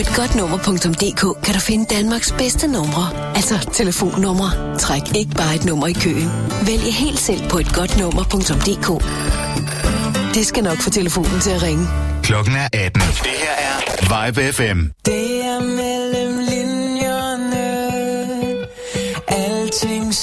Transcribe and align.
et 0.00 0.12
godt 0.16 0.34
nummer.dk 0.34 1.44
kan 1.44 1.54
du 1.54 1.60
finde 1.60 1.94
Danmarks 1.94 2.32
bedste 2.32 2.66
numre. 2.68 3.34
Altså 3.36 3.68
telefonnumre. 3.72 4.78
Træk 4.78 5.02
ikke 5.16 5.34
bare 5.34 5.54
et 5.54 5.64
nummer 5.64 5.86
i 5.86 5.92
køen. 5.92 6.30
Vælg 6.66 6.82
helt 6.82 7.18
selv 7.18 7.48
på 7.50 7.58
et 7.58 7.74
godt 7.74 7.98
nummer.dk. 7.98 8.88
Det 10.34 10.46
skal 10.46 10.64
nok 10.64 10.78
få 10.78 10.90
telefonen 10.90 11.40
til 11.40 11.50
at 11.50 11.62
ringe. 11.62 11.86
Klokken 12.22 12.54
er 12.54 12.68
18. 12.72 13.02
Det 13.02 13.30
her 13.44 13.54
er 13.68 14.26
Vibe 14.26 14.52
FM. 14.52 14.80
Det 15.06 15.44
er 15.44 15.60
mellem 15.60 16.38
linjerne, 16.38 17.66
alting 19.28 20.14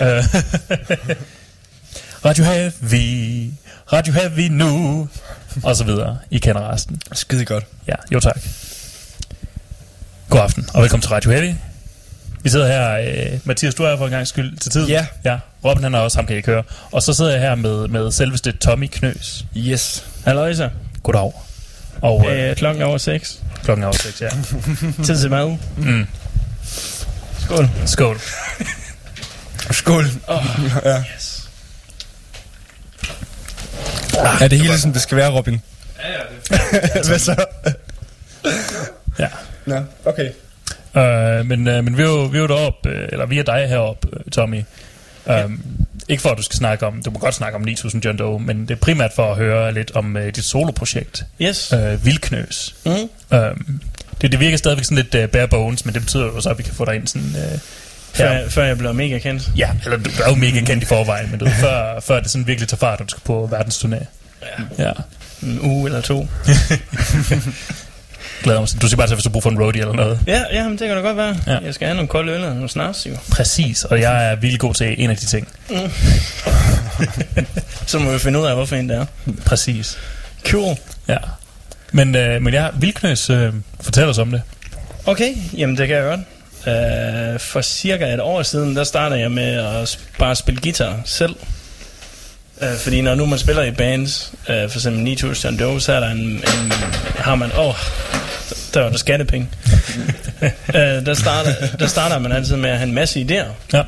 Radio 2.24 2.44
Heavy, 2.44 3.50
Radio 3.92 4.12
Heavy 4.12 4.48
nu, 4.50 5.08
og 5.62 5.76
så 5.76 5.84
videre. 5.84 6.18
I 6.30 6.38
kender 6.38 6.72
resten. 6.72 7.00
Skide 7.12 7.44
godt. 7.44 7.64
Ja, 7.88 7.94
jo 8.12 8.20
tak. 8.20 8.36
God 10.28 10.40
aften, 10.40 10.66
og 10.74 10.82
velkommen 10.82 11.02
til 11.02 11.10
Radio 11.10 11.30
Heavy. 11.30 11.54
Vi 12.42 12.48
sidder 12.50 12.66
her, 12.66 12.98
uh, 13.32 13.38
Mathias, 13.44 13.74
du 13.74 13.82
er 13.82 13.90
her 13.90 13.96
for 13.96 14.04
en 14.04 14.10
gang 14.10 14.26
skyld 14.26 14.56
til 14.56 14.72
tid. 14.72 14.86
Ja. 14.88 15.06
ja. 15.24 15.38
Robin 15.64 15.82
han 15.82 15.94
er 15.94 15.98
også, 15.98 16.18
ham 16.18 16.26
kan 16.26 16.36
I 16.36 16.40
køre. 16.40 16.62
Og 16.92 17.02
så 17.02 17.12
sidder 17.12 17.30
jeg 17.30 17.40
her 17.40 17.54
med, 17.54 17.88
med 17.88 18.12
selveste 18.12 18.52
Tommy 18.52 18.86
Knøs. 18.92 19.44
Yes. 19.56 20.04
Halløjsa. 20.24 20.68
Goddag. 21.02 21.32
Og 22.02 22.16
uh, 22.16 22.26
Øh, 22.32 22.56
klokken 22.56 22.82
er 22.82 22.86
over 22.86 22.98
6. 22.98 23.40
klokken 23.64 23.82
er 23.82 23.86
over 23.86 23.96
6, 23.96 24.22
ja. 24.22 24.28
Tid 25.06 25.20
til 25.20 25.30
mad. 25.30 25.56
Mm. 25.76 26.06
Skål. 27.44 27.68
Skål. 27.86 28.20
Skål. 29.70 30.04
Oh, 30.28 30.44
ja. 30.84 30.98
yes. 31.14 31.48
Ah, 34.18 34.42
er 34.42 34.48
det 34.48 34.58
hele, 34.58 34.78
som 34.78 34.92
det 34.92 35.02
skal 35.02 35.16
være, 35.16 35.30
Robin? 35.30 35.62
Ja, 35.98 36.08
ja, 36.10 36.18
det 36.92 37.06
Hvad 37.08 37.18
så? 37.18 37.44
Ja. 39.18 39.28
Nå, 39.66 39.82
okay. 40.04 40.30
Øh, 40.96 41.46
men, 41.46 41.68
øh, 41.68 41.84
men 41.84 41.96
vi 41.96 42.02
er 42.02 42.06
jo, 42.06 42.24
vi 42.24 42.36
er 42.36 42.42
jo 42.42 42.46
deroppe, 42.46 42.88
øh, 42.88 43.08
eller 43.12 43.26
vi 43.26 43.38
er 43.38 43.42
dig 43.42 43.68
heroppe, 43.68 44.08
Tommy. 44.32 44.62
Um, 45.26 45.60
ikke 46.08 46.22
for 46.22 46.28
at 46.28 46.38
du 46.38 46.42
skal 46.42 46.56
snakke 46.56 46.86
om, 46.86 47.02
du 47.02 47.10
må 47.10 47.18
godt 47.18 47.34
snakke 47.34 47.56
om 47.56 47.62
9000 47.62 48.04
John 48.04 48.18
Doe, 48.18 48.40
men 48.40 48.60
det 48.60 48.70
er 48.70 48.76
primært 48.76 49.12
for 49.16 49.30
at 49.30 49.36
høre 49.36 49.74
lidt 49.74 49.96
om 49.96 50.16
øh, 50.16 50.34
dit 50.34 50.44
soloprojekt. 50.44 51.24
Yes. 51.42 51.72
Øh, 51.72 52.04
Vildknøs. 52.04 52.74
Mm. 52.84 52.92
Um, 53.36 53.80
det, 54.22 54.32
det 54.32 54.40
virker 54.40 54.56
stadigvæk 54.56 54.84
sådan 54.84 54.96
lidt 54.96 55.14
øh, 55.14 55.28
bare 55.28 55.48
bones, 55.48 55.84
men 55.84 55.94
det 55.94 56.02
betyder 56.02 56.24
jo 56.24 56.40
så, 56.40 56.50
at 56.50 56.58
vi 56.58 56.62
kan 56.62 56.74
få 56.74 56.84
dig 56.84 56.94
ind 56.94 57.06
sådan... 57.06 57.34
Øh, 57.36 57.58
Før, 58.16 58.32
her. 58.32 58.48
før 58.48 58.64
jeg 58.64 58.78
blev 58.78 58.94
mega 58.94 59.18
kendt. 59.18 59.50
Ja, 59.56 59.70
eller 59.84 59.98
du, 59.98 60.10
er 60.24 60.28
jo 60.28 60.34
mega 60.34 60.60
kendt 60.60 60.82
i 60.82 60.86
forvejen, 60.86 61.30
men 61.30 61.40
du, 61.40 61.46
før, 61.60 62.00
før 62.00 62.20
det 62.20 62.30
sådan 62.30 62.46
virkelig 62.46 62.68
tager 62.68 62.78
fart, 62.78 63.00
og 63.00 63.06
du 63.06 63.10
skal 63.10 63.22
på 63.24 63.50
verdensturné. 63.52 64.04
Ja. 64.78 64.84
Ja. 64.86 64.92
En 65.42 65.60
uge 65.62 65.86
eller 65.86 66.00
to. 66.00 66.26
Glæder 68.42 68.60
mig. 68.60 68.68
Du 68.82 68.88
siger 68.88 68.96
bare 68.96 69.06
til, 69.06 69.14
hvis 69.14 69.24
du 69.24 69.30
bruger 69.30 69.42
for 69.42 69.50
en 69.50 69.58
roadie 69.58 69.80
eller 69.80 69.94
noget. 69.94 70.20
Ja, 70.26 70.42
ja 70.52 70.68
men 70.68 70.78
det 70.78 70.86
kan 70.88 70.96
da 70.96 71.02
godt 71.02 71.16
være. 71.16 71.36
Ja. 71.46 71.52
Ja. 71.52 71.58
Jeg 71.58 71.74
skal 71.74 71.86
have 71.86 71.94
nogle 71.94 72.08
kolde 72.08 72.32
øl 72.32 72.44
og 72.44 72.54
nogle 72.54 72.68
snaps, 72.68 73.06
jo. 73.06 73.16
Præcis, 73.30 73.84
og 73.84 74.00
jeg 74.00 74.30
er 74.30 74.36
virkelig 74.36 74.60
god 74.60 74.74
til 74.74 74.94
en 74.98 75.10
af 75.10 75.16
de 75.16 75.26
ting. 75.26 75.48
Mm. 75.70 75.76
Så 77.86 77.98
må 77.98 78.12
vi 78.12 78.18
finde 78.18 78.38
ud 78.38 78.46
af, 78.46 78.54
hvorfor 78.54 78.76
en 78.76 78.88
det 78.88 78.96
er. 78.96 79.06
Præcis. 79.44 79.98
Cool. 80.48 80.76
Ja. 81.08 81.16
Men, 81.92 82.14
øh, 82.14 82.42
men 82.42 82.54
ja, 82.54 82.68
Vildknøs, 82.74 83.30
øh, 83.30 83.52
fortæl 83.80 84.04
os 84.04 84.18
om 84.18 84.30
det. 84.30 84.42
Okay, 85.06 85.34
jamen 85.56 85.76
det 85.76 85.88
kan 85.88 85.96
jeg 85.96 86.04
godt. 86.04 86.20
Uh, 86.66 87.40
for 87.40 87.60
cirka 87.60 88.14
et 88.14 88.20
år 88.20 88.42
siden, 88.42 88.76
der 88.76 88.84
startede 88.84 89.20
jeg 89.20 89.30
med 89.30 89.54
at 89.54 89.98
bare 90.18 90.36
spille 90.36 90.60
guitar 90.60 91.00
selv. 91.04 91.36
Uh, 92.62 92.76
fordi 92.78 93.00
når 93.00 93.14
nu 93.14 93.26
man 93.26 93.38
spiller 93.38 93.62
i 93.62 93.70
bands, 93.70 94.32
uh, 94.40 94.46
for 94.46 94.78
eksempel 94.78 95.02
9000 95.02 95.58
Doe, 95.58 95.80
så 95.80 95.92
er 95.92 96.00
der 96.00 96.10
en, 96.10 96.18
en 96.18 96.72
har 97.16 97.34
man, 97.34 97.50
åh, 97.58 97.66
oh, 97.66 97.74
der 98.74 98.80
var 98.80 98.88
der 98.88 98.98
skattepenge. 98.98 99.48
uh, 100.42 100.48
der, 101.06 101.14
starter, 101.14 101.52
der 101.78 101.86
starter 101.86 102.18
man 102.18 102.32
altid 102.32 102.56
med 102.56 102.70
at 102.70 102.78
have 102.78 102.88
en 102.88 102.94
masse 102.94 103.20
idéer. 103.20 103.76
Ja. 103.76 103.82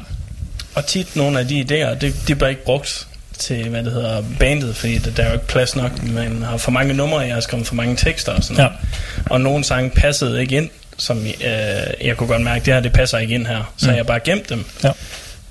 Og 0.74 0.86
tit 0.86 1.16
nogle 1.16 1.40
af 1.40 1.48
de 1.48 1.60
idéer, 1.60 1.98
det, 1.98 2.14
de 2.28 2.34
bliver 2.34 2.48
ikke 2.48 2.64
brugt 2.64 3.06
til, 3.38 3.68
hvad 3.68 3.84
det 3.84 3.92
hedder, 3.92 4.22
bandet, 4.38 4.76
fordi 4.76 4.98
der, 4.98 5.10
der 5.10 5.22
er 5.22 5.26
jo 5.28 5.34
ikke 5.34 5.46
plads 5.46 5.76
nok. 5.76 6.02
Man 6.02 6.42
har 6.42 6.56
for 6.56 6.70
mange 6.70 6.94
numre, 6.94 7.18
jeg 7.18 7.34
har 7.34 7.40
skrevet 7.40 7.66
for 7.66 7.74
mange 7.74 7.96
tekster 7.96 8.32
og 8.32 8.44
sådan 8.44 8.56
noget. 8.56 8.70
Ja. 8.70 9.30
Og 9.30 9.40
nogle 9.40 9.64
sange 9.64 9.90
passede 9.90 10.40
ikke 10.40 10.56
ind, 10.56 10.70
som 10.98 11.26
øh, 11.26 12.06
jeg 12.06 12.16
kunne 12.16 12.26
godt 12.28 12.42
mærke, 12.42 12.64
det 12.64 12.74
her, 12.74 12.80
det 12.80 12.92
passer 12.92 13.18
ikke 13.18 13.34
ind 13.34 13.46
her. 13.46 13.72
Så 13.76 13.90
Mm. 13.90 13.96
jeg 13.96 14.06
bare 14.06 14.20
gemt 14.20 14.48
dem. 14.48 14.64
Ja. 14.84 14.90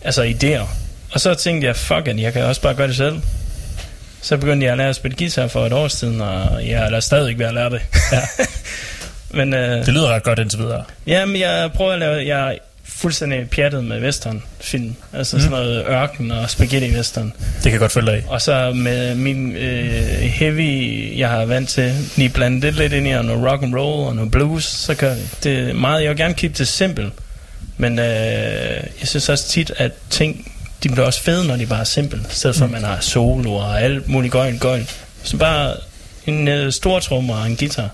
Altså 0.02 0.24
idéer. 0.24 0.68
Og 1.14 1.20
så 1.20 1.34
tænkte 1.34 1.68
jeg, 1.68 1.76
fuck 1.76 2.08
it, 2.08 2.20
jeg 2.20 2.34
kan 2.34 2.44
også 2.44 2.62
bare 2.62 2.74
gøre 2.74 2.88
det 2.88 2.96
selv. 2.96 3.16
Så 4.22 4.38
begyndte 4.38 4.66
jeg 4.66 4.72
at 4.72 4.78
lære 4.78 4.90
at 4.90 4.96
spille 4.96 5.18
guitar 5.18 5.48
for 5.48 5.66
et 5.66 5.74
år 5.74 5.88
siden, 5.88 6.22
og 6.22 6.68
jeg 6.68 6.94
er 6.94 7.00
stadig 7.00 7.40
ved 7.40 7.46
at 7.46 7.54
lære 7.54 7.70
det. 7.70 7.82
Ja. 8.12 8.22
Men, 9.38 9.54
øh, 9.54 9.86
Det 9.86 9.94
lyder 9.94 10.08
ret 10.16 10.24
godt 10.24 10.40
indtil 10.40 10.60
videre. 10.60 10.84
Jamen, 11.08 11.40
jeg 11.40 11.70
prøver 11.76 11.94
at 11.94 12.00
lave... 12.00 12.28
Jeg 12.36 12.58
fuldstændig 12.88 13.50
pjattet 13.50 13.84
med 13.84 14.02
western 14.02 14.44
film. 14.60 14.96
Altså 15.14 15.36
mm. 15.36 15.42
sådan 15.42 15.58
noget 15.58 15.86
ørken 15.88 16.32
og 16.32 16.50
spaghetti 16.50 16.96
western. 16.96 17.34
Det 17.64 17.72
kan 17.72 17.80
godt 17.80 17.92
følge 17.92 18.12
dig 18.12 18.20
i. 18.20 18.22
Og 18.28 18.42
så 18.42 18.72
med 18.76 19.16
min 19.16 19.56
øh, 19.56 20.20
heavy, 20.20 21.18
jeg 21.18 21.30
har 21.30 21.46
vant 21.46 21.70
til, 21.70 21.94
lige 22.16 22.30
blande 22.30 22.62
det 22.62 22.74
lidt 22.74 22.94
ind 22.94 23.08
i, 23.08 23.12
og 23.12 23.26
noget 23.26 23.52
rock 23.52 23.64
and 23.64 23.76
roll 23.76 24.08
og 24.08 24.16
noget 24.16 24.32
blues, 24.32 24.64
så 24.64 24.96
gør 24.96 25.14
det. 25.14 25.30
det 25.44 25.70
er 25.70 25.74
meget, 25.74 26.02
jeg 26.02 26.10
vil 26.10 26.18
gerne 26.18 26.34
keep 26.34 26.58
det 26.58 26.68
simpelt. 26.68 27.14
Men 27.78 28.00
øh, 28.00 28.06
jeg 29.00 29.08
synes 29.08 29.30
også 29.30 29.48
tit, 29.48 29.72
at 29.78 29.92
ting, 30.10 30.52
de 30.84 30.90
bliver 30.90 31.06
også 31.06 31.22
fede, 31.22 31.48
når 31.48 31.56
de 31.56 31.66
bare 31.66 31.80
er 31.80 31.84
simple. 31.84 32.20
I 32.20 32.34
stedet 32.34 32.56
for, 32.56 32.66
at 32.66 32.72
man 32.72 32.84
har 32.84 33.00
solo 33.00 33.54
og 33.54 33.82
alt 33.82 34.10
muligt 34.10 34.32
gøjl, 34.32 34.60
gøjl. 34.60 34.90
Så 35.24 35.38
bare 35.38 35.76
en 36.26 36.48
øh, 36.48 36.72
stor 36.72 37.00
trommer 37.00 37.36
og 37.36 37.48
en 37.48 37.56
guitar. 37.56 37.90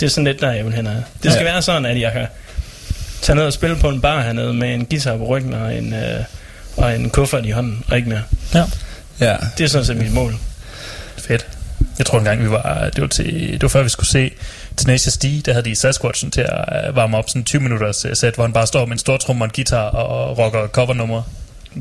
Det 0.00 0.06
er 0.06 0.10
sådan 0.10 0.24
lidt, 0.24 0.40
der 0.40 0.52
jeg 0.52 0.64
vil 0.64 0.74
hen 0.74 0.86
af. 0.86 1.02
Det 1.22 1.32
skal 1.32 1.44
ja. 1.44 1.52
være 1.52 1.62
sådan, 1.62 1.86
at 1.86 2.00
jeg 2.00 2.12
kan 2.12 2.26
tage 3.22 3.36
ned 3.36 3.44
og 3.44 3.52
spille 3.52 3.76
på 3.76 3.88
en 3.88 4.00
bar 4.00 4.22
hernede 4.22 4.54
med 4.54 4.74
en 4.74 4.86
guitar 4.86 5.16
på 5.16 5.24
ryggen 5.24 5.54
og 5.54 5.74
en, 5.76 5.94
øh, 5.94 6.24
og 6.76 6.94
en 6.94 7.10
kuffert 7.10 7.46
i 7.46 7.50
hånden, 7.50 7.84
og 7.88 7.96
ikke 7.96 8.08
mere. 8.08 8.22
Ja. 8.54 8.64
Ja. 9.20 9.36
Det 9.58 9.64
er 9.64 9.68
sådan 9.68 9.84
set 9.84 9.96
mit 9.96 10.12
mål. 10.12 10.34
Fedt. 11.18 11.46
Jeg 11.98 12.06
tror 12.06 12.18
engang, 12.18 12.42
vi 12.42 12.50
var, 12.50 12.90
det 12.94 13.00
var, 13.00 13.08
til, 13.08 13.52
det 13.52 13.62
var 13.62 13.68
før 13.68 13.82
vi 13.82 13.88
skulle 13.88 14.08
se 14.08 14.30
Tenacious 14.76 15.16
D, 15.16 15.24
der 15.46 15.52
havde 15.52 15.64
de 15.64 15.74
Sasquatchen 15.74 16.30
til 16.30 16.40
at 16.40 16.88
øh, 16.88 16.96
varme 16.96 17.16
op 17.16 17.28
sådan 17.28 17.44
20 17.44 17.62
minutters 17.62 18.04
øh, 18.04 18.16
sæt, 18.16 18.34
hvor 18.34 18.44
han 18.44 18.52
bare 18.52 18.66
står 18.66 18.86
med 18.86 18.92
en 18.92 18.98
stor 18.98 19.16
trum 19.16 19.40
og 19.40 19.44
en 19.44 19.50
guitar 19.54 19.88
og 19.88 20.38
rocker 20.38 20.68
covernummer. 20.68 21.22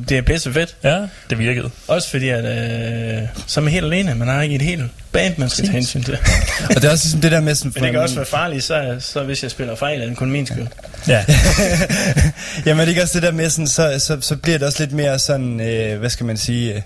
Det 0.09 0.17
er 0.17 0.21
pisse 0.21 0.53
fedt. 0.53 0.75
Ja, 0.83 0.97
det 1.29 1.39
virkede. 1.39 1.69
Også 1.87 2.09
fordi, 2.09 2.29
at 2.29 2.45
øh, 2.45 3.21
så 3.47 3.59
er 3.59 3.63
man 3.63 3.73
helt 3.73 3.85
alene. 3.85 4.15
Man 4.15 4.27
har 4.27 4.41
ikke 4.41 4.55
et 4.55 4.61
helt 4.61 4.83
band, 5.11 5.33
man 5.37 5.49
skal 5.49 5.63
tage 5.65 5.73
hensyn 5.73 6.03
til. 6.03 6.17
Og 6.69 6.75
det 6.75 6.83
er 6.85 6.91
også 6.91 7.05
ligesom 7.05 7.21
det 7.21 7.31
der 7.31 7.41
med 7.41 7.55
sådan... 7.55 7.71
Men 7.75 7.83
det 7.83 7.91
kan 7.91 8.01
også 8.01 8.15
være 8.15 8.25
farligt, 8.25 8.63
så, 8.63 8.95
så 8.99 9.23
hvis 9.23 9.43
jeg 9.43 9.51
spiller 9.51 9.75
fejl, 9.75 10.01
er 10.01 10.05
det 10.05 10.17
kun 10.17 10.31
min 10.31 10.45
skyld. 10.47 10.67
Ja. 11.07 11.25
Jamen 12.65 12.79
det 12.79 12.85
er 12.85 12.89
ikke 12.89 13.01
også 13.01 13.13
det 13.19 13.23
der 13.23 13.31
med 13.31 13.49
sådan, 13.49 13.67
så, 13.67 13.95
så, 13.99 14.17
så 14.21 14.35
bliver 14.35 14.57
det 14.57 14.67
også 14.67 14.79
lidt 14.83 14.91
mere 14.93 15.19
sådan, 15.19 15.59
øh, 15.61 15.99
hvad 15.99 16.09
skal 16.09 16.25
man 16.25 16.37
sige, 16.37 16.73
øh, 16.73 16.81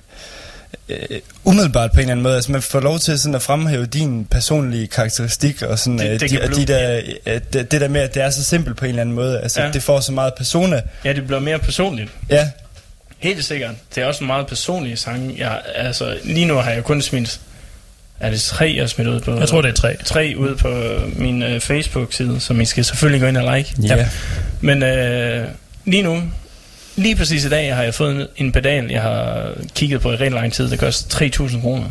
øh, 1.09 1.19
umiddelbart 1.43 1.91
på 1.91 1.95
en 1.95 1.99
eller 2.01 2.11
anden 2.11 2.23
måde. 2.23 2.35
Altså 2.35 2.51
man 2.51 2.61
får 2.61 2.79
lov 2.79 2.99
til 2.99 3.19
sådan 3.19 3.35
at 3.35 3.41
fremhæve 3.41 3.85
din 3.85 4.25
personlige 4.25 4.87
karakteristik 4.87 5.61
og 5.61 5.79
sådan 5.79 5.99
Det- 5.99 6.05
øh, 6.13 6.19
det 6.19 6.29
de, 6.31 6.41
og 6.41 6.55
de 6.55 6.65
der, 6.65 7.01
øh, 7.27 7.41
det, 7.53 7.71
det 7.71 7.81
der 7.81 7.87
med, 7.87 8.01
at 8.01 8.13
det 8.13 8.23
er 8.23 8.29
så 8.29 8.43
simpelt 8.43 8.77
på 8.77 8.85
en 8.85 8.89
eller 8.89 9.01
anden 9.01 9.15
måde. 9.15 9.41
Altså 9.41 9.61
Ja. 9.61 9.71
det 9.71 9.83
får 9.83 9.99
så 9.99 10.11
meget 10.11 10.33
persona. 10.37 10.81
Ja, 11.05 11.13
det 11.13 11.27
bliver 11.27 11.39
mere 11.39 11.59
personligt. 11.59 12.11
Ja, 12.29 12.49
Helt 13.19 13.45
sikkert. 13.45 13.75
Det 13.95 14.03
er 14.03 14.07
også 14.07 14.23
en 14.23 14.27
meget 14.27 14.47
personlige 14.47 14.97
sang. 14.97 15.37
Jeg, 15.37 15.61
altså, 15.75 16.17
lige 16.23 16.45
nu 16.45 16.55
har 16.55 16.71
jeg 16.71 16.83
kun 16.83 17.01
smidt... 17.01 17.39
Er 18.19 18.29
det 18.29 18.41
tre, 18.41 18.73
jeg 18.75 18.83
har 18.83 18.87
smidt 18.87 19.07
ud 19.07 19.19
på? 19.19 19.39
Jeg 19.39 19.47
tror, 19.47 19.61
det 19.61 19.69
er 19.69 19.73
tre. 19.73 19.95
Tre 20.05 20.33
ud 20.37 20.55
på 20.55 21.01
min 21.15 21.43
øh, 21.43 21.59
Facebook-side, 21.59 22.39
som 22.39 22.61
I 22.61 22.65
skal 22.65 22.85
selvfølgelig 22.85 23.21
gå 23.21 23.27
ind 23.27 23.37
og 23.37 23.57
like. 23.57 23.75
ja. 23.83 24.07
Men 24.61 24.83
øh, 24.83 25.47
lige 25.85 26.03
nu, 26.03 26.23
lige 26.95 27.15
præcis 27.15 27.45
i 27.45 27.49
dag, 27.49 27.75
har 27.75 27.83
jeg 27.83 27.93
fået 27.93 28.15
en, 28.15 28.27
en 28.35 28.51
pedal, 28.51 28.91
jeg 28.91 29.01
har 29.01 29.49
kigget 29.75 30.01
på 30.01 30.11
i 30.11 30.13
rigtig 30.13 30.31
lang 30.31 30.53
tid, 30.53 30.69
der 30.69 30.77
koster 30.77 31.25
3.000 31.47 31.61
kroner. 31.61 31.89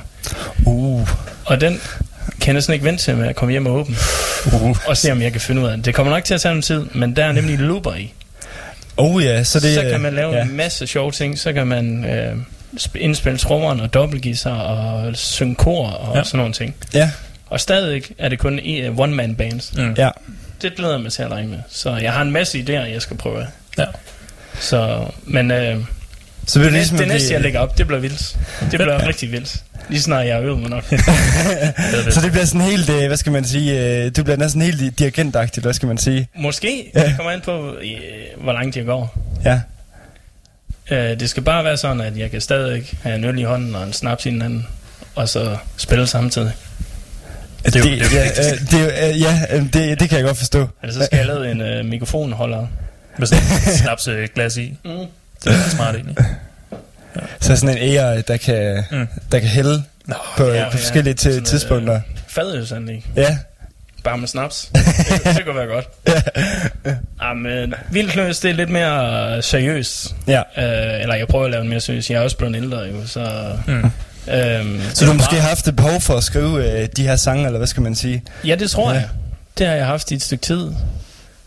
Uh. 0.64 1.08
Og 1.44 1.60
den 1.60 1.80
kan 2.40 2.46
jeg 2.46 2.54
næsten 2.54 2.74
ikke 2.74 2.84
vente 2.84 3.04
til 3.04 3.16
med 3.16 3.28
at 3.28 3.36
komme 3.36 3.52
hjem 3.52 3.66
og 3.66 3.72
åbne. 3.72 3.96
Uh. 4.46 4.76
Og 4.86 4.96
se, 4.96 5.12
om 5.12 5.22
jeg 5.22 5.32
kan 5.32 5.40
finde 5.40 5.62
ud 5.62 5.66
af 5.66 5.76
det. 5.76 5.84
Det 5.84 5.94
kommer 5.94 6.12
nok 6.12 6.24
til 6.24 6.34
at 6.34 6.40
tage 6.40 6.54
en 6.54 6.62
tid, 6.62 6.84
men 6.94 7.16
der 7.16 7.24
er 7.24 7.32
nemlig 7.32 7.58
looper 7.58 7.94
i. 7.94 8.12
Oh 8.96 9.24
ja, 9.24 9.44
så 9.44 9.60
det 9.60 9.74
så 9.74 9.82
kan 9.82 10.00
man 10.00 10.14
lave 10.14 10.34
ja. 10.34 10.42
en 10.42 10.56
masse 10.56 10.86
sjove 10.86 11.10
ting. 11.12 11.38
Så 11.38 11.52
kan 11.52 11.66
man 11.66 12.04
øh, 12.04 12.36
sp- 12.76 12.98
indspille 12.98 13.38
trommeren 13.38 13.80
og 13.80 13.94
dobbeltguitar 13.94 14.58
og 14.60 15.16
synge 15.16 15.54
kor 15.54 15.86
og 15.88 16.16
Ja. 16.16 16.24
sådan 16.24 16.38
nogle 16.38 16.52
ting. 16.52 16.74
Ja, 16.94 17.10
Og 17.46 17.60
stadig 17.60 18.02
er 18.18 18.28
det 18.28 18.38
kun 18.38 18.60
uh, 18.88 18.98
one-man 18.98 19.34
bands. 19.34 19.72
Mm. 19.76 19.94
ja. 19.98 20.10
Det 20.62 20.74
glæder 20.76 20.92
jeg 20.92 21.00
mig 21.00 21.12
til 21.12 21.22
at 21.22 21.28
lege 21.28 21.46
med. 21.46 21.58
Så 21.68 21.96
jeg 21.96 22.12
har 22.12 22.22
en 22.22 22.30
masse 22.32 22.58
idéer, 22.58 22.72
jeg 22.92 23.02
skal 23.02 23.16
prøve. 23.16 23.46
Ja. 23.78 23.84
Så, 24.60 25.04
men 25.24 25.50
øh, 25.50 25.76
Så 26.46 26.58
vil 26.58 26.66
det, 26.66 26.72
ligesom 26.72 26.98
det 26.98 27.08
næste, 27.08 27.32
jeg 27.34 27.40
lægger 27.40 27.60
op, 27.60 27.78
det 27.78 27.86
bliver 27.86 28.00
vildt. 28.00 28.36
Det 28.60 28.70
bliver 28.70 29.06
rigtig 29.08 29.32
vildt. 29.32 29.62
Lige 29.88 30.00
snart 30.02 30.26
jeg 30.26 30.34
har 30.34 30.42
øvet 30.42 30.58
mig 30.60 30.70
nok. 30.70 30.84
Så 32.14 32.20
det 32.22 32.30
bliver 32.32 32.44
sådan 32.44 32.60
helt, 32.60 32.90
øh, 32.90 33.06
hvad 33.06 33.16
skal 33.16 33.32
man 33.32 33.44
sige, 33.44 34.04
øh, 34.04 34.10
du 34.16 34.22
bliver 34.22 34.36
næsten 34.36 34.62
helt 34.62 34.98
dirigentagtigt, 34.98 35.64
hvad 35.64 35.74
skal 35.74 35.86
man 35.86 35.98
sige? 35.98 36.28
Måske. 36.36 36.90
Ja. 36.94 37.04
Det 37.04 37.16
kommer 37.16 37.32
an 37.32 37.40
på, 37.40 37.74
øh, 37.82 38.42
hvor 38.42 38.52
langt 38.52 38.76
jeg 38.76 38.84
går. 38.84 39.18
Ja, 39.44 39.60
Øh, 40.90 41.20
det 41.20 41.30
skal 41.30 41.42
bare 41.42 41.64
være 41.64 41.76
sådan, 41.76 42.00
at 42.00 42.18
jeg 42.18 42.30
kan 42.30 42.40
stadig 42.40 42.82
have 43.02 43.16
en 43.16 43.24
øl 43.24 43.38
i 43.38 43.42
hånden 43.42 43.74
og 43.74 43.82
en 43.82 43.92
snaps 43.92 44.26
i 44.26 44.30
den 44.30 44.42
anden, 44.42 44.66
og 45.14 45.28
så 45.28 45.56
spille 45.76 46.06
samtidig. 46.06 46.52
Det 47.64 47.74
ja, 47.74 47.80
øh, 47.82 48.60
det, 48.70 48.92
øh, 49.14 49.20
ja 49.20 49.40
øh, 49.50 49.62
det, 49.72 50.00
det 50.00 50.08
kan 50.08 50.18
jeg 50.18 50.24
godt 50.24 50.38
forstå. 50.38 50.68
Altså, 50.82 51.00
så 51.00 51.06
skal 51.06 51.16
jeg 51.16 51.26
lave 51.26 51.50
en 51.50 51.60
øh, 51.60 51.84
mikrofonholder. 51.84 52.66
Med 53.18 53.26
sådan 53.26 53.44
et 53.44 53.78
snapseglas 53.82 54.56
i. 54.56 54.74
Mm. 54.84 54.90
Det 55.44 55.52
er 55.52 55.68
smart 55.70 55.94
egentlig. 55.94 56.16
Så 57.40 57.56
sådan 57.56 57.78
en 57.78 57.98
AI, 57.98 58.22
der 58.22 58.36
kan, 58.36 58.84
Mm. 58.90 59.08
der 59.32 59.38
kan 59.38 59.48
hælde 59.48 59.82
Nå, 60.06 60.14
på, 60.36 60.44
Ja, 60.44 60.52
ja, 60.54 60.58
ja. 60.62 60.70
på 60.70 60.76
forskellige 60.78 61.18
Sådan 61.18 61.32
ja, 61.32 61.36
noget, 61.36 61.46
tidspunkter. 61.48 62.00
Fadølsanlæg. 62.28 63.06
Ja, 63.16 63.38
Bare 64.04 64.18
med 64.18 64.28
snaps. 64.28 64.70
det, 64.74 65.36
det 65.36 65.44
kunne 65.44 65.56
være 65.56 65.66
godt. 65.66 65.88
Jamen, 67.22 67.74
Vildkløs, 67.90 68.38
det 68.40 68.50
er 68.50 68.54
lidt 68.54 68.70
mere 68.70 69.42
seriøst. 69.42 70.14
ja. 70.26 70.38
Øh, 70.56 71.00
eller 71.02 71.14
jeg 71.14 71.28
prøver 71.28 71.44
at 71.44 71.50
lave 71.50 71.60
den 71.60 71.68
mere 71.70 71.80
seriøst. 71.80 72.10
Jeg 72.10 72.16
er 72.16 72.20
også 72.22 72.36
blevet 72.36 72.56
ældre, 72.56 72.78
jo, 72.78 73.06
så... 73.06 73.52
Mm. 73.66 73.72
Øhm, 74.32 74.80
Så 74.94 75.04
du 75.04 75.10
har 75.10 75.12
måske 75.16 75.30
bare- 75.30 75.40
haft 75.40 75.68
et 75.68 75.76
behov 75.76 76.00
for 76.00 76.14
at 76.16 76.24
skrive 76.24 76.80
øh, 76.82 76.88
de 76.96 77.02
her 77.02 77.16
sange, 77.16 77.46
eller 77.46 77.58
hvad 77.58 77.66
skal 77.66 77.82
man 77.82 77.94
sige? 77.94 78.22
Ja, 78.44 78.54
det 78.54 78.70
tror 78.70 78.90
Ja. 78.90 78.94
jeg. 78.98 79.08
Det 79.58 79.66
har 79.66 79.74
jeg 79.74 79.86
haft 79.86 80.10
i 80.10 80.14
et 80.14 80.22
stykke 80.22 80.42
tid. 80.42 80.70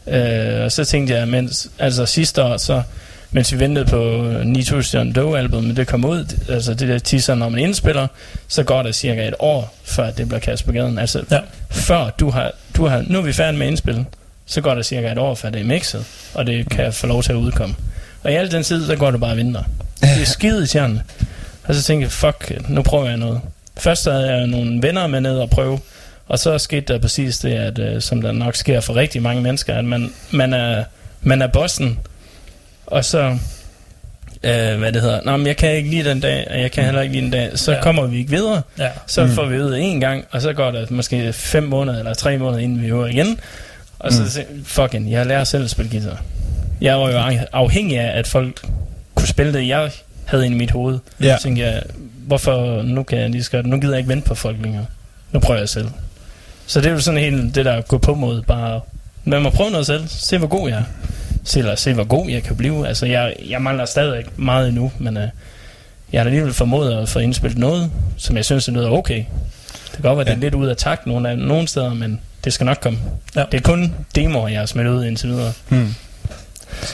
Øh, 0.08 0.64
og 0.64 0.72
så 0.72 0.86
tænkte 0.86 1.14
jeg, 1.16 1.28
mens, 1.28 1.68
altså 1.80 2.06
sidste 2.06 2.44
år, 2.44 2.58
så, 2.58 2.82
mens 3.32 3.54
vi 3.54 3.60
ventede 3.60 3.86
på 3.86 3.98
9000 4.44 5.00
John 5.00 5.12
Doe-album, 5.16 5.64
men 5.64 5.76
det 5.76 5.88
kom 5.88 6.06
ud, 6.06 6.36
altså 6.50 6.74
det 6.74 6.88
der 6.88 7.00
teaser, 7.00 7.36
når 7.36 7.50
man 7.50 7.60
indspiller, 7.60 8.08
så 8.48 8.64
går 8.64 8.84
der 8.84 8.92
cirka 8.92 9.28
et 9.28 9.34
år, 9.40 9.76
før 9.84 10.12
det 10.12 10.28
bliver 10.28 10.40
kastet 10.40 10.66
på 10.66 10.72
gaden. 10.72 11.00
Altså, 11.00 11.24
Ja. 11.32 11.40
før 11.70 12.10
du 12.10 12.30
har, 12.30 12.52
du 12.76 12.86
har, 12.88 13.04
nu 13.08 13.18
er 13.18 13.22
vi 13.22 13.34
færdige 13.34 13.58
med 13.58 13.66
at 13.68 13.72
indspille, 13.72 14.06
så 14.46 14.62
går 14.62 14.76
der 14.76 14.82
cirka 14.82 15.12
et 15.12 15.18
år, 15.18 15.36
før 15.36 15.50
det 15.50 15.62
er 15.62 15.66
mixet, 15.66 16.06
og 16.34 16.48
det 16.48 16.70
kan 16.70 16.94
få 16.94 17.08
lov 17.08 17.24
til 17.24 17.32
at 17.32 17.36
udkomme. 17.36 17.76
Og 18.24 18.32
i 18.32 18.36
al 18.36 18.52
den 18.52 18.64
tid, 18.64 18.86
så 18.86 18.96
går 18.96 19.12
det 19.12 19.20
bare 19.20 19.32
og 19.32 19.38
venter. 19.38 19.64
Det 20.02 20.22
er 20.22 20.26
skide 20.40 20.58
irriterende. 20.58 21.02
Og 21.64 21.76
så 21.76 21.84
tænkte 21.84 22.04
jeg, 22.04 22.12
fuck, 22.12 22.70
nu 22.70 22.82
prøver 22.82 23.06
jeg 23.08 23.18
noget. 23.18 23.42
Først 23.78 24.06
havde 24.06 24.32
jeg 24.36 24.48
nogle 24.48 24.82
venner 24.82 25.08
med 25.08 25.22
ned 25.22 25.38
og 25.40 25.50
prøve, 25.50 25.80
og 26.28 26.40
så 26.40 26.58
skete 26.58 26.94
der 26.94 27.00
præcis 27.00 27.38
det, 27.38 27.52
at, 27.54 27.80
øh, 27.80 28.02
som 28.02 28.22
der 28.22 28.32
nok 28.32 28.56
sker 28.56 28.80
for 28.80 28.96
rigtig 28.96 29.22
mange 29.22 29.42
mennesker, 29.42 29.76
at 29.76 29.86
man, 29.86 30.14
man, 30.32 30.54
er, 30.54 30.84
man 31.22 31.42
er 31.42 31.48
bossen, 31.48 32.00
og 32.92 33.06
så, 33.06 33.20
øh, 34.44 34.78
hvad 34.80 34.92
det 34.92 35.02
hedder, 35.02 35.20
Nå, 35.26 35.38
men 35.38 35.48
jeg 35.48 35.58
kan 35.58 35.72
ikke 35.76 35.90
lide 35.90 36.10
den 36.10 36.20
dag, 36.20 36.48
og 36.52 36.60
jeg 36.62 36.72
kan 36.72 36.84
heller 36.86 37.02
ikke 37.02 37.14
lide 37.14 37.24
den 37.24 37.32
dag, 37.32 37.50
så 37.60 37.72
Ja. 37.72 37.82
kommer 37.82 38.06
vi 38.08 38.18
ikke 38.18 38.30
videre. 38.32 38.62
Ja. 38.80 38.90
Så 39.08 39.26
mm. 39.26 39.32
får 39.32 39.46
vi 39.46 39.56
øvet 39.56 39.80
en 39.82 40.00
gang, 40.00 40.26
og 40.32 40.42
så 40.42 40.54
går 40.54 40.72
der 40.72 40.86
måske 40.90 41.34
fem 41.34 41.64
måneder 41.64 42.00
eller 42.00 42.14
tre 42.14 42.38
måneder, 42.38 42.60
inden 42.64 42.82
vi 42.82 42.88
øver 42.88 43.08
igen. 43.08 43.40
Og 44.00 44.14
så 44.14 44.22
Mm. 44.50 44.56
mm. 44.58 44.66
fucking, 44.66 45.12
jeg 45.12 45.26
lærer 45.26 45.44
selv 45.44 45.64
at 45.64 45.70
spille 45.70 45.92
guitar. 45.92 46.22
Jeg 46.82 47.00
var 47.00 47.12
jo 47.12 47.18
af- 47.18 47.46
afhængig 47.54 48.00
af, 48.00 48.18
at 48.20 48.28
folk 48.28 48.62
kunne 49.16 49.28
spille 49.28 49.54
det, 49.54 49.68
jeg 49.68 49.92
havde 50.26 50.46
inde 50.46 50.56
i 50.56 50.60
mit 50.60 50.72
hoved. 50.72 51.00
Ja. 51.22 51.38
Så 51.38 51.44
tænkte 51.44 51.64
jeg, 51.64 51.82
hvorfor 52.28 52.82
nu 52.82 53.04
kan 53.04 53.18
jeg 53.20 53.30
lige 53.30 53.46
godt, 53.52 53.66
nu 53.66 53.80
gider 53.80 53.94
jeg 53.94 54.00
ikke 54.00 54.10
vente 54.10 54.28
på 54.28 54.36
folk 54.36 54.58
længere. 54.64 54.86
Nu 55.32 55.40
prøver 55.40 55.60
jeg 55.60 55.70
selv. 55.70 55.88
Så 56.68 56.80
det 56.82 56.88
er 56.88 56.92
jo 56.92 57.00
sådan 57.00 57.20
helt 57.20 57.56
det 57.56 57.66
der 57.66 57.82
gå 57.82 57.98
på 57.98 58.16
mod, 58.16 58.42
bare 58.42 58.82
lad 59.26 59.40
mig 59.40 59.52
prøve 59.52 59.72
noget 59.72 59.86
selv, 59.86 60.04
se 60.08 60.38
hvor 60.38 60.48
god 60.48 60.70
jeg 60.70 60.78
er. 60.78 60.84
Se, 61.50 61.60
eller 61.60 61.76
se 61.76 61.94
hvor 61.94 62.04
god 62.04 62.30
jeg 62.30 62.44
kan 62.44 62.56
blive. 62.56 62.88
Altså 62.88 63.06
jeg, 63.06 63.36
jeg 63.50 63.62
mangler 63.62 63.86
stadig 63.86 64.26
meget 64.38 64.68
endnu, 64.68 64.92
men 65.00 65.18
uh, 65.18 65.24
jeg 66.14 66.22
har 66.22 66.26
alligevel 66.26 66.54
formået 66.54 66.94
at 67.02 67.10
få 67.10 67.20
indspillet 67.20 67.58
noget, 67.60 67.92
som 68.18 68.36
jeg 68.38 68.46
synes 68.46 68.68
er 68.68 68.72
noget 68.72 68.90
okay. 68.90 69.18
Det 69.18 69.92
kan 69.94 70.02
godt 70.02 70.18
være, 70.18 70.22
at 70.22 70.28
det 70.28 70.34
er 70.34 70.38
Ja. 70.38 70.44
lidt 70.44 70.56
ud 70.56 70.68
af 70.68 70.78
takt 70.78 71.06
nogle, 71.08 71.30
af, 71.30 71.38
nogle 71.38 71.68
steder, 71.68 71.94
men 71.94 72.22
det 72.44 72.54
skal 72.54 72.66
nok 72.66 72.78
komme. 72.82 73.00
Ja. 73.36 73.44
Det 73.52 73.58
er 73.58 73.62
kun 73.62 73.96
demoer, 74.16 74.48
jeg 74.48 74.60
har 74.60 74.66
smidt 74.66 74.88
ud 74.88 75.06
indtil 75.06 75.30
videre. 75.30 75.54
Hmm. 75.70 75.96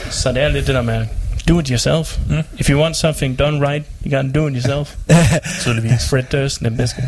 Så 0.10 0.32
det 0.32 0.42
er 0.44 0.48
lidt 0.50 0.68
det 0.68 0.76
der 0.76 0.82
med, 0.82 1.06
do 1.48 1.60
it 1.60 1.68
yourself. 1.68 2.20
Mm. 2.30 2.44
If 2.58 2.70
you 2.70 2.80
want 2.80 2.96
something 2.96 3.40
done 3.40 3.68
right, 3.68 3.86
you 4.06 4.12
gotta 4.12 4.32
do 4.40 4.48
it 4.48 4.54
yourself. 4.54 4.96
Tydeligvis. 5.62 6.10
Fred 6.10 6.24
Durst, 6.24 6.60
den 6.60 6.78
bedste. 6.78 7.02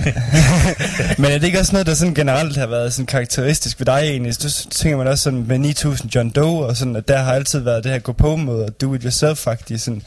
Men 1.21 1.31
er 1.31 1.37
det 1.37 1.43
ikke 1.43 1.59
også 1.59 1.71
noget, 1.71 1.87
der 1.87 1.93
sådan 1.93 2.13
generelt 2.13 2.57
har 2.57 2.67
været 2.67 2.93
sådan 2.93 3.05
karakteristisk 3.05 3.79
ved 3.79 3.85
dig 3.85 3.99
egentlig? 4.03 4.35
Så 4.35 4.67
tænker 4.69 4.97
man 4.97 5.07
også 5.07 5.23
sådan 5.23 5.47
med 5.47 5.57
9000 5.57 6.15
John 6.15 6.29
Doe, 6.29 6.65
og 6.65 6.77
sådan, 6.77 6.95
at 6.95 7.07
der 7.07 7.17
har 7.17 7.33
altid 7.33 7.59
været 7.59 7.83
det 7.83 7.91
her 7.91 7.99
gå 7.99 8.13
på 8.13 8.35
mod 8.35 8.61
og 8.61 8.81
do 8.81 8.93
it 8.93 9.03
yourself 9.03 9.37
faktisk. 9.37 9.85
Sådan. 9.85 10.01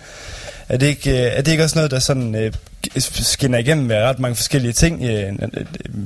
Er, 0.68 0.76
det 0.76 0.86
ikke, 0.86 1.10
øh, 1.10 1.32
er 1.36 1.42
det 1.42 1.50
ikke 1.50 1.64
også 1.64 1.78
noget, 1.78 1.90
der 1.90 1.98
sådan 1.98 2.34
øh, 2.34 2.52
skinner 2.96 3.58
igennem 3.58 3.86
med 3.86 3.96
ret 3.96 4.18
mange 4.18 4.36
forskellige 4.36 4.72
ting, 4.72 5.04
øh, 5.04 5.32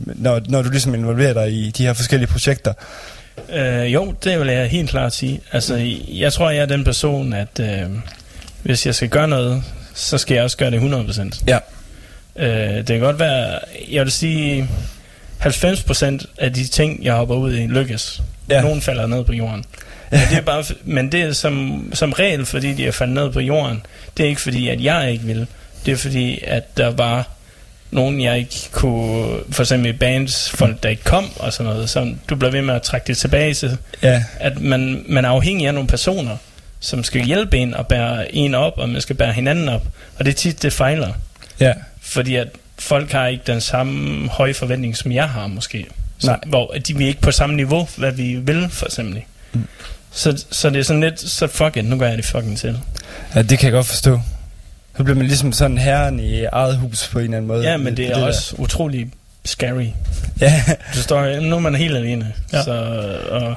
når, 0.05 0.41
når 0.49 0.63
du 0.63 0.71
ligesom 0.71 0.95
involverer 0.95 1.33
dig 1.33 1.53
i 1.53 1.71
de 1.71 1.87
her 1.87 1.93
forskellige 1.93 2.29
projekter? 2.29 2.73
Øh, 3.53 3.93
jo, 3.95 4.15
det 4.25 4.41
vil 4.41 4.49
jeg 4.49 4.69
helt 4.69 4.91
klart 4.91 5.13
sige. 5.13 5.41
Altså, 5.53 5.97
jeg 6.09 6.33
tror, 6.33 6.51
jeg 6.51 6.63
er 6.63 6.67
den 6.67 6.85
person, 6.85 7.33
at 7.33 7.61
øh, 7.61 7.91
hvis 8.63 8.87
jeg 8.87 8.95
skal 8.95 9.09
gøre 9.09 9.29
noget, 9.29 9.63
så 9.95 10.19
skal 10.19 10.35
jeg 10.35 10.45
også 10.45 10.57
gøre 10.57 10.71
det 10.71 10.81
100%. 10.81 11.43
Ja. 11.47 11.59
Øh, 12.37 12.77
det 12.77 12.87
kan 12.87 13.01
godt 13.01 13.19
være, 13.19 13.59
jeg 13.91 14.05
vil 14.05 14.13
sige, 14.13 14.69
90% 15.41 16.27
af 16.39 16.53
de 16.53 16.67
ting, 16.67 17.05
jeg 17.05 17.15
hopper 17.15 17.35
ud 17.35 17.55
i, 17.55 17.67
lykkes. 17.67 18.23
Ja. 18.51 18.63
Nogen 18.63 18.81
falder 18.81 19.07
ned 19.07 19.25
på 19.25 19.33
jorden. 19.33 19.65
Men 20.11 20.21
det 20.31 20.39
er, 20.39 20.43
bare, 20.43 20.65
men 20.85 21.13
det 21.13 21.23
er 21.23 21.33
som, 21.33 21.85
som 21.95 22.13
regel, 22.13 22.47
fordi 22.47 22.73
de 22.73 22.87
er 22.87 22.93
faldet 22.93 23.15
ned 23.15 23.31
på 23.31 23.41
jorden. 23.41 23.87
Det 24.17 24.25
er 24.25 24.29
ikke 24.29 24.41
fordi, 24.41 24.69
at 24.69 24.85
jeg 24.85 25.13
ikke 25.13 25.25
vil. 25.25 25.47
Det 25.87 25.93
er 25.93 25.97
fordi, 25.97 26.41
at 26.47 26.77
der 26.77 26.91
var 26.91 27.29
nogen, 27.95 28.21
jeg 28.21 28.39
ikke 28.39 28.69
kunne... 28.73 29.39
For 29.51 29.63
eksempel 29.63 29.91
i 29.91 29.93
bands, 29.93 30.51
folk, 30.51 30.83
der 30.83 30.89
ikke 30.89 31.05
kom 31.05 31.25
og 31.37 31.53
sådan 31.53 31.73
noget. 31.73 31.91
Så 31.91 32.15
du 32.31 32.35
bliver 32.37 32.51
ved 32.53 32.63
med 32.63 32.75
at 32.75 32.83
trække 32.83 33.07
det 33.07 33.17
tilbage 33.19 33.55
til, 33.55 33.79
Ja, 34.03 34.25
at 34.41 34.61
man, 34.61 35.05
man 35.09 35.25
er 35.25 35.29
afhængig 35.29 35.67
af 35.67 35.75
nogle 35.75 35.89
personer, 35.89 36.37
som 36.81 37.05
skal 37.05 37.25
hjælpe 37.25 37.59
en 37.59 37.75
og 37.75 37.87
bære 37.87 38.35
en 38.35 38.55
op, 38.55 38.73
og 38.79 38.89
man 38.89 39.01
skal 39.01 39.17
bære 39.17 39.33
hinanden 39.33 39.69
op. 39.69 39.83
Og 40.19 40.25
det 40.25 40.31
er 40.31 40.35
tit, 40.37 40.63
det 40.63 40.73
fejler. 40.73 41.13
ja. 41.61 41.73
Fordi 42.03 42.37
at 42.37 42.49
folk 42.79 43.13
har 43.13 43.27
ikke 43.27 43.43
den 43.47 43.61
samme 43.61 44.29
høje 44.29 44.55
forventning, 44.55 44.97
som 44.97 45.13
jeg 45.13 45.29
har 45.29 45.47
måske. 45.47 45.87
Så, 46.19 46.27
Nej. 46.27 46.41
Hvor 46.47 46.75
de 46.89 46.97
vi 46.97 47.05
er 47.05 47.09
ikke 47.09 47.21
på 47.21 47.31
samme 47.33 47.57
niveau, 47.57 47.89
hvad 47.97 48.13
vi 48.13 48.35
vil 48.35 48.69
for 48.71 48.87
eksempel. 48.87 49.23
Mm. 49.53 49.65
Så, 50.13 50.45
så 50.51 50.71
det 50.71 50.79
er 50.79 50.83
sådan 50.83 51.01
lidt, 51.03 51.21
så 51.21 51.47
fuck 51.47 51.77
it, 51.77 51.85
nu 51.85 51.99
gør 51.99 52.09
jeg 52.09 52.17
det 52.17 52.25
fucking 52.25 52.59
til. 52.59 52.79
ja, 53.35 53.43
det 53.43 53.59
kan 53.59 53.67
jeg 53.67 53.73
godt 53.73 53.87
forstå. 53.87 54.21
Så 54.97 55.05
bliver 55.05 55.17
man 55.17 55.27
ligesom 55.27 55.53
sådan 55.53 55.79
herren 55.79 56.21
i 56.21 56.45
eget 56.45 56.77
hus 56.77 57.09
på 57.13 57.19
en 57.19 57.25
eller 57.25 57.37
anden 57.37 57.49
måde. 57.49 57.71
Ja, 57.71 57.77
men 57.77 57.97
det 57.97 58.07
er 58.11 58.15
der. 58.15 58.27
også 58.27 58.55
utrolig 58.59 59.11
scary. 59.45 59.87
Ja, 60.41 60.63
Du 60.95 60.99
står, 61.03 61.41
nu 61.41 61.57
er 61.57 61.61
man 61.61 61.75
helt 61.75 61.97
alene. 61.97 62.33
Ja. 62.53 62.59
Ja. 62.59 62.65
Så, 62.65 62.73
og, 63.31 63.55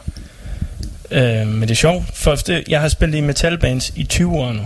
øh, 1.11 1.47
men 1.47 1.61
det 1.61 1.71
er 1.71 1.75
sjovt, 1.75 2.05
for 2.13 2.35
det, 2.35 2.63
jeg 2.67 2.81
har 2.81 2.87
spillet 2.87 3.17
i 3.17 3.21
metalbands 3.21 3.91
i 3.95 4.03
20 4.03 4.31
år 4.37 4.51
nu. 4.53 4.61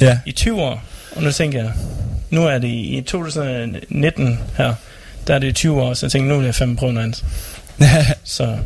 ja. 0.00 0.18
I 0.26 0.32
20 0.32 0.62
år, 0.62 0.82
og 1.16 1.22
nu 1.22 1.32
tænker 1.32 1.62
jeg, 1.62 1.72
nu 2.30 2.46
er 2.46 2.58
det 2.58 2.68
i 2.68 3.02
2019 3.06 4.40
her, 4.56 4.74
der 5.26 5.34
er 5.34 5.38
det 5.38 5.54
20 5.54 5.82
år, 5.82 5.94
så 5.94 6.06
jeg 6.06 6.12
tænker, 6.12 6.28
nu 6.28 6.36
vil 6.38 6.44
jeg 6.44 6.54
fandme 6.54 6.76
prøve 6.76 6.92
noget 6.92 7.04
andet. 7.04 7.24
Så 8.24 8.56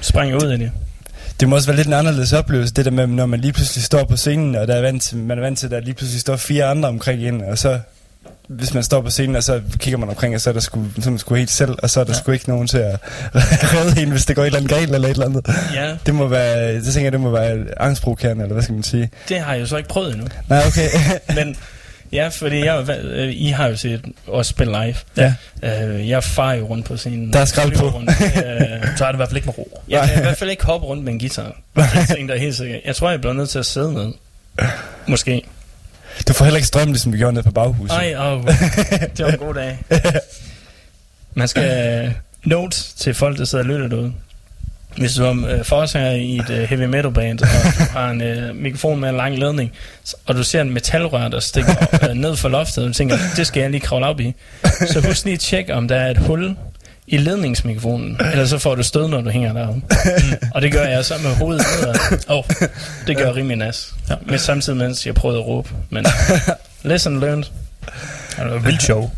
sprang 0.00 0.28
jeg 0.30 0.44
ud 0.44 0.48
af 0.50 0.58
det. 0.58 0.70
Det 1.40 1.48
må 1.48 1.56
også 1.56 1.68
være 1.68 1.76
lidt 1.76 1.86
en 1.86 1.92
anderledes 1.92 2.32
oplevelse, 2.32 2.74
det 2.74 2.84
der 2.84 2.90
med, 2.90 3.06
når 3.06 3.26
man 3.26 3.40
lige 3.40 3.52
pludselig 3.52 3.84
står 3.84 4.04
på 4.04 4.16
scenen, 4.16 4.54
og 4.54 4.68
der 4.68 4.74
er 4.74 4.80
vant 4.80 5.02
til, 5.02 5.16
man 5.16 5.38
er 5.38 5.42
vant 5.42 5.58
til, 5.58 5.66
at 5.66 5.70
der 5.70 5.80
lige 5.80 5.94
pludselig 5.94 6.20
står 6.20 6.36
fire 6.36 6.64
andre 6.64 6.88
omkring 6.88 7.22
en, 7.22 7.40
og 7.40 7.58
så 7.58 7.78
hvis 8.48 8.74
man 8.74 8.82
står 8.82 9.00
på 9.00 9.10
scenen, 9.10 9.36
og 9.36 9.42
så 9.42 9.60
kigger 9.78 9.98
man 9.98 10.08
omkring, 10.08 10.34
og 10.34 10.40
så 10.40 10.50
er 10.50 10.54
der 10.54 10.60
sgu, 10.60 10.84
så 11.02 11.10
man 11.10 11.18
sgu 11.18 11.34
helt 11.34 11.50
selv, 11.50 11.74
og 11.82 11.90
så 11.90 12.00
er 12.00 12.04
der 12.04 12.12
ja. 12.12 12.18
sgu 12.18 12.32
ikke 12.32 12.48
nogen 12.48 12.66
til 12.66 12.78
at 12.78 12.98
redde 13.74 14.02
en, 14.02 14.10
hvis 14.10 14.24
det 14.24 14.36
går 14.36 14.42
et 14.42 14.46
eller 14.46 14.58
andet 14.58 14.70
galt 14.70 14.94
eller 14.94 15.08
et 15.08 15.12
eller 15.12 15.26
andet. 15.26 15.46
Ja. 15.74 15.96
Det 16.06 16.14
må 16.14 16.28
være, 16.28 16.74
det 16.74 16.84
tænker 16.84 17.02
jeg, 17.02 17.12
det 17.12 17.20
må 17.20 17.30
være 17.30 17.64
angstprovokerende, 17.76 18.42
eller 18.42 18.52
hvad 18.52 18.62
skal 18.62 18.74
man 18.74 18.82
sige? 18.82 19.10
Det 19.28 19.40
har 19.40 19.52
jeg 19.52 19.60
jo 19.60 19.66
så 19.66 19.76
ikke 19.76 19.88
prøvet 19.88 20.12
endnu. 20.12 20.26
Nej, 20.48 20.62
okay. 20.66 20.88
Men 21.36 21.56
ja, 22.14 22.28
fordi 22.28 22.64
jeg, 22.64 22.88
øh, 23.04 23.28
I 23.32 23.48
har 23.48 23.66
jo 23.68 23.76
set 23.76 24.04
os 24.28 24.46
spille 24.46 24.72
live. 24.84 24.94
ja. 25.16 25.34
Øh, 25.86 26.08
jeg 26.08 26.24
farer 26.24 26.54
jo 26.54 26.66
rundt 26.66 26.86
på 26.86 26.96
scenen. 26.96 27.32
Der 27.32 27.38
er 27.38 27.44
skrald 27.44 27.72
på. 27.72 27.88
Rundt. 27.88 28.10
Øh, 28.10 28.96
Så 28.96 29.04
er 29.04 29.08
det 29.08 29.14
i 29.14 29.16
hvert 29.16 29.28
fald 29.28 29.36
ikke 29.36 29.46
med 29.46 29.58
ro. 29.58 29.82
jeg 29.88 30.08
kan 30.08 30.18
i 30.18 30.22
hvert 30.22 30.36
fald 30.36 30.50
ikke 30.50 30.64
hoppe 30.64 30.86
rundt 30.86 31.04
med 31.04 31.12
en 31.12 31.18
guitar. 31.18 31.56
Det 31.76 31.84
er 32.10 32.14
ting, 32.14 32.28
der 32.28 32.34
er 32.34 32.38
helt 32.38 32.56
sikkert. 32.56 32.80
Jeg 32.84 32.96
tror, 32.96 33.10
jeg 33.10 33.20
bliver 33.20 33.32
nødt 33.34 33.48
til 33.48 33.58
at 33.58 33.66
sidde 33.66 33.92
ned. 33.94 34.12
Måske. 35.06 35.42
Du 36.28 36.32
får 36.32 36.44
heller 36.44 36.56
ikke 36.58 36.66
strøm, 36.66 36.86
ligesom 36.88 37.12
vi 37.12 37.18
gjorde 37.18 37.32
nede 37.32 37.42
på 37.44 37.50
baghuset. 37.50 37.96
Ej, 37.96 38.14
åh, 38.18 38.44
det 39.16 39.24
var 39.24 39.30
en 39.32 39.38
god 39.38 39.54
dag. 39.54 39.78
Man 41.34 41.48
skal 41.48 42.14
note 42.44 42.76
til 42.96 43.14
folk, 43.14 43.38
der 43.38 43.44
sidder 43.44 43.64
og 43.64 43.68
lytter 43.68 43.88
derude. 43.88 44.12
Hvis 44.96 45.14
du 45.14 45.24
er 45.24 45.46
øh, 45.58 45.64
forsanger 45.64 46.10
i 46.10 46.36
et 46.36 46.50
øh, 46.50 46.62
heavy 46.62 46.82
metal 46.84 47.12
band, 47.12 47.40
og 47.40 47.48
du 47.78 47.84
har 47.98 48.10
en 48.10 48.20
øh, 48.22 48.56
mikrofon 48.56 49.00
med 49.00 49.08
en 49.08 49.16
lang 49.16 49.38
ledning, 49.38 49.72
og 50.26 50.34
du 50.34 50.42
ser 50.42 50.60
en 50.60 50.70
metalrør, 50.70 51.28
der 51.28 51.40
stikker 51.40 51.74
øh, 52.10 52.14
ned 52.14 52.36
for 52.36 52.48
loftet, 52.48 52.84
og 52.84 52.88
du 52.88 52.94
tænker, 52.94 53.16
det 53.36 53.46
skal 53.46 53.60
jeg 53.60 53.70
lige 53.70 53.80
kravle 53.80 54.06
op 54.06 54.20
i. 54.20 54.34
Så 54.92 55.00
husk 55.06 55.24
lige 55.24 55.34
at 55.34 55.40
tjekke, 55.40 55.74
om 55.74 55.88
der 55.88 55.96
er 55.96 56.10
et 56.10 56.18
hul 56.18 56.56
i 57.06 57.16
ledningsmikrofonen, 57.16 58.20
ellers 58.32 58.48
så 58.50 58.58
får 58.58 58.74
du 58.74 58.82
stød, 58.82 59.08
når 59.08 59.20
du 59.20 59.30
hænger 59.30 59.52
deroppe. 59.52 59.80
Mm. 59.80 60.48
Og 60.54 60.62
det 60.62 60.72
gør 60.72 60.84
jeg 60.84 61.04
så 61.04 61.14
med 61.22 61.30
hovedet 61.34 61.66
nedad. 61.80 62.18
Oh, 62.28 62.44
det 63.06 63.16
gør 63.16 63.34
rimelig 63.34 63.56
nas. 63.56 63.94
Ja. 64.10 64.14
Men 64.26 64.38
samtidig 64.38 64.78
mens 64.78 65.06
jeg 65.06 65.14
prøvede 65.14 65.40
at 65.40 65.46
råbe. 65.46 65.68
Men 65.90 66.06
lesson 66.82 67.20
learned. 67.20 67.44
Det 68.36 68.50
var 68.50 68.58
vildt 68.58 68.82
show. 68.82 69.10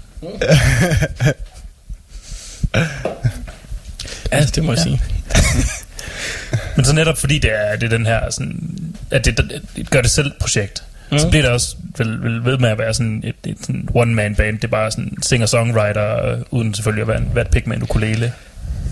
Ja, 4.33 4.45
det 4.55 4.65
må 4.65 4.73
jeg 4.73 4.79
sige. 4.79 5.01
Men 6.77 6.85
så 6.85 6.95
netop 6.95 7.19
fordi 7.19 7.39
det 7.39 7.51
er, 7.55 7.77
det 7.77 7.93
er 7.93 7.97
den 7.97 8.07
her, 8.07 8.31
sådan, 8.31 8.61
at 9.11 9.25
det, 9.25 9.39
det, 9.39 9.63
det 9.77 9.91
gør 9.91 10.01
det 10.01 10.11
selv 10.11 10.33
projekt, 10.41 10.83
mm. 11.13 11.19
så 11.19 11.29
bliver 11.29 11.43
det 11.43 11.53
også 11.53 11.77
vel, 11.99 12.23
vel 12.23 12.45
ved 12.45 12.59
med 12.59 12.69
at 12.69 12.79
være 12.79 12.95
sådan 12.95 13.23
et, 13.25 13.35
et 13.47 13.57
sådan 13.61 13.89
one-man 13.95 14.35
band. 14.35 14.57
Det 14.57 14.65
er 14.65 14.69
bare 14.69 14.91
sådan 14.91 15.13
singer-songwriter, 15.23 16.27
øh, 16.27 16.39
uden 16.51 16.75
selvfølgelig 16.75 17.03
at 17.03 17.09
være, 17.09 17.19
en, 17.19 17.31
være 17.35 17.47
et 17.57 17.67
med 17.67 17.77
en 17.77 17.83
ukulele. 17.83 18.33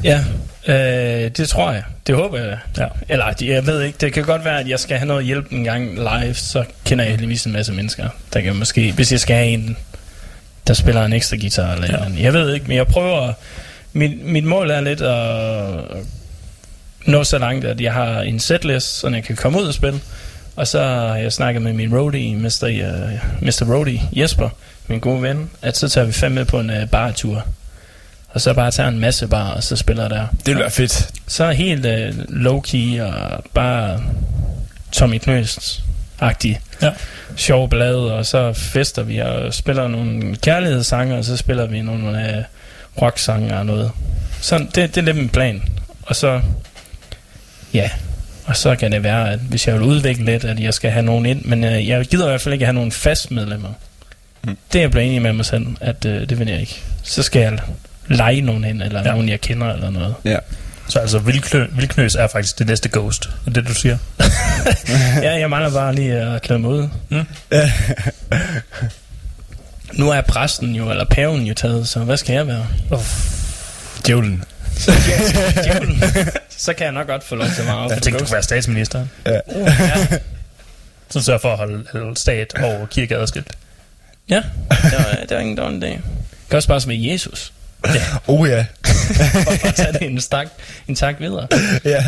Ja, 0.05 0.25
øh, 0.69 1.31
det 1.31 1.49
tror 1.49 1.73
jeg. 1.73 1.83
Det 2.07 2.15
håber 2.15 2.39
jeg. 2.39 2.59
Ja. 2.79 2.87
Eller 3.09 3.33
jeg 3.41 3.67
ved 3.67 3.83
ikke, 3.83 3.99
det 4.01 4.13
kan 4.13 4.25
godt 4.25 4.45
være, 4.45 4.61
at 4.61 4.69
jeg 4.69 4.81
skal 4.81 4.97
have 4.99 5.09
noget 5.09 5.25
hjælp 5.25 5.53
en 5.53 5.65
gang 5.65 5.95
live, 5.95 6.35
så 6.35 6.65
kender 6.85 7.05
jeg 7.05 7.13
heldigvis 7.13 7.45
en 7.45 7.53
masse 7.53 7.73
mennesker. 7.73 8.09
Der 8.33 8.41
kan 8.41 8.57
måske, 8.57 8.93
hvis 8.93 9.13
jeg 9.13 9.21
skal 9.21 9.37
have 9.37 9.49
en, 9.49 9.77
der 10.67 10.75
spiller 10.75 11.05
en 11.05 11.13
ekstra 11.13 11.37
guitar 11.37 11.75
eller 11.75 11.89
Ja. 11.89 12.23
Jeg 12.23 12.33
ved 12.33 12.55
ikke, 12.55 12.67
men 12.69 12.77
jeg 12.77 12.87
prøver, 12.87 13.33
mit, 13.93 14.25
mit 14.25 14.45
mål 14.45 14.71
er 14.71 14.81
lidt 14.81 15.01
at 15.01 16.05
nå 17.07 17.25
så 17.25 17.39
langt, 17.39 17.65
at 17.65 17.81
jeg 17.81 17.93
har 17.93 18.21
en 18.21 18.41
setlist, 18.41 18.99
så 18.99 19.09
jeg 19.09 19.25
kan 19.25 19.37
komme 19.37 19.59
ud 19.61 19.67
og 19.67 19.75
spille. 19.75 20.01
Og 20.57 20.67
så 20.67 20.83
har 20.83 21.17
jeg 21.17 21.33
snakket 21.33 21.63
med 21.63 21.73
min 21.73 21.95
roadie, 21.99 22.37
Mr. 22.37 22.65
Uh, 22.65 23.43
Mr. 23.47 23.75
Roadie 23.75 24.01
Jesper, 24.13 24.49
min 24.87 25.01
gode 25.01 25.23
ven, 25.23 25.51
at 25.63 25.77
så 25.77 25.89
tager 25.89 26.07
vi 26.07 26.13
fem 26.13 26.33
med 26.33 26.45
på 26.45 26.61
en 26.61 26.71
uh, 26.71 26.89
bartur. 26.91 27.47
Og 28.29 28.41
så 28.41 28.55
bare 28.55 28.71
tager 28.71 28.89
en 28.89 28.99
masse 28.99 29.27
bar, 29.27 29.51
og 29.51 29.63
så 29.63 29.77
spiller 29.77 30.09
der. 30.09 30.27
Det 30.39 30.47
ville 30.47 30.61
være 30.61 30.71
fedt. 30.71 31.11
Så 31.27 31.51
helt 31.51 31.87
uh, 31.87 32.25
low-key 32.29 33.03
og 33.03 33.45
bare 33.55 34.01
Tommy 34.93 35.19
Knøst-agtig. 35.19 36.61
Ja. 36.83 36.91
Sjov 37.37 37.69
blade, 37.69 38.15
og 38.15 38.27
så 38.27 38.53
fester 38.53 39.03
vi 39.03 39.19
og 39.19 39.55
spiller 39.55 39.89
nogle 39.89 40.37
kærlighedssange, 40.37 41.17
og 41.17 41.25
så 41.25 41.37
spiller 41.37 41.67
vi 41.67 41.83
nogle 41.83 42.09
uh, 42.09 42.45
rock-sange 43.03 43.57
og 43.57 43.67
noget. 43.67 43.91
Så 44.41 44.59
det, 44.59 44.75
det 44.75 44.97
er 44.97 45.03
lidt 45.03 45.17
min 45.17 45.29
plan. 45.29 45.63
Og 46.03 46.17
så, 46.17 46.41
ja, 47.75 47.91
og 48.45 48.57
så 48.57 48.77
kan 48.77 48.93
det 48.93 49.03
være, 49.03 49.33
at 49.33 49.39
hvis 49.39 49.67
jeg 49.67 49.75
vil 49.75 49.83
udvikle 49.83 50.25
lidt, 50.25 50.45
at 50.45 50.61
jeg 50.61 50.75
skal 50.75 50.91
have 50.91 51.03
nogen 51.05 51.27
ind, 51.27 51.45
men 51.45 51.65
uh, 51.65 51.89
jeg 51.89 52.05
gider 52.07 52.27
i 52.27 52.29
hvert 52.29 52.41
fald 52.41 52.53
ikke 52.53 52.65
have 52.65 52.75
nogen 52.75 52.93
fast 52.93 53.31
medlemmer. 53.31 53.69
Mm. 54.45 54.57
Det 54.73 54.79
er 54.79 54.83
jeg 54.83 54.91
blevet 54.91 55.07
enig 55.09 55.23
med 55.23 55.33
mig 55.33 55.45
selv, 55.47 55.67
at 55.81 56.05
uh, 56.05 56.11
det 56.13 56.39
vil 56.39 56.49
jeg 56.49 56.61
ikke. 56.61 56.81
Så 57.03 57.23
skal 57.23 57.43
jeg 57.43 57.59
lege 58.09 58.41
nogen 58.41 58.65
ind, 58.65 58.83
eller 58.83 59.03
Ja. 59.05 59.11
nogen 59.13 59.29
jeg 59.29 59.41
kender, 59.41 59.73
eller 59.73 59.91
noget. 59.91 60.15
Ja. 60.25 60.37
Så 60.89 60.99
altså, 60.99 61.19
Vildklø, 61.19 61.67
Vildknøs 61.73 62.15
er 62.15 62.27
faktisk 62.27 62.59
det 62.59 62.67
næste 62.67 62.89
ghost. 62.93 63.31
Er 63.47 63.51
det, 63.51 63.69
du 63.69 63.75
siger? 63.75 63.97
ja, 65.23 65.39
jeg 65.39 65.51
mangler 65.51 65.71
bare 65.73 65.95
lige 65.95 66.13
at 66.15 66.43
klæde 66.43 66.59
mig 66.61 66.71
ud. 66.71 66.89
Mm. 67.09 67.27
Nu 69.93 70.11
er 70.11 70.21
præsten 70.21 70.75
jo, 70.75 70.91
eller 70.91 71.05
paven 71.05 71.43
jo 71.43 71.55
taget, 71.55 71.89
så 71.89 72.01
hvad 72.01 72.17
skal 72.17 72.33
jeg 72.35 72.47
være? 72.47 72.67
Djævlen. 72.91 73.05
Djævlen. 74.07 74.45
så 76.65 76.73
kan 76.75 76.85
jeg 76.85 76.93
nok 76.93 77.07
godt 77.07 77.25
få 77.25 77.35
lov 77.35 77.47
til 77.49 77.61
at 77.61 77.67
være 77.67 77.81
Jeg 77.81 77.91
tænkte, 77.91 78.11
du 78.11 78.19
kunne 78.19 78.33
være 78.33 78.43
statsminister. 78.43 79.07
Ja. 79.27 79.39
Uh, 79.47 79.67
ja. 79.67 80.19
Så 81.09 81.21
sørger 81.21 81.41
for 81.41 81.53
at 81.53 81.59
holde, 81.59 81.85
holde 81.93 82.17
stat 82.17 82.55
og 82.55 82.91
kirke 82.91 83.17
adskilt. 83.17 83.49
ja, 84.29 84.43
det 84.71 84.93
var, 84.99 85.19
det 85.29 85.31
var 85.31 85.39
ingen 85.39 85.57
dårlig 85.57 85.83
dag. 85.83 85.91
Det 85.91 86.01
kan 86.51 86.57
også 86.57 86.69
bare 86.69 86.81
med 86.87 86.97
Jesus. 86.97 87.53
Oh 88.27 88.49
ja. 88.49 88.67
For 89.45 89.67
at 89.69 89.75
tage 89.75 89.93
det 89.93 90.03
en, 90.03 90.21
stak, 90.21 90.47
en 90.89 90.95
tak 90.95 91.21
videre. 91.21 91.49
ja. 91.85 92.05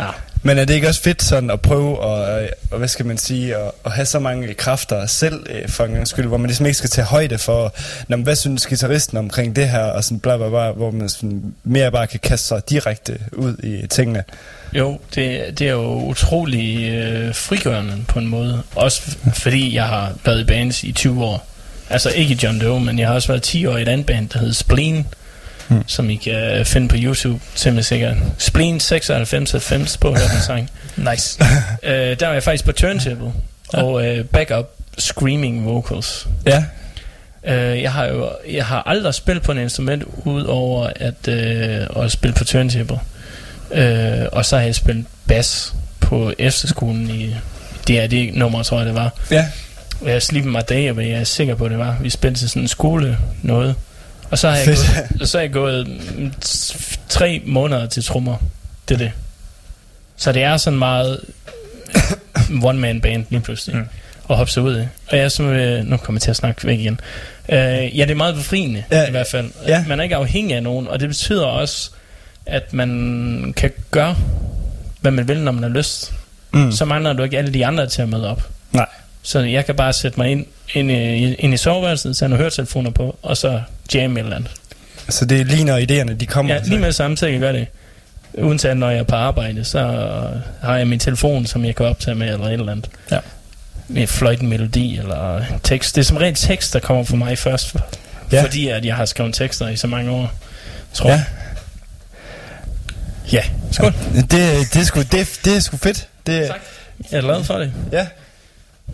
Ja. 0.00 0.10
Men 0.42 0.58
er 0.58 0.64
det 0.64 0.74
ikke 0.74 0.88
også 0.88 1.02
fedt 1.02 1.22
sådan 1.22 1.50
at 1.50 1.60
prøve 1.60 2.04
at, 2.04 2.42
øh, 2.42 2.48
og 2.70 2.78
hvad 2.78 2.88
skal 2.88 3.06
man 3.06 3.18
sige, 3.18 3.56
at, 3.56 3.70
at 3.84 3.92
have 3.92 4.06
så 4.06 4.18
mange 4.18 4.54
kræfter 4.54 5.06
selv 5.06 5.46
øh, 5.50 5.68
for 5.68 5.84
en 5.84 5.92
gang 5.92 6.08
skyld, 6.08 6.26
hvor 6.26 6.36
man 6.36 6.46
ligesom 6.46 6.66
ikke 6.66 6.78
skal 6.78 6.90
tage 6.90 7.04
højde 7.04 7.38
for, 7.38 7.74
når, 8.08 8.16
hvad 8.16 8.36
synes 8.36 8.66
guitaristen 8.66 9.18
omkring 9.18 9.56
det 9.56 9.68
her, 9.68 9.84
og 9.84 10.04
sådan 10.04 10.20
bla 10.20 10.36
bla 10.36 10.48
bla, 10.48 10.70
hvor 10.70 10.90
man 10.90 11.08
sådan 11.08 11.54
mere 11.64 11.92
bare 11.92 12.06
kan 12.06 12.20
kaste 12.20 12.46
sig 12.46 12.70
direkte 12.70 13.18
ud 13.32 13.56
i 13.62 13.86
tingene. 13.86 14.24
Jo, 14.72 14.98
det, 15.14 15.58
det 15.58 15.68
er 15.68 15.72
jo 15.72 15.94
utrolig 15.94 16.90
øh, 16.90 17.34
frigørende 17.34 18.04
på 18.08 18.18
en 18.18 18.26
måde. 18.26 18.62
Også 18.74 19.16
fordi 19.34 19.74
jeg 19.74 19.84
har 19.84 20.12
været 20.24 20.40
i 20.40 20.44
bands 20.44 20.84
i 20.84 20.92
20 20.92 21.24
år. 21.24 21.46
Altså 21.90 22.10
ikke 22.10 22.34
i 22.34 22.38
John 22.42 22.60
Doe, 22.60 22.80
men 22.80 22.98
jeg 22.98 23.08
har 23.08 23.14
også 23.14 23.28
været 23.28 23.42
10 23.42 23.66
år 23.66 23.76
i 23.76 23.82
et 23.82 23.88
andet 23.88 24.06
band, 24.06 24.28
der 24.28 24.38
hedder 24.38 24.54
Spleen. 24.54 25.06
Hmm. 25.70 25.84
Som 25.86 26.10
I 26.10 26.16
kan 26.16 26.66
finde 26.66 26.88
på 26.88 26.96
YouTube, 26.98 27.40
til 27.54 27.72
mig 27.72 27.84
sikkert. 27.84 28.16
Spleen 28.38 28.76
96-90 28.76 29.96
på 30.00 30.08
at 30.08 30.20
den 30.32 30.40
sang. 30.46 30.70
Nice. 31.10 31.44
øh, 31.82 32.20
der 32.20 32.26
var 32.26 32.32
jeg 32.32 32.42
faktisk 32.42 32.64
på 32.64 32.72
turntable. 32.72 33.32
Ja. 33.72 33.82
Og 33.82 34.06
øh, 34.06 34.24
backup 34.24 34.70
screaming 34.98 35.66
vocals. 35.66 36.28
Ja. 36.46 36.64
Øh, 37.44 37.82
jeg 37.82 37.92
har 37.92 38.04
jo 38.06 38.30
jeg 38.50 38.66
har 38.66 38.82
aldrig 38.86 39.14
spillet 39.14 39.42
på 39.42 39.52
et 39.52 39.58
instrument 39.58 40.04
udover 40.24 40.90
at 40.96 41.28
øh, 41.28 41.86
at 42.04 42.12
spille 42.12 42.34
på 42.34 42.44
turntable. 42.44 42.98
Øh, 43.72 44.26
og 44.32 44.44
så 44.44 44.56
har 44.56 44.64
jeg 44.64 44.74
spillet 44.74 45.06
bass 45.28 45.74
på 46.00 46.32
efterskolen 46.38 47.10
i 47.10 47.34
det 47.86 48.00
er 48.00 48.06
det 48.06 48.34
nummer, 48.34 48.62
tror 48.62 48.76
jeg 48.76 48.86
det 48.86 48.94
var. 48.94 49.10
Ja. 49.30 49.46
Jeg 50.06 50.22
Sleeping 50.22 50.52
My 50.52 50.60
Day, 50.68 50.90
hvad 50.90 51.04
jeg 51.04 51.20
er 51.20 51.24
sikker 51.24 51.54
på, 51.54 51.68
det 51.68 51.78
var. 51.78 51.96
Vi 52.00 52.10
spillede 52.10 52.38
til 52.38 52.48
sådan 52.48 52.62
en 52.62 52.68
skole 52.68 53.18
noget. 53.42 53.74
Og 54.30 54.38
så 54.38 54.48
har 54.50 54.56
jeg, 54.56 54.66
gået, 54.66 55.28
så 55.28 55.38
har 55.38 55.42
jeg 55.42 55.52
gået 55.52 55.88
mm, 56.18 56.32
tre 57.08 57.42
måneder 57.46 57.86
til 57.86 58.04
trommer. 58.04 58.36
Det 58.88 58.94
er 58.94 58.98
det. 58.98 59.12
Så 60.16 60.32
det 60.32 60.42
er 60.42 60.56
sådan 60.56 60.78
meget 60.78 61.20
one-man 62.62 63.00
band 63.00 63.24
lige 63.30 63.40
pludselig. 63.40 63.76
Mm. 63.76 63.84
Og 64.24 64.36
hoppe 64.36 64.52
sig 64.52 64.62
ud 64.62 64.76
i. 64.80 64.80
Og 64.80 65.16
jeg 65.16 65.24
er 65.24 65.28
som, 65.28 65.46
øh, 65.48 65.84
nu 65.84 65.96
kommer 65.96 66.16
jeg 66.16 66.22
til 66.22 66.30
at 66.30 66.36
snakke 66.36 66.66
væk 66.66 66.78
igen. 66.78 67.00
Øh, 67.48 67.58
ja, 67.98 68.02
det 68.04 68.10
er 68.10 68.14
meget 68.14 68.34
befriende 68.34 68.84
Ja. 68.90 69.08
i 69.08 69.10
hvert 69.10 69.26
fald. 69.26 69.50
Ja. 69.66 69.84
Man 69.88 70.00
er 70.00 70.04
ikke 70.04 70.16
afhængig 70.16 70.56
af 70.56 70.62
nogen, 70.62 70.88
og 70.88 71.00
det 71.00 71.08
betyder 71.08 71.44
også, 71.44 71.90
at 72.46 72.72
man 72.72 73.54
kan 73.56 73.70
gøre, 73.90 74.16
hvad 75.00 75.10
man 75.12 75.28
vil, 75.28 75.40
når 75.40 75.52
man 75.52 75.62
har 75.62 75.70
lyst. 75.70 76.12
Mm. 76.52 76.72
Så 76.72 76.84
mangler 76.84 77.12
du 77.12 77.22
ikke 77.22 77.38
alle 77.38 77.54
de 77.54 77.66
andre 77.66 77.86
til 77.86 78.02
at 78.02 78.08
møde 78.08 78.28
op. 78.30 78.48
Nej. 78.72 78.86
Så 79.22 79.38
jeg 79.40 79.66
kan 79.66 79.74
bare 79.76 79.92
sætte 79.92 80.20
mig 80.20 80.30
ind, 80.30 80.46
ind, 80.74 80.90
i, 80.90 81.34
ind 81.34 81.54
i 81.54 81.56
soveværelset, 81.56 82.16
tage 82.16 82.28
nogle 82.28 82.42
høretelefoner 82.42 82.90
på, 82.90 83.18
og 83.22 83.36
så 83.36 83.62
jamme 83.94 84.20
et 84.20 84.24
eller 84.24 84.36
andet. 84.36 84.50
Så 85.08 85.24
det 85.24 85.40
er 85.40 85.44
lige 85.44 85.64
når 85.64 85.78
idéerne 85.78 86.14
de 86.14 86.26
kommer. 86.26 86.54
Ja, 86.54 86.60
lige 86.64 86.78
med 86.78 86.86
det 86.86 86.94
samme, 86.94 87.16
så 87.16 87.26
jeg 87.26 87.40
gøre 87.40 87.52
det. 87.52 87.66
Undtagen 88.34 88.78
når 88.78 88.90
jeg 88.90 88.98
er 88.98 89.02
på 89.02 89.14
arbejde, 89.16 89.64
så 89.64 89.80
har 90.62 90.76
jeg 90.76 90.86
min 90.88 90.98
telefon, 90.98 91.46
som 91.46 91.64
jeg 91.64 91.74
kan 91.76 91.86
optage 91.86 92.14
med, 92.14 92.32
eller 92.32 92.46
et 92.46 92.52
eller 92.52 92.72
andet. 92.72 92.88
Ja. 93.10 93.18
Med 93.88 94.06
fløjten 94.06 94.48
melodi, 94.48 94.98
eller 94.98 95.44
tekst. 95.62 95.94
Det 95.94 96.00
er 96.00 96.04
som 96.04 96.16
regel 96.16 96.34
tekst, 96.34 96.72
der 96.72 96.80
kommer 96.80 97.04
fra 97.04 97.16
mig 97.16 97.38
først. 97.38 97.74
Ja. 97.74 97.80
Ja. 98.36 98.42
Fordi 98.42 98.68
at 98.68 98.84
jeg 98.84 98.94
har 98.96 99.04
skrevet 99.04 99.34
tekster 99.34 99.68
i 99.68 99.76
så 99.76 99.86
mange 99.86 100.10
år. 100.10 100.32
Tror 100.94 101.10
Ja. 101.10 101.14
jeg. 101.14 101.24
Ja, 103.32 103.42
skål. 103.72 103.92
Det, 104.14 104.30
det, 104.30 104.76
er 104.76 104.84
sgu, 104.84 105.00
det, 105.00 105.40
det 105.44 105.56
er 105.56 105.60
sgu 105.60 105.76
fedt. 105.76 106.08
Det, 106.26 106.46
Tak. 106.46 106.60
Jeg 107.12 107.16
er 107.18 107.22
glad 107.22 107.44
for 107.44 107.58
det. 107.58 107.72
Ja. 107.92 108.06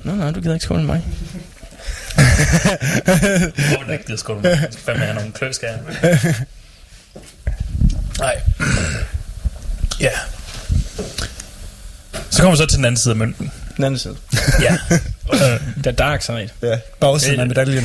Nå, 0.04 0.12
nej, 0.12 0.30
du 0.30 0.40
gider 0.40 0.54
ikke 0.54 0.64
skåle 0.64 0.82
med 0.82 0.86
mig. 0.94 1.02
Hvor 3.54 3.84
jeg 3.84 3.92
ikke 3.92 4.04
gider 4.06 4.18
skåle 4.18 4.40
med? 4.40 4.50
Jeg 4.50 4.68
skal 4.70 4.84
fandme 4.84 5.04
have 5.04 5.14
nogle 5.14 5.32
kløskær. 5.32 5.76
Nej. 8.18 8.40
Ja. 10.00 10.10
Så 12.30 12.42
kommer 12.42 12.50
vi 12.50 12.56
så 12.56 12.66
til 12.66 12.76
den 12.76 12.84
anden 12.84 12.96
side 12.96 13.12
af 13.12 13.16
mønten. 13.18 13.52
Den 13.76 13.84
anden 13.84 13.98
side. 13.98 14.16
Ja. 14.62 14.76
Øh, 15.32 15.60
The 15.82 15.92
Dark 15.92 16.22
Side. 16.22 16.48
Ja, 16.62 16.78
bagsiden 17.00 17.40
af 17.40 17.46
medaljen. 17.46 17.84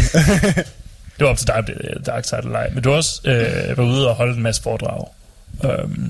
det 1.18 1.20
var 1.20 1.28
op 1.28 1.38
til 1.38 1.48
dig, 1.48 1.64
det 1.68 1.76
er 1.84 2.00
Dark 2.00 2.26
Side 2.26 2.42
eller. 2.44 2.60
Men 2.74 2.84
du 2.84 2.90
har 2.90 2.98
også 2.98 3.22
øh, 3.26 3.78
været 3.78 3.80
ude 3.80 4.10
og 4.10 4.16
holde 4.16 4.34
en 4.38 4.44
masse 4.44 4.62
foredrag, 4.62 5.08
øh, 5.64 5.70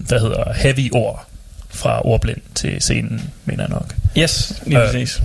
der 0.10 0.20
hedder 0.20 0.54
Heavy 0.54 0.90
Ord, 0.94 1.28
fra 1.70 2.06
ordblind 2.08 2.42
til 2.56 2.82
scenen, 2.82 3.30
mener 3.46 3.64
jeg 3.64 3.70
nok. 3.70 3.96
Yes, 4.18 4.54
lige 4.66 4.80
Øh, 4.80 4.86
præcis. 4.86 5.22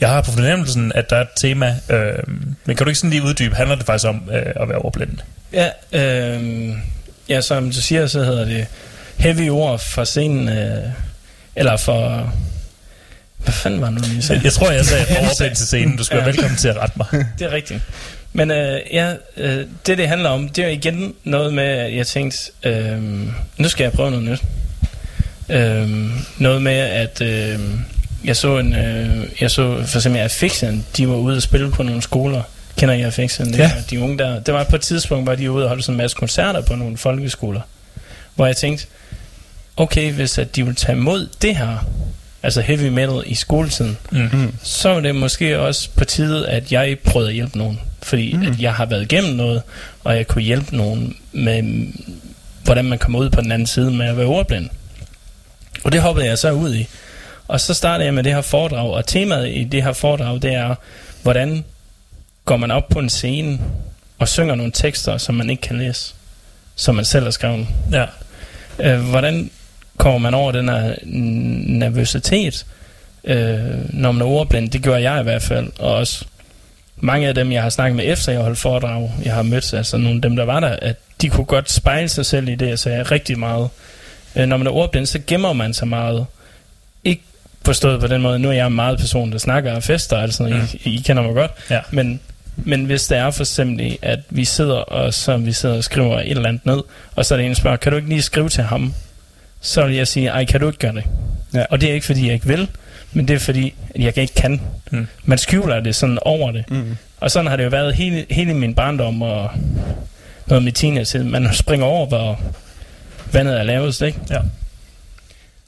Jeg 0.00 0.08
har 0.08 0.20
på 0.20 0.30
fornemmelsen, 0.30 0.92
at 0.94 1.10
der 1.10 1.16
er 1.16 1.20
et 1.20 1.28
tema, 1.36 1.76
øh, 1.90 2.18
men 2.64 2.76
kan 2.76 2.84
du 2.84 2.88
ikke 2.90 2.98
sådan 2.98 3.10
lige 3.10 3.22
uddybe, 3.22 3.54
handler 3.54 3.76
det 3.76 3.86
faktisk 3.86 4.08
om 4.08 4.22
øh, 4.32 4.52
at 4.56 4.68
være 4.68 4.78
ordblind? 4.78 5.18
Ja, 5.52 5.70
øh, 5.92 6.72
ja, 7.28 7.40
som 7.40 7.70
du 7.70 7.80
siger, 7.80 8.06
så 8.06 8.24
hedder 8.24 8.44
det 8.44 8.66
heavy 9.16 9.50
ord 9.50 9.78
for 9.78 10.04
scenen, 10.04 10.48
øh, 10.48 10.82
eller 11.56 11.76
for... 11.76 12.32
Hvad 13.38 13.54
fanden 13.54 13.80
var 13.80 13.90
det 13.90 14.08
nu, 14.08 14.14
jeg 14.14 14.24
sagde? 14.24 14.40
Jeg 14.44 14.52
tror, 14.52 14.70
jeg 14.70 14.84
sagde 14.84 15.04
ordblind 15.20 15.56
til 15.56 15.66
scenen. 15.66 15.96
Du 15.96 16.04
skal 16.04 16.16
være 16.16 16.26
velkommen 16.26 16.56
til 16.56 16.68
at 16.68 16.76
rette 16.76 16.94
mig. 16.96 17.06
Det 17.38 17.46
er 17.46 17.52
rigtigt. 17.52 17.80
Men 18.32 18.50
øh, 18.50 18.80
ja, 18.92 19.14
øh, 19.36 19.64
det 19.86 19.98
det 19.98 20.08
handler 20.08 20.30
om, 20.30 20.48
det 20.48 20.64
er 20.64 20.68
igen 20.68 21.14
noget 21.24 21.54
med, 21.54 21.64
at 21.64 21.96
jeg 21.96 22.06
tænkte, 22.06 22.38
øh, 22.62 23.02
nu 23.58 23.68
skal 23.68 23.84
jeg 23.84 23.92
prøve 23.92 24.10
noget 24.10 24.24
nyt. 24.24 24.42
Øh, 25.48 25.90
noget 26.38 26.62
med, 26.62 26.78
at 26.78 27.20
øh, 27.20 27.60
jeg 28.26 28.36
så 28.36 28.58
en, 28.58 28.74
øh, 28.74 29.26
jeg 29.40 29.50
så 29.50 29.82
for 29.86 29.98
eksempel 29.98 30.20
Affixen, 30.20 30.86
de 30.96 31.08
var 31.08 31.14
ude 31.14 31.36
og 31.36 31.42
spille 31.42 31.70
på 31.70 31.82
nogle 31.82 32.02
skoler. 32.02 32.42
Kender 32.78 32.94
I 32.94 33.02
Affixen? 33.02 33.46
Det 33.52 33.58
Ja. 33.58 33.64
er 33.76 33.82
De 33.90 34.00
unge 34.00 34.18
der. 34.18 34.40
Det 34.40 34.54
var 34.54 34.64
på 34.64 34.76
et 34.76 34.82
tidspunkt, 34.82 35.24
hvor 35.24 35.34
de 35.34 35.48
var 35.48 35.54
ude 35.54 35.64
og 35.64 35.68
holde 35.68 35.82
sådan 35.82 35.94
en 35.94 35.96
masse 35.96 36.16
koncerter 36.16 36.60
på 36.60 36.74
nogle 36.74 36.96
folkeskoler. 36.96 37.60
Hvor 38.34 38.46
jeg 38.46 38.56
tænkte, 38.56 38.86
okay, 39.76 40.12
hvis 40.12 40.38
at 40.38 40.56
de 40.56 40.66
vil 40.66 40.74
tage 40.74 40.96
imod 40.98 41.28
det 41.42 41.56
her, 41.56 41.86
altså 42.42 42.60
heavy 42.60 42.88
metal 42.88 43.22
i 43.26 43.34
skoletiden, 43.34 43.96
Mm. 44.10 44.54
så 44.62 44.88
var 44.88 45.00
det 45.00 45.14
måske 45.14 45.58
også 45.60 45.88
på 45.96 46.04
tide, 46.04 46.48
at 46.48 46.72
jeg 46.72 46.96
prøvede 47.04 47.28
at 47.28 47.34
hjælpe 47.34 47.58
nogen. 47.58 47.80
Fordi 48.02 48.32
mm. 48.36 48.42
at 48.46 48.60
jeg 48.60 48.74
har 48.74 48.86
været 48.86 49.02
igennem 49.02 49.32
noget, 49.34 49.62
og 50.04 50.16
jeg 50.16 50.26
kunne 50.26 50.42
hjælpe 50.42 50.76
nogen 50.76 51.16
med, 51.32 51.86
hvordan 52.64 52.84
man 52.84 52.98
kommer 52.98 53.18
ud 53.18 53.30
på 53.30 53.40
den 53.40 53.52
anden 53.52 53.66
side 53.66 53.90
med 53.90 54.06
at 54.06 54.16
være 54.16 54.26
ordblind. 54.26 54.68
Og 55.84 55.92
det 55.92 56.00
hoppede 56.02 56.26
jeg 56.26 56.38
så 56.38 56.50
ud 56.50 56.74
i. 56.74 56.86
Og 57.48 57.60
så 57.60 57.74
startede 57.74 58.06
jeg 58.06 58.14
med 58.14 58.22
det 58.22 58.34
her 58.34 58.40
foredrag, 58.40 58.90
og 58.90 59.06
temaet 59.06 59.48
i 59.48 59.64
det 59.64 59.82
her 59.82 59.92
foredrag, 59.92 60.42
det 60.42 60.54
er, 60.54 60.74
hvordan 61.22 61.64
går 62.44 62.56
man 62.56 62.70
op 62.70 62.88
på 62.88 62.98
en 62.98 63.08
scene 63.08 63.58
og 64.18 64.28
synger 64.28 64.54
nogle 64.54 64.72
tekster, 64.72 65.18
som 65.18 65.34
man 65.34 65.50
ikke 65.50 65.60
kan 65.60 65.78
læse, 65.78 66.14
som 66.76 66.94
man 66.94 67.04
selv 67.04 67.24
har 67.24 67.30
skrevet. 67.30 67.66
Ja. 67.92 68.04
Øh, 68.78 69.00
hvordan 69.00 69.50
kommer 69.96 70.18
man 70.18 70.34
over 70.34 70.52
den 70.52 70.68
her 70.68 70.94
nervøsitet, 71.04 72.66
øh, 73.24 73.60
når 73.90 74.12
man 74.12 74.22
er 74.22 74.26
ordblind? 74.26 74.70
Det 74.70 74.82
gør 74.82 74.96
jeg 74.96 75.20
i 75.20 75.22
hvert 75.22 75.42
fald, 75.42 75.72
og 75.78 75.94
også 75.94 76.24
mange 76.96 77.28
af 77.28 77.34
dem, 77.34 77.52
jeg 77.52 77.62
har 77.62 77.70
snakket 77.70 77.96
med 77.96 78.04
efter 78.12 78.32
jeg 78.32 78.40
holdt 78.40 78.58
foredrag, 78.58 79.10
jeg 79.24 79.34
har 79.34 79.42
mødt, 79.42 79.74
altså 79.74 79.96
nogle 79.96 80.16
af 80.16 80.22
dem, 80.22 80.36
der 80.36 80.44
var 80.44 80.60
der, 80.60 80.76
at 80.82 80.96
de 81.20 81.28
kunne 81.28 81.44
godt 81.44 81.70
spejle 81.70 82.08
sig 82.08 82.26
selv 82.26 82.48
i 82.48 82.54
det, 82.54 82.68
jeg 82.68 82.78
sagde 82.78 83.02
rigtig 83.02 83.38
meget. 83.38 83.68
Øh, 84.36 84.46
når 84.46 84.56
man 84.56 84.66
er 84.66 84.70
ordblind, 84.70 85.06
så 85.06 85.20
gemmer 85.26 85.52
man 85.52 85.74
sig 85.74 85.88
meget. 85.88 86.26
Forstået 87.66 88.00
på 88.00 88.06
den 88.06 88.22
måde, 88.22 88.38
nu 88.38 88.48
er 88.48 88.52
jeg 88.52 88.66
en 88.66 88.72
meget 88.74 88.98
person, 88.98 89.32
der 89.32 89.38
snakker 89.38 89.72
og 89.72 89.82
fester, 89.82 90.16
altså 90.18 90.42
mm. 90.42 90.52
I, 90.84 90.94
I 90.94 91.02
kender 91.06 91.22
mig 91.22 91.34
godt, 91.34 91.50
Ja. 91.70 91.80
men, 91.90 92.20
men 92.56 92.84
hvis 92.84 93.06
det 93.06 93.18
er 93.18 93.30
for 93.30 93.42
eksempel, 93.42 93.98
at 94.02 94.18
vi 94.30 94.44
sidder 94.44 94.74
og 94.76 95.14
så 95.14 95.36
vi 95.36 95.52
sidder 95.52 95.76
og 95.76 95.84
skriver 95.84 96.20
et 96.20 96.30
eller 96.30 96.48
andet 96.48 96.66
ned, 96.66 96.80
og 97.16 97.24
så 97.26 97.34
er 97.34 97.38
det 97.38 97.46
en, 97.46 97.54
spørger, 97.54 97.76
kan 97.76 97.92
du 97.92 97.96
ikke 97.96 98.08
lige 98.08 98.22
skrive 98.22 98.48
til 98.48 98.64
ham? 98.64 98.94
Så 99.60 99.86
vil 99.86 99.94
jeg 99.96 100.08
sige, 100.08 100.28
ej, 100.28 100.44
kan 100.44 100.60
du 100.60 100.66
ikke 100.66 100.78
gøre 100.78 100.92
det? 100.94 101.04
Ja. 101.54 101.64
Og 101.70 101.80
det 101.80 101.90
er 101.90 101.94
ikke, 101.94 102.06
fordi 102.06 102.26
jeg 102.26 102.34
ikke 102.34 102.46
vil, 102.46 102.68
men 103.12 103.28
det 103.28 103.34
er, 103.34 103.38
fordi 103.40 103.74
at 103.94 104.00
jeg 104.02 104.18
ikke 104.18 104.34
kan. 104.34 104.60
Mm. 104.90 105.06
Man 105.24 105.38
skjuler 105.38 105.80
det 105.80 105.94
sådan 105.94 106.18
over 106.22 106.52
det. 106.52 106.64
Mm. 106.70 106.96
Og 107.20 107.30
sådan 107.30 107.46
har 107.46 107.56
det 107.56 107.64
jo 107.64 107.68
været 107.68 107.94
hele, 107.94 108.26
hele 108.30 108.54
min 108.54 108.74
barndom 108.74 109.22
og 109.22 109.50
noget 110.46 110.64
med 110.64 110.72
teenage 110.72 111.18
Man 111.24 111.48
springer 111.54 111.86
over, 111.86 112.06
hvor 112.06 112.40
vandet 113.32 113.58
er 113.58 113.62
lavest, 113.62 114.02
ikke? 114.02 114.18
Ja. 114.30 114.38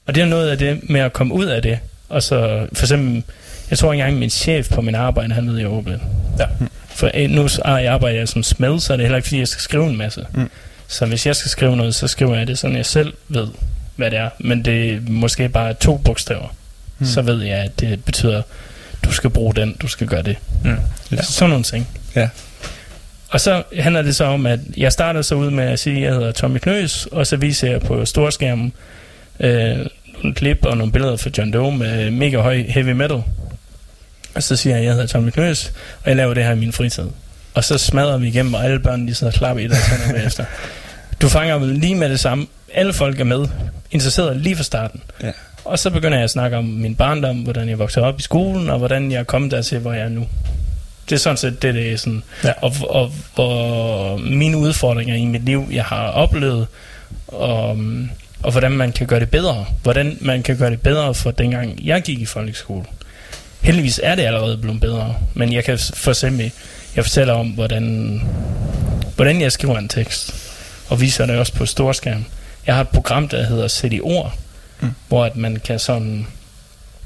Og 0.09 0.15
det 0.15 0.23
er 0.23 0.27
noget 0.27 0.51
af 0.51 0.59
det 0.59 0.91
med 0.91 1.01
at 1.01 1.13
komme 1.13 1.35
ud 1.35 1.45
af 1.45 1.63
det. 1.63 1.79
Og 2.09 2.23
så 2.23 2.67
for 2.73 2.85
eksempel, 2.85 3.23
jeg 3.71 3.79
tror 3.79 3.93
ikke 3.93 4.03
engang 4.03 4.19
min 4.19 4.31
chef 4.31 4.69
på 4.69 4.81
min 4.81 4.95
arbejde, 4.95 5.35
han 5.35 5.49
ved, 5.49 5.59
jeg 5.59 5.67
er. 5.67 5.99
Ja. 6.39 6.45
For 6.89 7.11
øh, 7.15 7.31
nu 7.31 7.49
ah, 7.65 7.85
jeg 7.85 7.93
arbejder 7.93 8.19
jeg 8.19 8.29
som 8.29 8.43
smed, 8.43 8.81
så 8.81 8.93
er 8.93 8.97
det 8.97 9.05
heller 9.05 9.17
ikke, 9.17 9.29
fordi 9.29 9.39
jeg 9.39 9.49
skal 9.49 9.63
skrive 9.63 9.87
en 9.87 9.97
masse. 9.97 10.27
Mm. 10.35 10.51
Så 10.89 11.07
hvis 11.07 11.27
jeg 11.27 11.37
skal 11.37 11.51
skrive 11.51 11.77
noget, 11.77 11.95
så 11.95 12.09
skriver 12.09 12.37
jeg 12.37 12.47
det 12.47 12.59
sådan, 12.59 12.77
jeg 12.77 12.87
selv 12.87 13.13
ved, 13.29 13.49
hvad 13.97 14.11
det 14.11 14.19
er. 14.19 14.31
Men 14.39 14.65
det 14.65 14.93
er 14.95 15.01
måske 15.09 15.49
bare 15.49 15.75
to 15.75 15.97
bogstaver. 15.97 16.55
Mm. 16.99 17.07
Så 17.07 17.23
ved 17.23 17.43
jeg, 17.43 17.59
at 17.59 17.81
det 17.81 18.05
betyder, 18.05 18.43
du 19.05 19.13
skal 19.13 19.31
bruge 19.31 19.55
den, 19.55 19.77
du 19.83 19.89
skal 19.89 20.07
gøre 20.07 20.23
det. 20.23 20.37
Mm. 20.65 20.77
Ja. 21.13 21.23
Sådan 21.23 21.51
nogle 21.51 21.65
ting. 21.65 21.89
Ja. 22.17 22.29
Og 23.29 23.41
så 23.41 23.63
handler 23.79 24.03
det 24.03 24.17
så 24.17 24.25
om, 24.25 24.47
at 24.47 24.61
jeg 24.77 24.93
starter 24.93 25.23
så 25.23 25.35
ud 25.35 25.51
med 25.51 25.65
at 25.65 25.79
sige, 25.79 25.97
at 25.97 26.03
jeg 26.03 26.13
hedder 26.13 26.33
Tommy 26.33 26.59
Knøs, 26.59 27.07
og 27.07 27.27
så 27.27 27.37
viser 27.37 27.71
jeg 27.71 27.81
på 27.81 28.05
storskærmen 28.05 28.73
øh, 29.41 29.87
nogle 30.23 30.35
klip 30.35 30.65
og 30.65 30.77
nogle 30.77 30.93
billeder 30.93 31.17
fra 31.17 31.31
John 31.39 31.53
Doe 31.53 31.77
med 31.77 32.11
mega 32.11 32.41
høj 32.41 32.63
heavy 32.69 32.93
metal. 32.93 33.23
Og 34.35 34.43
så 34.43 34.57
siger 34.57 34.77
jeg, 34.77 34.81
at 34.81 34.85
jeg 34.87 34.93
hedder 34.93 35.07
Tommy 35.07 35.31
Knøs, 35.31 35.73
og 36.03 36.09
jeg 36.09 36.17
laver 36.17 36.35
det 36.35 36.45
her 36.45 36.53
i 36.53 36.57
min 36.57 36.73
fritid. 36.73 37.05
Og 37.55 37.65
så 37.65 37.79
smadrer 37.79 38.17
vi 38.19 38.29
igennem, 38.29 38.55
og 38.55 38.65
alle 38.65 38.79
børn 38.79 39.09
de 39.09 39.15
sidder 39.15 39.33
og 39.33 39.39
klapper 39.39 39.65
i 39.65 39.69
deres 39.69 39.87
hænder 39.87 40.13
bagefter. 40.19 40.45
Du 41.23 41.29
fanger 41.29 41.59
vel 41.59 41.69
lige 41.69 41.95
med 41.95 42.11
det 42.11 42.21
samme. 42.21 42.47
Alle 42.75 42.93
folk 42.93 43.21
er 43.21 43.25
med, 43.25 43.47
interesseret 43.91 44.37
lige 44.37 44.57
fra 44.57 44.63
starten. 44.63 45.01
Ja. 45.23 45.33
Og 45.65 45.79
så 45.79 45.91
begynder 45.91 46.19
jeg 46.19 46.25
at 46.25 46.31
snakke 46.31 46.57
om 46.57 46.65
min 46.65 46.95
barndom, 46.95 47.37
hvordan 47.37 47.69
jeg 47.69 47.79
voksede 47.79 48.05
op 48.05 48.19
i 48.19 48.23
skolen, 48.23 48.71
og 48.71 48.79
hvordan 48.79 49.13
jeg 49.13 49.19
er 49.19 49.25
kommet 49.25 49.51
dertil, 49.51 49.79
hvor 49.79 49.93
jeg 49.93 50.03
er 50.03 50.09
nu. 50.09 50.27
Det 51.09 51.15
er 51.15 51.19
sådan 51.19 51.37
set 51.37 51.63
det, 51.63 51.75
det 51.75 51.93
er 51.93 51.97
sådan. 51.97 52.23
Ja. 52.45 52.53
Og, 52.63 52.73
og, 52.89 53.13
og 53.37 54.21
mine 54.21 54.57
udfordringer 54.57 55.15
i 55.15 55.25
mit 55.25 55.45
liv, 55.45 55.69
jeg 55.73 55.85
har 55.85 56.07
oplevet, 56.07 56.67
og, 57.29 57.79
og 58.43 58.51
hvordan 58.51 58.73
man 58.73 58.93
kan 58.93 59.07
gøre 59.07 59.21
det 59.21 59.31
bedre. 59.31 59.67
Hvordan 59.83 60.19
man 60.21 60.43
kan 60.43 60.57
gøre 60.57 60.71
det 60.71 60.81
bedre 60.81 61.15
for 61.15 61.31
dengang 61.31 61.85
jeg 61.85 62.03
gik 62.03 62.21
i 62.21 62.27
folkeskole. 62.27 62.85
Heldigvis 63.61 64.01
er 64.03 64.15
det 64.15 64.23
allerede 64.23 64.59
blevet 64.59 64.81
bedre, 64.81 65.15
men 65.35 65.53
jeg 65.53 65.65
kan 65.65 65.79
for 65.79 66.11
eksempel, 66.11 66.53
jeg 66.97 67.05
fortæller 67.05 67.35
om, 67.35 67.49
hvordan, 67.49 68.21
hvordan 69.17 69.41
jeg 69.41 69.53
skriver 69.53 69.79
en 69.79 69.89
tekst, 69.89 70.35
og 70.89 71.01
viser 71.01 71.27
det 71.27 71.39
også 71.39 71.53
på 71.53 71.67
storskærm. 71.67 72.25
Jeg 72.67 72.75
har 72.75 72.83
et 72.83 72.89
program, 72.89 73.29
der 73.29 73.45
hedder 73.45 73.69
Sæt 73.69 73.93
i 73.93 74.01
ord, 74.01 74.35
mm. 74.81 74.91
hvor 75.09 75.25
at 75.25 75.37
man 75.37 75.57
kan 75.57 75.79
sådan, 75.79 76.27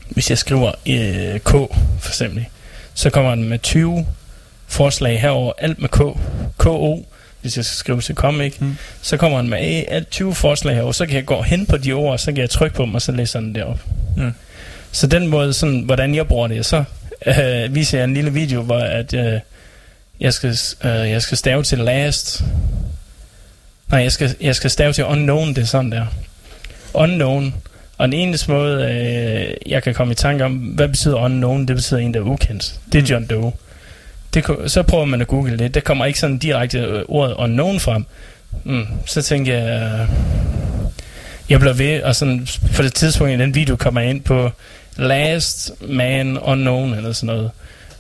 hvis 0.09 0.31
jeg 0.31 0.39
skriver 0.39 0.73
øh, 0.89 1.41
K 1.41 1.51
for 2.01 2.09
eksempel, 2.09 2.45
så 2.95 3.11
kommer 3.11 3.35
den 3.35 3.49
med 3.49 3.59
20 3.59 4.07
forslag 4.67 5.21
herover, 5.21 5.53
alt 5.59 5.79
med 5.79 5.89
K, 5.89 5.99
KO, 6.57 7.07
hvis 7.43 7.57
jeg 7.57 7.65
skal 7.65 7.77
skrive 7.77 8.01
til 8.01 8.15
comic, 8.15 8.55
mm. 8.61 8.77
så 9.03 9.17
kommer 9.17 9.39
den 9.39 9.51
med 9.51 9.85
alt 9.89 10.11
20 10.11 10.35
forslag 10.35 10.75
herover, 10.75 10.93
så 10.93 11.07
kan 11.07 11.17
jeg 11.17 11.27
gå 11.27 11.43
hen 11.43 11.67
på 11.67 11.77
de 11.77 11.93
ord, 11.93 12.19
så 12.19 12.27
kan 12.27 12.41
jeg 12.41 12.51
trykke 12.51 12.77
på 12.77 12.83
dem, 12.83 12.95
og 12.95 13.03
så 13.03 13.13
læser 13.13 13.41
den 13.41 13.55
det 13.55 13.65
op. 13.65 13.81
Mm. 14.17 14.33
Så 14.93 15.07
den 15.07 15.27
måde, 15.27 15.53
sådan, 15.53 15.81
hvordan 15.81 16.15
jeg 16.15 16.27
bruger 16.27 16.49
det, 16.49 16.67
så 16.67 16.85
øh, 17.27 17.75
viser 17.75 17.99
jeg 17.99 18.05
en 18.05 18.15
lille 18.15 18.33
video, 18.33 18.63
hvor 18.63 18.79
at, 18.79 19.15
øh, 19.15 19.41
jeg, 20.21 20.35
skal, 20.35 20.59
øh, 20.85 21.11
jeg 21.11 21.23
skal 21.23 21.39
stave 21.39 21.63
til 21.63 21.79
last. 21.79 22.45
Nej, 23.91 24.01
jeg 24.01 24.13
skal, 24.13 24.37
jeg 24.41 24.57
skal 24.57 24.71
stave 24.71 24.93
til 24.93 25.05
unknown, 25.05 25.49
det 25.49 25.59
er 25.59 25.65
sådan 25.65 25.93
der. 25.93 26.07
Unknown. 26.95 27.55
Og 27.99 28.09
den 28.09 28.13
eneste 28.13 28.51
måde, 28.51 28.85
øh, 28.85 29.71
jeg 29.71 29.83
kan 29.83 29.95
komme 29.95 30.13
i 30.13 30.15
tanke 30.15 30.45
om, 30.45 30.53
hvad 30.53 30.89
betyder 30.89 31.17
unknown, 31.17 31.69
det 31.69 31.77
betyder 31.77 32.01
en, 32.01 32.15
der 32.15 32.21
er 32.21 32.25
ukendt. 32.25 32.81
Det 32.93 33.03
er 33.03 33.07
John 33.07 33.27
Doe. 33.27 33.53
Det, 34.35 34.45
så 34.67 34.83
prøver 34.83 35.05
man 35.05 35.21
at 35.21 35.27
google 35.27 35.59
det. 35.59 35.75
Der 35.75 35.81
kommer 35.81 36.05
ikke 36.05 36.19
sådan 36.19 36.39
direkte 36.39 36.79
øh, 36.79 37.03
ordet 37.09 37.35
unknown 37.35 37.81
frem. 37.81 38.05
Mm, 38.65 38.87
så 39.07 39.23
tænker 39.23 39.59
jeg, 39.59 39.83
øh, 39.83 40.09
jeg 41.49 41.61
bliver 41.61 41.75
ved, 41.75 42.03
og 42.03 42.17
sådan 42.17 42.47
på 42.77 42.83
det 42.83 42.95
tidspunkt 42.95 43.33
i 43.33 43.37
den 43.37 43.55
video 43.55 43.77
kommer 43.77 44.01
jeg 44.01 44.11
ind 44.11 44.21
på 44.21 44.51
Last 44.97 45.73
Man 45.81 46.39
Unknown 46.39 46.95
eller 46.95 47.13
sådan 47.13 47.35
noget. 47.35 47.51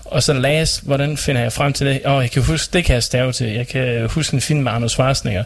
Og 0.05 0.23
så 0.23 0.33
last, 0.33 0.85
hvordan 0.85 1.16
finder 1.16 1.42
jeg 1.42 1.53
frem 1.53 1.73
til 1.73 1.87
det? 1.87 2.01
Åh, 2.07 2.12
oh, 2.12 2.23
jeg 2.23 2.31
kan 2.31 2.42
huske, 2.42 2.73
det 2.73 2.85
kan 2.85 2.95
jeg 2.95 3.03
stave 3.03 3.33
til. 3.33 3.47
Jeg 3.47 3.68
kan 3.68 4.09
huske 4.09 4.35
en 4.35 4.40
film 4.40 4.61
med 4.61 4.73
Arnold 4.73 4.90
Schwarzenegger, 4.90 5.45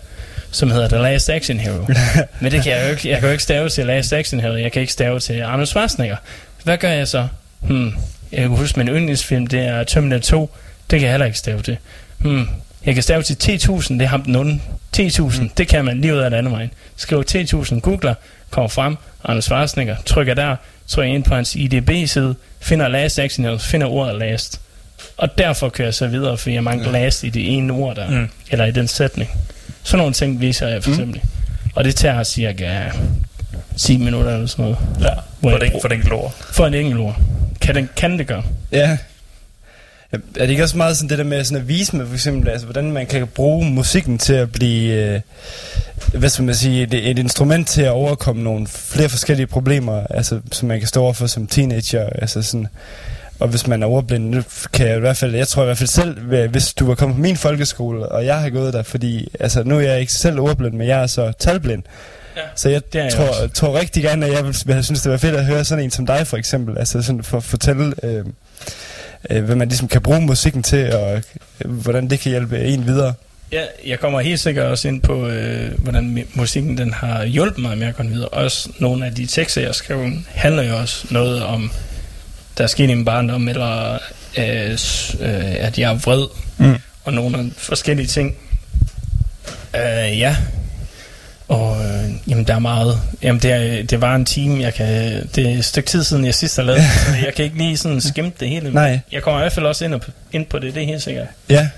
som 0.51 0.71
hedder 0.71 0.89
The 0.89 0.99
Last 0.99 1.31
Action 1.31 1.59
Hero. 1.59 1.87
Men 2.41 2.53
det 2.53 2.63
kan 2.63 2.73
jeg 2.73 2.85
jo 2.85 2.91
ikke. 2.91 3.09
Jeg 3.09 3.19
kan 3.19 3.29
jo 3.29 3.33
ikke 3.33 3.43
stave 3.43 3.69
til 3.69 3.87
Last 3.87 4.13
Action 4.13 4.41
Hero. 4.41 4.55
Jeg 4.55 4.73
kan 4.73 4.81
ikke 4.81 4.93
stave 4.93 5.21
til 5.21 5.41
Arnold 5.41 5.67
Schwarzenegger. 5.67 6.17
Hvad 6.65 6.79
gør 6.79 6.91
jeg 6.91 7.09
så? 7.09 7.29
Hmm. 7.61 7.93
Jeg 8.33 8.41
kan 8.41 8.49
huske 8.49 8.79
min 8.79 8.89
yndlingsfilm, 8.89 9.47
det 9.47 9.61
er 9.61 9.85
Terminator 9.85 10.21
2. 10.21 10.51
Det 10.91 10.99
kan 11.01 11.03
jeg 11.07 11.11
heller 11.11 11.27
ikke 11.27 11.39
stave 11.39 11.63
til. 11.63 11.77
Hmm. 12.19 12.49
Jeg 12.87 12.95
kan 12.95 13.03
stave 13.03 13.23
til 13.23 13.35
T1000, 13.35 13.93
det 13.95 14.03
er 14.03 14.07
ham 14.07 14.23
den 14.23 14.37
onde. 14.37 14.61
T1000, 14.97 15.41
mm. 15.43 15.49
det 15.49 15.69
kan 15.69 15.85
man 15.85 16.01
lige 16.01 16.15
ud 16.15 16.19
af 16.19 16.31
den 16.31 16.39
anden 16.39 16.53
vej. 16.53 16.69
Skriv 16.97 17.25
T1000, 17.31 17.81
googler, 17.81 18.15
kommer 18.51 18.69
frem, 18.69 18.97
Arnold 19.25 19.43
Schwarzenegger, 19.43 19.97
trykker 20.07 20.35
der, 20.35 20.57
trykker 20.89 21.15
ind 21.15 21.25
på 21.25 21.35
hans 21.35 21.57
IDB-side, 21.57 22.35
finder 22.61 22.89
last 22.89 23.19
action 23.19 23.59
finder 23.59 23.87
ordet 23.87 24.19
last. 24.19 24.61
Og 25.17 25.39
derfor 25.39 25.69
kører 25.69 25.87
jeg 25.87 25.95
så 25.95 26.07
videre, 26.07 26.39
fordi 26.39 26.55
jeg 26.55 26.65
mangler 26.65 26.93
last 26.93 27.25
i 27.25 27.29
det 27.31 27.57
ene 27.57 27.73
ord 27.73 27.97
der, 27.97 28.11
Mm. 28.11 28.29
eller 28.51 28.65
i 28.65 28.71
den 28.71 28.89
sætning. 28.89 29.31
Sådan 29.83 29.99
nogle 29.99 30.13
ting 30.15 30.41
viser 30.41 30.69
jeg 30.69 30.83
for 30.85 30.91
eksempel. 30.91 31.21
Mm. 31.25 31.71
Og 31.75 31.85
det 31.85 31.95
tager 31.97 32.23
cirka 32.23 32.91
10 33.77 33.97
minutter 33.97 34.35
eller 34.35 34.47
sådan 34.47 34.63
noget. 34.65 34.79
Ja, 35.01 35.51
for 35.51 35.59
den, 35.59 35.73
for 35.81 35.89
den 35.89 36.01
glor. 36.01 36.35
For 36.53 36.67
en 36.67 36.75
enkelt 36.75 37.01
ord. 37.01 37.17
Kan, 37.61 37.75
den, 37.75 37.89
kan 37.97 38.19
det 38.19 38.27
gøre? 38.27 38.43
Ja, 38.73 38.99
Er 40.13 40.19
det 40.37 40.51
ikke 40.51 40.63
også 40.63 40.77
meget 40.77 40.97
sådan 40.97 41.11
det 41.11 41.19
der 41.19 41.25
med 41.25 41.45
sådan 41.45 41.63
at 41.63 41.69
vise 41.69 41.97
med 41.97 42.07
for 42.07 42.15
eksempel, 42.15 42.49
altså 42.51 42.67
hvordan 42.67 42.93
man 42.93 43.07
kan 43.07 43.27
bruge 43.27 43.71
musikken 43.71 44.19
til 44.19 44.33
at 44.33 44.53
blive, 44.53 44.95
øh, 44.95 45.21
hvad 46.15 46.29
skal 46.29 46.45
man 46.45 46.55
sige, 46.55 46.83
et, 46.83 47.11
et 47.11 47.19
instrument 47.19 47.69
til 47.69 47.83
at 47.83 47.91
overkomme 47.91 48.43
nogle 48.43 48.67
flere 48.67 49.09
forskellige 49.09 49.47
problemer, 49.47 50.03
altså 50.11 50.41
som 50.53 50.69
man 50.69 50.79
kan 50.79 50.89
stå 50.89 51.03
overfor 51.03 51.27
som 51.27 51.47
teenager, 51.47 52.09
altså 52.09 52.43
sådan, 52.43 52.67
og 53.41 53.49
hvis 53.49 53.67
man 53.67 53.83
er 53.83 53.87
ordblind, 53.87 54.45
kan 54.73 54.89
jeg 54.89 54.97
i 54.97 55.01
hvert 55.01 55.17
fald, 55.17 55.35
jeg 55.35 55.49
tror 55.49 55.63
i 55.63 55.67
hvert 55.67 55.79
fald 55.79 55.89
selv, 55.89 56.21
hvis 56.51 56.75
du 56.75 56.87
var 56.87 56.95
kommet 56.95 57.17
på 57.17 57.21
min 57.21 57.37
folkeskole, 57.37 58.09
og 58.09 58.25
jeg 58.27 58.41
har 58.41 58.51
gået 58.51 58.73
der, 58.73 58.83
fordi, 58.83 59.29
altså 59.41 59.63
nu 59.65 59.77
er 59.77 59.81
jeg 59.81 60.01
ikke 60.01 60.13
selv 60.13 60.41
ordblind, 60.41 60.75
men 60.75 60.87
jeg 60.89 61.03
er 61.03 61.07
så 61.07 61.33
talblind, 61.39 61.83
Ja, 62.37 62.43
så 62.55 62.69
jeg, 62.69 62.83
jeg 62.95 63.13
tror, 63.13 63.29
også. 63.29 63.49
tror 63.49 63.79
rigtig 63.79 64.03
gerne, 64.03 64.27
at 64.27 64.33
jeg 64.33 64.45
ville 64.45 64.83
synes, 64.83 65.03
det 65.03 65.13
var 65.13 65.19
fedt 65.19 65.35
at 65.35 65.45
høre 65.45 65.65
sådan 65.65 65.85
en 65.85 65.91
som 65.91 66.07
dig, 66.07 66.27
for 66.27 66.37
eksempel. 66.37 66.79
Altså 66.79 67.03
sådan 67.03 67.23
for 67.23 67.37
at 67.37 67.45
fortælle, 67.45 67.95
øh, 68.03 68.25
øh, 69.31 69.45
hvad 69.45 69.57
man 69.57 69.69
ligesom 69.69 69.89
kan 69.89 70.03
bruge 70.03 70.21
musikken 70.21 70.63
til, 70.63 70.93
og 70.95 71.23
øh, 71.65 71.71
hvordan 71.71 72.11
det 72.11 72.21
kan 72.21 72.31
hjælpe 72.31 72.65
en 72.65 72.87
videre. 72.87 73.15
Ja, 73.53 73.63
jeg 73.87 74.01
kommer 74.01 74.21
helt 74.21 74.41
sikkert 74.41 74.67
også 74.67 74.89
ind 74.89 75.03
på, 75.03 75.27
øh, 75.29 75.79
hvordan 75.79 76.25
musikken 76.35 76.79
den 76.79 76.93
har 76.93 77.25
hjulpet 77.25 77.63
mig 77.63 77.79
med 77.79 77.87
at 77.87 77.97
komme 77.97 78.13
videre. 78.13 78.29
Også 78.29 78.69
nogle 78.79 79.07
af 79.07 79.15
de 79.15 79.27
tekster, 79.27 79.63
jeg 79.63 79.75
skrev, 79.75 80.11
handler 80.35 80.63
jo 80.63 80.77
også 80.77 81.07
noget 81.11 81.43
om, 81.43 81.71
der 82.59 82.65
er 82.65 82.69
sket 82.69 82.85
i 82.85 82.95
min 82.95 83.05
barndom, 83.05 83.49
eller 83.49 83.99
øh, 84.39 84.71
øh, 85.21 85.55
at 85.59 85.79
jeg 85.79 85.93
er 85.93 85.99
vred, 85.99 86.27
Mm. 86.59 86.75
og 87.05 87.13
nogle 87.13 87.39
af 87.39 87.45
forskellige 87.57 88.07
ting. 88.07 88.35
Øh, 89.77 90.19
ja, 90.19 90.37
og 91.49 91.85
øh, 91.85 92.11
jamen, 92.29 92.45
der 92.45 92.55
er 92.55 92.59
meget. 92.59 93.01
Jamen, 93.23 93.43
det, 93.43 93.53
er, 93.53 93.83
det 93.83 94.01
var 94.01 94.15
en 94.15 94.25
time, 94.25 94.63
jeg 94.63 94.75
kan... 94.75 94.87
Det 95.35 95.47
er 95.47 95.59
et 95.59 95.65
stykke 95.65 95.89
tid 95.89 96.05
siden, 96.05 96.25
jeg 96.25 96.35
sidst 96.35 96.57
har 96.57 96.63
lavet, 96.63 96.83
så 96.83 97.15
jeg 97.25 97.35
kan 97.35 97.45
ikke 97.45 97.59
lige 97.59 97.77
sådan 97.77 98.01
skimte 98.11 98.37
det 98.41 98.49
hele. 98.49 98.71
Nej. 98.75 99.01
Jeg 99.13 99.23
kommer 99.23 99.41
i 99.41 99.43
hvert 99.43 99.53
fald 99.53 99.67
også 99.67 99.85
ind, 99.85 99.95
og, 99.95 100.01
ind 100.33 100.47
på 100.47 100.59
det, 100.59 100.75
det 100.75 100.83
er 100.83 100.87
helt 100.87 101.03
sikkert. 101.03 101.27
Ja, 101.51 101.69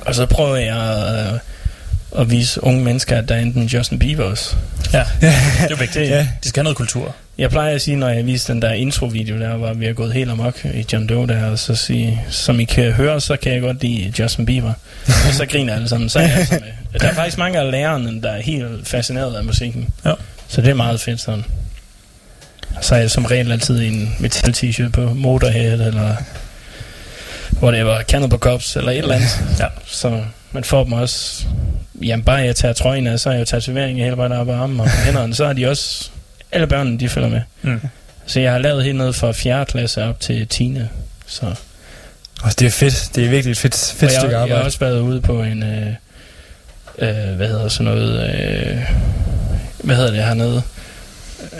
Og 0.00 0.14
så 0.14 0.26
prøver 0.26 0.56
jeg 0.56 1.32
øh, 1.32 2.20
at 2.20 2.30
vise 2.30 2.64
unge 2.64 2.84
mennesker, 2.84 3.16
at 3.18 3.28
der 3.28 3.34
er 3.34 3.40
enten 3.40 3.62
Justin 3.66 3.98
Bieber 3.98 4.24
også. 4.24 4.56
Ja, 4.92 5.04
det 5.20 5.70
er 5.70 5.76
vigtigt. 5.76 6.10
Ja. 6.10 6.28
De 6.44 6.48
skal 6.48 6.60
have 6.60 6.64
noget 6.64 6.76
kultur. 6.76 7.14
Jeg 7.40 7.50
plejer 7.50 7.74
at 7.74 7.82
sige, 7.82 7.96
når 7.96 8.08
jeg 8.08 8.26
viser 8.26 8.54
den 8.54 8.62
der 8.62 8.72
intro-video 8.72 9.38
der, 9.38 9.56
hvor 9.56 9.72
vi 9.72 9.86
har 9.86 9.92
gået 9.92 10.12
helt 10.12 10.30
amok 10.30 10.64
i 10.64 10.84
John 10.92 11.06
Doe 11.06 11.26
der, 11.26 11.50
og 11.50 11.58
så 11.58 11.74
sige, 11.74 12.24
som 12.30 12.60
I 12.60 12.64
kan 12.64 12.92
høre, 12.92 13.20
så 13.20 13.36
kan 13.36 13.52
jeg 13.52 13.60
godt 13.60 13.82
lide 13.82 14.12
Justin 14.18 14.46
Bieber. 14.46 14.72
og 15.28 15.34
så 15.34 15.46
griner 15.46 15.74
alle 15.74 15.88
sammen. 15.88 16.08
Så 16.08 16.18
er 16.18 16.22
jeg 16.22 16.36
altså 16.36 16.54
med. 16.92 17.00
Der 17.00 17.08
er 17.08 17.14
faktisk 17.14 17.38
mange 17.38 17.58
af 17.58 17.70
lærerne, 17.70 18.22
der 18.22 18.30
er 18.30 18.42
helt 18.42 18.88
fascineret 18.88 19.34
af 19.34 19.44
musikken. 19.44 19.88
Ja. 20.04 20.12
Så 20.48 20.60
det 20.60 20.70
er 20.70 20.74
meget 20.74 21.00
fedt 21.00 21.20
sådan. 21.20 21.44
Og 22.76 22.84
så 22.84 22.94
er 22.94 22.98
jeg 22.98 23.10
som 23.10 23.24
regel 23.24 23.52
altid 23.52 23.80
i 23.80 23.88
en 23.88 24.16
metal 24.18 24.54
t-shirt 24.54 24.90
på 24.90 25.14
Motorhead, 25.14 25.80
eller 25.80 26.16
whatever, 27.62 28.02
Cannibal 28.02 28.38
Corpse, 28.38 28.78
eller 28.78 28.92
et 28.92 28.98
eller 28.98 29.14
andet. 29.14 29.40
Ja. 29.58 29.66
Så 29.86 30.22
man 30.52 30.64
får 30.64 30.84
dem 30.84 30.92
også... 30.92 31.44
Jamen 32.02 32.24
bare 32.24 32.36
jeg 32.36 32.56
tager 32.56 32.74
trøjen 32.74 33.06
af, 33.06 33.20
så 33.20 33.28
er 33.28 33.32
jeg 33.32 33.40
jo 33.40 33.44
tatovering 33.44 33.98
hele 33.98 34.16
vejen 34.16 34.32
op 34.32 34.48
ad 34.48 34.54
armen 34.54 34.80
og 34.80 34.90
hænderne, 34.90 35.34
så 35.34 35.44
er 35.44 35.52
de 35.52 35.66
også... 35.66 36.10
Alle 36.52 36.66
børnene, 36.66 36.98
de 36.98 37.08
følger 37.08 37.28
med. 37.28 37.40
Mm. 37.62 37.80
Så 38.26 38.40
jeg 38.40 38.52
har 38.52 38.58
lavet 38.58 38.84
helt 38.84 38.98
ned 38.98 39.12
fra 39.12 39.32
4. 39.32 39.64
klasse 39.66 40.04
op 40.04 40.20
til 40.20 40.46
10. 40.48 40.78
Så, 41.26 41.54
og 42.42 42.58
det 42.58 42.66
er 42.66 42.70
fedt. 42.70 43.10
Det 43.14 43.24
er 43.24 43.28
virkelig 43.30 43.52
et 43.52 43.58
fedt, 43.58 43.94
fedt 43.98 44.02
og 44.02 44.12
jeg, 44.12 44.20
stykke 44.20 44.30
jeg 44.32 44.38
har 44.38 44.46
arbejde. 44.46 44.64
også 44.64 44.78
været 44.78 45.00
ude 45.00 45.20
på 45.20 45.42
en... 45.42 45.62
Øh, 45.62 45.86
øh, 46.98 47.36
hvad 47.36 47.48
hedder 47.48 47.68
sådan 47.68 47.92
noget... 47.92 48.34
Øh, 48.34 48.78
hvad 49.84 49.96
hedder 49.96 50.10
det 50.10 50.24
hernede? 50.24 50.62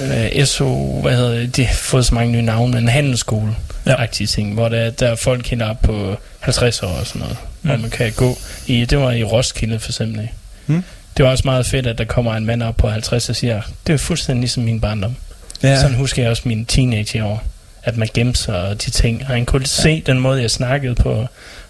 Øh, 0.00 0.44
SO... 0.46 1.00
Hvad 1.00 1.16
hedder 1.16 1.30
det? 1.34 1.56
De 1.56 1.64
har 1.64 1.74
fået 1.74 2.06
så 2.06 2.14
mange 2.14 2.32
nye 2.32 2.42
navne, 2.42 2.72
men 2.72 2.82
en 2.82 2.88
handelsskole. 2.88 3.56
Ja. 3.86 4.06
Ting, 4.12 4.54
hvor 4.54 4.68
der, 4.68 4.90
der 4.90 5.08
er 5.08 5.14
folk 5.14 5.46
helt 5.46 5.62
op 5.62 5.80
på 5.82 6.16
50 6.40 6.82
år 6.82 6.88
og 6.88 7.06
sådan 7.06 7.20
noget, 7.20 7.36
mm. 7.62 7.68
hvor 7.68 7.78
man 7.78 7.90
kan 7.90 8.12
gå 8.12 8.38
i, 8.66 8.84
det 8.84 8.98
var 8.98 9.12
i 9.12 9.24
Roskilde 9.24 9.78
for 9.78 9.90
eksempel. 9.90 10.28
Mm. 10.66 10.84
Det 11.20 11.24
var 11.24 11.30
også 11.30 11.42
meget 11.44 11.66
fedt, 11.66 11.86
at 11.86 11.98
der 11.98 12.04
kommer 12.04 12.34
en 12.34 12.46
mand 12.46 12.62
op 12.62 12.76
på 12.76 12.88
50 12.88 13.28
og 13.28 13.36
siger, 13.36 13.62
det 13.86 13.92
er 13.92 13.96
fuldstændig 13.96 14.40
ligesom 14.40 14.62
min 14.62 14.80
barndom. 14.80 15.16
Ja. 15.62 15.68
Ja. 15.68 15.80
Sådan 15.80 15.96
husker 15.96 16.22
jeg 16.22 16.30
også 16.30 16.42
mine 16.44 16.64
teenageår, 16.64 17.42
at 17.82 17.96
man 17.96 18.08
gemte 18.14 18.40
sig 18.40 18.62
og 18.62 18.84
de 18.84 18.90
ting. 18.90 19.20
Og 19.20 19.26
han 19.26 19.46
kunne 19.46 19.66
se 19.66 20.02
den 20.06 20.18
måde, 20.18 20.42
jeg 20.42 20.50
snakkede 20.50 20.94
på, 20.94 21.10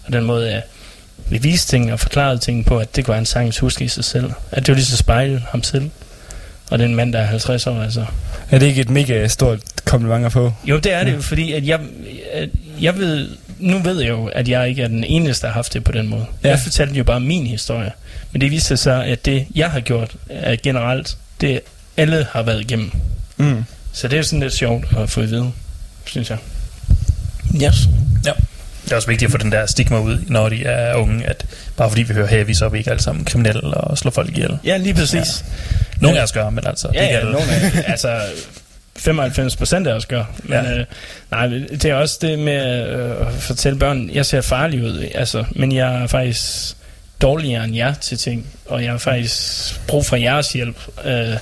og 0.03 0.13
den 0.13 0.23
måde, 0.23 0.51
jeg 0.51 0.61
vi 1.29 1.37
viste 1.37 1.71
ting 1.71 1.93
og 1.93 1.99
forklarede 1.99 2.37
ting 2.37 2.65
på, 2.65 2.77
at 2.77 2.95
det 2.95 3.07
var 3.07 3.17
en 3.17 3.25
sangs 3.25 3.59
huske 3.59 3.85
i 3.85 3.87
sig 3.87 4.03
selv. 4.03 4.31
At 4.51 4.65
det 4.65 4.67
var 4.67 4.75
lige 4.75 4.85
så 4.85 4.97
spejle 4.97 5.43
ham 5.49 5.63
selv. 5.63 5.89
Og 6.69 6.79
den 6.79 6.95
mand, 6.95 7.13
der 7.13 7.19
er 7.19 7.25
50 7.25 7.67
år, 7.67 7.81
altså. 7.81 8.05
Er 8.51 8.59
det 8.59 8.65
ikke 8.65 8.81
et 8.81 8.89
mega 8.89 9.27
stort 9.27 9.59
kompliment 9.85 10.25
at 10.25 10.31
få? 10.31 10.53
Jo, 10.65 10.77
det 10.77 10.93
er 10.93 11.03
det 11.03 11.15
jo, 11.15 11.21
fordi 11.21 11.53
at 11.53 11.67
jeg, 11.67 11.79
at 12.33 12.49
jeg 12.81 12.97
ved, 12.97 13.29
nu 13.61 13.77
ved 13.79 13.99
jeg 14.01 14.09
jo, 14.09 14.25
at 14.27 14.47
jeg 14.47 14.69
ikke 14.69 14.83
er 14.83 14.87
den 14.87 15.03
eneste, 15.03 15.41
der 15.41 15.47
har 15.47 15.53
haft 15.53 15.73
det 15.73 15.83
på 15.83 15.91
den 15.91 16.07
måde. 16.07 16.25
Ja. 16.43 16.47
Ja. 16.47 16.53
Jeg 16.55 16.59
fortalte 16.63 16.93
jo 16.95 17.03
bare 17.03 17.19
min 17.19 17.47
historie. 17.47 17.91
Men 18.31 18.41
det 18.41 18.51
viste 18.51 18.77
sig, 18.77 19.05
at 19.05 19.25
det, 19.25 19.45
jeg 19.55 19.71
har 19.71 19.79
gjort, 19.79 20.15
er 20.29 20.55
generelt, 20.63 21.17
det 21.41 21.59
alle 21.97 22.27
har 22.31 22.41
været 22.43 22.61
igennem. 22.61 22.91
Mm. 23.37 23.63
Så 23.93 24.07
det 24.07 24.19
er 24.19 24.23
sådan 24.23 24.39
lidt 24.39 24.53
sjovt 24.53 24.85
at 24.97 25.09
få 25.09 25.21
at 25.21 25.29
vide, 25.31 25.51
synes 26.05 26.29
jeg. 26.29 26.37
Yes. 27.63 27.75
Det 28.85 28.91
er 28.91 28.95
også 28.95 29.07
vigtigt 29.07 29.27
at 29.27 29.31
få 29.31 29.37
den 29.37 29.51
der 29.51 29.65
stigma 29.65 29.99
ud, 29.99 30.17
når 30.27 30.49
de 30.49 30.63
er 30.63 30.95
unge, 30.95 31.25
at 31.25 31.45
bare 31.77 31.89
fordi 31.89 32.03
vi 32.03 32.13
hører 32.13 32.27
heavy, 32.27 32.53
så 32.53 32.65
er 32.65 32.69
vi 32.69 32.77
ikke 32.77 32.89
alle 32.91 33.03
sammen 33.03 33.25
kriminelle 33.25 33.61
og 33.73 33.97
slår 33.97 34.11
folk 34.11 34.29
ihjel. 34.29 34.57
Ja, 34.65 34.77
lige 34.77 34.93
præcis. 34.93 35.45
Nogle 35.99 36.15
Ja. 36.15 36.19
af 36.19 36.23
os 36.23 36.31
gør, 36.31 36.49
men 36.49 36.67
altså 36.67 36.87
Ja, 36.93 37.05
ja, 37.05 37.23
nogle 37.23 37.51
af, 37.51 37.71
altså 37.91 38.19
95 39.01 39.55
procent 39.55 39.87
af 39.87 39.93
os 39.93 40.05
gør. 40.05 40.23
Men 40.43 40.59
Ja. 40.65 40.79
øh, 40.79 40.85
nej, 41.31 41.47
det 41.47 41.85
er 41.85 41.95
også 41.95 42.17
det 42.21 42.39
med 42.39 42.87
øh, 42.87 43.27
at 43.27 43.33
fortælle 43.33 43.79
børn, 43.79 44.09
jeg 44.13 44.25
ser 44.25 44.41
farlig 44.41 44.83
ud, 44.83 45.05
altså, 45.15 45.43
men 45.51 45.71
jeg 45.71 46.01
er 46.03 46.07
faktisk 46.07 46.75
dårligere 47.21 47.63
end 47.65 47.75
jer 47.75 47.93
til 47.93 48.17
ting, 48.17 48.45
og 48.65 48.83
jeg 48.83 48.91
har 48.91 48.97
faktisk 48.97 49.81
brug 49.87 50.05
for 50.05 50.15
jeres 50.15 50.53
hjælp. 50.53 50.77
Øh, 51.05 51.13
det 51.13 51.37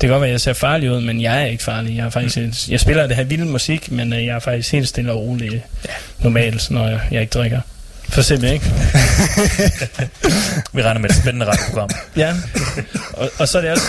kan 0.00 0.08
godt 0.08 0.20
være, 0.20 0.28
at 0.28 0.32
jeg 0.32 0.40
ser 0.40 0.52
farlig 0.52 0.90
ud, 0.90 1.00
men 1.00 1.20
jeg 1.22 1.42
er 1.42 1.46
ikke 1.46 1.62
farlig. 1.64 1.96
Jeg, 1.96 2.06
er 2.06 2.10
faktisk, 2.10 2.36
Mm. 2.38 2.52
jeg 2.72 2.80
spiller 2.80 3.06
det 3.06 3.16
her 3.16 3.24
vilde 3.24 3.44
musik, 3.44 3.90
men 3.92 4.12
øh, 4.12 4.26
jeg 4.26 4.34
er 4.34 4.38
faktisk 4.38 4.72
helt 4.72 4.88
stille 4.88 5.12
og 5.12 5.18
rolig 5.20 5.50
ja. 5.52 5.90
normalt, 6.20 6.70
når 6.70 6.88
jeg, 6.88 7.00
jeg 7.10 7.20
ikke 7.20 7.30
drikker. 7.30 7.60
For 8.14 8.20
eksempel, 8.20 8.52
ikke? 8.52 8.64
Vi 10.74 10.82
regner 10.82 11.00
med 11.00 11.10
et 11.10 11.16
spændende 11.16 11.46
radioprogram. 11.46 11.88
Ja, 12.16 12.34
og, 13.12 13.30
og 13.38 13.48
så 13.48 13.58
er 13.58 13.62
det 13.62 13.70
også, 13.70 13.86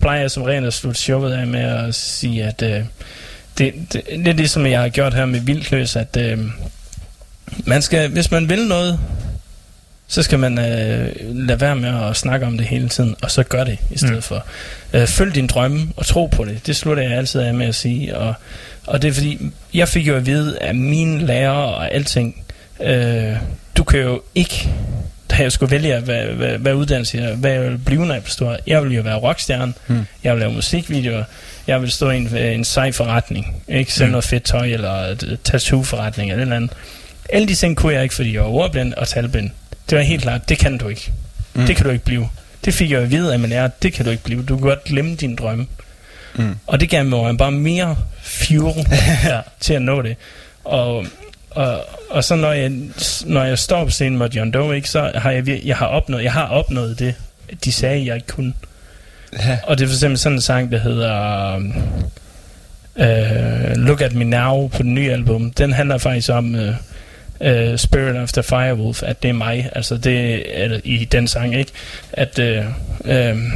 plejer 0.00 0.20
jeg 0.20 0.30
som 0.30 0.42
regel 0.42 0.66
at 0.66 0.72
slutte 0.74 1.00
showet 1.00 1.32
af 1.32 1.46
med 1.46 1.60
at 1.60 1.94
sige, 1.94 2.44
at 2.44 2.62
øh, 2.62 2.80
det, 3.58 3.74
det, 3.92 4.02
det 4.08 4.28
er 4.28 4.32
ligesom 4.32 4.66
jeg 4.66 4.80
har 4.80 4.88
gjort 4.88 5.14
her 5.14 5.26
med 5.26 5.40
Vildkløs, 5.40 5.96
at 5.96 6.16
øh, 6.20 6.38
man 7.64 7.82
skal, 7.82 8.08
hvis 8.10 8.30
man 8.30 8.48
vil 8.48 8.66
noget, 8.68 8.98
så 10.08 10.22
skal 10.22 10.38
man 10.38 10.58
øh, 10.58 11.12
lade 11.46 11.60
være 11.60 11.76
med 11.76 12.04
at 12.10 12.16
snakke 12.16 12.46
om 12.46 12.58
det 12.58 12.66
hele 12.66 12.88
tiden, 12.88 13.16
og 13.22 13.30
så 13.30 13.42
gør 13.42 13.64
det 13.64 13.78
i 13.90 13.98
stedet 13.98 14.10
Mm. 14.12 14.16
mm. 14.16 14.22
for. 14.22 14.44
Øh, 14.92 15.06
følg 15.06 15.34
din 15.34 15.46
drømme 15.46 15.88
og 15.96 16.06
tro 16.06 16.26
på 16.26 16.44
det. 16.44 16.66
Det 16.66 16.76
slutter 16.76 17.02
jeg 17.02 17.12
altid 17.12 17.40
af 17.40 17.54
med 17.54 17.66
at 17.66 17.74
sige. 17.74 18.16
Og, 18.16 18.34
og 18.86 19.02
det 19.02 19.08
er 19.08 19.12
fordi, 19.12 19.50
jeg 19.74 19.88
fik 19.88 20.08
jo 20.08 20.16
at 20.16 20.26
vide 20.26 20.58
af 20.62 20.74
mine 20.74 21.26
lærere 21.26 21.74
og 21.74 21.94
alting, 21.94 22.42
øh, 22.80 23.36
du 23.76 23.84
kan 23.84 24.00
jo 24.00 24.22
ikke 24.34 24.68
da 25.30 25.42
jeg 25.42 25.52
skulle 25.52 25.70
vælge, 25.70 26.00
hvad, 26.00 26.24
hvad, 26.24 26.58
hvad 26.58 26.74
uddannelse 26.74 27.18
jeg, 27.18 27.34
hvad 27.34 27.50
jeg 27.50 27.62
ville 27.62 27.78
blive, 27.78 28.06
når 28.06 28.14
jeg 28.14 28.22
blev 28.22 28.30
stor. 28.30 28.56
Jeg 28.66 28.82
ville 28.82 28.96
jo 28.96 29.02
være 29.02 29.16
rockstjerne, 29.16 29.74
hmm. 29.86 30.06
jeg 30.24 30.32
ville 30.32 30.46
lave 30.46 30.54
musikvideoer, 30.54 31.24
jeg 31.66 31.80
ville 31.80 31.92
stå 31.92 32.10
i 32.10 32.16
en, 32.16 32.36
en 32.36 32.64
sej 32.64 32.92
forretning, 32.92 33.62
ikke 33.68 33.92
sælge 33.92 34.06
Hmm. 34.06 34.12
noget 34.12 34.24
fedt 34.24 34.42
tøj, 34.42 34.66
eller 34.66 34.90
et 34.92 35.38
tattoo-forretning, 35.44 36.30
eller 36.30 36.36
et 36.36 36.42
eller 36.42 36.56
andet. 36.56 36.70
Alle 37.30 37.48
de 37.48 37.54
ting 37.54 37.76
kunne 37.76 37.94
jeg 37.94 38.02
ikke, 38.02 38.14
fordi 38.14 38.34
jeg 38.34 38.42
var 38.42 38.48
ordblind 38.48 38.94
og 38.94 39.08
talblind. 39.08 39.50
Det 39.90 39.98
var 39.98 40.04
helt 40.04 40.22
klart, 40.22 40.48
det 40.48 40.58
kan 40.58 40.78
du 40.78 40.88
ikke. 40.88 41.12
Mm. 41.54 41.60
Mm. 41.60 41.66
Det 41.66 41.76
kan 41.76 41.86
du 41.86 41.92
ikke 41.92 42.04
blive. 42.04 42.28
Det 42.64 42.74
fik 42.74 42.90
jeg 42.90 43.02
at 43.02 43.10
vide 43.10 43.32
af 43.32 43.38
min 43.38 43.50
lærer, 43.50 43.68
det 43.82 43.92
kan 43.92 44.04
du 44.04 44.10
ikke 44.10 44.22
blive. 44.22 44.42
Du 44.42 44.56
kan 44.56 44.66
godt 44.66 44.84
glemme 44.84 45.14
din 45.14 45.36
drømme. 45.36 45.66
Mm. 46.34 46.56
Og 46.66 46.80
det 46.80 46.90
gav 46.90 47.04
mig 47.04 47.38
bare 47.38 47.50
mere 47.50 47.96
fuel 48.22 48.86
ja. 49.24 49.40
til 49.60 49.74
at 49.74 49.82
nå 49.82 50.02
det. 50.02 50.16
Og, 50.64 51.06
og, 51.56 51.80
og 52.10 52.24
så 52.24 52.34
når 52.34 52.52
jeg, 52.52 52.72
når 53.26 53.44
jeg 53.44 53.58
står 53.58 53.84
på 53.84 53.90
scenen 53.90 54.18
med 54.18 54.30
John 54.30 54.50
Doe, 54.50 54.76
ikke, 54.76 54.88
så 54.90 55.10
har 55.14 55.30
jeg, 55.30 55.60
jeg 55.64 55.76
har 55.76 55.86
opnået, 55.86 56.24
jeg 56.24 56.32
har 56.32 56.46
opnået 56.46 56.98
det, 56.98 57.14
de 57.64 57.72
sagde, 57.72 58.06
jeg 58.06 58.14
ikke 58.14 58.26
kunne. 58.26 58.52
Ja. 59.32 59.58
Og 59.62 59.78
det 59.78 59.84
er 59.84 59.88
for 59.88 59.94
eksempel 59.94 60.18
sådan 60.18 60.36
en 60.36 60.40
sang, 60.40 60.72
der 60.72 60.78
hedder 60.78 61.56
uh, 62.96 63.76
Look 63.76 64.00
At 64.00 64.14
Me 64.14 64.24
Now 64.24 64.68
på 64.68 64.82
den 64.82 64.94
nye 64.94 65.12
album. 65.12 65.50
Den 65.50 65.72
handler 65.72 65.98
faktisk 65.98 66.30
om 66.30 66.54
uh, 66.54 66.60
uh, 66.60 67.76
Spirit 67.76 68.16
of 68.16 68.32
the 68.32 68.42
Firewolf, 68.42 69.02
at 69.02 69.22
det 69.22 69.28
er 69.28 69.32
mig, 69.32 69.70
altså 69.72 69.96
det 69.96 70.42
er 70.62 70.80
i 70.84 71.04
den 71.04 71.28
sang, 71.28 71.54
ikke? 71.54 71.72
At 72.12 72.38
uh, 72.38 72.64
um, 73.32 73.52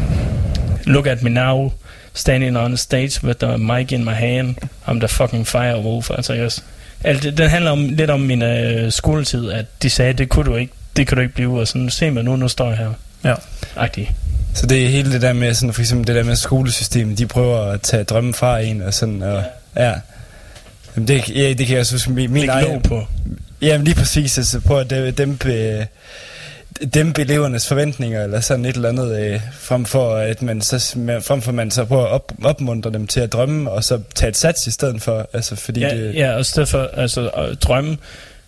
Look 0.84 1.06
At 1.06 1.22
Me 1.22 1.30
Now, 1.30 1.72
standing 2.14 2.58
on 2.58 2.76
stage 2.76 3.24
with 3.24 3.38
the 3.38 3.58
mic 3.58 3.92
in 3.92 4.04
my 4.04 4.14
hand, 4.14 4.56
I'm 4.88 4.98
the 4.98 5.08
fucking 5.08 5.46
firewolf, 5.46 6.10
altså 6.10 6.34
jeg 6.34 6.44
også. 6.44 6.62
Alt 7.04 7.22
det, 7.22 7.38
den 7.38 7.50
handler 7.50 7.70
om, 7.70 7.88
lidt 7.88 8.10
om 8.10 8.20
min 8.20 8.42
øh, 8.42 8.92
skoletid, 8.92 9.50
at 9.50 9.66
de 9.82 9.90
sagde, 9.90 10.12
det 10.12 10.28
kunne 10.28 10.44
du 10.50 10.56
ikke, 10.56 10.72
det 10.96 11.06
kan 11.06 11.16
du 11.16 11.22
ikke 11.22 11.34
blive, 11.34 11.60
og 11.60 11.68
sådan, 11.68 11.90
se 11.90 12.10
mig 12.10 12.24
nu, 12.24 12.36
nu 12.36 12.48
står 12.48 12.68
jeg 12.68 12.76
her. 12.78 12.92
Ja. 13.24 13.34
Agtig. 13.76 14.14
Så 14.54 14.66
det 14.66 14.84
er 14.84 14.88
hele 14.88 15.12
det 15.12 15.22
der 15.22 15.32
med, 15.32 15.54
sådan, 15.54 15.72
for 15.72 15.80
eksempel 15.80 16.06
det 16.06 16.14
der 16.16 16.22
med 16.24 16.36
skolesystemet, 16.36 17.18
de 17.18 17.26
prøver 17.26 17.58
at 17.72 17.80
tage 17.80 18.04
drømmen 18.04 18.34
fra 18.34 18.58
en, 18.60 18.82
og 18.82 18.94
sådan, 18.94 19.22
og, 19.22 19.44
ja. 19.76 19.92
Jamen, 20.96 21.08
det, 21.08 21.28
ja, 21.30 21.48
det 21.48 21.66
kan 21.66 21.68
jeg 21.68 21.80
også 21.80 21.94
huske. 21.94 22.10
Min, 22.10 22.32
min 22.32 22.48
egen, 22.48 22.82
på. 22.82 23.06
Jamen 23.62 23.84
lige 23.84 23.94
præcis, 23.94 24.38
altså 24.38 24.60
på 24.60 24.78
at 24.78 24.92
dæ- 24.92 25.10
dæmpe, 25.10 25.52
øh, 25.54 25.84
dæmpe 26.94 27.20
elevernes 27.20 27.68
forventninger, 27.68 28.24
eller 28.24 28.40
sådan 28.40 28.64
et 28.64 28.76
eller 28.76 28.88
andet, 28.88 29.20
øh, 29.20 29.40
frem 29.52 29.84
for 29.84 30.14
at 30.14 30.42
man 30.42 30.60
så, 30.60 30.78
frem 31.22 31.42
for 31.42 31.48
at 31.48 31.54
man 31.54 31.70
så 31.70 31.84
prøver 31.84 32.04
at 32.04 32.10
op, 32.10 32.32
opmuntre 32.42 32.92
dem 32.92 33.06
til 33.06 33.20
at 33.20 33.32
drømme, 33.32 33.70
og 33.70 33.84
så 33.84 34.00
tage 34.14 34.30
et 34.30 34.36
sats 34.36 34.66
i 34.66 34.70
stedet 34.70 35.02
for, 35.02 35.28
altså 35.32 35.56
fordi 35.56 35.80
Ja, 35.80 35.96
det... 35.96 36.14
ja 36.14 36.34
og 36.34 36.40
i 36.40 36.44
stedet 36.44 36.68
for 36.68 36.90
altså, 36.92 37.28
at 37.28 37.62
drømme 37.62 37.96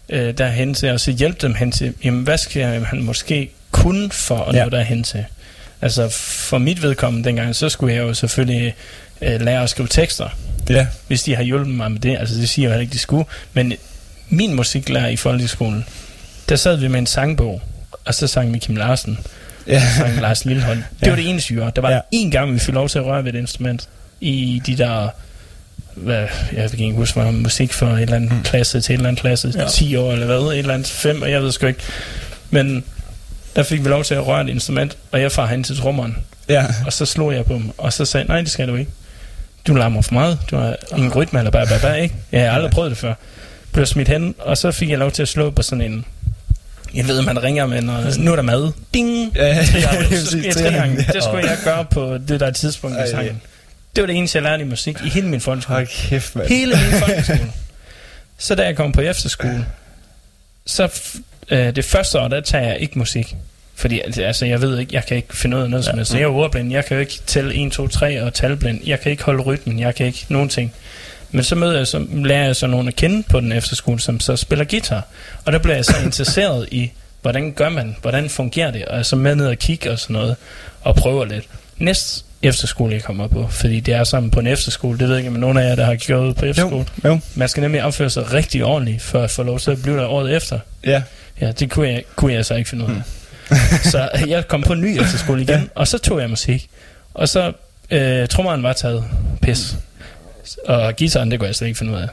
øh, 0.08 0.38
derhen 0.38 0.74
til, 0.74 0.90
og 0.90 1.00
så 1.00 1.10
hjælpe 1.10 1.38
dem 1.42 1.54
hen 1.54 1.72
til, 1.72 1.94
jamen 2.04 2.22
hvad 2.22 2.38
skal 2.38 2.84
han 2.84 3.02
måske 3.02 3.50
kun 3.70 4.10
for 4.10 4.38
at 4.38 4.54
ja. 4.54 4.64
nå 4.64 4.70
derhen 4.70 5.02
til? 5.02 5.24
Altså 5.82 6.08
for 6.48 6.58
mit 6.58 6.82
vedkommende 6.82 7.28
dengang, 7.28 7.56
så 7.56 7.68
skulle 7.68 7.94
jeg 7.94 8.02
jo 8.02 8.14
selvfølgelig 8.14 8.74
øh, 9.22 9.40
lære 9.40 9.62
at 9.62 9.70
skrive 9.70 9.88
tekster, 9.88 10.28
Ja, 10.70 10.86
hvis 11.06 11.22
de 11.22 11.36
har 11.36 11.42
hjulpet 11.42 11.74
mig 11.74 11.92
med 11.92 12.00
det. 12.00 12.16
Altså 12.18 12.34
det 12.34 12.48
siger 12.48 12.64
jeg 12.64 12.68
jo 12.68 12.72
heller 12.72 12.82
ikke, 12.82 12.92
de 12.92 12.98
skulle. 12.98 13.24
Men 13.52 13.72
min 14.28 14.54
musiklærer 14.54 15.08
i 15.08 15.16
folkeskolen, 15.16 15.84
der 16.48 16.56
sad 16.56 16.76
vi 16.76 16.88
med 16.88 16.98
en 16.98 17.06
sangbog, 17.06 17.60
og 18.04 18.14
så 18.14 18.26
sang 18.26 18.52
vi 18.54 18.58
Kim 18.58 18.76
Larsen, 18.76 19.18
ja, 19.66 19.82
sang 19.98 20.20
Lars 20.20 20.44
Lillehold. 20.44 20.76
Det 21.00 21.06
Ja. 21.06 21.08
var 21.10 21.16
det 21.16 21.28
eneste, 21.30 21.48
vi 21.50 21.54
gjorde. 21.54 21.72
Der 21.76 21.82
var 21.82 21.90
Ja. 21.90 22.00
én 22.14 22.30
gang, 22.30 22.54
vi 22.54 22.58
fik 22.58 22.74
lov 22.74 22.88
til 22.88 22.98
at 22.98 23.04
røre 23.04 23.24
ved 23.24 23.34
et 23.34 23.38
instrument 23.38 23.88
i 24.20 24.62
de 24.66 24.76
der 24.78 25.08
hvad, 25.94 26.26
jeg 26.52 26.70
kan 26.70 26.78
ikke 26.80 26.96
huske, 26.96 27.20
hvad 27.20 27.32
musik 27.32 27.72
for 27.72 27.86
et 27.86 28.02
eller 28.02 28.16
andet 28.16 28.32
Mm. 28.32 28.42
klasse 28.42 28.80
til 28.80 28.92
et 28.92 28.96
eller 28.96 29.08
andet 29.08 29.20
klasse, 29.20 29.52
Ja. 29.56 29.62
ja. 29.62 29.68
10 29.68 29.96
år 29.96 30.12
eller 30.12 30.26
hvad, 30.26 30.38
et 30.38 30.58
eller 30.58 30.74
andet 30.74 30.86
5, 30.88 31.22
og 31.22 31.30
jeg 31.30 31.42
ved 31.42 31.52
sgu 31.52 31.66
ikke. 31.66 31.80
Men 32.50 32.84
der 33.56 33.62
fik 33.62 33.84
vi 33.84 33.88
lov 33.88 34.04
til 34.04 34.14
at 34.14 34.26
røre 34.26 34.42
et 34.44 34.48
instrument, 34.48 34.96
og 35.12 35.20
jeg 35.20 35.32
far 35.32 35.46
hen 35.46 35.64
til 35.64 35.76
trommeren, 35.76 36.16
ja, 36.48 36.64
og 36.86 36.92
så 36.92 37.06
slog 37.06 37.34
jeg 37.34 37.44
på 37.44 37.52
dem, 37.54 37.70
og 37.78 37.92
så 37.92 38.04
sagde 38.04 38.26
nej, 38.28 38.40
det 38.40 38.50
skal 38.50 38.68
du 38.68 38.74
ikke. 38.76 38.90
Du 39.66 39.74
larmer 39.74 40.02
for 40.02 40.12
meget, 40.14 40.38
du 40.50 40.56
har 40.56 40.76
ingen 40.96 41.12
rytme, 41.14 41.38
eller 41.38 41.50
bare, 41.50 41.66
bare, 41.66 41.80
bare, 41.80 42.02
ikke? 42.02 42.14
Jeg 42.32 42.42
har 42.42 42.50
aldrig 42.56 42.70
prøvet 42.70 42.90
det 42.90 42.98
før. 42.98 43.14
Blev 43.72 43.86
smidt 43.86 44.08
hen, 44.08 44.34
og 44.38 44.58
så 44.58 44.70
fik 44.70 44.90
jeg 44.90 44.98
lov 44.98 45.10
til 45.10 45.22
at 45.22 45.28
slå 45.28 45.50
på 45.50 45.62
sådan 45.62 45.82
en, 45.92 46.04
jeg 46.94 47.09
ved, 47.09 47.22
man 47.22 47.42
ringer 47.42 47.66
med, 47.66 47.83
når, 47.83 48.18
nu 48.18 48.33
er 48.33 48.37
der 48.37 48.42
mad. 48.42 48.72
Ding! 48.94 49.33
ja, 49.37 49.46
ja, 49.46 49.61
ja. 49.74 50.88
Det 51.12 51.22
skulle 51.22 51.50
jeg 51.50 51.59
gøre 51.64 51.85
på 51.85 52.18
det 52.18 52.40
der 52.40 52.50
tidspunkt 52.50 52.96
i 53.07 53.11
sangen. 53.11 53.42
Det 53.96 54.02
var 54.02 54.07
det 54.07 54.16
eneste, 54.16 54.37
jeg 54.37 54.42
lærte 54.42 54.62
i 54.62 54.66
musik 54.66 54.96
i 55.05 55.09
hele 55.09 55.28
min 55.28 55.40
folkeskole. 55.40 55.76
Hold 55.76 55.87
kæft, 55.87 56.37
mand. 56.37 56.48
Hele 56.48 56.72
min 56.74 57.00
folkeskole. 57.00 57.52
Så 58.38 58.55
da 58.55 58.64
jeg 58.64 58.76
kom 58.76 58.92
på 58.92 59.00
efterskole, 59.00 59.66
så 60.66 61.00
øh, 61.50 61.76
det 61.76 61.85
første 61.85 62.20
år, 62.20 62.28
der 62.28 62.40
tager 62.40 62.66
jeg 62.66 62.78
ikke 62.81 62.98
musik. 62.98 63.37
Fordi 63.74 64.00
altså, 64.00 64.22
altså, 64.22 64.46
jeg 64.46 64.62
ved 64.62 64.78
ikke, 64.78 64.94
jeg 64.94 65.07
kan 65.07 65.16
ikke 65.16 65.37
finde 65.37 65.57
ud 65.57 65.62
af 65.62 65.70
noget 65.70 65.85
som 65.85 65.96
helst. 65.96 66.14
Jeg 66.14 66.22
er 66.22 66.26
ordblind, 66.26 66.72
jeg 66.72 66.85
kan 66.85 66.94
jo 66.94 67.00
ikke 67.00 67.20
tælle 67.26 67.66
1, 67.66 67.72
2, 67.72 67.88
3 67.88 68.22
og 68.22 68.35
talblind. 68.35 68.81
Jeg 68.87 69.00
kan 69.00 69.12
ikke 69.12 69.22
holde 69.22 69.42
rytmen, 69.42 69.78
jeg 69.81 69.94
kan 69.94 70.07
ikke 70.07 70.26
nogen 70.28 70.48
ting. 70.48 70.72
Men 71.32 71.44
så 71.44 71.54
møder 71.54 71.76
jeg 71.76 71.86
så, 71.86 72.06
lærer 72.14 72.44
jeg 72.44 72.56
så 72.56 72.66
nogen 72.66 72.88
at 72.88 72.96
kende 72.96 73.22
på 73.22 73.40
den 73.40 73.52
efterskole, 73.52 74.00
som 74.00 74.20
så 74.20 74.36
spiller 74.36 74.64
guitar. 74.64 75.02
Og 75.44 75.52
der 75.52 75.58
bliver 75.58 75.74
jeg 75.76 75.84
så 75.84 75.94
interesseret 76.04 76.68
i, 76.70 76.92
hvordan 77.22 77.52
gør 77.52 77.68
man, 77.68 77.96
hvordan 78.00 78.28
fungerer 78.30 78.70
det, 78.70 78.84
og 78.84 79.06
så 79.06 79.16
med 79.16 79.34
ned 79.34 79.46
og 79.46 79.56
kigge 79.56 79.90
og 79.90 79.98
sådan 79.98 80.14
noget, 80.14 80.36
og 80.82 80.94
prøver 80.94 81.24
lidt. 81.24 81.44
Næste 81.78 82.24
efterskole, 82.42 82.94
jeg 82.94 83.02
kommer 83.02 83.26
på, 83.26 83.48
fordi 83.50 83.80
det 83.80 83.94
er 83.94 84.04
sammen 84.04 84.30
på 84.30 84.40
en 84.40 84.46
efterskole, 84.46 84.98
det 84.98 85.08
ved 85.08 85.14
jeg 85.14 85.18
ikke, 85.24 85.30
om 85.34 85.40
nogen 85.40 85.56
af 85.58 85.68
jer, 85.68 85.74
der 85.74 85.84
har 85.84 85.94
gjort 85.94 86.36
på 86.36 86.44
efterskole. 86.46 86.86
Jo, 87.04 87.08
jo, 87.08 87.18
Man 87.34 87.48
skal 87.48 87.60
nemlig 87.60 87.82
opføre 87.84 88.10
sig 88.10 88.32
rigtig 88.32 88.64
ordentligt, 88.64 89.02
for 89.02 89.22
at 89.22 89.30
få 89.30 89.42
lov 89.42 89.58
til 89.58 89.70
at 89.70 89.82
blive 89.82 89.96
der 89.96 90.06
året 90.06 90.36
efter. 90.36 90.58
ja, 90.86 91.02
Ja, 91.40 91.52
det 91.52 91.70
kunne 91.70 91.88
jeg, 91.88 92.02
kunne 92.16 92.32
jeg 92.32 92.44
så 92.46 92.54
ikke 92.54 92.70
finde 92.70 92.84
ud 92.84 92.90
af. 92.90 93.02
så 93.92 94.08
jeg 94.26 94.48
kom 94.48 94.62
på 94.62 94.72
en 94.72 94.80
ny 94.80 95.00
efterskole 95.00 95.42
igen, 95.42 95.54
Ja. 95.54 95.62
og 95.74 95.88
så 95.88 95.98
tog 95.98 96.20
jeg 96.20 96.30
musik. 96.30 96.68
Og 97.14 97.28
så, 97.28 97.52
øh, 97.90 98.28
trommeren 98.28 98.62
var 98.62 98.72
taget 98.72 99.04
pis. 99.42 99.74
Og 100.66 100.96
guitaren, 100.96 101.31
det 101.31 101.38
kunne 101.38 101.46
jeg 101.46 101.55
slet 101.55 101.68
ikke 101.68 101.78
finde 101.78 101.92
ud 101.92 101.98
af. 101.98 102.09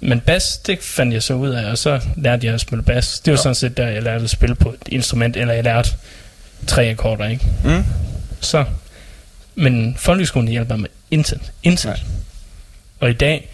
Men 0.00 0.20
bas, 0.20 0.56
det 0.58 0.78
fandt 0.82 1.14
jeg 1.14 1.22
så 1.22 1.34
ud 1.34 1.50
af, 1.50 1.70
og 1.70 1.78
så 1.78 2.00
lærte 2.16 2.46
jeg 2.46 2.54
at 2.54 2.60
spille 2.60 2.82
bas. 2.82 3.20
Det 3.20 3.30
var 3.30 3.36
sådan 3.36 3.54
set 3.54 3.76
der, 3.76 3.86
jeg 3.88 4.02
lærte 4.02 4.24
at 4.24 4.30
spille 4.30 4.54
på 4.54 4.68
et 4.70 4.88
instrument, 4.88 5.36
eller 5.36 5.54
jeg 5.54 5.64
lærte 5.64 5.90
tre 6.66 6.84
akkorder, 6.90 7.28
ikke? 7.28 7.46
mm. 7.64 7.84
Så, 8.40 8.64
men 9.54 9.96
folkeskolen 9.98 10.48
hjælper 10.48 10.76
med 10.76 10.88
intet. 11.10 11.40
Intet. 11.62 11.84
Nej. 11.86 12.00
Og 13.00 13.10
i 13.10 13.12
dag, 13.12 13.48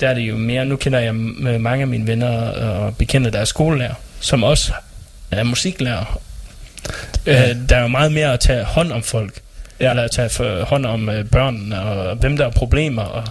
der 0.00 0.08
er 0.08 0.14
det 0.14 0.20
jo 0.22 0.36
mere, 0.36 0.64
nu 0.64 0.76
kender 0.76 0.98
jeg 0.98 1.10
m- 1.10 1.58
mange 1.58 1.82
af 1.82 1.88
mine 1.88 2.06
venner 2.06 2.38
og 2.50 2.96
bekendte, 2.96 3.30
der 3.30 3.38
er 3.38 3.44
skolelærer, 3.44 3.94
som 4.20 4.42
også 4.42 4.72
er 5.30 5.42
musiklærer. 5.42 6.20
Ja. 7.26 7.50
Øh, 7.50 7.56
der 7.68 7.76
er 7.76 7.80
jo 7.82 7.88
meget 7.88 8.12
mere 8.12 8.32
at 8.32 8.40
tage 8.40 8.64
hånd 8.64 8.92
om 8.92 9.02
folk, 9.02 9.32
Ja. 9.34 9.34
ja. 9.34 9.40
Eller 9.80 10.02
at 10.02 10.10
tage 10.10 10.28
for, 10.28 10.64
hånd 10.64 10.86
om 10.86 11.08
øh, 11.08 11.24
børnene, 11.24 11.80
og 11.82 12.16
hvem 12.16 12.36
der 12.36 12.44
har 12.44 12.50
problemer, 12.50 13.02
og 13.02 13.24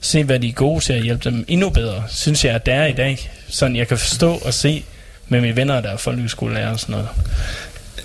se, 0.00 0.24
hvad 0.24 0.38
de 0.38 0.48
er 0.48 0.52
gode 0.52 0.84
til 0.84 0.92
at 0.92 1.02
hjælpe 1.02 1.30
dem 1.30 1.44
endnu 1.48 1.70
bedre, 1.70 2.04
synes 2.08 2.44
jeg, 2.44 2.54
at 2.54 2.66
det 2.66 2.74
er 2.74 2.84
i 2.84 2.92
dag. 2.92 3.30
Sådan 3.48 3.76
jeg 3.76 3.88
kan 3.88 3.98
forstå 3.98 4.34
og 4.44 4.54
se 4.54 4.84
med 5.28 5.40
mine 5.40 5.56
venner, 5.56 5.80
der 5.80 5.90
er 5.90 5.96
folkeskolelærer 5.96 6.70
og 6.70 6.80
sådan 6.80 6.92
noget 6.92 7.08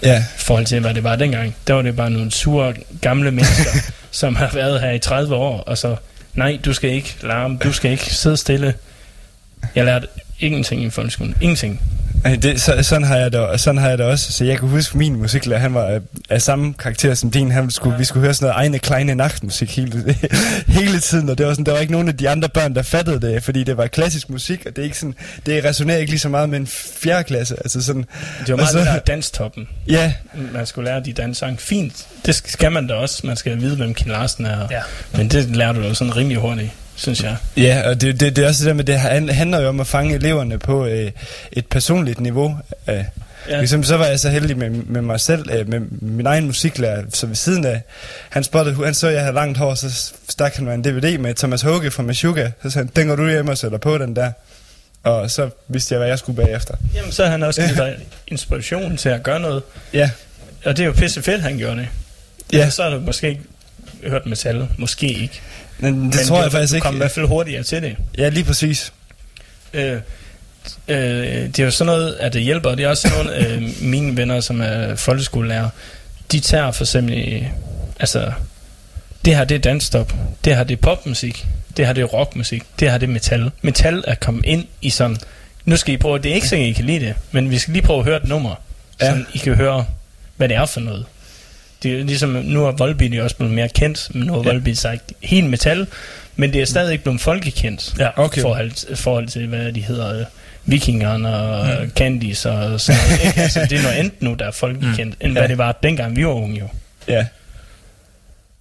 ja, 0.04 0.20
i 0.20 0.24
forhold 0.38 0.66
til, 0.66 0.80
hvad 0.80 0.94
det 0.94 1.04
var 1.04 1.16
dengang. 1.16 1.56
Der 1.68 1.74
var 1.74 1.82
det 1.82 1.96
bare 1.96 2.10
nogle 2.10 2.32
sure, 2.32 2.74
gamle 3.02 3.32
mennesker, 3.32 3.72
som 4.12 4.36
har 4.36 4.50
været 4.54 4.82
her 4.82 4.92
i 4.92 5.00
30 5.00 5.36
år, 5.36 5.60
og 5.60 5.78
så, 5.78 5.96
nej, 6.34 6.60
du 6.66 6.74
skal 6.74 6.90
ikke 6.90 7.16
larme, 7.22 7.58
du 7.64 7.74
skal 7.74 7.92
ikke 7.92 8.16
sidde 8.16 8.38
stille. 8.38 8.74
Jeg 9.76 9.86
lærte 9.86 10.08
ingenting 10.40 10.84
i 10.84 10.90
folkeskolen. 10.90 11.36
Ingenting. 11.42 11.82
Det, 12.42 12.62
så, 12.62 12.84
sådan, 12.84 13.04
har 13.08 13.16
jeg 13.16 13.32
det, 13.32 13.60
sådan 13.62 13.78
har 13.82 13.90
jeg 13.90 13.98
det 13.98 14.06
også. 14.06 14.32
Så 14.32 14.46
jeg 14.46 14.60
kan 14.60 14.68
huske, 14.68 14.98
min 14.98 15.16
musiklærer, 15.16 15.60
han 15.60 15.74
var 15.74 15.84
af, 15.86 16.00
af 16.30 16.42
samme 16.42 16.74
karakter 16.74 17.14
som 17.14 17.32
din. 17.32 17.52
Han 17.52 17.72
skulle, 17.72 17.98
vi 17.98 18.04
skulle 18.06 18.24
høre 18.24 18.34
sådan 18.34 18.46
noget 18.46 18.60
egne 18.60 18.80
kleine 18.80 19.16
nachtmusik 19.16 19.76
hele, 19.76 20.16
hele 20.68 21.00
tiden, 21.00 21.30
og 21.30 21.38
det 21.38 21.46
var 21.46 21.52
sådan, 21.54 21.66
der 21.66 21.72
var 21.72 21.80
ikke 21.80 21.92
nogen 21.92 22.08
af 22.08 22.18
de 22.18 22.30
andre 22.30 22.50
børn, 22.50 22.76
der 22.76 22.82
fattede 22.82 23.22
det, 23.34 23.44
fordi 23.44 23.64
det 23.64 23.78
var 23.78 23.88
klassisk 23.88 24.30
musik, 24.30 24.66
og 24.66 24.76
det 24.76 24.82
er 24.82 24.84
ikke 24.86 24.98
sådan, 24.98 25.16
det 25.46 25.66
resonerer 25.66 25.98
ikke 25.98 26.12
lige 26.12 26.20
så 26.20 26.30
meget 26.30 26.50
med 26.50 26.60
en 26.60 26.68
fjerde 27.02 27.24
klasse. 27.24 27.56
Altså 27.60 27.82
sådan, 27.82 28.06
Det 28.40 28.50
var 28.50 28.56
meget 28.56 28.70
så- 28.70 28.78
det 28.80 28.86
der 28.88 29.00
danstoppen. 29.00 29.68
ja, 29.88 30.14
Man 30.54 30.66
skulle 30.66 30.90
lære 30.90 31.04
de 31.04 31.14
dansang. 31.14 31.60
Fint. 31.62 32.08
Det 32.26 32.36
skal 32.36 32.72
man 32.72 32.88
da 32.88 32.94
også. 32.94 33.28
Man 33.28 33.38
skal 33.38 33.60
vide, 33.60 33.76
hvem 33.76 33.94
Kim 33.94 34.12
Larsen 34.12 34.46
er. 34.46 34.68
Ja. 34.72 34.82
Men 35.18 35.28
det 35.28 35.56
lærer 35.56 35.72
du 35.74 35.82
jo 35.82 35.94
sådan 35.94 36.16
rimelig 36.16 36.38
hurtigt, 36.38 36.70
synes 37.00 37.24
jeg. 37.24 37.36
Ja, 37.58 37.90
og 37.90 38.02
det, 38.02 38.20
det, 38.20 38.36
det 38.36 38.44
er 38.44 38.48
også 38.48 38.64
det 38.64 38.68
der 38.68 38.74
med, 38.74 38.84
det 38.84 39.00
han- 39.00 39.30
handler 39.30 39.60
jo 39.62 39.68
om 39.70 39.80
at 39.80 39.88
fange 39.88 40.16
eleverne 40.16 40.60
på 40.60 40.86
øh, 40.86 41.12
et 41.52 41.66
personligt 41.68 42.20
niveau. 42.20 42.58
Øh, 42.88 42.96
ja. 42.96 43.04
Ja. 43.50 43.58
Ligesom 43.58 43.84
så 43.84 43.98
var 43.98 44.06
jeg 44.06 44.20
så 44.20 44.30
heldig 44.30 44.58
med, 44.58 44.70
med 44.70 45.02
mig 45.02 45.20
selv, 45.20 45.50
øh, 45.52 45.70
med 45.70 45.80
min 46.02 46.26
egen 46.26 46.46
musiklærer, 46.46 47.04
så 47.14 47.28
ved 47.28 47.36
siden 47.36 47.66
af, 47.66 47.82
han 48.30 48.44
spottede, 48.44 48.86
han 48.86 48.94
så, 48.94 49.08
at 49.08 49.14
jeg 49.14 49.22
havde 49.22 49.34
langt 49.34 49.58
hår, 49.58 49.76
så 49.76 50.12
stak 50.30 50.56
han 50.56 50.66
mig 50.66 50.74
en 50.74 50.84
DVD 50.84 51.18
med 51.18 51.34
Thomas 51.36 51.62
Håge 51.62 51.92
fra 51.92 52.04
Meshuggah, 52.04 52.52
så 52.64 52.70
sagde 52.70 52.86
han, 52.86 52.92
den 52.96 53.08
går 53.08 53.16
du 53.16 53.30
hjem 53.30 53.48
og 53.48 53.58
sætter 53.58 53.78
på 53.78 53.98
den 53.98 54.16
der. 54.16 54.32
Og 55.04 55.32
så 55.32 55.50
vidste 55.68 55.94
jeg, 55.94 56.00
hvad 56.00 56.08
jeg 56.08 56.20
skulle 56.20 56.46
bagefter. 56.46 56.74
Jamen, 56.96 57.12
så 57.12 57.24
har 57.24 57.32
han 57.32 57.44
også 57.44 57.62
givet 57.62 57.78
dig 57.78 57.96
inspiration 58.28 58.98
til 58.98 59.10
at 59.10 59.24
gøre 59.24 59.40
noget. 59.40 59.64
Ja, 59.94 60.10
Og 60.66 60.78
det 60.78 60.84
er 60.84 60.88
jo 60.88 60.92
pisse 60.94 61.22
fedt, 61.22 61.42
han 61.42 61.58
gjorde 61.58 61.78
det. 61.78 61.88
ja, 62.54 62.70
Så 62.70 62.84
har 62.84 62.90
du 62.90 63.00
måske 63.00 63.28
ikke 63.30 63.42
hørt 64.08 64.26
metal. 64.26 64.68
Måske 64.78 65.08
ikke. 65.08 65.42
Men 65.80 65.94
det 65.94 66.16
Men 66.16 66.26
tror 66.28 66.38
du, 66.38 66.44
jeg 66.44 66.52
faktisk 66.52 66.72
du 66.72 66.76
ikke. 66.76 66.86
kom 66.86 66.96
i 66.96 66.98
hvert 66.98 67.12
fald 67.12 67.28
hurtigere 67.28 67.64
til 67.64 67.82
det. 67.82 67.96
Ja, 68.18 68.30
lige 68.30 68.44
præcis. 68.44 68.94
Øh, 69.74 69.94
øh, 70.88 70.98
det 71.48 71.60
er 71.60 71.64
jo 71.64 71.72
sådan 71.72 71.86
noget, 71.86 72.14
at 72.16 72.34
det 72.34 72.42
hjælper, 72.42 72.76
det 72.76 72.86
er 72.86 72.90
også 72.90 73.10
sådan 73.10 73.26
noget, 73.26 73.48
øh, 73.52 73.64
mine 73.82 74.18
venner, 74.18 74.40
som 74.42 74.62
er 74.62 74.96
folkeskolelærer, 74.96 75.70
de 76.32 76.40
tager 76.40 76.72
for 76.72 76.84
eksempel, 76.84 77.48
altså, 78.00 78.32
det 79.26 79.36
her 79.36 79.44
det 79.44 79.56
er 79.56 79.60
dansstop, 79.60 80.14
det 80.46 80.56
her 80.56 80.64
det 80.64 80.74
er 80.78 80.82
popmusik, 80.82 81.48
det 81.78 81.86
her 81.86 81.94
det 81.94 82.02
er 82.02 82.06
rockmusik, 82.06 82.64
det 82.80 82.92
her 82.92 82.98
det 82.98 83.08
er 83.10 83.12
metal. 83.14 83.52
Metal 83.62 84.04
er 84.08 84.16
kommet 84.16 84.46
ind 84.46 84.66
i 84.82 84.90
sådan, 84.90 85.18
nu 85.66 85.78
skal 85.78 85.94
I 85.94 85.98
prøve, 85.98 86.18
det 86.20 86.32
er 86.32 86.36
ikke 86.36 86.48
så, 86.48 86.56
I 86.56 86.72
kan 86.72 86.86
lide 86.86 87.00
det, 87.06 87.14
men 87.32 87.50
vi 87.50 87.58
skal 87.58 87.74
lige 87.74 87.84
prøve 87.84 88.00
at 88.00 88.06
høre 88.06 88.18
et 88.18 88.28
nummer, 88.28 88.56
Ja. 89.02 89.12
så 89.12 89.24
I 89.34 89.38
kan 89.38 89.56
høre, 89.56 89.86
hvad 90.38 90.50
det 90.50 90.58
er 90.58 90.66
for 90.66 90.80
noget. 90.80 91.06
Det 91.84 92.00
er 92.00 92.04
ligesom, 92.04 92.30
nu 92.30 92.66
er 92.66 92.72
Volbeat 92.72 93.12
jo 93.12 93.24
også 93.24 93.36
blevet 93.36 93.54
mere 93.54 93.70
kendt, 93.70 94.16
men 94.16 94.28
nu 94.28 94.34
har 94.34 94.40
Ja. 94.44 94.52
Volbeat 94.52 94.78
sagt 94.78 95.14
helt 95.24 95.48
metal, 95.50 95.88
men 96.36 96.54
det 96.54 96.62
er 96.62 96.66
stadig 96.66 96.92
ikke 96.92 97.04
blevet 97.04 97.22
folkekendt 97.22 97.94
Ja. 98.00 98.10
Okay. 98.24 98.42
forhold, 98.42 98.96
forhold 98.96 99.28
til, 99.28 99.48
hvad 99.48 99.72
de 99.74 99.82
hedder, 99.82 100.20
øh, 100.20 100.26
vikingerne 100.66 101.36
og 101.36 101.84
mm. 101.84 101.92
Candies 101.96 102.46
og 102.46 102.82
sådan 102.82 103.02
noget. 103.10 103.38
altså, 103.44 103.60
det 103.70 103.78
er 103.78 103.82
noget 103.82 103.96
andet 103.96 104.22
nu, 104.22 104.34
der 104.34 104.46
er 104.46 104.52
folkekendt, 104.52 105.16
end 105.22 105.34
Ja. 105.34 105.40
hvad 105.40 105.50
det 105.50 105.58
var 105.58 105.72
dengang 105.84 106.16
vi 106.16 106.26
var 106.26 106.32
unge 106.34 106.60
jo. 106.60 106.68
Ja, 107.08 107.26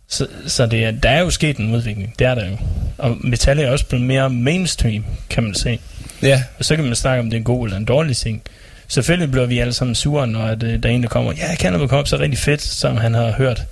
Så, 0.08 0.26
så 0.46 0.66
det 0.66 0.84
er, 0.84 0.90
der 0.90 1.10
er 1.10 1.20
jo 1.20 1.30
sket 1.30 1.56
en 1.56 1.74
udvikling, 1.74 2.14
det 2.18 2.26
er 2.26 2.34
der 2.34 2.48
jo. 2.50 2.56
Og 2.98 3.16
metal 3.20 3.58
er 3.58 3.70
også 3.70 3.86
blevet 3.86 4.06
mere 4.06 4.30
mainstream, 4.30 5.04
kan 5.30 5.42
man 5.42 5.54
se. 5.54 5.78
ja, 6.22 6.42
Og 6.58 6.64
så 6.64 6.76
kan 6.76 6.84
man 6.84 6.94
snakke 6.94 7.20
om, 7.20 7.26
det 7.30 7.34
er 7.36 7.38
en 7.38 7.44
god 7.44 7.66
eller 7.66 7.76
en 7.76 7.84
dårlig 7.84 8.16
ting. 8.16 8.42
Selvfølgelig 8.88 9.30
bliver 9.30 9.46
vi 9.46 9.58
alle 9.58 9.72
sammen 9.72 9.94
sure, 9.94 10.26
når 10.26 10.40
at, 10.42 10.62
øh, 10.62 10.82
der 10.82 10.88
er 10.88 10.92
en, 10.92 11.02
der 11.02 11.08
kommer, 11.08 11.32
ja, 11.36 11.70
komme 11.70 11.92
op, 11.98 12.08
så 12.08 12.18
rigtig 12.18 12.38
fedt, 12.38 12.62
som 12.62 12.96
han 12.96 13.14
har 13.14 13.32
hørt. 13.32 13.62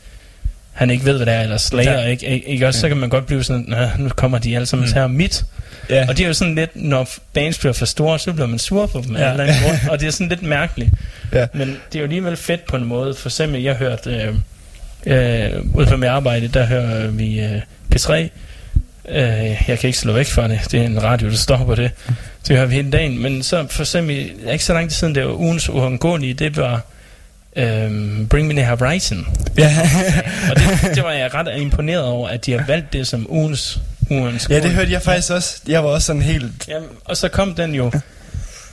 Han 0.72 0.90
ikke 0.90 1.05
ved, 1.05 1.16
hvad 1.16 1.26
det 1.26 1.35
er, 1.35 1.40
eller 1.40 1.57
slager, 1.57 1.92
Ja. 1.92 2.00
ja. 2.00 2.07
ikke, 2.09 2.26
ikke, 2.26 2.48
ikke 2.48 2.66
også, 2.68 2.81
så 2.81 2.88
kan 2.88 2.96
man 2.96 3.09
godt 3.09 3.26
blive 3.26 3.44
sådan, 3.44 3.64
"Nå, 3.68 3.76
nu 3.98 4.09
kommer 4.09 4.38
de 4.38 4.55
alle 4.57 4.66
sammen 4.66 4.88
Mm. 4.88 4.94
her 4.94 5.07
mit. 5.07 5.44
ja. 5.90 6.05
Og 6.09 6.16
det 6.16 6.24
er 6.24 6.29
jo 6.29 6.35
sådan 6.35 6.55
lidt, 6.55 6.70
når 6.74 7.09
bands 7.33 7.59
bliver 7.59 7.72
for 7.72 7.87
store, 7.87 8.18
så 8.18 8.33
bliver 8.33 8.46
man 8.46 8.59
sur 8.59 8.87
på 8.87 9.02
dem 9.07 9.16
Ja. 9.16 9.31
eller 9.31 9.44
anden 9.44 9.57
grund. 9.64 9.76
Og 9.90 10.00
det 10.00 10.07
er 10.07 10.11
sådan 10.11 10.29
lidt 10.29 10.42
mærkeligt. 10.42 10.90
Ja. 11.33 11.46
Men 11.55 11.68
det 11.68 11.94
er 11.94 11.98
jo 11.98 12.02
alligevel 12.05 12.37
fedt 12.37 12.66
på 12.66 12.76
en 12.76 12.85
måde. 12.85 13.14
For 13.14 13.29
eksempel, 13.29 13.62
jeg 13.62 13.74
hørte, 13.74 14.11
øh, 14.11 14.35
øh, 15.07 15.50
ude 15.74 15.87
på 15.87 15.96
mit 15.96 16.09
arbejde, 16.09 16.48
der 16.48 16.66
hører 16.66 17.07
vi 17.11 17.40
øh, 17.40 17.61
P3, 17.94 18.12
Øh, 19.09 19.19
jeg 19.69 19.79
kan 19.79 19.88
ikke 19.88 19.99
slå 19.99 20.12
væk 20.12 20.27
fra 20.27 20.49
det. 20.49 20.61
Det 20.71 20.81
er 20.81 20.85
en 20.87 21.03
radio, 21.03 21.31
der 21.31 21.37
står 21.37 21.64
på 21.64 21.75
det. 21.75 21.90
Det 22.49 22.57
hører 22.57 22.66
vi 22.66 22.75
hele 22.75 22.90
dagen. 22.90 23.23
Men 23.23 23.42
så 23.42 23.66
for 23.71 23.83
eksempel, 23.83 24.31
ikke 24.53 24.64
så 24.64 24.73
lang 24.75 24.88
tid 24.90 24.95
siden, 24.97 25.14
det 25.14 25.25
var 25.27 25.33
ugens 25.33 25.69
uundgåelige, 25.69 26.35
det 26.35 26.57
var 26.57 26.81
øhm, 27.57 28.27
Bring 28.31 28.47
Me 28.49 28.55
The 28.55 28.66
Horizon. 28.66 29.27
Ja, 29.59 29.77
Og 30.51 30.57
det, 30.57 30.95
det 30.95 31.03
var 31.05 31.12
jeg 31.12 31.35
ret 31.35 31.61
imponeret 31.61 32.03
over, 32.05 32.29
at 32.29 32.47
de 32.47 32.53
har 32.53 32.64
valgt 32.66 32.92
det 32.92 33.07
som 33.07 33.27
ugens 33.31 33.79
ugens 34.11 34.47
ja 34.51 34.61
det 34.61 34.71
hørte 34.71 34.92
jeg 34.92 35.03
faktisk 35.03 35.31
også. 35.33 35.61
Jeg 35.69 35.85
var 35.85 35.90
også 35.90 36.07
sådan 36.07 36.23
helt... 36.23 36.69
Jamen, 36.69 36.88
og 37.05 37.16
så 37.16 37.29
kom 37.29 37.55
den 37.55 37.75
jo 37.75 37.92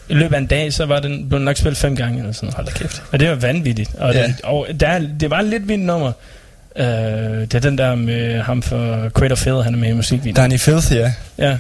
i 0.10 0.14
løbet 0.14 0.36
af 0.36 0.40
en 0.40 0.46
dag, 0.48 0.74
så 0.74 0.86
var 0.86 1.00
den 1.00 1.30
blevet 1.30 1.46
nok 1.46 1.58
spillet 1.58 1.78
fem 1.78 1.96
gange 1.96 2.20
eller 2.20 2.32
sådan. 2.32 2.54
Hold 2.56 2.66
da 2.66 2.72
kæft. 2.72 3.04
Og 3.12 3.20
det 3.20 3.30
var 3.30 3.36
vanvittigt. 3.36 3.96
Og, 3.98 4.14
Ja. 4.14 4.24
det, 4.28 4.36
og 4.44 4.68
der, 4.80 5.00
det 5.20 5.30
var 5.30 5.42
lidt 5.42 5.68
vildt 5.68 5.84
nummer. 5.84 6.12
Uh, 6.76 6.86
det 7.42 7.54
er 7.54 7.60
den 7.60 7.78
der 7.78 7.96
med 7.96 8.42
ham 8.42 8.62
for 8.62 9.12
of 9.32 9.38
Filth, 9.38 9.64
han 9.64 9.74
er 9.74 9.78
med 9.78 9.90
i 9.90 9.94
musikvideoen. 9.94 10.36
Danny 10.36 10.60
Filth, 10.60 10.94
ja. 10.94 11.14
Ja. 11.38 11.58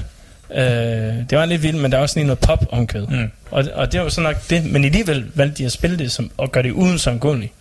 Uh, 0.50 1.30
det 1.30 1.38
var 1.38 1.46
lidt 1.46 1.64
vildt, 1.64 1.82
men 1.82 1.92
der 1.92 1.98
er 1.98 2.02
også 2.02 2.20
lige 2.20 2.28
noget 2.28 2.40
pop 2.40 2.66
omkød. 2.70 3.08
Mm. 3.08 3.32
Og, 3.52 3.66
og 3.74 3.92
det 3.92 4.02
var 4.02 4.10
så 4.10 4.22
nok 4.22 4.50
det. 4.50 4.66
Men 4.66 4.86
alligevel 4.86 5.26
valgte 5.36 5.58
de 5.58 5.66
at 5.66 5.72
spille 5.72 5.98
det 5.98 6.12
som, 6.12 6.32
og 6.38 6.52
gøre 6.52 6.64
det 6.64 6.72
uden 6.72 6.98
som 6.98 7.20
gullig. 7.20 7.52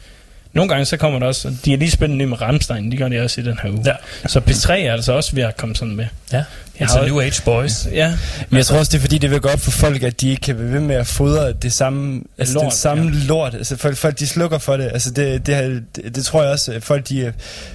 Nogle 0.55 0.69
gange 0.69 0.85
så 0.85 0.97
kommer 0.97 1.19
der 1.19 1.27
også, 1.27 1.55
de 1.65 1.71
har 1.71 1.79
lige 1.79 1.91
spillet 1.91 2.19
ny 2.19 2.23
med 2.25 2.41
Rammstein, 2.43 2.93
de 2.93 2.97
gør 2.97 3.09
det 3.09 3.21
også 3.21 3.41
i 3.41 3.45
den 3.45 3.59
her 3.63 3.71
uge. 3.71 3.83
Ja. 3.87 4.29
Så 4.29 4.41
P3 4.41 4.73
er 4.73 4.93
altså 4.93 5.13
også 5.13 5.35
ved 5.35 5.43
at 5.43 5.57
komme 5.57 5.75
sådan 5.77 5.97
med. 5.97 6.07
Ja. 6.33 6.45
Jeg 6.81 6.89
It's 6.89 6.97
a 6.97 6.99
har- 7.01 7.07
new 7.07 7.21
age 7.21 7.43
boys. 7.45 7.87
Ja, 7.93 8.15
Men 8.51 8.57
jeg 8.57 8.67
tror 8.67 8.79
også, 8.79 8.91
det 8.91 8.97
er 8.97 9.01
fordi, 9.01 9.19
det 9.19 9.31
vil 9.31 9.41
gå 9.41 9.49
op 9.49 9.61
for 9.61 9.71
folk, 9.71 10.03
at 10.03 10.21
de 10.21 10.31
ikke 10.31 10.41
kan 10.41 10.57
blive 10.57 10.73
ved 10.73 10.81
med 10.81 10.97
at 10.97 11.07
fodre 11.07 11.53
det 11.53 11.73
samme, 11.73 12.23
altså 12.39 12.55
Lort, 12.55 12.63
den 12.63 12.71
samme 12.73 13.05
ja. 13.05 13.27
lort. 13.27 13.55
Altså 13.55 13.77
folk, 13.77 13.97
folk, 13.97 14.19
de 14.19 14.27
slukker 14.27 14.59
for 14.59 14.77
det. 14.77 14.85
Altså 14.93 15.11
det, 15.11 15.47
det, 15.47 15.83
det, 15.97 16.15
det 16.15 16.25
tror 16.25 16.43
jeg 16.43 16.51
også, 16.53 16.73
at 16.73 16.83
folk 16.85 17.09
de 17.09 17.25
er 17.27 17.33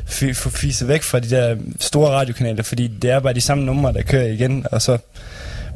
fi- 0.10 0.34
får 0.34 0.50
fiset 0.50 0.88
væk 0.88 1.04
fra 1.04 1.20
de 1.20 1.30
der 1.30 1.56
store 1.80 2.10
radiokanaler, 2.12 2.64
fordi 2.64 2.88
det 2.88 3.10
er 3.12 3.20
bare 3.20 3.34
de 3.34 3.42
samme 3.42 3.64
numre, 3.66 3.94
der 3.94 4.02
kører 4.02 4.28
igen, 4.28 4.66
og 4.72 4.82
så 4.82 4.98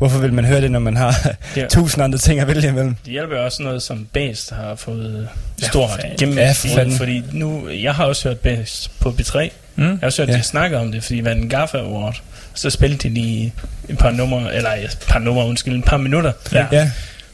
hvorfor 0.02 0.20
vil 0.20 0.34
man 0.34 0.46
høre 0.46 0.62
det, 0.62 0.72
når 0.72 0.80
man 0.80 0.98
har 0.98 1.16
Ja. 1.58 1.66
tusind 1.70 2.04
andre 2.04 2.18
ting 2.18 2.40
at 2.40 2.48
vælge 2.48 2.68
imellem? 2.70 2.96
Det 3.06 3.12
hjælper 3.12 3.38
jo 3.38 3.44
også 3.46 3.64
noget, 3.64 3.82
som 3.84 4.08
Bast 4.14 4.52
har 4.52 4.76
fået 4.76 5.30
Ja, 5.62 5.68
stor 5.68 6.16
gennem 6.18 6.38
Ja, 6.38 6.52
for 6.52 6.68
fanden. 6.76 6.98
fordi 6.98 7.24
nu, 7.32 7.70
jeg 7.70 7.94
har 7.94 8.06
også 8.06 8.28
hørt 8.30 8.40
Bast 8.40 9.00
på 9.00 9.10
B3. 9.10 9.38
Jeg 9.40 9.52
Mm. 9.76 9.84
har 10.00 10.06
også 10.06 10.22
hørt, 10.22 10.28
Ja. 10.30 10.34
ja. 10.34 10.40
de 10.40 10.44
snakke 10.44 10.78
om 10.78 10.92
det, 10.92 11.04
fordi 11.04 11.16
det 11.18 11.26
var 11.26 11.32
en 11.32 11.50
Gaffa 11.50 11.78
Award. 11.78 12.22
Så 12.54 12.70
spillede 12.70 13.10
de 13.10 13.14
lige 13.14 13.54
et 13.90 13.98
par 13.98 14.12
numre, 14.12 14.56
eller 14.56 14.70
et 14.70 14.98
par 15.08 15.20
numre, 15.20 15.46
undskyld, 15.46 15.78
et 15.80 15.86
par 15.86 15.98
minutter. 15.98 16.32
Ja. 16.54 16.66
Ja. 16.72 16.92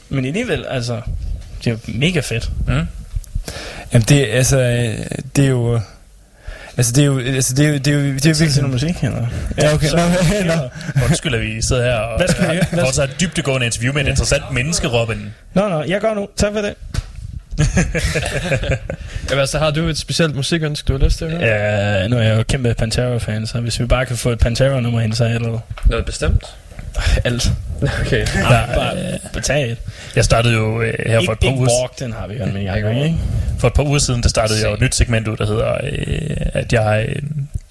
Men 0.08 0.24
alligevel, 0.24 0.66
altså, 0.70 1.00
det 1.64 1.66
er 1.66 1.70
jo 1.70 1.78
mega 1.86 2.20
fedt. 2.20 2.50
Mm. 2.66 2.72
Jamen 3.92 4.04
det, 4.08 4.26
altså, 4.32 4.58
det 5.36 5.44
er 5.44 5.48
jo... 5.48 5.80
Altså 6.78 6.92
det 6.92 7.02
er 7.02 7.06
jo, 7.06 7.18
altså 7.18 7.54
det 7.54 7.64
er 7.64 7.68
jo, 7.68 7.74
det 7.78 7.86
er 7.86 7.92
jo, 7.92 8.00
det 8.14 8.26
er 8.26 8.30
jo 8.30 8.34
virkelig... 8.38 8.56
noget 8.62 8.72
musik, 8.72 8.96
eller? 9.04 9.26
Ja, 9.58 9.74
okay. 9.74 9.86
så- 9.88 9.96
Nå, 9.96 10.54
nå. 10.54 11.02
Undskyld, 11.08 11.34
at 11.34 11.40
vi 11.40 11.62
sidder 11.62 11.82
her 11.84 11.94
og 11.98 12.18
Hvad 12.18 12.28
skal 12.28 12.50
vi? 12.50 12.60
Hvad- 12.72 12.84
får 12.84 12.92
så 12.92 13.02
et 13.04 13.16
dybdegående 13.20 13.66
interview 13.66 13.92
med 13.94 14.02
et 14.02 14.08
interessant 14.08 14.42
menneske, 14.52 14.88
Robin. 14.88 15.32
Nå, 15.54 15.68
nå, 15.68 15.82
jeg 15.82 16.00
går 16.00 16.14
nu. 16.14 16.28
Tak 16.36 16.52
for 16.52 16.60
det. 16.60 16.74
Jamen, 19.30 19.40
altså, 19.40 19.58
har 19.58 19.70
du 19.70 19.86
et 19.88 19.98
specielt 19.98 20.36
musikønske, 20.36 20.86
du 20.86 20.92
har 20.98 21.04
lyst 21.04 21.18
til 21.18 21.24
at 21.24 21.30
høre? 21.30 21.40
Ja, 21.42 22.08
nu 22.08 22.16
er 22.16 22.22
jeg 22.22 22.38
jo 22.38 22.42
kæmpe 22.42 22.74
Pantera-fan, 22.74 23.46
så 23.46 23.60
hvis 23.60 23.80
vi 23.80 23.86
bare 23.86 24.06
kan 24.06 24.16
få 24.16 24.30
et 24.30 24.38
Pantera-nummer 24.38 25.00
ind, 25.00 25.12
så 25.12 25.24
er 25.24 25.38
det 25.38 25.60
Noget 25.86 26.04
bestemt? 26.06 26.44
Alt. 27.24 27.52
Okay. 28.06 28.26
Bare, 28.42 28.66
bare, 28.74 29.18
bare 29.32 29.42
tag 29.42 29.70
et. 29.70 29.78
Jeg 30.16 30.24
startede 30.24 30.54
jo 30.54 30.82
øh, 30.82 30.94
her 31.06 31.20
for 31.24 31.32
et 31.32 31.38
par 31.38 31.48
uger 31.48 31.68
Walk, 31.80 31.98
den 31.98 32.12
har 32.12 32.26
vi 32.26 32.38
hørt 32.38 32.52
med 32.52 32.62
Jacob, 32.62 32.90
ikke? 33.04 33.16
For 33.58 33.68
et 33.68 33.74
par 33.74 33.82
uger 33.82 33.98
siden, 33.98 34.22
der 34.22 34.28
startede 34.28 34.58
jeg 34.60 34.68
jo 34.68 34.74
et 34.74 34.80
nyt 34.80 34.94
segment 34.94 35.28
ud, 35.28 35.36
der 35.36 35.46
hedder, 35.46 35.74
øh, 35.82 36.36
at 36.52 36.72
jeg 36.72 37.06
øh, 37.08 37.22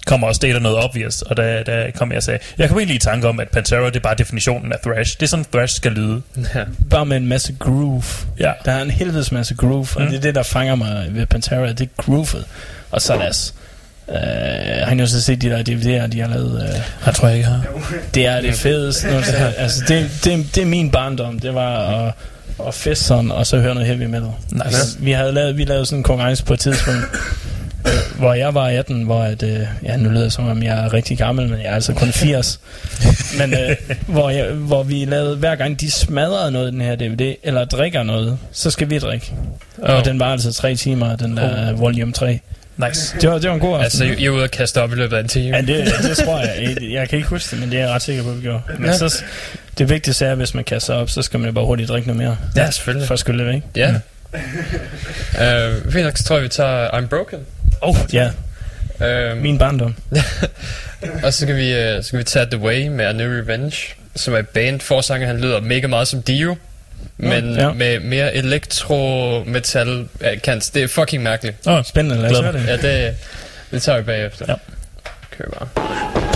kommer 0.06 0.26
og 0.28 0.42
deler 0.42 0.60
noget 0.60 0.84
obvious, 0.84 1.22
og 1.22 1.36
der, 1.36 1.62
der 1.62 1.90
kom 1.94 2.10
jeg 2.10 2.16
og 2.16 2.22
sagde, 2.22 2.38
jeg 2.58 2.68
kom 2.68 2.78
egentlig 2.78 2.96
i 2.96 2.98
tanke 2.98 3.28
om, 3.28 3.40
at 3.40 3.48
Pantera, 3.48 3.86
det 3.86 3.96
er 3.96 4.00
bare 4.00 4.14
definitionen 4.14 4.72
af 4.72 4.78
thrash. 4.80 5.16
Det 5.20 5.22
er 5.26 5.28
sådan, 5.28 5.44
thrash 5.52 5.76
skal 5.76 5.92
lyde. 5.92 6.22
Ja. 6.54 6.64
Bare 6.90 7.06
med 7.06 7.16
en 7.16 7.26
masse 7.26 7.56
groove. 7.58 8.02
Ja. 8.40 8.52
Der 8.64 8.72
er 8.72 8.82
en 8.82 8.90
helvedes 8.90 9.32
masse 9.32 9.54
groove, 9.54 9.86
og 9.96 10.02
Mm. 10.02 10.08
det 10.08 10.16
er 10.16 10.20
det, 10.20 10.34
der 10.34 10.42
fanger 10.42 10.74
mig 10.74 11.06
ved 11.10 11.26
Pantera, 11.26 11.68
det 11.68 11.80
er 11.80 12.02
groovet. 12.02 12.44
Og 12.90 13.02
så 13.02 13.12
deres... 13.14 13.54
Øh, 14.10 14.86
har 14.86 14.94
I 14.94 15.00
også 15.00 15.22
set 15.22 15.42
de 15.42 15.50
der 15.50 15.58
DVD'er, 15.58 16.06
de 16.06 16.20
har 16.20 16.28
lavet? 16.28 16.62
Øh, 16.62 16.80
Jeg 17.06 17.14
tror 17.14 17.28
jeg 17.28 17.36
ikke 17.36 17.48
har. 17.48 17.62
det 18.14 18.26
er 18.26 18.40
det 18.40 18.54
fedeste. 18.54 19.06
Nu, 19.12 19.16
altså, 19.58 19.84
det, 19.88 20.10
det, 20.24 20.54
det 20.54 20.62
er 20.62 20.66
min 20.66 20.90
barndom. 20.90 21.38
Det 21.38 21.54
var 21.54 21.76
at, 21.78 22.12
at 22.68 22.74
feste 22.74 23.04
sådan, 23.04 23.30
og 23.30 23.46
så 23.46 23.58
høre 23.58 23.74
noget 23.74 23.88
heavy 23.88 24.02
metal. 24.02 24.28
Nice. 24.50 24.64
Altså, 24.64 24.98
vi 24.98 25.12
havde 25.12 25.32
lavet, 25.32 25.56
vi 25.56 25.64
lavede 25.64 25.86
sådan 25.86 25.98
en 25.98 26.02
konkurrence 26.02 26.44
på 26.44 26.52
et 26.52 26.60
tidspunkt, 26.60 27.00
øh, 27.86 28.18
hvor 28.18 28.34
jeg 28.34 28.54
var 28.54 28.66
18, 28.68 29.02
hvor 29.02 29.22
at, 29.22 29.42
øh, 29.42 29.60
ja, 29.82 29.96
nu 29.96 30.08
lyder 30.10 30.22
det 30.22 30.32
som 30.32 30.48
om 30.48 30.62
jeg 30.62 30.84
er 30.84 30.92
rigtig 30.92 31.18
gammel, 31.18 31.48
men 31.48 31.58
jeg 31.60 31.66
er 31.68 31.74
altså 31.74 31.92
kun 31.94 32.08
80. 32.12 32.60
men 33.38 33.54
øh, 33.54 33.76
hvor, 34.06 34.30
jeg, 34.30 34.46
hvor 34.46 34.82
vi 34.82 35.04
lavede, 35.04 35.36
hver 35.36 35.54
gang 35.54 35.80
de 35.80 35.90
smadrede 35.90 36.50
noget 36.50 36.68
i 36.68 36.70
den 36.70 36.80
her 36.80 36.96
DVD, 36.96 37.34
eller 37.42 37.64
drikker 37.64 38.02
noget, 38.02 38.38
så 38.52 38.70
skal 38.70 38.90
vi 38.90 38.98
drikke. 38.98 39.32
Oh. 39.82 39.94
Og 39.94 40.04
den 40.04 40.20
var 40.20 40.26
altså 40.32 40.52
tre 40.52 40.76
timer, 40.76 41.16
den 41.16 41.36
der 41.36 41.72
oh. 41.72 41.80
volume 41.80 42.12
3. 42.12 42.40
Nice. 42.86 43.16
Det 43.20 43.30
var, 43.30 43.38
det 43.38 43.48
var 43.48 43.54
en 43.54 43.60
god 43.60 43.80
Altså, 43.80 44.04
aften. 44.04 44.18
I 44.18 44.22
I 44.22 44.26
er 44.26 44.30
ude 44.30 44.42
og 44.42 44.50
kaste 44.50 44.82
op 44.82 44.92
i 44.92 44.94
løbet 44.94 45.16
af 45.16 45.20
en 45.20 45.28
time. 45.28 45.56
Ja, 45.56 45.62
det, 45.62 45.92
det 46.02 46.16
tror 46.16 46.38
jeg. 46.40 46.76
Jeg, 46.92 47.08
kan 47.08 47.16
ikke 47.16 47.28
huske 47.28 47.50
det, 47.50 47.60
men 47.60 47.70
det 47.70 47.78
er 47.78 47.84
jeg 47.84 47.90
ret 47.94 48.02
sikker 48.02 48.22
på, 48.22 48.30
at 48.30 48.36
vi 48.36 48.42
gjorde. 48.42 48.62
Men 48.78 48.84
Ja. 48.90 48.96
så, 48.96 49.22
det 49.78 49.88
vigtigste 49.88 50.26
er, 50.26 50.30
at 50.30 50.36
hvis 50.36 50.54
man 50.54 50.64
kaster 50.64 50.94
op, 50.94 51.10
så 51.10 51.22
skal 51.22 51.40
man 51.40 51.46
jo 51.48 51.52
bare 51.52 51.64
hurtigt 51.64 51.88
drikke 51.88 52.08
noget 52.08 52.22
mere. 52.22 52.36
Ja, 52.56 52.70
selvfølgelig. 52.70 53.06
For 53.06 53.14
at 53.14 53.18
skylde 53.20 53.44
det 53.44 53.52
væk. 53.52 53.62
Ja. 53.76 53.94
uh, 55.74 55.82
fint 55.92 56.04
nok, 56.04 56.16
så 56.16 56.24
tror 56.24 56.36
jeg, 56.36 56.42
vi 56.44 56.48
tager 56.48 56.88
I'm 56.88 57.06
Broken. 57.06 57.38
Oh, 57.80 57.96
ja. 58.12 58.30
Uh, 59.32 59.36
Min 59.42 59.58
barndom. 59.58 59.94
og 61.24 61.34
så 61.34 61.40
skal, 61.40 61.56
vi, 61.56 61.72
uh, 61.72 62.02
så 62.02 62.02
skal 62.02 62.18
vi 62.18 62.24
tage 62.24 62.46
The 62.46 62.58
Way 62.58 62.86
med 62.88 63.04
A 63.04 63.12
New 63.12 63.40
Revenge, 63.40 63.76
som 64.16 64.34
er 64.34 64.38
et 64.38 64.48
band. 64.48 64.80
Forsanger, 64.80 65.26
han 65.26 65.40
lyder 65.40 65.60
mega 65.60 65.86
meget 65.86 66.08
som 66.08 66.22
Dio. 66.22 66.56
Men 67.18 67.54
ja. 67.54 67.72
med 67.72 68.00
mere 68.00 68.34
elektro-metal 68.34 70.08
kant. 70.42 70.70
Det 70.74 70.82
er 70.82 70.88
fucking 70.88 71.22
mærkeligt. 71.22 71.66
Åh, 71.66 71.72
oh, 71.72 71.84
spændende. 71.84 72.22
Lad 72.22 72.30
os 72.30 72.40
høre 72.40 72.52
det. 72.52 72.66
Ja, 72.66 72.76
det, 72.76 73.16
det 73.70 73.82
tager 73.82 73.98
vi 73.98 74.04
bagefter. 74.04 74.44
Ja. 74.48 74.54
Kører 75.38 76.27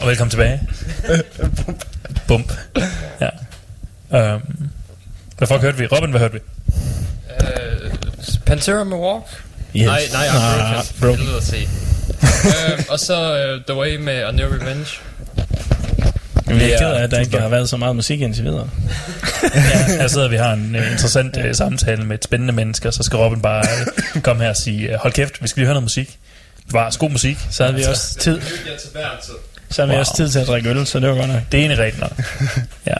og 0.00 0.06
velkommen 0.08 0.30
tilbage. 0.30 0.60
Bump. 2.28 2.52
Ja. 3.20 3.28
Um, 4.34 4.42
hvad 5.38 5.48
fuck 5.48 5.60
hørte 5.60 5.78
vi? 5.78 5.86
Robin, 5.86 6.10
hvad 6.10 6.20
hørte 6.20 6.34
vi? 6.34 6.40
Uh, 7.40 7.90
Pantera 8.46 8.84
med 8.84 8.96
Walk? 8.96 9.24
Yes. 9.76 9.86
Nej, 9.86 10.02
nej, 10.12 10.26
I'm 10.26 10.36
Ah, 10.36 10.74
broken. 10.74 11.00
broken. 11.00 11.18
Helvede 11.18 11.36
at 11.36 11.42
se. 11.42 11.68
uh, 12.78 12.84
og 12.88 13.00
så 13.00 13.32
uh, 13.54 13.64
The 13.64 13.80
Way 13.80 13.96
med 13.96 14.12
A 14.22 14.30
New 14.30 14.46
Revenge. 14.54 14.86
Men 16.46 16.56
vi 16.58 16.70
er 16.72 16.78
ked 16.78 16.86
af, 16.86 17.02
at 17.02 17.10
der 17.10 17.20
ikke 17.20 17.38
har 17.38 17.48
været 17.48 17.68
så 17.68 17.76
meget 17.76 17.96
musik 17.96 18.20
indtil 18.20 18.44
videre. 18.44 18.70
ja, 19.54 19.86
her 19.86 20.08
sidder 20.08 20.28
vi 20.28 20.36
har 20.36 20.52
en 20.52 20.76
uh, 20.76 20.92
interessant 20.92 21.36
uh, 21.36 21.42
samtale 21.52 22.04
med 22.04 22.18
et 22.18 22.24
spændende 22.24 22.52
menneske, 22.52 22.88
og 22.88 22.94
så 22.94 23.02
skal 23.02 23.16
Robin 23.16 23.42
bare 23.42 23.64
uh, 24.16 24.22
komme 24.22 24.42
her 24.42 24.50
og 24.50 24.56
sige, 24.56 24.88
uh, 24.94 24.94
hold 25.00 25.12
kæft, 25.12 25.42
vi 25.42 25.48
skal 25.48 25.60
lige 25.60 25.66
høre 25.66 25.74
noget 25.74 25.82
musik. 25.84 26.18
Bevares 26.66 26.96
god 26.96 27.10
musik. 27.10 27.38
Så 27.50 27.64
havde 27.64 27.76
vi 27.76 27.82
også 27.84 28.18
tid, 28.18 28.40
så 29.74 29.82
havde 29.82 29.88
vi 29.90 29.94
Wow. 29.94 30.00
også 30.00 30.16
tid 30.16 30.28
til 30.28 30.38
at 30.38 30.46
drikke 30.46 30.70
øl, 30.70 30.86
så 30.86 31.00
det 31.00 31.08
var 31.08 31.14
godt 31.16 31.28
nok. 31.28 31.40
Det 31.52 31.58
er 31.58 31.62
egentlig 31.62 31.78
rigtigt 31.84 32.00
nok. 32.00 32.22
Ja. 32.86 32.94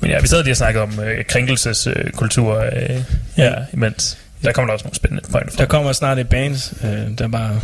Men 0.00 0.10
ja, 0.10 0.20
vi 0.20 0.26
sad 0.28 0.42
lige 0.42 0.52
og 0.52 0.56
snakkede 0.56 0.82
om 0.82 1.00
øh, 1.00 1.24
krænkelseskultur 1.24 2.58
øh, 2.58 3.00
ja, 3.36 3.52
imens. 3.72 4.18
Der 4.44 4.52
kommer 4.52 4.66
der 4.66 4.72
også 4.72 4.84
nogle 4.84 4.96
spændende 4.96 5.22
pointer 5.32 5.50
fra. 5.52 5.58
Der 5.58 5.66
kommer 5.66 5.92
snart 5.92 6.18
et 6.18 6.28
band, 6.28 6.74
øh, 6.84 7.18
der 7.18 7.28
bare 7.28 7.60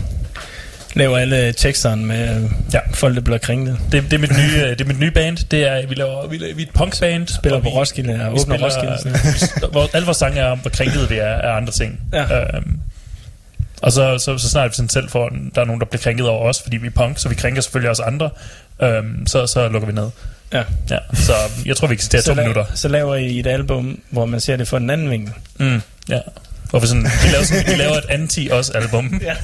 laver 0.94 1.18
alle 1.18 1.52
teksterne 1.52 2.06
med 2.06 2.36
øh, 2.44 2.50
Ja. 2.74 2.78
folk, 2.94 3.14
der 3.14 3.20
bliver 3.20 3.38
krænket. 3.38 3.78
Det, 3.92 4.02
det, 4.02 4.12
er 4.12 4.18
mit 4.18 4.30
nye, 4.30 4.62
øh, 4.62 4.68
det 4.70 4.80
er 4.80 4.84
mit 4.84 4.98
nye 5.00 5.10
band. 5.10 5.36
Det 5.50 5.64
er, 5.68 5.86
vi, 5.86 5.94
laver, 5.94 6.28
vi, 6.28 6.36
laver, 6.38 6.54
vi 6.54 6.62
er 6.62 6.66
et 6.66 6.72
punkband. 6.74 7.28
Spiller 7.28 7.58
på 7.58 7.64
vi, 7.64 7.68
Roskilde 7.70 8.14
og 8.26 8.30
åbner 8.32 8.38
spiller, 8.42 8.66
Roskilde. 8.66 9.68
hvor, 9.72 9.90
alle 9.94 10.06
vores 10.06 10.18
sange 10.18 10.40
er 10.40 10.46
om, 10.46 10.58
hvor 10.58 10.70
krænkede 10.70 11.08
vi 11.08 11.16
er 11.18 11.34
af 11.34 11.56
andre 11.56 11.72
ting. 11.72 12.00
Ja. 12.12 12.22
Øhm, 12.56 12.78
og 13.82 13.92
så, 13.92 14.18
så, 14.18 14.38
så 14.38 14.48
snart 14.48 14.70
vi 14.70 14.74
sådan 14.74 14.88
selv 14.88 15.08
får, 15.08 15.28
der 15.54 15.60
er 15.60 15.64
nogen, 15.64 15.80
der 15.80 15.86
bliver 15.86 16.02
krænket 16.02 16.28
over 16.28 16.48
os, 16.48 16.62
fordi 16.62 16.76
vi 16.76 16.86
er 16.86 16.90
punk, 16.90 17.18
så 17.18 17.28
vi 17.28 17.34
krænker 17.34 17.62
selvfølgelig 17.62 17.90
også 17.90 18.02
andre, 18.02 18.30
øhm, 18.82 19.26
så, 19.26 19.46
så 19.46 19.68
lukker 19.68 19.86
vi 19.86 19.92
ned. 19.94 20.10
Ja. 20.52 20.62
ja. 20.90 20.98
Så 21.14 21.32
jeg 21.66 21.76
tror, 21.76 21.88
vi 21.88 21.94
eksisterer 21.94 22.22
to 22.22 22.34
minutter. 22.34 22.64
så 22.74 22.88
laver 22.88 23.14
I 23.14 23.38
et 23.38 23.46
album, 23.46 23.98
hvor 24.10 24.26
man 24.26 24.40
ser 24.40 24.56
det 24.56 24.68
fra 24.68 24.78
den 24.78 24.90
anden 24.90 25.10
vinkel. 25.10 25.34
Mm, 25.58 25.82
ja. 26.08 26.18
Hvor 26.70 26.80
vi, 26.80 26.86
sådan, 26.86 27.02
vi, 27.02 27.28
laver 27.32 27.44
sådan, 27.44 27.64
vi 27.66 27.74
laver 27.82 27.96
et 27.96 28.04
anti-os-album. 28.08 29.20
Ja. 29.22 29.34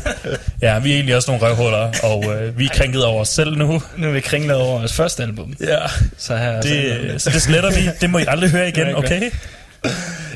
ja, 0.63 0.79
vi 0.79 0.91
er 0.91 0.95
egentlig 0.95 1.17
også 1.17 1.31
nogle 1.31 1.47
røvhuller, 1.47 1.91
og 2.03 2.25
øh, 2.35 2.59
vi 2.59 2.65
er 2.65 2.69
krænket 2.69 3.05
over 3.05 3.21
os 3.21 3.29
selv 3.29 3.57
nu. 3.57 3.83
Nu 3.97 4.09
er 4.09 4.13
vi 4.13 4.21
kringlet 4.21 4.57
over 4.57 4.79
vores 4.79 4.93
første 4.93 5.23
album. 5.23 5.55
Ja. 5.61 5.79
Så 6.19 6.37
her 6.37 6.61
Det, 6.61 7.23
så 7.23 7.31
det 7.31 7.43
sletter 7.43 7.71
vi. 7.71 7.91
Det 8.01 8.11
må 8.11 8.19
I 8.19 8.25
aldrig 8.29 8.51
høre 8.51 8.69
igen, 8.69 8.95
okay? 8.95 9.31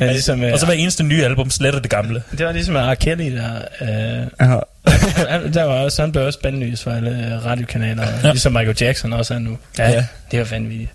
Ja, 0.01 0.13
ligesom, 0.13 0.43
øh, 0.45 0.53
Og 0.53 0.59
så 0.59 0.67
hver 0.67 0.75
eneste 0.75 1.03
nye 1.03 1.25
album 1.25 1.51
sletter 1.51 1.81
det 1.81 1.91
gamle. 1.91 2.23
Det 2.39 2.47
var 2.47 2.53
ligesom 2.53 2.75
R. 2.75 2.95
Kelly, 2.95 3.37
der... 3.37 3.55
Øh, 3.81 4.27
Ja. 4.41 4.59
der 5.55 5.65
var 5.65 5.75
også, 5.75 6.03
han 6.03 6.13
blev 6.13 6.25
også 6.25 6.41
bandlys 6.43 6.83
for 6.83 6.91
alle 6.91 7.11
øh, 7.11 7.47
radiokanaler, 7.47 8.03
ja. 8.25 8.31
ligesom 8.31 8.53
Michael 8.53 8.77
Jackson 8.81 9.13
også 9.13 9.35
er 9.35 9.39
nu. 9.39 9.59
Ja, 9.79 9.91
ja. 9.91 10.07
Det 10.31 10.39
var 10.39 10.45
vanvittigt. 10.45 10.91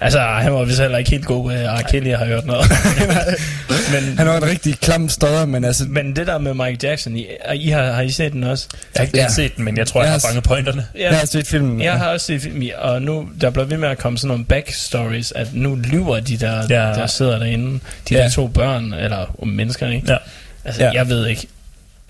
Altså, 0.00 0.20
han 0.20 0.52
var 0.52 0.64
vist 0.64 0.80
heller 0.80 0.98
ikke 0.98 1.10
helt 1.10 1.24
god, 1.26 1.52
øh, 1.52 1.58
R. 1.58 1.82
Kelly 1.90 2.10
har 2.14 2.24
hørt 2.24 2.46
noget. 2.46 2.66
men, 3.92 4.18
Han 4.18 4.26
var 4.26 4.36
en 4.36 4.46
rigtig 4.46 4.78
klam 4.80 5.08
stodder, 5.08 5.46
men 5.46 5.64
altså... 5.64 5.84
men 5.88 6.16
det 6.16 6.26
der 6.26 6.38
med 6.38 6.54
Michael 6.54 6.78
Jackson, 6.82 7.16
I, 7.16 7.26
I 7.54 7.68
har, 7.68 7.82
har 7.92 8.02
I 8.02 8.10
set 8.10 8.32
den 8.32 8.44
også? 8.44 8.66
Jeg 8.94 9.00
har 9.00 9.04
ikke 9.04 9.18
Ja. 9.18 9.28
set 9.28 9.56
den, 9.56 9.64
men 9.64 9.76
jeg 9.78 9.86
tror, 9.86 10.00
jeg 10.00 10.06
Jeg 10.06 10.12
har 10.12 10.20
har- 10.20 10.28
fanget 10.28 10.44
pointerne. 10.44 10.86
Jeg 10.98 11.18
har 11.18 11.26
set 11.26 11.46
filmen. 11.46 11.80
Jeg 11.80 11.92
har 11.92 12.08
også 12.08 12.26
set 12.26 12.42
film, 12.42 12.62
i- 12.62 12.72
og 12.78 13.02
nu 13.02 13.28
der 13.40 13.50
bliver 13.50 13.64
ved 13.66 13.76
med 13.76 13.88
at 13.88 13.98
komme 13.98 14.18
sådan 14.18 14.28
nogle 14.28 14.44
backstories, 14.44 15.32
at 15.32 15.48
nu 15.54 15.74
lyver 15.74 16.20
de 16.20 16.36
der, 16.36 16.56
Ja. 16.70 16.76
der 16.94 17.06
sidder 17.06 17.38
derinde, 17.38 17.80
de 18.08 18.14
Ja. 18.14 18.22
der 18.22 18.28
to 18.30 18.46
børn, 18.46 18.92
eller 18.92 19.34
um, 19.38 19.48
mennesker, 19.48 19.88
ikke? 19.88 20.12
Ja. 20.12 20.16
Altså, 20.64 20.82
ja. 20.84 20.90
jeg 20.94 21.08
ved 21.08 21.26
ikke. 21.26 21.46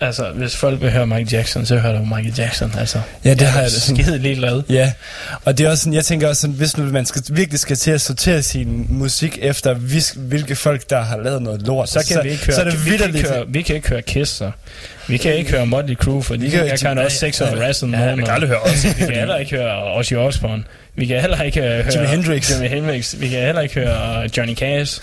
Altså, 0.01 0.31
hvis 0.35 0.55
folk 0.55 0.81
vil 0.81 0.91
høre 0.91 1.07
Michael 1.07 1.27
Jackson, 1.31 1.65
så 1.65 1.77
hører 1.77 1.97
du 1.99 2.03
Michael 2.05 2.33
Jackson, 2.37 2.73
altså. 2.79 3.01
Ja, 3.25 3.29
det 3.33 3.41
jeg 3.41 3.51
har 3.51 3.61
jeg 3.61 3.71
da 3.71 3.75
sådan- 3.79 4.03
skide 4.03 4.17
ligeglad. 4.17 4.61
Ja, 4.69 4.91
og 5.45 5.57
det 5.57 5.65
er 5.65 5.69
også 5.69 5.83
sådan, 5.83 5.93
jeg 5.93 6.05
tænker 6.05 6.27
også 6.27 6.41
sådan, 6.41 6.55
hvis 6.55 6.77
nu 6.77 6.83
man 6.85 7.05
skal, 7.05 7.23
virkelig 7.29 7.59
skal 7.59 7.75
til 7.77 7.91
at 7.91 8.01
sortere 8.01 8.41
sin 8.43 8.85
musik 8.89 9.37
efter, 9.41 9.73
hvilke 10.17 10.55
folk, 10.55 10.89
der 10.89 11.01
har 11.01 11.17
lavet 11.17 11.41
noget 11.41 11.61
lort, 11.61 11.89
Så 11.89 12.05
kan 12.07 12.23
vi 12.23 12.29
ikke 12.29 12.45
høre, 12.45 12.55
så 12.55 12.61
er 12.61 12.65
det 12.69 12.85
vi, 12.85 12.97
kan 12.97 13.15
ikke 13.15 13.29
høre, 13.29 13.45
vi 13.47 13.61
kan 13.61 13.75
ikke 13.75 13.89
høre 13.89 14.01
Kiss, 14.01 14.31
så. 14.31 14.51
Vi 15.07 15.17
kan 15.17 15.33
ikke 15.33 15.51
høre 15.51 15.65
Motley 15.65 15.95
Crue, 15.95 16.23
for 16.23 16.35
kan- 16.35 16.51
jeg 16.67 16.79
kan 16.79 16.97
også 16.97 17.17
sex 17.17 17.41
og 17.41 17.57
wrestle 17.57 17.97
Ja, 17.97 18.15
vi 18.15 18.21
kan 18.21 18.33
aldrig 18.33 18.47
høre 18.49 18.59
os. 18.61 18.83
Vi 18.99 19.05
kan 19.05 19.11
heller 19.15 19.37
ikke 19.37 19.55
høre 19.57 19.97
Ozzy 19.97 20.13
Osbourne. 20.13 20.63
Vi 20.95 21.05
kan 21.05 21.21
heller 21.21 21.41
ikke 21.43 21.61
høre 21.61 21.83
Jimi 21.95 22.05
Hendrix. 22.07 22.51
Jimi 22.51 22.67
Hendrix. 22.67 23.15
Vi 23.19 23.27
kan 23.27 23.39
heller 23.41 23.61
ikke 23.61 23.75
høre 23.79 24.29
Johnny 24.37 24.55
Cash. 24.55 25.01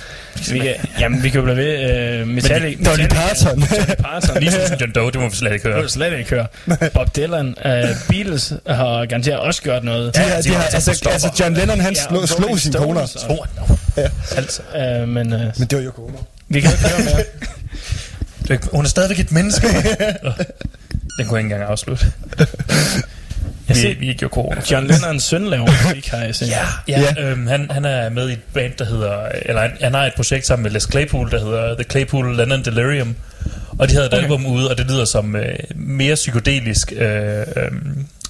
Vi 0.52 0.58
kan, 0.58 0.74
jamen, 1.00 1.22
vi 1.22 1.28
kan 1.28 1.38
jo 1.40 1.44
blive 1.44 1.56
ved 1.56 2.20
uh, 2.22 2.28
Metallic, 2.28 2.78
Dolly 2.86 3.06
Parton. 3.06 3.60
Dolly 3.60 3.94
Parton. 3.98 4.40
Lige 4.40 4.52
som 4.52 4.76
John 4.80 4.92
Doe, 4.92 5.10
det 5.10 5.20
må 5.20 5.28
vi 5.28 5.36
slet 5.36 5.52
ikke 5.52 5.62
Det 5.64 5.72
høre. 5.72 5.80
vil 5.82 5.90
slet 5.90 6.18
ikke 6.18 6.30
høre. 6.30 6.46
Bob 6.94 7.16
Dylan. 7.16 7.46
Uh, 7.64 7.72
Beatles 8.08 8.52
har 8.66 9.06
garanteret 9.06 9.38
også 9.38 9.62
gjort 9.62 9.84
noget. 9.84 10.14
de, 10.14 10.20
har, 10.20 10.40
de 10.42 10.48
har, 10.48 10.62
altså 10.62 10.90
altså, 11.10 11.30
John 11.40 11.54
Lennon, 11.54 11.80
han 11.80 11.94
Ja, 11.94 12.00
slog, 12.00 12.58
sin 12.58 12.72
Stones 12.72 13.16
koner. 13.26 13.40
jeg. 13.96 14.10
Altså, 14.36 14.62
Uh, 15.02 15.08
men 15.08 15.32
uh, 15.32 15.40
Men 15.40 15.52
det 15.70 15.78
var 15.78 15.84
jo 15.84 15.90
koner. 15.90 16.18
vi 16.48 16.60
kan 16.60 16.70
ikke 16.70 16.88
høre 16.88 17.04
mere. 17.04 17.24
Er 18.50 18.58
hun 18.72 18.84
er 18.84 18.88
stadigvæk 18.88 19.18
et 19.18 19.32
menneske. 19.32 19.66
Den 21.18 21.26
kunne 21.26 21.38
jeg 21.38 21.44
ikke 21.44 21.54
engang 21.54 21.62
afslutte. 21.62 22.12
Jeg 23.68 23.76
Vi, 23.76 23.80
ser, 23.80 23.94
vi 23.98 24.06
er 24.06 24.10
ikke 24.10 24.22
jo 24.22 24.28
kor. 24.28 24.56
John 24.70 24.86
Lennons 24.86 25.22
søn 25.22 25.46
laver 25.46 25.66
musik, 25.86 26.08
har 26.08 26.18
jeg 26.18 26.34
set. 26.34 26.48
Ja, 26.48 26.66
ja. 26.88 27.14
Øhm, 27.18 27.46
han, 27.46 27.70
han 27.70 27.84
er 27.84 28.08
med 28.08 28.28
i 28.28 28.32
et 28.32 28.40
band, 28.52 28.72
der 28.78 28.84
hedder... 28.84 29.28
Eller 29.42 29.62
han, 29.62 29.70
han 29.80 29.94
har 29.94 30.06
et 30.06 30.12
projekt 30.16 30.46
sammen 30.46 30.62
med 30.62 30.70
Les 30.70 30.88
Claypool, 30.90 31.30
der 31.30 31.44
hedder 31.44 31.74
The 31.74 31.84
Claypool 31.84 32.36
Lennon 32.36 32.64
Delirium. 32.64 33.16
Og 33.78 33.88
de 33.88 33.94
havde 33.94 34.06
et 34.06 34.12
okay. 34.12 34.22
album 34.22 34.46
ude, 34.46 34.70
og 34.70 34.78
det 34.78 34.86
lyder 34.86 35.04
som 35.04 35.36
øh, 35.36 35.54
mere 35.74 36.14
psykedelisk 36.14 36.92
øh, 36.96 37.38
øh, 37.40 37.70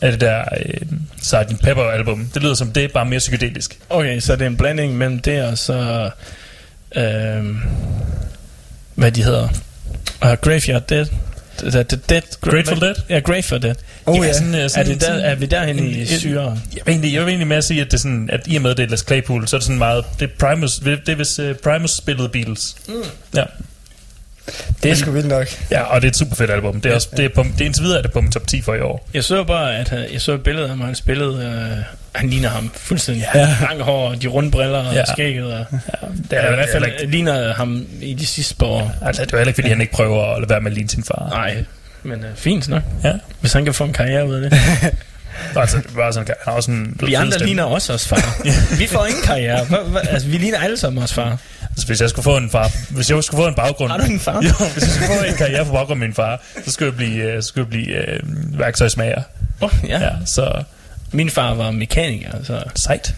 af 0.00 0.10
det 0.10 0.20
der 0.20 0.44
øh, 0.66 0.80
Sgt. 1.22 1.62
Pepper-album. 1.62 2.30
Det 2.34 2.42
lyder 2.42 2.54
som 2.54 2.72
det, 2.72 2.92
bare 2.92 3.04
mere 3.04 3.18
psykedelisk. 3.18 3.78
Okay, 3.90 4.20
så 4.20 4.32
det 4.32 4.42
er 4.42 4.46
en 4.46 4.56
blanding 4.56 4.96
mellem 4.96 5.18
det 5.18 5.42
og 5.42 5.58
så... 5.58 6.10
Øh, 6.96 7.44
hvad 8.94 9.12
de 9.12 9.24
hedder? 9.24 9.48
Uh, 10.22 10.32
Graveyard 10.40 10.82
Dead. 10.88 11.06
The, 11.58 11.70
the, 11.84 11.96
dead 12.08 12.22
Grateful 12.40 12.80
Dead? 12.80 12.94
Ja, 13.08 13.18
Grateful 13.18 13.62
Dead. 13.62 13.74
Oh, 14.06 14.26
ja. 14.26 14.32
sådan, 14.32 14.54
øh, 14.54 14.60
Er, 14.60 14.68
sådan, 14.68 14.86
det 14.92 15.00
der, 15.00 15.12
er 15.12 15.34
vi 15.34 15.46
derhen 15.46 15.78
en- 15.78 15.90
i 15.90 16.06
syre? 16.06 16.42
Jeg 16.74 16.82
vil, 16.86 16.92
egentlig, 16.92 17.12
jeg 17.12 17.20
vil 17.22 17.28
egentlig 17.28 17.46
med 17.46 17.56
at 17.56 17.64
sige, 17.64 17.80
at, 17.80 17.86
det 17.86 17.94
er 17.94 17.98
sådan, 17.98 18.28
at 18.32 18.40
i 18.46 18.56
og 18.56 18.62
med, 18.62 18.74
det 18.74 18.92
er 18.92 18.96
Claypool, 18.96 19.48
så 19.48 19.56
er 19.56 19.58
det 19.58 19.64
sådan 19.66 19.78
meget... 19.78 20.04
Det 20.20 20.30
er 20.30 20.46
Primus, 20.46 20.76
det 20.76 21.08
er 21.08 21.14
hvis 21.14 21.38
uh, 21.38 21.52
Primus 21.64 21.90
spillede 21.90 22.28
Beatles. 22.28 22.76
Mm. 22.88 22.94
Ja. 23.34 23.44
Det 24.82 24.90
er 24.90 24.94
sgu 24.94 25.10
vildt 25.10 25.28
nok. 25.28 25.46
ja, 25.70 25.82
og 25.82 26.00
det 26.00 26.06
er 26.06 26.10
et 26.10 26.16
super 26.16 26.36
fedt 26.36 26.50
album. 26.50 26.80
Det 26.80 26.90
er, 26.90 26.94
også, 26.94 27.08
det 27.16 27.24
er, 27.24 27.28
på, 27.34 27.42
det 27.42 27.60
er 27.60 27.64
indtil 27.64 27.82
videre 27.84 27.98
er 27.98 28.02
det 28.02 28.12
på 28.12 28.20
min 28.20 28.32
top 28.32 28.46
10 28.46 28.62
for 28.62 28.74
i 28.74 28.80
år. 28.80 29.08
Jeg 29.14 29.24
så 29.24 29.44
bare, 29.44 29.76
at 29.76 29.88
han- 29.88 30.06
jeg 30.12 30.20
så 30.20 30.32
et 30.32 30.42
billede 30.42 30.64
af 30.64 30.68
ham, 30.70 30.80
han 30.80 30.94
spillede... 30.94 31.44
Øh, 31.78 31.84
han 32.14 32.30
ligner 32.30 32.48
ham 32.48 32.70
fuldstændig. 32.76 33.24
Ja. 33.34 33.40
Ja. 33.40 33.56
Lange 33.60 33.82
hår, 33.84 34.14
de 34.14 34.26
runde 34.26 34.50
briller 34.50 34.78
og 34.78 34.92
Ja. 34.92 34.98
ja. 34.98 35.04
skægget. 35.12 35.44
Og, 35.52 35.64
Ja, 35.72 35.76
det 36.06 36.32
ja, 36.32 36.36
er, 36.36 36.52
i 36.52 36.54
hvert 36.54 36.68
fald 36.72 36.84
ikke, 36.84 37.06
ligner 37.06 37.54
ham 37.54 37.86
i 38.02 38.14
de 38.14 38.26
sidste 38.26 38.54
par 38.56 38.66
år. 38.66 38.92
altså, 39.02 39.24
det 39.24 39.32
er 39.32 39.36
heller 39.36 39.48
ikke, 39.48 39.56
fordi 39.56 39.68
han 39.68 39.80
ikke 39.80 39.92
prøver 39.92 40.34
at 40.34 40.40
lade 40.40 40.50
være 40.50 40.60
med 40.60 40.70
at 40.70 40.74
ligne 40.74 40.90
sin 40.90 41.04
far. 41.04 41.28
Nej, 41.30 41.64
men 42.02 42.24
øh, 42.24 42.30
fint 42.36 42.68
nok. 42.68 42.82
Ja. 43.04 43.12
Hvis 43.40 43.52
han 43.52 43.64
kan 43.64 43.74
få 43.74 43.84
en 43.84 43.92
karriere 43.92 44.28
ud 44.28 44.34
af 44.34 44.50
det. 44.50 44.58
Altså, 45.56 45.76
det 45.76 45.86
bare 45.96 46.12
sådan, 46.12 46.26
han 46.26 46.36
har 46.44 46.52
også 46.52 46.70
en 46.70 46.96
Vi 47.06 47.14
andre 47.14 47.38
ligner 47.38 47.62
også 47.64 47.92
os 47.92 48.08
far. 48.08 48.42
vi 48.80 48.86
får 48.86 49.06
ingen 49.06 49.22
karriere. 49.22 49.64
Hva, 49.64 49.76
hva, 49.86 50.00
altså, 50.10 50.28
vi 50.28 50.36
ligner 50.38 50.58
alle 50.58 50.76
sammen 50.76 51.02
os 51.02 51.12
far. 51.14 51.38
Altså, 51.78 51.86
hvis 51.86 52.00
jeg 52.00 52.10
skulle 52.10 52.24
få 52.24 52.36
en 52.36 52.50
far, 52.50 52.70
hvis 52.90 53.10
jeg 53.10 53.24
skulle 53.24 53.42
få 53.42 53.48
en 53.48 53.54
baggrund... 53.54 53.90
Har 53.90 53.98
du 53.98 54.04
en 54.04 54.20
far? 54.20 54.34
Jo, 54.34 54.66
hvis 54.72 54.82
jeg 54.82 54.90
skulle 54.92 55.18
få 55.18 55.24
en 55.24 55.34
karriere 55.34 55.64
på 55.64 55.72
baggrund 55.72 56.02
af 56.02 56.08
min 56.08 56.14
far, 56.14 56.40
så 56.64 56.70
skulle 56.70 56.86
jeg 56.88 56.96
blive, 56.96 57.22
øh, 57.32 57.42
så 57.42 57.48
skulle 57.48 57.62
jeg 57.64 57.68
blive 57.70 58.14
øh, 58.14 58.20
værktøjsmager. 58.58 59.22
Oh, 59.60 59.70
ja. 59.88 60.00
Ja, 60.00 60.10
så 60.24 60.62
Min 61.12 61.30
far 61.30 61.54
var 61.54 61.70
mekaniker, 61.70 62.30
så, 62.44 62.62
sejt. 62.74 63.14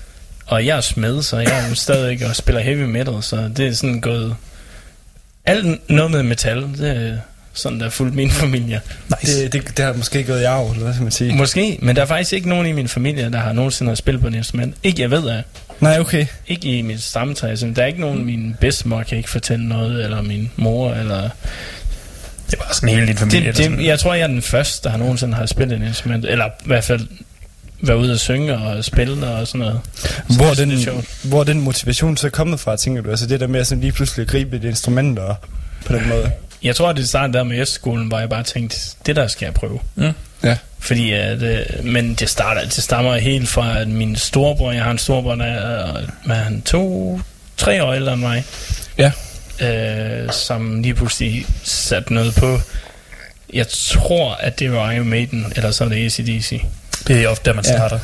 og 0.47 0.67
jeg 0.67 0.77
er 0.77 0.81
smed, 0.81 1.23
så 1.23 1.39
jeg 1.39 1.65
er 1.65 1.69
jo 1.69 1.75
stadigvæk 1.75 2.29
og 2.29 2.37
spiller 2.37 2.61
heavy 2.61 2.83
metal, 2.83 3.23
så 3.23 3.51
det 3.57 3.67
er 3.67 3.73
sådan 3.75 4.01
gået... 4.01 4.37
Alt 5.47 5.91
noget 5.91 6.11
med 6.11 6.23
metal, 6.23 6.63
det 6.79 6.97
er 6.97 7.17
sådan, 7.53 7.81
der 7.81 7.87
er 7.87 7.91
fuldt 7.91 8.15
min 8.15 8.31
familie. 8.31 8.81
Nice. 9.23 9.43
Det, 9.43 9.53
det, 9.53 9.77
det 9.77 9.85
har 9.85 9.93
måske 9.93 10.25
gået 10.25 10.41
i 10.41 10.45
arv, 10.45 10.71
eller 10.71 10.83
hvad 10.83 10.93
skal 10.95 11.03
man 11.03 11.13
sige? 11.13 11.35
Måske, 11.37 11.79
men 11.83 11.97
der 11.97 12.03
er 12.03 12.07
faktisk 12.07 12.33
ikke 12.33 12.49
nogen 12.49 12.67
i 12.67 12.73
min 12.73 12.89
familie, 12.89 13.31
der 13.31 13.39
har 13.39 13.53
nogensinde 13.53 13.97
spillet 13.97 14.23
på 14.23 14.29
et 14.29 14.35
instrument. 14.35 14.75
Ikke 14.83 15.03
jeg 15.03 15.11
ved 15.11 15.29
af. 15.29 15.43
Nej, 15.81 15.99
okay. 16.01 16.27
Ikke 16.47 16.79
i 16.79 16.83
mit 16.83 17.03
stamtræ. 17.03 17.49
Altså, 17.49 17.73
der 17.77 17.83
er 17.83 17.87
ikke 17.87 18.01
nogen, 18.01 18.25
min 18.25 18.57
bedstemor 18.61 19.03
kan 19.03 19.19
ikke 19.19 19.31
fortælle 19.31 19.69
noget, 19.69 20.05
eller 20.05 20.23
min 20.23 20.51
mor, 20.57 20.95
eller... 20.95 21.29
Det 22.51 22.59
var 22.59 22.75
sådan 22.75 22.89
hele 22.89 23.07
din 23.07 23.17
familie. 23.17 23.47
Det, 23.47 23.57
sådan, 23.57 23.79
det, 23.79 23.85
jeg 23.85 23.99
tror, 23.99 24.15
jeg 24.15 24.23
er 24.23 24.27
den 24.27 24.43
første, 24.43 24.85
der 24.85 24.91
har 24.91 24.99
nogensinde 24.99 25.35
har 25.35 25.47
spillet 25.47 25.83
et 25.83 25.87
instrument, 25.87 26.25
eller 26.25 26.47
i 26.47 26.67
hvert 26.67 26.85
fald 26.85 27.01
været 27.83 27.99
ude 27.99 28.13
og 28.13 28.19
synge 28.19 28.59
og 28.59 28.85
spille 28.85 29.27
og 29.27 29.47
sådan 29.47 29.59
noget. 29.59 29.81
Hvor 30.37 30.45
er, 30.45 30.51
det 30.51 30.61
er 30.61 30.65
den, 30.65 30.81
sjovt. 30.81 31.05
hvor 31.23 31.41
er 31.41 31.45
den 31.45 31.61
motivation 31.61 32.17
så 32.17 32.31
kommet 32.31 32.61
fra, 32.61 32.77
tænker 32.77 33.03
du? 33.03 33.11
Altså 33.11 33.27
det 33.27 33.41
der 33.41 33.47
med 33.47 33.61
at 33.61 33.67
sådan 33.67 33.81
lige 33.81 33.93
pludselig 33.93 34.27
gribe 34.27 34.57
et 34.57 34.65
instrument 34.65 35.19
og 35.19 35.37
på 35.87 35.93
den 35.93 36.09
måde. 36.09 36.31
Jeg 36.63 36.77
tror, 36.77 36.89
at 36.89 36.97
det 36.97 37.09
startede 37.09 37.39
der 37.39 37.45
med 37.45 37.63
efterskolen, 37.63 38.09
hvor 38.09 38.19
jeg 38.19 38.29
bare 38.29 38.43
tænkte, 38.43 38.77
det 39.07 39.17
der 39.17 39.27
skal 39.27 39.47
jeg 39.47 39.55
prøve. 39.55 39.81
Mm. 39.95 40.13
Ja. 40.45 40.57
Fordi, 40.79 41.13
at, 41.13 41.43
øh, 41.43 41.65
men 41.85 42.15
det, 42.15 42.29
starter, 42.29 42.61
det 42.65 42.73
stammer 42.73 43.17
helt 43.17 43.49
fra, 43.49 43.79
at 43.79 43.89
min 43.89 44.17
storebror, 44.17 44.73
jeg 44.73 44.83
har 44.85 44.91
en 44.91 44.99
storebror, 44.99 45.35
der 45.35 45.45
er, 45.45 46.01
hvad 46.25 46.37
er 46.37 46.41
han, 46.43 46.63
to, 46.63 47.21
tre 47.57 47.85
år 47.85 47.93
ældre 47.95 48.13
end 48.13 48.21
mig. 48.21 48.45
Ja. 48.99 49.13
Øh, 49.63 50.33
som 50.33 50.83
lige 50.83 50.95
pludselig 50.95 51.47
satte 51.65 52.15
noget 52.15 52.35
på. 52.35 52.61
Jeg 53.53 53.67
tror, 53.69 54.35
at 54.35 54.59
det 54.59 54.73
var 54.73 54.91
Iron 54.93 55.09
Maiden, 55.09 55.53
eller 55.57 55.71
så 55.71 55.85
er 55.85 55.89
det 55.89 56.05
ACDC. 56.07 56.51
Det 56.51 57.09
Det 57.09 57.23
er 57.25 57.29
ofte 57.29 57.51
der, 57.51 57.57
man 57.57 57.65
Ja. 57.69 57.77
starter. 57.77 57.99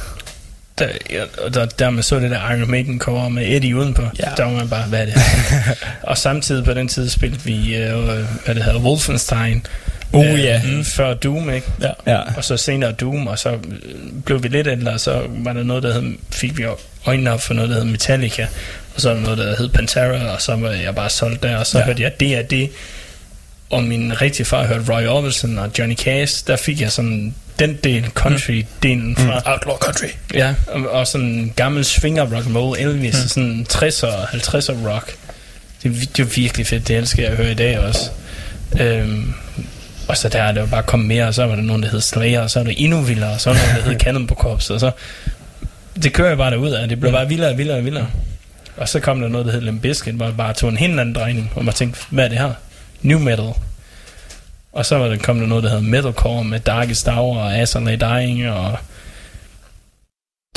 Der, 0.79 0.89
ja, 1.11 1.23
og 1.45 1.55
der, 1.55 1.67
der 1.67 1.91
man 1.91 2.03
så 2.03 2.21
det 2.21 2.31
der 2.31 2.51
Iron 2.53 2.71
Maiden 2.71 2.99
cover 2.99 3.29
med 3.29 3.47
Eddie 3.47 3.77
udenpå, 3.77 4.03
Ja. 4.03 4.09
ja. 4.31 4.35
der 4.37 4.45
var 4.45 4.53
man 4.53 4.69
bare, 4.69 4.83
hvad 4.83 5.01
er 5.01 5.05
det 5.05 5.15
og 6.03 6.19
samtidig 6.19 6.65
på 6.65 6.75
den 6.75 6.89
tid 6.89 7.09
spillede 7.09 7.43
vi, 7.43 7.77
øh, 7.77 8.05
hvad 8.45 8.55
det 8.55 8.65
hedder, 8.65 8.81
Wolfenstein. 8.81 9.67
Uh, 10.13 10.33
øh, 10.33 10.45
ja. 10.45 10.63
mm. 10.65 10.85
Før 10.85 11.15
Doom, 11.15 11.51
ikke? 11.51 11.67
Ja. 11.83 11.91
Ja. 12.13 12.21
Og 12.37 12.45
så 12.45 12.57
senere 12.57 12.93
Doom, 12.93 13.27
og 13.27 13.39
så 13.39 13.51
øh, 13.51 13.59
blev 14.25 14.43
vi 14.43 14.49
lidt 14.49 14.67
ældre, 14.67 14.93
og 14.93 15.01
så 15.01 15.23
var 15.29 15.53
der 15.53 15.63
noget, 15.63 15.83
der 15.83 15.93
hed, 15.93 16.13
fik 16.31 16.59
vi 16.59 16.65
øjnene 17.07 17.33
op 17.33 17.41
for 17.41 17.55
noget, 17.55 17.71
der 17.71 17.77
hed 17.77 17.85
Metallica, 17.85 18.47
og 18.95 19.01
så 19.01 19.09
var 19.09 19.15
der 19.15 19.23
noget, 19.23 19.39
der 19.39 19.57
hed 19.57 19.69
Pantera, 19.69 20.27
og 20.35 20.43
så 20.43 20.57
var 20.57 20.71
jeg 20.71 20.95
bare 20.95 21.11
solgt 21.11 21.43
der, 21.43 21.57
og 21.57 21.67
så 21.67 21.79
Ja. 21.79 21.85
hørte 21.85 22.03
jeg 22.03 22.21
det 22.21 22.39
og 22.39 22.51
det, 22.51 22.71
og 23.71 23.83
min 23.85 24.21
rigtige 24.23 24.47
far 24.47 24.67
hørte 24.67 24.93
Roy 24.93 25.07
Orbison 25.07 25.59
og 25.59 25.71
Johnny 25.79 25.97
Cash, 25.97 26.47
der 26.47 26.57
fik 26.57 26.81
jeg 26.81 26.93
sådan 26.93 27.35
den 27.59 27.79
del, 27.85 28.05
country-delen 28.19 29.17
fra. 29.17 29.43
Outlaw 29.53 29.77
Country. 29.77 30.07
Ja, 30.35 30.55
og, 30.67 30.91
og 30.91 31.07
sådan 31.07 31.53
gammel 31.57 31.85
swinger 31.85 32.23
rock 32.23 32.47
and 32.47 32.57
roll, 32.57 32.79
Elvis, 32.81 33.15
mm. 33.23 33.29
sådan 33.29 33.67
60'er 33.73 34.07
og 34.07 34.25
50'er 34.25 34.89
rock. 34.93 35.17
Det, 35.83 36.09
det 36.17 36.23
er 36.23 36.27
virkelig 36.27 36.67
fedt, 36.67 36.89
det 36.89 36.97
elsker 36.97 37.23
jeg 37.23 37.31
at 37.33 37.37
høre 37.37 37.51
i 37.51 37.55
dag 37.55 37.79
også. 37.79 38.11
Øhm, 38.81 39.35
og 40.09 40.17
så 40.17 40.29
der 40.29 40.43
er 40.43 40.53
det 40.53 40.61
jo 40.61 40.67
bare 40.67 40.83
kommet 40.83 41.09
mere, 41.09 41.27
og 41.27 41.35
så 41.35 41.47
var 41.47 41.55
der 41.55 41.63
nogen, 41.63 41.83
der 41.83 41.89
hed 41.89 42.01
Slayer, 42.01 42.41
og 42.41 42.51
så 42.51 42.59
var 42.59 42.65
det 42.67 42.75
endnu 42.85 43.01
vildere, 43.01 43.33
og 43.33 43.41
så 43.41 43.51
var 43.51 43.57
der 43.57 43.67
nogen, 43.67 43.77
der 43.77 43.91
hed 43.91 44.01
Cannibal 44.05 44.37
Corpse, 44.37 44.75
og 44.75 44.81
så... 44.81 44.91
Det 46.03 46.13
kører 46.13 46.31
jo 46.31 46.37
bare 46.37 46.51
derud 46.51 46.71
af, 46.71 46.89
det 46.89 47.01
blev 47.01 47.13
bare 47.13 47.29
vildere 47.29 47.51
og 47.51 47.59
vildere 47.59 47.77
og 47.77 47.85
vildere. 47.85 48.07
Og 48.77 48.89
så 48.89 49.01
kom 49.01 49.21
der 49.21 49.29
noget, 49.29 49.47
der 49.47 49.53
hed 49.53 49.61
Limp 49.61 49.83
Bizkit, 49.83 50.15
hvor 50.15 50.31
bare 50.31 50.53
tog 50.53 50.69
en 50.71 50.77
helt 50.77 51.01
anden 51.01 51.15
drejning, 51.15 51.53
og 51.55 51.65
man 51.65 51.75
tænkte, 51.75 52.01
hvad 52.11 52.25
er 52.25 52.29
det 52.29 52.39
her? 52.39 52.53
New 53.03 53.19
Metal. 53.19 53.53
Og 54.73 54.87
så 54.87 54.99
var 54.99 55.09
der, 55.09 55.17
kom 55.17 55.41
der 55.41 55.47
noget, 55.47 55.65
der 55.65 55.71
hed 55.71 55.81
Metalcore 55.81 56.45
med 56.45 56.61
Darkest 56.61 57.09
Hour 57.09 57.39
og 57.39 57.57
As 57.57 57.75
I 57.75 57.79
Lay 57.79 57.97
Dying 58.01 58.49
og... 58.49 58.79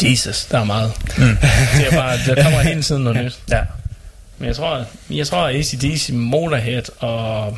Jesus, 0.04 0.46
der 0.46 0.60
er 0.60 0.64
meget. 0.64 0.92
Mm. 1.18 1.38
det 1.78 1.88
er 1.88 1.92
bare, 1.92 2.18
der 2.26 2.44
kommer 2.44 2.60
hele 2.60 2.82
tiden 2.84 3.04
noget 3.04 3.22
nyt. 3.24 3.40
Ja. 3.52 3.62
Men 4.38 4.48
jeg 4.48 4.56
tror, 4.56 4.86
jeg 5.10 5.28
tror 5.28 5.48
at 5.48 5.56
ACDC, 5.56 6.10
Motorhead 6.14 6.84
og 7.00 7.58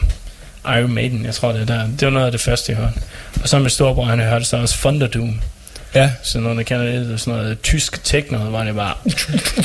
Iron 0.66 0.94
Maiden, 0.94 1.26
jeg 1.26 1.34
tror 1.34 1.52
det 1.52 1.62
er 1.62 1.66
der. 1.66 1.88
Det 1.88 2.02
var 2.06 2.10
noget 2.10 2.26
af 2.26 2.32
det 2.32 2.42
første, 2.42 2.72
jeg 2.72 2.80
hørte. 2.82 2.94
Og 3.44 3.50
så 3.50 3.60
med 3.60 3.70
storebror, 3.70 4.06
han 4.06 4.20
hørte 4.20 4.46
så 4.46 4.58
også 4.58 4.76
Thunderdome. 4.78 5.34
Ja. 5.96 6.12
Så 6.24 6.40
nogen, 6.40 6.58
der 6.58 6.64
kender 6.64 6.86
det, 6.86 6.94
det 7.02 7.12
var 7.12 7.18
sådan 7.18 7.40
noget 7.40 7.62
tysk 7.62 8.04
techno, 8.04 8.38
hvor 8.38 8.60
det 8.64 8.76
bare 8.76 8.94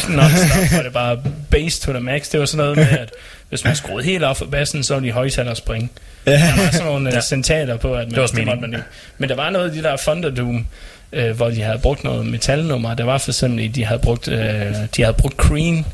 non-stop, 0.09 0.70
hvor 0.72 0.82
det 0.82 0.92
bare 0.92 1.18
bass 1.51 1.78
to 1.78 1.92
the 1.92 2.01
max. 2.01 2.30
Det 2.30 2.40
var 2.40 2.47
sådan 2.47 2.64
noget 2.64 2.76
med, 2.76 2.99
at 2.99 3.11
hvis 3.49 3.64
man 3.64 3.76
skruede 3.76 4.05
helt 4.05 4.24
op 4.24 4.36
for 4.36 4.44
bassen, 4.44 4.82
så 4.82 4.94
ville 4.94 5.09
de 5.09 5.12
højtaler 5.12 5.55
springe. 5.55 5.88
Ja. 6.26 6.32
Der 6.32 6.62
var 6.64 6.70
sådan 6.70 6.86
nogle 6.86 7.09
Ja. 7.09 7.14
ja. 7.14 7.20
centater 7.20 7.76
på, 7.76 7.94
at 7.94 7.99
man, 8.07 8.11
Det 8.11 8.20
var 8.20 8.30
meningen. 8.34 8.61
man 8.61 8.72
ikke. 8.72 8.84
Men 9.18 9.28
der 9.28 9.34
var 9.36 9.51
noget 9.51 9.66
af 9.68 9.72
de 9.72 9.82
der 9.82 9.97
Thunderdome, 9.97 10.64
øh, 11.12 11.36
hvor 11.36 11.51
de 11.51 11.62
havde 11.62 11.78
brugt 11.78 12.05
noget 12.05 12.26
metalnummer. 12.26 12.94
Der 12.94 13.05
var 13.05 13.18
for 13.18 13.30
eksempel, 13.30 13.74
de 13.74 13.84
havde 13.84 13.99
brugt, 14.01 14.28
øh, 14.28 14.38
de 14.97 15.03
havde 15.03 15.14
brugt 15.18 15.36
Cream 15.36 15.84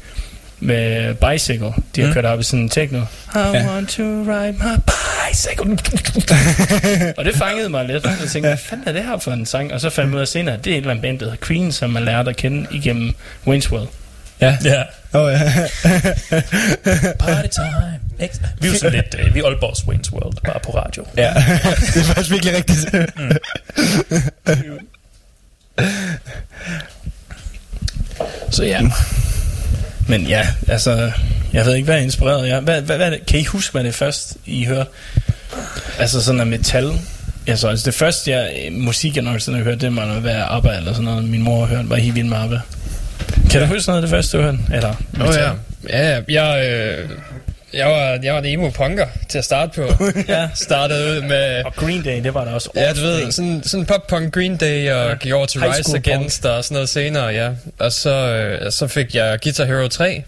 med 0.62 1.14
Bicycle. 1.14 1.72
De 1.96 2.00
har 2.00 2.08
Mm. 2.08 2.14
kørt 2.14 2.24
op 2.24 2.40
i 2.40 2.42
sådan 2.42 2.60
en 2.60 2.68
techno. 2.68 2.98
I 3.00 3.04
Ja. 3.34 3.66
want 3.66 3.88
to 3.88 4.02
ride 4.02 4.52
my 4.52 4.76
bicycle. 4.86 5.78
og 7.18 7.24
det 7.24 7.34
fangede 7.36 7.68
mig 7.68 7.84
lidt. 7.84 8.04
Jeg 8.04 8.12
tænkte, 8.18 8.40
hvad 8.40 8.56
fanden 8.56 8.88
er 8.88 8.92
det 8.92 9.04
her 9.04 9.18
for 9.18 9.30
en 9.32 9.46
sang? 9.46 9.72
Og 9.72 9.80
så 9.80 9.90
fandt 9.90 10.08
jeg 10.10 10.16
ud 10.16 10.20
af 10.20 10.28
senere, 10.28 10.54
at 10.54 10.64
det 10.64 10.70
er 10.70 10.74
et 10.74 10.80
eller 10.80 10.90
andet 10.90 11.02
band, 11.02 11.18
der 11.18 11.24
hedder 11.24 11.46
Queen, 11.46 11.72
som 11.72 11.90
man 11.90 12.04
lærte 12.04 12.30
at 12.30 12.36
kende 12.36 12.66
igennem 12.70 13.14
Winswell. 13.46 13.86
Ja. 14.40 14.58
Ja. 14.64 14.82
Oh, 15.14 15.32
ja. 15.32 15.38
Party 17.18 17.48
time. 17.48 17.98
Vi 18.60 18.68
er 18.68 18.72
jo 18.72 18.78
sådan 18.78 18.92
lidt, 18.92 19.16
øh, 19.26 19.34
vi 19.34 19.40
er 19.40 19.44
Aalborgs 19.44 19.80
Wayne's 19.80 20.12
World, 20.12 20.36
bare 20.44 20.60
på 20.64 20.70
radio. 20.78 21.06
ja. 21.16 21.32
det 21.94 21.96
er 22.00 22.04
faktisk 22.04 22.30
virkelig 22.30 22.54
rigtigt. 22.56 22.80
Så 28.50 28.64
ja. 28.64 28.80
Men 30.12 30.26
ja, 30.26 30.46
altså, 30.68 31.10
jeg 31.52 31.66
ved 31.66 31.74
ikke, 31.74 31.84
hvad 31.84 31.94
er 31.94 32.00
inspireret 32.00 32.48
jer. 32.48 32.60
Hvad, 32.60 32.82
hvad, 32.82 32.96
hvad 32.96 33.12
er? 33.12 33.16
Kan 33.28 33.40
I 33.40 33.44
huske, 33.44 33.72
hvad 33.72 33.84
det 33.84 33.94
første, 33.94 34.38
I 34.46 34.64
hørte? 34.64 34.90
Altså 35.98 36.22
sådan 36.22 36.40
af 36.40 36.46
metal. 36.46 36.92
Altså, 37.46 37.68
altså 37.68 37.86
det 37.86 37.94
første 37.94 38.30
jeg, 38.30 38.68
musik, 38.72 39.16
jeg 39.16 39.24
nogensinde 39.24 39.58
har 39.58 39.64
hørt, 39.64 39.80
det 39.80 39.92
må 39.92 40.00
noget 40.00 40.24
være 40.24 40.44
ABBA 40.44 40.76
eller 40.76 40.92
sådan 40.92 41.04
noget. 41.04 41.24
Min 41.24 41.42
mor 41.42 41.66
har 41.66 41.76
hørt, 41.76 41.90
var 41.90 41.96
helt 41.96 42.14
vild 42.14 42.26
med 42.26 42.36
ABBA. 42.36 42.60
Kan 43.50 43.60
du 43.60 43.66
huske 43.66 43.88
noget 43.88 44.02
af 44.02 44.02
det 44.02 44.10
første, 44.10 44.36
du 44.38 44.42
hørte? 44.42 44.58
Eller 44.72 44.94
Åh 45.20 45.28
oh, 45.28 45.34
ja. 45.34 45.50
Ja, 45.88 46.08
ja. 46.08 46.20
Jeg, 46.28 46.70
øh, 46.70 47.08
jeg, 47.74 47.86
var, 47.86 48.18
jeg 48.22 48.32
var 48.34 48.38
en 48.38 48.44
emo-punker 48.46 49.06
til 49.28 49.38
at 49.38 49.44
starte 49.44 49.72
på. 49.80 50.04
ja. 50.28 50.48
Startede 50.54 51.16
ud 51.16 51.20
med... 51.22 51.64
Og 51.64 51.74
Green 51.76 52.02
Day, 52.02 52.22
det 52.22 52.34
var 52.34 52.44
der 52.44 52.52
også. 52.52 52.68
Ja, 52.76 52.92
du 52.92 53.00
ved, 53.00 53.32
sådan, 53.32 53.62
sådan 53.64 53.86
pop-punk 53.86 54.32
Green 54.34 54.56
Day, 54.56 54.90
og 54.92 55.08
Ja. 55.08 55.14
gik 55.14 55.32
over 55.32 55.46
til 55.46 55.60
High 55.60 55.78
Rise 55.78 55.96
Against 55.96 56.44
og 56.46 56.64
sådan 56.64 56.74
noget 56.74 56.88
senere, 56.88 57.26
ja. 57.26 57.50
Og 57.78 57.92
så, 57.92 58.10
øh, 58.10 58.72
så 58.72 58.86
fik 58.86 59.14
jeg 59.14 59.38
Guitar 59.42 59.64
Hero 59.64 59.88
3, 59.88 60.22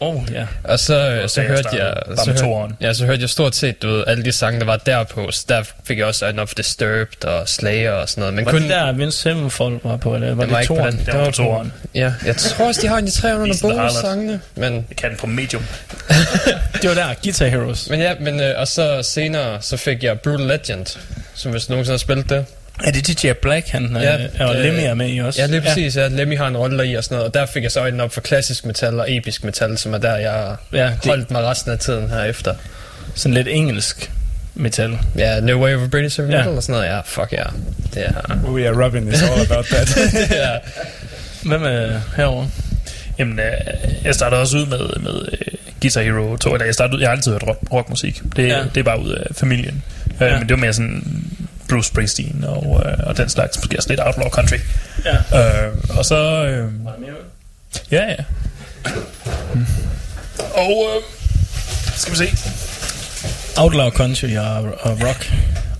Oh, 0.00 0.22
ja. 0.32 0.46
og 0.64 0.78
så, 0.78 1.10
øh, 1.10 1.28
så 1.28 1.40
jeg 1.40 1.50
hørte 1.50 1.68
jeg... 1.72 1.94
Så 2.16 2.30
hørte, 2.30 2.74
ja, 2.80 2.92
så 2.92 3.06
hørte 3.06 3.20
jeg 3.22 3.30
stort 3.30 3.54
set, 3.54 3.82
du 3.82 3.88
ved, 3.88 4.04
alle 4.06 4.24
de 4.24 4.32
sange, 4.32 4.60
der 4.60 4.66
var 4.66 4.76
derpå. 4.76 5.30
Så 5.30 5.44
der 5.48 5.62
fik 5.84 5.98
jeg 5.98 6.06
også 6.06 6.26
Enough 6.26 6.50
Disturbed 6.56 7.24
og 7.24 7.48
Slayer 7.48 7.92
og 7.92 8.08
sådan 8.08 8.20
noget. 8.20 8.34
Men 8.34 8.44
Var 8.44 8.50
kun, 8.50 8.62
det 8.62 8.70
der 8.70 8.92
Vince 8.92 9.18
Sevenfold 9.18 9.80
var 9.84 9.96
på, 9.96 10.14
eller 10.14 10.34
var 10.34 10.44
Den 10.44 10.52
var 10.52 10.60
det 10.60 10.68
den. 10.68 11.06
Det 11.06 11.14
var 11.14 11.30
på. 11.36 11.66
Ja, 11.94 12.12
jeg 12.26 12.36
tror 12.36 12.66
også, 12.66 12.80
de 12.82 12.86
har 12.88 12.98
en 12.98 13.06
i 13.06 13.10
300 13.10 13.48
Beast 13.48 13.64
and 13.64 13.70
the 13.72 13.78
bonus 13.80 13.94
Harlot. 13.94 14.10
sangene, 14.10 14.40
men 14.54 14.86
Det 14.88 14.96
kan 14.96 15.10
den 15.10 15.18
på 15.18 15.26
medium. 15.26 15.62
Det 16.82 16.88
var 16.90 16.94
der, 16.94 17.14
Guitar 17.22 17.46
Heroes. 17.46 17.90
Men 17.90 18.00
ja, 18.00 18.14
men 18.20 18.40
øh, 18.40 18.54
og 18.60 18.68
så 18.68 19.02
senere, 19.02 19.62
så 19.62 19.76
fik 19.76 20.02
jeg 20.04 20.20
Brutal 20.20 20.46
Legend, 20.46 20.86
som 21.34 21.50
hvis 21.52 21.68
nogen 21.68 21.86
har 21.86 21.96
spillet 21.96 22.30
det. 22.30 22.46
Er 22.84 22.90
det 22.90 23.22
DJ 23.22 23.32
Black, 23.42 23.68
han 23.68 23.96
Ja, 24.00 24.16
ja, 24.38 24.46
og 24.46 24.54
det- 24.54 24.64
Lemmy 24.64 24.80
er 24.80 24.94
med 24.94 25.08
i 25.14 25.18
også? 25.18 25.40
Ja, 25.40 25.46
lige 25.46 25.60
præcis. 25.60 25.96
Ja. 25.96 26.08
Lemmy 26.08 26.38
har 26.38 26.48
en 26.48 26.56
rolle 26.56 26.78
der 26.78 26.84
i 26.84 26.94
og 26.94 27.04
sådan 27.04 27.14
noget, 27.14 27.28
og 27.28 27.34
der 27.34 27.46
fik 27.46 27.62
jeg 27.62 27.70
så 27.70 27.80
øjnene 27.80 28.02
op 28.02 28.12
for 28.14 28.20
klassisk 28.20 28.64
metal 28.66 29.00
og 29.00 29.12
episk 29.16 29.44
metal, 29.44 29.78
som 29.78 29.94
er 29.94 29.98
der, 29.98 30.16
jeg 30.16 30.30
har 30.32 30.60
Ja, 30.72 30.84
det, 30.86 30.98
holdt 31.06 31.30
mig 31.30 31.42
resten 31.42 31.72
af 31.72 31.78
tiden 31.78 32.08
herefter. 32.10 32.54
sådan 33.14 33.34
lidt 33.34 33.48
engelsk 33.48 34.10
metal. 34.54 34.98
Ja, 35.18 35.40
No 35.40 35.64
Way 35.64 35.74
of 35.76 35.90
British 35.90 36.20
Heavy 36.20 36.30
Ja. 36.32 36.36
Metal 36.38 36.52
og 36.56 36.62
sådan 36.62 36.72
noget, 36.80 36.86
ja, 36.96 37.00
fuck 37.04 37.32
ja. 37.32 37.42
Det 37.94 38.06
er... 38.06 38.38
Oh 38.46 38.60
yeah, 38.60 38.84
Robin 38.84 39.08
is 39.08 39.22
all 39.22 39.40
about 39.52 39.64
that. 39.64 39.96
ja. 40.30 40.50
Hvem 41.44 41.62
er 41.64 42.00
herovre? 42.16 42.48
Jamen, 43.18 43.38
øh, 43.38 43.44
jeg 44.04 44.14
startede 44.14 44.40
også 44.40 44.56
ud 44.56 44.66
med, 44.66 44.78
med 45.00 45.28
øh, 45.32 45.38
Guitar 45.82 46.02
Hero 46.02 46.36
2, 46.36 46.52
eller 46.54 46.64
jeg 46.64 46.74
startede 46.74 46.96
ud, 46.96 47.00
jeg 47.00 47.08
har 47.10 47.16
altid 47.16 47.32
hørt 47.32 47.42
rock, 47.46 47.58
rockmusik. 47.72 48.22
Det, 48.36 48.48
Ja. 48.48 48.58
ja. 48.58 48.64
det 48.74 48.76
er 48.80 48.84
bare 48.84 49.00
ud 49.02 49.10
af 49.12 49.26
familien. 49.36 49.82
Ja. 50.20 50.24
Ja. 50.26 50.32
Øh, 50.32 50.38
men 50.38 50.48
det 50.48 50.54
var 50.56 50.60
mere 50.60 50.72
sådan 50.72 51.02
Bruce 51.74 51.88
Springsteen 51.88 52.44
og, 52.46 52.82
øh, 52.86 52.98
og 53.06 53.16
den 53.16 53.28
slags, 53.28 53.56
måske 53.58 53.76
også 53.78 53.88
lidt 53.88 54.00
outlaw 54.00 54.28
country. 54.28 54.56
Ja. 55.04 55.66
Øh, 55.66 55.72
og 55.88 56.04
så... 56.04 56.44
Øh, 56.44 56.72
ja, 57.92 58.04
ja. 58.08 58.16
Og 60.54 60.86
øh, 60.96 61.02
skal 61.96 62.12
vi 62.12 62.16
se. 62.16 62.28
Outlaw 63.56 63.90
Country 63.90 64.36
og, 64.36 64.64
og 64.80 64.98
rock. 65.02 65.32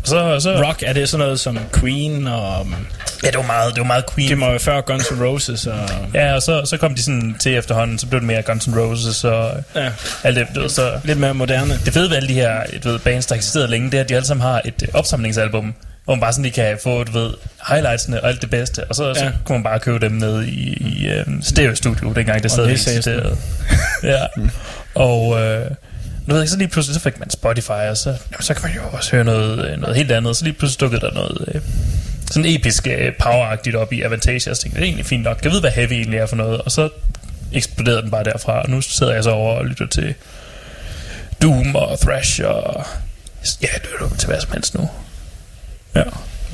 Og 0.04 0.10
så, 0.10 0.40
så, 0.40 0.62
Rock, 0.68 0.82
er 0.86 0.92
det 0.92 1.08
sådan 1.08 1.24
noget 1.24 1.40
som 1.40 1.58
Queen 1.80 2.26
og... 2.26 2.60
um, 2.60 2.74
ja, 3.22 3.28
det 3.28 3.36
var 3.36 3.46
meget, 3.46 3.74
det 3.74 3.80
var 3.80 3.86
meget 3.86 4.04
Queen. 4.14 4.30
Det 4.30 4.38
må 4.38 4.46
være 4.50 4.58
før 4.58 4.80
Guns 4.80 5.04
N' 5.04 5.22
Roses 5.24 5.66
og... 5.66 5.88
Ja, 6.14 6.34
og 6.34 6.42
så, 6.42 6.62
så 6.64 6.76
kom 6.76 6.94
de 6.94 7.02
sådan 7.02 7.36
til 7.40 7.56
efterhånden, 7.56 7.98
så 7.98 8.06
blev 8.06 8.20
det 8.20 8.26
mere 8.26 8.42
Guns 8.42 8.68
N' 8.68 8.78
Roses 8.78 9.24
og 9.24 9.50
Ja, 9.74 9.90
alt 10.24 10.36
det, 10.36 10.46
ved, 10.54 10.68
så... 10.68 10.90
lidt 11.04 11.18
mere 11.18 11.34
moderne. 11.34 11.78
Det 11.84 11.92
fede 11.92 12.10
ved 12.10 12.16
alle 12.16 12.28
de 12.28 12.34
her 12.34 12.60
du 12.84 12.88
ved, 12.88 12.98
bands, 12.98 13.26
der 13.26 13.34
har 13.34 13.36
eksisteret 13.36 13.70
længe, 13.70 13.90
det 13.90 13.96
er, 13.96 14.02
at 14.02 14.08
de 14.08 14.14
alle 14.14 14.26
sammen 14.26 14.42
har 14.42 14.60
et 14.64 14.82
øh, 14.82 14.88
opsamlingsalbum, 14.94 15.74
hvor 16.04 16.14
man 16.14 16.20
bare 16.20 16.32
sådan 16.32 16.42
lige 16.42 16.52
kan 16.52 16.78
få, 16.82 17.04
du 17.04 17.12
ved, 17.12 17.30
highlightsene 17.68 18.22
og 18.22 18.28
alt 18.28 18.40
det 18.42 18.50
bedste, 18.50 18.84
og 18.84 18.94
så, 18.94 19.06
ja. 19.08 19.14
så 19.14 19.30
kunne 19.44 19.58
man 19.58 19.62
bare 19.64 19.78
købe 19.80 19.98
dem 19.98 20.12
ned 20.12 20.42
i, 20.42 20.72
i 20.72 21.06
øh, 21.08 21.24
stereo-studio, 21.42 22.12
dengang 22.12 22.36
det 22.36 22.44
Og 22.44 22.50
stadig 22.50 22.70
læse 22.70 22.90
eksisterede. 22.90 23.36
ja. 24.02 24.20
Og 24.94 25.40
øh, 25.42 25.70
du 26.28 26.34
ved 26.34 26.42
ikke, 26.42 26.50
så 26.50 26.58
lige 26.58 26.68
pludselig 26.68 26.94
så 26.94 27.00
fik 27.00 27.18
man 27.18 27.30
Spotify, 27.30 27.70
og 27.70 27.96
så, 27.96 28.10
jamen, 28.10 28.42
så 28.42 28.54
kan 28.54 28.62
man 28.62 28.76
jo 28.76 28.82
også 28.92 29.10
høre 29.10 29.24
noget, 29.24 29.70
øh, 29.70 29.80
noget 29.80 29.96
helt 29.96 30.12
andet, 30.12 30.36
så 30.36 30.44
lige 30.44 30.54
pludselig 30.54 30.80
dukkede 30.80 31.00
der 31.00 31.14
noget 31.14 31.48
øh, 31.54 31.60
sådan 32.30 32.50
episk 32.50 32.86
øh, 32.86 33.12
poweragtigt 33.20 33.76
op 33.76 33.92
i 33.92 34.02
Avantage, 34.02 34.50
og 34.50 34.56
så 34.56 34.62
tænkte, 34.62 34.80
det 34.80 34.84
er 34.84 34.88
egentlig 34.88 35.06
fint 35.06 35.22
nok, 35.22 35.44
jeg 35.44 35.52
ved, 35.52 35.60
hvad 35.60 35.70
heavy 35.70 35.92
egentlig 35.92 36.18
er 36.18 36.26
for 36.26 36.36
noget, 36.36 36.60
og 36.60 36.72
så 36.72 36.88
eksploderede 37.52 38.02
den 38.02 38.10
bare 38.10 38.24
derfra, 38.24 38.62
og 38.62 38.70
nu 38.70 38.80
sidder 38.80 39.14
jeg 39.14 39.24
så 39.24 39.30
over 39.30 39.54
og 39.54 39.66
lytter 39.66 39.86
til 39.86 40.14
Doom 41.42 41.76
og 41.76 42.00
Thrash 42.00 42.40
og... 42.44 42.86
Ja, 43.62 43.68
jeg 43.72 43.80
lytter 43.92 44.16
til 44.16 44.28
hvad 44.28 44.40
som 44.40 44.52
helst 44.52 44.74
nu. 44.74 44.90
Ja. 45.94 46.02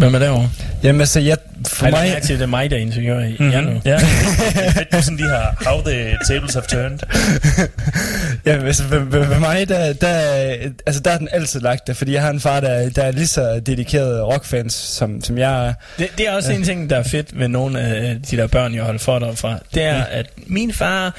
Hvem 0.01 0.15
er 0.15 0.19
derovre? 0.19 0.51
Jamen 0.83 1.01
altså, 1.01 1.21
jeg, 1.21 1.37
for 1.67 1.87
Ej, 1.87 1.91
mig... 1.91 2.23
til, 2.23 2.37
det 2.37 2.43
er 2.43 2.47
mig, 2.47 2.71
der 2.71 2.77
interviewer 2.77 3.21
i 3.21 3.37
mm-hmm. 3.41 3.65
Mm-hmm. 3.65 3.81
Ja, 3.85 3.97
det 3.97 4.87
er 4.91 5.01
sådan 5.01 5.17
lige 5.17 5.29
har 5.29 5.63
How 5.67 5.83
the 5.83 6.19
Tables 6.29 6.55
Have 6.55 6.65
Turned. 6.69 6.99
Jamen, 8.47 8.67
altså, 8.67 8.85
ved 8.85 9.39
mig, 9.39 9.69
der, 9.69 9.93
der, 9.93 10.09
altså, 10.87 11.01
der 11.01 11.11
er 11.11 11.19
den 11.19 11.29
altid 11.33 11.61
lagt 11.61 11.87
der, 11.87 11.93
fordi 11.95 12.13
jeg 12.13 12.23
har 12.23 12.31
en 12.31 12.41
far, 12.41 12.61
der, 12.61 12.91
der 12.91 13.03
er 13.03 13.13
lige 13.13 13.27
så 13.27 13.61
dedikeret 13.67 14.27
rockfans, 14.27 14.75
som, 14.75 15.25
som 15.25 15.39
jeg 15.39 15.67
er. 15.67 15.73
Det, 15.99 16.09
det 16.19 16.29
er 16.29 16.33
også 16.33 16.53
en 16.53 16.65
ting, 16.65 16.91
der 16.91 16.97
er 16.97 17.03
fedt 17.03 17.39
ved 17.39 17.49
nogle 17.49 17.81
af 17.81 18.17
de 18.31 18.37
der 18.37 18.47
børn, 18.47 18.75
jeg 18.75 18.83
holder 18.83 19.01
for 19.01 19.19
dig 19.19 19.39
fra. 19.39 19.59
Det 19.75 19.83
er, 19.83 20.03
at 20.03 20.27
min 20.47 20.73
far 20.73 21.15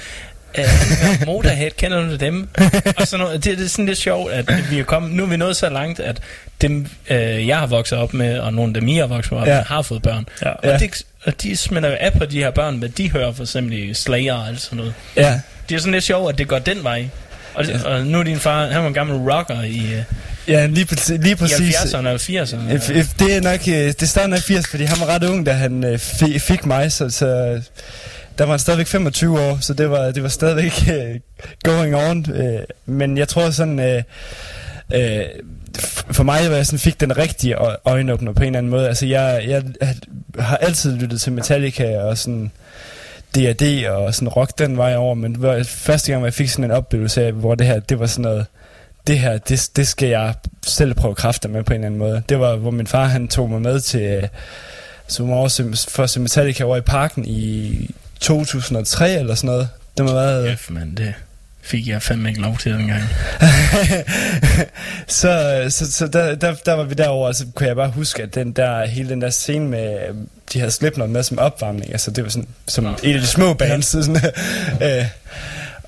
øh, 0.57 0.63
hører 0.63 1.25
Motorhead, 1.25 1.71
kender 1.71 2.09
du 2.09 2.15
dem? 2.15 2.49
Og 2.97 3.07
sådan 3.07 3.25
noget. 3.25 3.43
Det, 3.43 3.57
det 3.57 3.65
er 3.65 3.69
sådan 3.69 3.85
lidt 3.85 3.97
sjovt, 3.97 4.31
at 4.31 4.51
vi 4.69 4.79
er 4.79 4.83
kommet, 4.83 5.11
nu 5.11 5.23
er 5.23 5.27
vi 5.27 5.37
nået 5.37 5.55
så 5.55 5.69
langt, 5.69 5.99
at 5.99 6.21
dem, 6.61 6.87
øh, 7.09 7.47
jeg 7.47 7.57
har 7.59 7.67
vokset 7.67 7.97
op 7.97 8.13
med, 8.13 8.39
og 8.39 8.53
nogle 8.53 8.69
af 8.69 8.73
dem, 8.81 8.87
I 8.87 8.97
har 8.97 9.07
vokset 9.07 9.31
op 9.33 9.47
Ja. 9.47 9.55
med, 9.55 9.63
har 9.63 9.81
fået 9.81 10.01
børn. 10.01 10.25
Ja. 10.41 10.49
Og, 10.49 10.59
Ja. 10.63 10.77
det, 10.77 11.03
og 11.23 11.41
de 11.41 11.57
smitter 11.57 11.89
jo 11.89 11.97
af 11.99 12.13
på 12.13 12.25
de 12.25 12.37
her 12.37 12.51
børn, 12.51 12.75
hvad 12.77 12.89
de 12.89 13.11
hører 13.11 13.31
for 13.33 13.43
eksempel 13.43 13.73
i 13.89 13.93
Slayer 13.93 14.33
og 14.33 14.47
alt 14.47 14.61
sådan 14.61 14.77
noget. 14.77 14.93
Ja, 15.15 15.39
Det 15.69 15.75
er 15.75 15.79
sådan 15.79 15.93
lidt 15.93 16.03
sjovt, 16.03 16.31
at 16.33 16.37
det 16.37 16.47
går 16.47 16.59
den 16.59 16.83
vej. 16.83 17.07
Og, 17.53 17.65
det, 17.65 17.83
og 17.85 18.05
nu 18.05 18.19
er 18.19 18.23
din 18.23 18.39
far, 18.39 18.67
han 18.67 18.81
var 18.81 18.87
en 18.87 18.93
gammel 18.93 19.31
rocker 19.31 19.61
i, 19.61 19.77
øh, 19.93 20.03
ja 20.47 20.65
lige, 20.65 20.85
præcis, 20.85 21.09
lige 21.09 21.31
i 21.31 21.35
præcis. 21.35 21.75
70'erne 21.75 21.97
eller 21.97 22.17
80'erne. 22.17 22.73
If, 22.75 22.89
if, 22.89 23.13
det 23.19 23.35
er 23.35 23.41
nok, 23.41 23.59
øh, 23.67 23.93
det 23.99 24.09
starter 24.09 24.27
nok 24.27 24.39
80, 24.39 24.67
fordi 24.67 24.83
han 24.83 24.97
var 24.99 25.05
ret 25.05 25.23
ung, 25.23 25.45
da 25.45 25.51
han 25.51 25.83
øh, 25.83 25.95
fi- 25.95 26.37
fik 26.39 26.65
mig, 26.65 26.91
så, 26.91 27.09
så 27.09 27.25
der 28.37 28.43
var 28.45 28.51
han 28.51 28.59
stadigvæk 28.59 28.87
25 28.87 29.39
år, 29.41 29.57
så 29.61 29.73
det 29.73 29.89
var, 29.89 30.11
det 30.11 30.23
var 30.23 30.29
stadigvæk 30.29 30.73
øh, 30.93 31.19
going 31.63 31.95
on. 31.95 32.25
Øh, 32.35 32.59
men 32.85 33.17
jeg 33.17 33.27
tror 33.27 33.49
sådan, 33.49 33.79
øh, 33.79 34.03
f- 34.93 35.41
for 36.11 36.23
mig 36.23 36.49
var 36.49 36.55
jeg 36.55 36.65
sådan, 36.65 36.79
fik 36.79 36.99
den 36.99 37.17
rigtige 37.17 37.55
øjenåbner 37.85 38.33
på 38.33 38.41
en 38.41 38.47
eller 38.47 38.57
anden 38.57 38.69
måde. 38.69 38.87
Altså 38.87 39.05
jeg, 39.05 39.43
jeg 39.47 39.63
har 40.39 40.57
altid 40.57 40.95
lyttet 40.95 41.21
til 41.21 41.33
Metallica 41.33 41.97
og 41.97 42.17
sådan 42.17 42.51
D&D 43.35 43.87
og 43.89 44.15
sådan 44.15 44.27
rock 44.27 44.59
den 44.59 44.77
vej 44.77 44.95
over, 44.95 45.15
men 45.15 45.33
det 45.33 45.41
var 45.41 45.63
første 45.63 46.11
gang, 46.11 46.19
hvor 46.19 46.27
jeg 46.27 46.33
fik 46.33 46.49
sådan 46.49 46.65
en 46.65 46.71
oplevelse 46.71 47.25
af, 47.25 47.31
hvor 47.31 47.55
det 47.55 47.67
her, 47.67 47.79
det 47.79 47.99
var 47.99 48.05
sådan 48.05 48.21
noget, 48.21 48.45
det 49.07 49.19
her, 49.19 49.37
det, 49.37 49.69
det 49.75 49.87
skal 49.87 50.09
jeg 50.09 50.33
selv 50.63 50.93
prøve 50.93 51.15
kræfter 51.15 51.49
med 51.49 51.63
på 51.63 51.73
en 51.73 51.79
eller 51.79 51.85
anden 51.85 51.99
måde. 51.99 52.23
Det 52.29 52.39
var, 52.39 52.55
hvor 52.55 52.71
min 52.71 52.87
far, 52.87 53.05
han 53.05 53.27
tog 53.27 53.49
mig 53.49 53.61
med 53.61 53.79
til, 53.79 54.29
som 55.07 55.29
også 55.29 55.87
for 55.89 56.03
at 56.03 56.09
se 56.09 56.19
Metallica 56.19 56.63
over 56.63 56.77
i 56.77 56.81
parken 56.81 57.25
i 57.25 57.89
2003 58.19 59.19
eller 59.19 59.35
sådan 59.35 59.47
noget. 59.47 59.69
Det 59.97 60.05
må 60.05 60.11
have 60.11 60.21
været... 60.21 60.59
F, 60.59 60.69
man, 60.69 60.95
det 60.97 61.13
fik 61.61 61.87
jeg 61.87 62.01
fandme 62.01 62.29
ikke 62.29 62.41
lov 62.41 62.57
til 62.57 62.73
dengang. 62.73 63.01
så 65.07 65.65
så, 65.69 65.91
så 65.91 66.07
der, 66.07 66.35
der, 66.35 66.53
der 66.53 66.73
var 66.73 66.83
vi 66.83 66.93
derovre, 66.93 67.27
og 67.27 67.35
så 67.35 67.45
kunne 67.55 67.67
jeg 67.67 67.75
bare 67.75 67.89
huske, 67.89 68.23
at 68.23 68.35
den 68.35 68.51
der, 68.51 68.85
hele 68.85 69.09
den 69.09 69.21
der 69.21 69.29
scene 69.29 69.67
med, 69.67 69.93
øh, 69.93 70.15
de 70.53 70.59
havde 70.59 70.71
Slipknot 70.71 71.09
med 71.09 71.23
som 71.23 71.39
opvarmning, 71.39 71.91
altså 71.91 72.11
det 72.11 72.23
var 72.23 72.29
sådan, 72.29 72.47
som 72.67 72.85
et 73.03 73.15
af 73.15 73.21
de 73.21 73.27
små 73.27 73.53
bands, 73.53 73.85
sådan, 73.85 74.15
øh, 74.85 75.05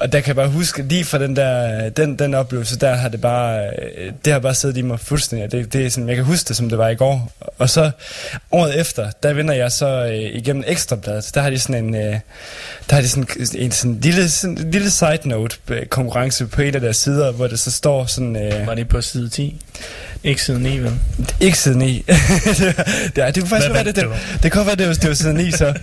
og 0.04 0.12
der 0.12 0.20
kan 0.20 0.28
jeg 0.28 0.36
bare 0.36 0.48
huske, 0.48 0.84
lige 0.84 1.06
fra 1.06 1.18
den 1.20 1.36
der, 1.36 1.90
den, 1.90 2.20
den 2.20 2.34
oplevelse, 2.34 2.80
der 2.80 2.96
har 2.96 3.10
det 3.10 3.22
bare, 3.22 3.68
øh, 3.98 4.12
det 4.26 4.34
har 4.34 4.40
bare 4.40 4.56
siddet 4.56 4.78
i 4.78 4.82
mig 4.82 5.00
fuldstændig, 5.00 5.52
det, 5.52 5.74
det 5.74 5.86
er 5.86 5.90
sådan, 5.90 6.08
jeg 6.08 6.16
kan 6.16 6.26
huske 6.26 6.48
det, 6.48 6.56
som 6.56 6.70
det 6.70 6.78
var 6.78 6.90
i 6.90 6.96
går, 6.96 7.32
og 7.60 7.70
så 7.70 7.92
året 8.52 8.80
efter, 8.80 9.12
der 9.24 9.34
vinder 9.34 9.54
jeg 9.54 9.72
så 9.72 10.06
øh, 10.06 10.14
igennem 10.16 10.64
Ekstrabladet, 10.68 11.32
der 11.34 11.42
har 11.42 11.50
de 11.50 11.60
sådan 11.60 11.86
en, 11.86 11.96
øh, 11.96 12.20
der 12.90 12.96
har 12.96 13.02
de 13.02 13.10
sådan 13.10 13.28
en 13.56 13.72
sådan 13.72 14.00
lille, 14.02 14.30
sådan, 14.30 14.56
lille 14.72 14.92
side 14.92 15.20
note 15.26 15.58
øh, 15.68 15.86
konkurrence 15.86 16.46
på 16.46 16.62
en 16.62 16.76
af 16.76 16.82
deres 16.82 16.98
sider, 16.98 17.32
hvor 17.32 17.48
det 17.48 17.60
så 17.60 17.72
står 17.72 18.06
sådan, 18.06 18.36
øh, 18.36 18.68
Var 18.68 18.76
det 18.76 18.88
på 18.88 19.02
side 19.02 19.30
10? 19.30 19.62
Ikke 20.24 20.42
side 20.42 20.60
9, 20.60 20.78
vel? 20.78 21.00
ikke 21.40 21.58
siden 21.58 21.78
9. 21.78 21.94
det, 22.06 23.18
ja, 23.18 23.28
det 23.32 23.36
kunne 23.36 23.50
faktisk 23.50 23.50
Hvad 23.50 23.70
være, 23.70 23.84
det, 23.84 23.96
det, 23.96 24.04
du? 24.04 24.14
det 24.44 24.52
kunne 24.52 24.66
være, 24.66 24.76
det 24.76 24.88
var, 24.88 24.94
det 24.94 25.10
var 25.10 25.16
siden 25.16 25.36
9, 25.36 25.52
så. 25.52 25.74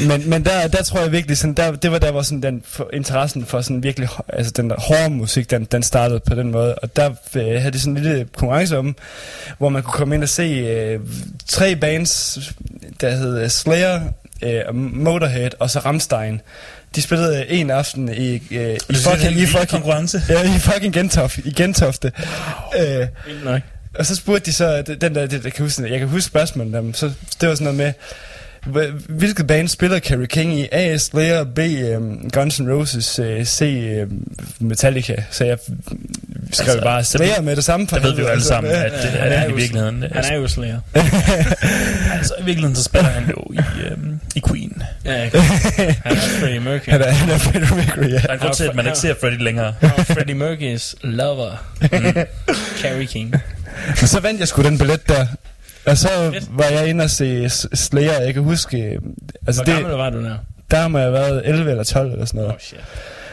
Men, 0.00 0.30
men 0.30 0.44
der, 0.44 0.68
der 0.68 0.82
tror 0.82 1.00
jeg 1.00 1.12
virkelig, 1.12 1.38
sådan, 1.38 1.54
der, 1.54 1.72
det 1.72 1.92
var 1.92 1.98
der, 1.98 2.10
hvor 2.10 2.22
sådan 2.22 2.42
den 2.42 2.62
for, 2.64 2.90
interessen 2.92 3.46
for 3.46 3.60
sådan 3.60 3.82
virkelig, 3.82 4.08
altså 4.28 4.52
den 4.56 4.72
hårde 4.78 5.10
musik, 5.10 5.50
den, 5.50 5.64
den 5.64 5.82
startede 5.82 6.20
på 6.20 6.34
den 6.34 6.50
måde. 6.50 6.74
Og 6.74 6.96
der 6.96 7.10
øh, 7.36 7.44
havde 7.44 7.70
de 7.70 7.80
sådan 7.80 7.96
en 7.96 8.02
lille 8.02 8.26
konkurrence 8.36 8.78
om, 8.78 8.96
hvor 9.58 9.68
man 9.68 9.82
kunne 9.82 9.92
komme 9.92 10.14
ind 10.14 10.22
og 10.22 10.28
se 10.28 10.42
øh, 10.42 11.00
tre 11.46 11.76
bands, 11.76 12.38
der 13.00 13.10
hed 13.10 13.42
øh, 13.42 13.48
Slayer, 13.48 14.00
øh, 14.42 14.74
Motorhead 14.74 15.50
og 15.58 15.70
så 15.70 15.78
Rammstein. 15.78 16.40
De 16.94 17.02
spillede 17.02 17.38
øh, 17.38 17.44
en 17.48 17.70
aften 17.70 18.08
i, 18.08 18.32
øh, 18.34 18.40
i, 18.50 18.76
det 18.88 18.96
fucking, 18.96 19.40
i, 19.40 19.46
fucking, 19.46 19.68
konkurrence. 19.68 20.22
ja, 20.28 20.56
i 20.56 20.58
fucking 20.58 20.94
Gentofte. 20.94 21.42
I 21.44 21.52
Gentofte. 21.52 22.12
Øh, 22.78 23.06
Vildt 23.26 23.44
nok. 23.44 23.60
og 23.98 24.06
så 24.06 24.16
spurgte 24.16 24.46
de 24.46 24.52
så, 24.52 24.82
den 24.82 25.14
der, 25.14 25.26
det, 25.26 25.44
jeg, 25.44 25.52
kan 25.52 25.64
huske, 25.64 25.90
jeg 25.90 25.98
kan 25.98 26.08
huske 26.08 26.26
spørgsmålet 26.26 26.72
dem, 26.72 26.94
så 26.94 27.12
det 27.40 27.48
var 27.48 27.54
sådan 27.54 27.64
noget 27.64 27.76
med, 27.76 27.92
hvilket 29.08 29.46
band 29.46 29.68
spiller 29.68 29.98
Carrie 29.98 30.26
King 30.26 30.58
i? 30.60 30.68
A. 30.72 30.96
Slayer, 30.98 31.44
B. 31.44 31.58
Um, 31.96 32.30
Guns 32.32 32.60
N' 32.60 32.72
Roses, 32.72 33.18
uh, 33.18 33.44
C. 33.44 33.62
Um, 34.02 34.22
Metallica. 34.60 35.14
Så 35.30 35.44
jeg 35.44 35.58
skrev 36.52 36.66
Altså, 36.68 36.80
bare 36.82 36.96
der 36.98 37.02
Slayer 37.02 37.34
ved- 37.36 37.42
med 37.42 37.56
det 37.56 37.64
samme. 37.64 37.88
for 37.88 37.96
Der 37.96 38.02
ved 38.02 38.14
vi 38.14 38.20
jo 38.20 38.26
alle 38.26 38.32
altså. 38.34 38.48
sammen, 38.48 38.72
at, 38.72 38.78
Ja. 38.78 38.84
det, 38.88 38.92
Han 39.10 39.32
at 39.32 39.38
er 39.38 39.48
i 39.48 39.52
virkeligheden... 39.54 40.02
Han 40.12 40.24
er 40.24 40.34
jo 40.36 40.48
slayer. 40.48 40.80
altså, 42.18 42.34
i 42.40 42.44
virkeligheden 42.44 42.76
så 42.76 42.82
spiller 42.82 43.08
han 43.08 43.28
jo 43.30 43.44
i, 43.54 43.58
øhm, 43.90 44.20
i 44.36 44.42
Queen. 44.48 44.82
Ja, 45.04 45.12
han 45.18 45.30
er 46.04 46.20
Freddie 46.40 46.60
Mercury. 46.60 46.90
Han 46.92 47.00
er, 47.02 47.10
han 47.10 47.30
er 47.30 47.38
Freddie 47.38 47.76
Mercury, 47.76 48.08
ja. 48.10 48.18
Der 48.18 48.28
er 48.28 48.32
en 48.32 48.38
grund 48.38 48.54
til, 48.54 48.64
at 48.64 48.74
man 48.74 48.86
ikke 48.86 48.98
ser 48.98 49.14
Freddie 49.20 49.44
længere. 49.44 49.74
Freddie 49.80 50.34
Mercury's 50.54 50.94
lover. 51.02 51.50
Mm. 51.92 52.14
Carrie 52.82 53.06
King. 53.06 53.34
Så 53.96 54.20
vandt 54.20 54.40
jeg 54.40 54.48
sgu 54.48 54.62
den 54.62 54.78
billet 54.78 55.08
der. 55.08 55.26
Og 55.90 55.96
så 55.98 56.08
var 56.50 56.64
jeg 56.64 56.88
inde 56.88 57.04
og 57.04 57.10
se 57.10 57.48
Slayer, 57.74 58.20
jeg 58.20 58.34
kan 58.34 58.42
huske... 58.42 58.78
øh, 58.82 58.98
Altså 59.46 59.62
Hvor 59.64 59.72
det, 59.74 59.82
gammel 59.82 59.98
var 59.98 60.10
du 60.10 60.24
der? 60.24 60.34
der 60.70 60.88
må 60.88 60.98
jeg 60.98 61.04
have 61.06 61.12
været 61.12 61.42
11 61.44 61.70
eller 61.70 61.84
12 61.84 62.12
eller 62.12 62.24
sådan 62.24 62.38
noget. 62.38 62.52
Oh 62.54 62.58
shit. 62.60 62.80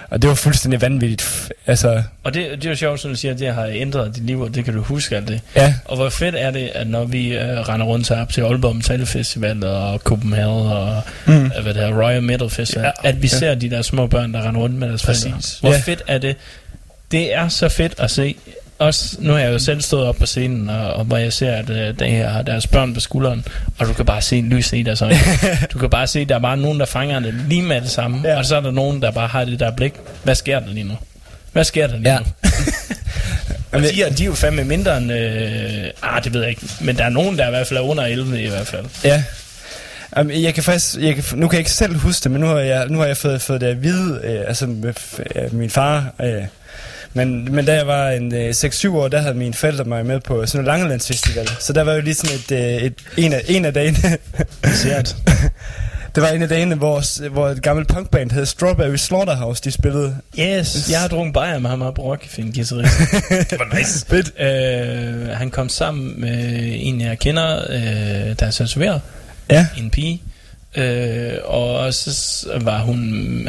Og 0.09 0.21
det 0.21 0.27
var 0.29 0.35
fuldstændig 0.35 0.81
vanvittigt. 0.81 1.51
Altså, 1.67 2.03
Og 2.23 2.33
det, 2.33 2.51
det 2.51 2.65
er 2.65 2.69
jo 2.69 2.75
sjovt, 2.75 2.99
som 2.99 3.11
du 3.11 3.15
siger, 3.17 3.33
at 3.33 3.39
det 3.39 3.53
har 3.53 3.65
ændret 3.65 4.15
dit 4.15 4.25
liv, 4.25 4.41
og 4.41 4.55
det 4.55 4.65
kan 4.65 4.73
du 4.73 4.81
huske 4.81 5.15
alt 5.15 5.27
det. 5.27 5.41
ja. 5.55 5.73
Og 5.85 5.95
hvor 5.95 6.09
fedt 6.09 6.35
er 6.37 6.51
det, 6.51 6.71
at 6.75 6.87
når 6.87 7.05
vi 7.05 7.27
øh, 7.37 7.41
render 7.59 7.85
rundt 7.85 8.11
op 8.11 8.29
til 8.33 8.41
Aalborg 8.41 8.75
Metal 8.75 9.05
Festival 9.05 9.63
og 9.65 9.99
Copenhagen 9.99 10.47
og 10.71 11.01
Mm. 11.27 11.33
øh, 11.45 11.63
hvad 11.63 11.73
det 11.73 11.83
er, 11.83 12.03
Royal 12.03 12.23
Metal 12.23 12.49
Festival, 12.49 12.83
Ja. 12.85 12.91
ja. 13.03 13.09
at 13.09 13.21
vi 13.21 13.27
ser 13.27 13.55
de 13.55 13.69
der 13.69 13.81
små 13.81 14.07
børn, 14.07 14.33
der 14.33 14.47
render 14.47 14.61
rundt 14.61 14.75
med 14.75 14.87
deres 14.89 15.05
Præcis. 15.05 15.23
forældre. 15.23 15.41
Hvor 15.61 15.71
Ja. 15.71 15.79
fedt 15.79 16.03
er 16.07 16.17
det? 16.17 16.35
Det 17.11 17.33
er 17.35 17.47
så 17.47 17.69
fedt 17.69 17.93
at 17.99 18.11
se. 18.11 18.35
Også, 18.79 19.15
nu 19.19 19.31
har 19.33 19.39
jeg 19.39 19.53
jo 19.53 19.59
selv 19.59 19.81
stået 19.81 20.05
op 20.07 20.15
på 20.15 20.25
scenen, 20.25 20.69
og, 20.69 20.93
og 20.93 21.05
hvor 21.05 21.17
jeg 21.17 21.33
ser, 21.33 21.51
at 21.51 21.69
øh, 21.69 21.99
der 21.99 22.05
er 22.05 22.41
deres 22.41 22.67
børn 22.67 22.93
på 22.93 22.99
skulderen, 22.99 23.45
og 23.77 23.87
du 23.87 23.93
kan 23.93 24.05
bare 24.05 24.21
se 24.21 24.41
lyset 24.41 24.77
i 24.77 24.83
deres 24.83 25.01
øjne. 25.01 25.17
du 25.73 25.79
kan 25.79 25.89
bare 25.89 26.07
se, 26.07 26.19
at 26.19 26.29
der 26.29 26.35
er 26.35 26.39
bare 26.39 26.57
nogen, 26.57 26.79
der 26.79 26.85
fanger 26.85 27.19
det 27.19 27.33
lige 27.49 27.61
med 27.61 27.81
det 27.81 27.89
samme, 27.89 28.21
Ja. 28.29 28.37
og 28.37 28.45
så 28.45 28.55
er 28.55 28.61
der 28.61 28.71
nogen, 28.71 29.01
der 29.01 29.11
bare 29.11 29.27
har 29.27 29.45
det 29.45 29.59
der 29.59 29.71
blik. 29.71 29.93
Hvad 30.23 30.35
sker 30.35 30.59
der 30.59 30.67
lige 30.67 30.83
nu? 30.83 30.93
Hvad 31.51 31.63
sker 31.63 31.87
der 31.87 31.97
lige 31.97 32.11
Ja. 32.13 32.19
nu? 32.19 32.25
Og 33.71 33.81
de 33.81 34.03
er, 34.03 34.09
de 34.09 34.23
er 34.23 34.27
jo 34.27 34.33
fandme 34.33 34.63
mindre 34.63 34.97
end... 34.97 35.11
Øh, 35.11 35.83
ah, 36.03 36.23
det 36.23 36.33
ved 36.33 36.41
jeg 36.41 36.49
ikke. 36.49 36.61
Men 36.81 36.97
der 36.97 37.03
er 37.03 37.09
nogen, 37.09 37.37
der 37.37 37.47
i 37.47 37.49
hvert 37.49 37.67
fald 37.67 37.79
er 37.79 37.83
under 37.83 38.03
11 38.05 38.41
i 38.41 38.49
hvert 38.49 38.67
fald. 38.67 38.85
Ja. 39.03 39.23
Um, 40.21 40.31
jeg 40.31 40.53
kan 40.53 40.63
faktisk, 40.63 40.97
jeg 40.97 41.15
kan, 41.15 41.23
nu 41.35 41.47
kan 41.47 41.55
jeg 41.55 41.59
ikke 41.59 41.71
selv 41.71 41.95
huske 41.97 42.23
det, 42.23 42.31
men 42.31 42.41
nu 42.41 42.47
har 42.47 42.57
jeg, 42.59 42.87
nu 42.87 42.99
har 42.99 43.05
jeg 43.05 43.17
fået, 43.17 43.41
fået 43.41 43.61
det 43.61 43.67
at 43.67 43.83
vide, 43.83 44.19
øh, 44.23 44.39
altså 44.47 44.65
øh, 45.35 45.53
min 45.53 45.69
far. 45.69 46.13
Øh, 46.23 46.43
men, 47.15 47.55
men 47.55 47.65
da 47.65 47.73
jeg 47.75 47.87
var 47.87 48.09
en 48.09 48.35
øh, 48.35 48.49
6-7 48.49 48.89
år, 48.89 49.07
der 49.07 49.21
havde 49.21 49.33
mine 49.33 49.53
forældre 49.53 49.83
mig 49.83 50.05
med 50.05 50.19
på 50.19 50.45
sådan 50.45 50.61
en 50.61 50.65
Langelandsfestival. 50.65 51.47
Så 51.59 51.73
der 51.73 51.83
var 51.83 51.93
jo 51.93 52.01
lige 52.01 52.13
sådan 52.13 52.35
et, 52.35 52.51
øh, 52.51 52.83
et 52.83 52.93
en, 53.17 53.33
af, 53.33 53.41
en 53.47 53.65
af 53.65 53.73
dagene, 53.73 53.97
Sært. 54.63 55.15
det 56.15 56.23
var 56.23 56.29
en 56.29 56.41
af 56.41 56.49
dagene, 56.49 56.75
hvor, 56.75 57.29
hvor 57.29 57.49
et 57.49 57.61
gammelt 57.61 57.87
punkband 57.87 58.31
hed 58.31 58.45
Strawberry 58.45 58.95
Slaughterhouse, 58.95 59.63
de 59.63 59.71
spillede. 59.71 60.17
Yes, 60.39 60.89
jeg 60.91 61.01
har 61.01 61.07
drukket 61.07 61.33
bajer 61.33 61.59
med 61.59 61.69
ham 61.69 61.81
op 61.81 61.99
Rockefin, 61.99 62.51
guitarist. 62.51 62.93
Det 63.49 63.59
var 63.59 63.77
nice. 63.77 64.05
Fedt. 64.05 64.31
øh, 64.39 65.27
han 65.29 65.51
kom 65.51 65.69
sammen 65.69 66.21
med 66.21 66.73
en, 66.79 67.01
jeg 67.01 67.19
kender, 67.19 67.57
øh, 67.69 68.39
der 68.39 68.45
er 68.45 68.51
tatoveret. 68.51 69.01
Ja. 69.49 69.67
En 69.77 69.89
pige. 69.89 70.21
Øh, 70.75 71.33
og 71.43 71.93
så 71.93 72.47
var 72.61 72.79
hun, 72.81 72.99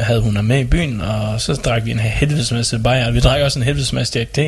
havde 0.03 0.19
hun 0.21 0.35
ham 0.35 0.45
med 0.45 0.59
i 0.59 0.63
byen, 0.63 1.01
og 1.01 1.41
så 1.41 1.53
drak 1.53 1.85
vi 1.85 1.91
en 1.91 1.99
helvedes 1.99 2.51
masse 2.51 2.79
bajer. 2.79 3.11
Vi 3.11 3.19
drak 3.19 3.41
også 3.41 3.59
en 3.59 3.63
helvedes 3.65 3.93
masse 3.93 4.19
Jack 4.19 4.35
D. 4.35 4.39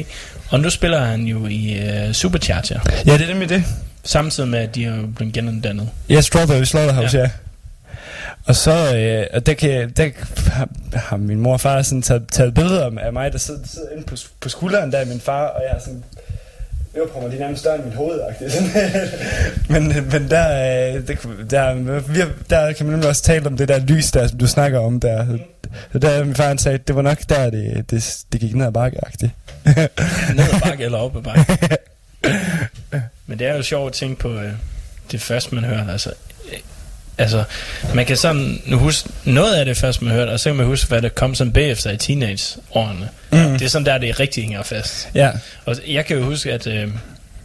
Og 0.49 0.59
nu 0.59 0.69
spiller 0.69 0.99
han 1.05 1.21
jo 1.23 1.45
i 1.47 1.73
øh, 1.79 2.13
Supercharger. 2.13 2.79
Ja, 3.05 3.13
det 3.13 3.21
er 3.21 3.27
nemlig 3.27 3.49
det. 3.49 3.63
Samtidig 4.03 4.49
med, 4.49 4.59
at 4.59 4.75
de 4.75 4.85
er 4.85 4.95
jo 4.95 5.07
blevet 5.15 5.33
gendannet. 5.33 5.89
Ja, 6.09 6.21
Strawberry 6.21 6.63
Slaughterhouse, 6.63 7.17
ja. 7.17 7.23
Ja. 7.23 7.29
Og 8.45 8.55
så, 8.55 8.95
øh, 8.97 9.25
og 9.33 9.45
der, 9.45 9.53
kan, 9.53 9.89
der 9.97 10.09
har, 10.51 10.69
har 10.93 11.17
min 11.17 11.39
mor 11.39 11.53
og 11.53 11.61
far 11.61 11.81
sådan 11.81 12.01
taget, 12.01 12.23
taget 12.31 12.53
billeder 12.53 12.85
af- 12.85 13.05
af 13.05 13.13
mig, 13.13 13.31
der 13.31 13.37
sidder, 13.37 13.59
sidder 13.65 13.87
inde 13.95 14.03
på, 14.03 14.15
på 14.41 14.49
skulderen 14.49 14.91
der 14.91 14.97
af 14.97 15.07
min 15.07 15.19
far, 15.19 15.45
og 15.47 15.61
jeg 15.69 15.77
er 15.77 15.79
sådan, 15.79 16.03
øreprummer, 16.99 17.29
de 17.29 17.35
er 17.35 17.39
nærmest 17.39 17.61
større 17.61 17.75
end 17.75 17.85
mit 17.85 17.93
hoved, 17.93 18.19
men, 19.69 19.87
men 20.11 20.29
der, 20.29 20.47
øh, 20.95 21.07
der, 21.07 21.15
der, 21.49 22.27
der 22.49 22.73
kan 22.73 22.85
man 22.85 22.93
nemlig 22.93 23.09
også 23.09 23.23
tale 23.23 23.47
om 23.47 23.57
det 23.57 23.67
der 23.67 23.79
lys 23.79 24.11
der, 24.11 24.27
som 24.27 24.37
du 24.37 24.47
snakker 24.47 24.79
om 24.79 24.99
der. 24.99 25.37
Så 25.91 25.99
der 25.99 26.23
min 26.23 26.35
far 26.35 26.55
sagde, 26.57 26.77
det 26.77 26.95
var 26.95 27.01
nok 27.01 27.17
der, 27.29 27.49
det, 27.49 27.91
det, 27.91 28.17
det 28.31 28.39
gik 28.39 28.55
ned 28.55 28.65
ad 28.65 28.71
bakke-agtigt. 28.71 29.31
Ned 30.35 30.45
ad 30.53 30.61
bakke 30.63 30.83
eller 30.83 30.97
op 30.97 31.17
ad 31.17 31.21
bakke. 31.21 31.77
Men 33.27 33.39
det 33.39 33.47
er 33.47 33.55
jo 33.55 33.61
sjovt 33.61 33.87
at 33.87 33.93
tænke 33.93 34.19
på 34.21 34.33
øh, 34.33 34.51
det 35.11 35.21
første, 35.21 35.55
man 35.55 35.63
hører. 35.63 35.91
Altså, 35.91 36.13
altså, 37.19 37.43
man 37.93 38.05
kan 38.05 38.17
sådan 38.17 38.61
nu 38.65 38.77
huske 38.77 39.09
noget 39.23 39.55
af 39.55 39.65
det 39.65 39.77
første, 39.77 40.03
man 40.03 40.13
hørte, 40.13 40.29
og 40.29 40.39
så 40.39 40.49
kan 40.49 40.55
man 40.55 40.65
huske, 40.65 40.87
hvad 40.87 41.01
der 41.01 41.09
kom 41.09 41.35
som 41.35 41.51
bagefter 41.51 41.91
i 41.91 41.97
teenageårene. 41.97 43.09
Mm. 43.31 43.37
Det 43.37 43.61
er 43.61 43.69
sådan 43.69 43.85
der, 43.85 43.97
det 43.97 44.19
rigtig 44.19 44.43
hænger 44.43 44.63
fast. 44.63 45.09
Ja, 45.15 45.31
Og 45.65 45.75
jeg 45.87 46.05
kan 46.05 46.17
jo 46.17 46.23
huske, 46.23 46.51
at 46.53 46.67
øh, 46.67 46.87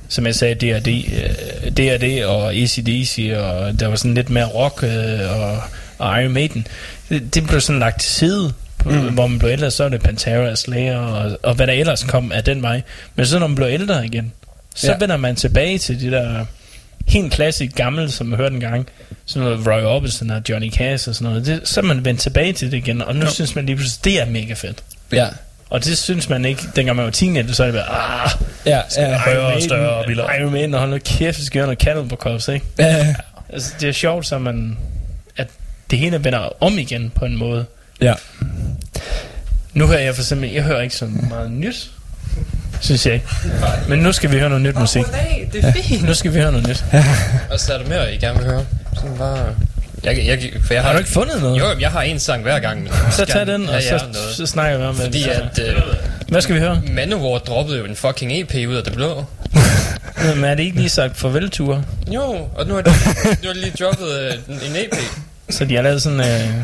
som 0.08 0.26
jeg 0.26 0.34
sagde, 0.34 0.54
D&D, 0.54 0.88
øh, 0.88 1.70
D&D 1.72 2.24
og 2.24 2.54
ACDC, 2.54 3.32
og 3.36 3.80
der 3.80 3.86
var 3.86 3.96
sådan 3.96 4.14
lidt 4.14 4.30
mere 4.30 4.46
rock 4.46 4.82
øh, 4.82 5.40
og, 5.40 5.62
og 5.98 6.22
Iron 6.22 6.32
Maiden. 6.32 6.66
Det, 7.08 7.34
det 7.34 7.46
blev 7.46 7.60
sådan 7.60 7.80
lagt 7.80 8.00
til 8.00 8.10
side, 8.10 8.52
på, 8.78 8.90
mm. 8.90 9.14
hvor 9.14 9.26
man 9.26 9.38
blev 9.38 9.50
ældre, 9.50 9.70
så 9.70 9.82
var 9.82 9.90
det 9.90 10.02
Pantera, 10.02 10.56
Slayer 10.56 10.98
og, 10.98 11.38
og 11.42 11.54
hvad 11.54 11.66
der 11.66 11.72
ellers 11.72 12.02
kom 12.02 12.32
af 12.32 12.44
den 12.44 12.62
vej. 12.62 12.82
Men 13.14 13.26
så 13.26 13.38
når 13.38 13.46
man 13.46 13.54
blev 13.54 13.68
ældre 13.68 14.06
igen, 14.06 14.32
Så 14.74 14.92
ja. 14.92 14.98
vender 14.98 15.16
man 15.16 15.36
tilbage 15.36 15.78
til 15.78 16.00
de 16.00 16.10
der 16.10 16.44
helt 17.06 17.32
klassisk 17.32 17.74
gamle, 17.74 18.10
som 18.10 18.30
jeg 18.30 18.36
hørte 18.36 18.54
en 18.54 18.60
gang. 18.60 18.88
Sådan 19.26 19.48
noget 19.48 19.66
Roy 19.66 19.82
Orbison 19.82 20.30
og 20.30 20.42
Johnny 20.48 20.72
Cash 20.72 21.08
og 21.08 21.14
sådan 21.14 21.32
noget. 21.32 21.46
Det, 21.46 21.68
så 21.68 21.80
er 21.80 21.84
man 21.84 22.04
vendt 22.04 22.20
tilbage 22.20 22.52
til 22.52 22.70
det 22.70 22.76
igen, 22.76 23.02
og 23.02 23.16
nu 23.16 23.24
ja. 23.24 23.30
synes 23.30 23.54
man 23.54 23.66
lige 23.66 23.76
pludselig, 23.76 24.04
det 24.04 24.20
er 24.20 24.26
mega 24.26 24.54
fedt. 24.54 24.82
Ja. 25.12 25.28
Og 25.70 25.84
det 25.84 25.98
synes 25.98 26.28
man 26.28 26.44
ikke, 26.44 26.62
dengang 26.76 26.96
man 26.96 27.04
var 27.04 27.10
teenager, 27.10 27.52
så 27.52 27.62
er 27.62 27.70
det 27.70 27.74
bare, 27.74 28.24
ah, 28.24 28.30
Ja, 28.66 28.80
ja. 28.96 29.18
Højere 29.18 29.54
og 29.54 29.62
større 29.62 29.90
og 29.90 30.04
vildere. 30.08 30.40
Iron 30.40 30.52
Maiden, 30.52 30.74
og 30.74 30.80
hold 30.80 30.90
nu 30.90 30.98
kæft, 31.04 31.38
vi 31.38 31.44
skal 31.44 31.58
gøre 31.58 31.66
noget 31.66 31.80
Cannibal 31.82 32.18
Corpse, 32.18 32.54
ikke? 32.54 32.66
Ja. 32.78 33.14
Altså, 33.48 33.72
det 33.80 33.88
er 33.88 33.92
sjovt, 33.92 34.26
så 34.26 34.38
man, 34.38 34.78
at 35.36 35.48
det 35.90 35.98
hele 35.98 36.24
vender 36.24 36.62
om 36.62 36.78
igen 36.78 37.12
på 37.14 37.24
en 37.24 37.36
måde. 37.36 37.64
Ja. 38.00 38.14
Nu 39.72 39.86
hører 39.86 40.00
jeg 40.00 40.14
for 40.14 40.22
eksempel, 40.22 40.50
jeg 40.50 40.62
hører 40.62 40.80
ikke 40.80 40.96
så 40.96 41.06
meget 41.06 41.50
nyt, 41.50 41.90
synes 42.84 43.06
jeg 43.06 43.14
ikke. 43.14 43.26
Men 43.88 43.98
nu 43.98 44.12
skal 44.12 44.30
vi 44.30 44.38
høre 44.38 44.48
noget 44.48 44.62
nyt 44.62 44.78
musik. 44.78 45.02
Det 45.52 45.64
er 45.64 45.72
fint. 45.72 46.02
Nu 46.02 46.14
skal 46.14 46.34
vi 46.34 46.38
høre 46.38 46.52
noget 46.52 46.68
nyt. 46.68 46.84
Og 47.50 47.60
så 47.60 47.74
er 47.74 47.78
der 47.78 47.88
mere, 47.88 48.14
I 48.14 48.18
gerne 48.18 48.38
vil 48.38 48.46
høre. 48.48 48.64
Sådan 48.94 49.16
bare... 49.18 49.54
Jeg, 50.04 50.26
jeg, 50.26 50.52
for 50.64 50.74
jeg 50.74 50.82
Har 50.82 50.92
du 50.92 50.98
ikke 50.98 51.10
fundet 51.10 51.42
noget? 51.42 51.58
Jo, 51.58 51.64
jeg 51.80 51.90
har 51.90 52.02
en 52.02 52.18
sang 52.18 52.42
hver 52.42 52.58
gang. 52.58 52.82
Men 52.82 52.92
Så 53.10 53.24
tag 53.24 53.46
den, 53.46 53.68
og 53.68 53.82
så, 53.82 54.04
så 54.36 54.46
snakker 54.46 54.78
vi 54.78 54.84
om 54.84 54.94
det. 54.94 55.04
Fordi 55.04 55.28
at 55.28 55.58
øh, 55.68 55.82
Hvad 56.28 56.42
skal 56.42 56.54
vi 56.54 56.60
høre? 56.60 56.82
Manowar 56.92 57.38
droppede 57.38 57.78
jo 57.78 57.84
en 57.84 57.96
fucking 57.96 58.32
EP 58.32 58.54
ud 58.68 58.74
af 58.74 58.84
det 58.84 58.92
blå. 58.92 59.24
Men 60.34 60.44
er 60.44 60.54
det 60.54 60.62
ikke 60.62 60.76
lige 60.76 60.88
sagt 60.88 61.16
farvel-ture? 61.16 61.84
Jo, 62.08 62.22
og 62.54 62.66
nu 62.66 62.74
har 62.74 62.82
de, 62.82 62.90
nu 63.42 63.46
har 63.46 63.52
de 63.52 63.60
lige 63.60 63.72
droppet 63.80 64.08
øh, 64.20 64.32
en, 64.48 64.76
EP. 64.76 64.98
Så 65.50 65.64
de 65.64 65.74
har 65.74 65.82
lavet 65.82 66.02
sådan... 66.02 66.20
Øh, 66.20 66.54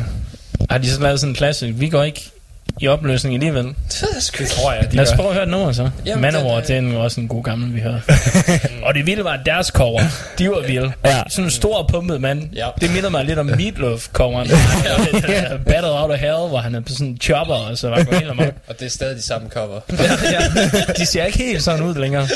har 0.69 0.77
de 0.77 0.91
så 0.91 1.01
lavet 1.01 1.19
sådan 1.19 1.31
en 1.31 1.35
klasse? 1.35 1.67
Vi 1.71 1.89
går 1.89 2.03
ikke 2.03 2.31
i 2.79 2.87
opløsning 2.87 3.35
alligevel. 3.35 3.65
Det 3.65 4.07
er 4.15 4.19
sgu 4.19 4.43
ikke. 4.43 4.53
Tror 4.53 4.73
jeg, 4.73 4.91
de 4.91 4.95
Lad 4.95 5.07
os 5.07 5.15
prøve 5.15 5.29
at 5.29 5.33
høre 5.33 5.45
den 5.45 5.51
nummer 5.51 5.71
så. 5.71 5.89
Jamen, 6.05 6.21
Manowar, 6.21 6.59
den, 6.61 6.85
det 6.85 6.91
er 6.91 6.97
jo 6.97 7.03
også 7.03 7.21
en 7.21 7.27
god 7.27 7.43
gammel, 7.43 7.75
vi 7.75 7.79
hører. 7.79 7.99
og 8.85 8.93
det 8.93 9.05
vilde 9.05 9.23
var, 9.23 9.31
at 9.31 9.39
deres 9.45 9.67
cover, 9.67 10.01
de 10.37 10.49
var 10.49 10.67
vilde. 10.67 10.91
Ja. 11.05 11.23
Sådan 11.29 11.45
en 11.45 11.51
stor 11.51 11.87
pumpet 11.91 12.21
mand. 12.21 12.49
Ja. 12.53 12.67
Det 12.81 12.93
minder 12.93 13.09
mig 13.09 13.25
lidt 13.25 13.39
om 13.39 13.49
Meatloaf-coveren. 13.49 14.49
ja. 15.29 15.57
Battle 15.57 15.91
Out 15.91 16.11
of 16.11 16.19
Hell, 16.19 16.47
hvor 16.49 16.57
han 16.57 16.75
er 16.75 16.79
på 16.79 16.93
sådan 16.93 17.07
en 17.07 17.17
chopper, 17.21 17.55
og 17.55 17.77
så 17.77 17.89
var 17.89 17.95
helt 18.11 18.29
amok. 18.29 18.53
Og 18.67 18.79
det 18.79 18.85
er 18.85 18.89
stadig 18.89 19.17
de 19.17 19.21
samme 19.21 19.49
cover. 19.49 19.79
ja, 19.89 20.31
ja. 20.31 20.93
De 20.97 21.05
ser 21.05 21.25
ikke 21.25 21.37
helt 21.37 21.63
sådan 21.63 21.85
ud 21.85 21.95
længere. 21.95 22.27